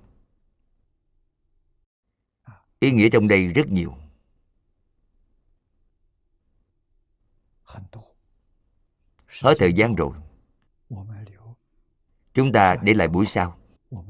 Ý 2.80 2.92
nghĩa 2.92 3.10
trong 3.10 3.28
đây 3.28 3.54
rất 3.54 3.68
nhiều. 3.68 3.98
Hết 9.42 9.54
thời 9.60 9.74
gian 9.74 9.96
rồi. 9.96 10.12
chúng 12.34 12.52
ta 12.52 12.76
để 12.82 12.94
lại 12.94 13.08
buổi 13.08 13.26
sau. 13.26 13.58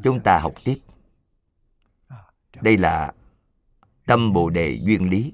Chúng 0.04 0.20
ta 0.20 0.40
học 0.40 0.54
tiếp. 0.64 0.80
Đây 2.62 2.78
là 2.78 3.14
tâm 4.06 4.34
bồ 4.34 4.50
đề 4.50 4.80
duyên 4.82 5.10
lý. 5.10 5.34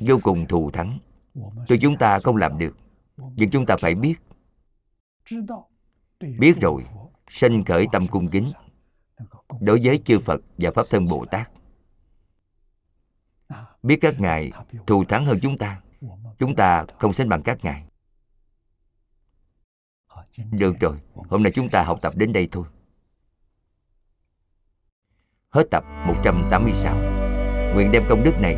Vô 0.00 0.18
cùng 0.22 0.46
thù 0.46 0.70
thắng. 0.70 0.98
Cho 1.66 1.76
chúng 1.82 1.96
ta 1.96 2.18
không 2.18 2.36
làm 2.36 2.58
được. 2.58 2.76
Nhưng 3.16 3.50
chúng 3.50 3.66
ta 3.66 3.76
phải 3.80 3.94
biết. 3.94 4.14
biết 6.38 6.52
rồi. 6.60 6.84
sanh 7.28 7.64
khởi 7.64 7.86
tâm 7.92 8.06
cung 8.06 8.30
kính. 8.30 8.46
đối 9.60 9.80
với 9.82 10.02
chư 10.04 10.18
phật 10.18 10.40
và 10.58 10.70
pháp 10.74 10.86
thân 10.90 11.06
bồ 11.10 11.24
tát 11.30 11.50
biết 13.82 13.98
các 14.00 14.20
ngài 14.20 14.52
thù 14.86 15.04
thắng 15.04 15.26
hơn 15.26 15.38
chúng 15.42 15.58
ta. 15.58 15.80
Chúng 16.38 16.56
ta 16.56 16.84
không 16.98 17.12
sánh 17.12 17.28
bằng 17.28 17.42
các 17.42 17.64
ngài. 17.64 17.84
Được 20.50 20.80
rồi, 20.80 20.96
hôm 21.14 21.42
nay 21.42 21.52
chúng 21.54 21.68
ta 21.68 21.82
học 21.82 21.98
tập 22.02 22.12
đến 22.16 22.32
đây 22.32 22.48
thôi. 22.52 22.64
Hết 25.50 25.64
tập 25.70 25.84
186 26.06 26.96
nguyện 27.74 27.92
đem 27.92 28.02
công 28.08 28.24
đức 28.24 28.40
này 28.40 28.56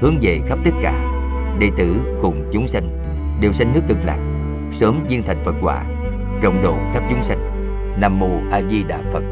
hướng 0.00 0.18
về 0.22 0.40
khắp 0.48 0.58
tất 0.64 0.70
cả 0.82 1.12
đệ 1.58 1.70
tử 1.76 2.18
cùng 2.22 2.50
chúng 2.52 2.68
sanh, 2.68 3.02
đều 3.40 3.52
sanh 3.52 3.74
nước 3.74 3.80
cực 3.88 3.98
lạc, 4.04 4.18
sớm 4.72 5.04
viên 5.08 5.22
thành 5.22 5.44
phật 5.44 5.54
quả, 5.62 5.84
rộng 6.42 6.62
độ 6.62 6.76
khắp 6.92 7.02
chúng 7.10 7.24
sanh. 7.24 7.38
Nam 8.00 8.18
mô 8.18 8.40
a 8.50 8.62
di 8.62 8.82
đà 8.82 9.02
phật. 9.12 9.22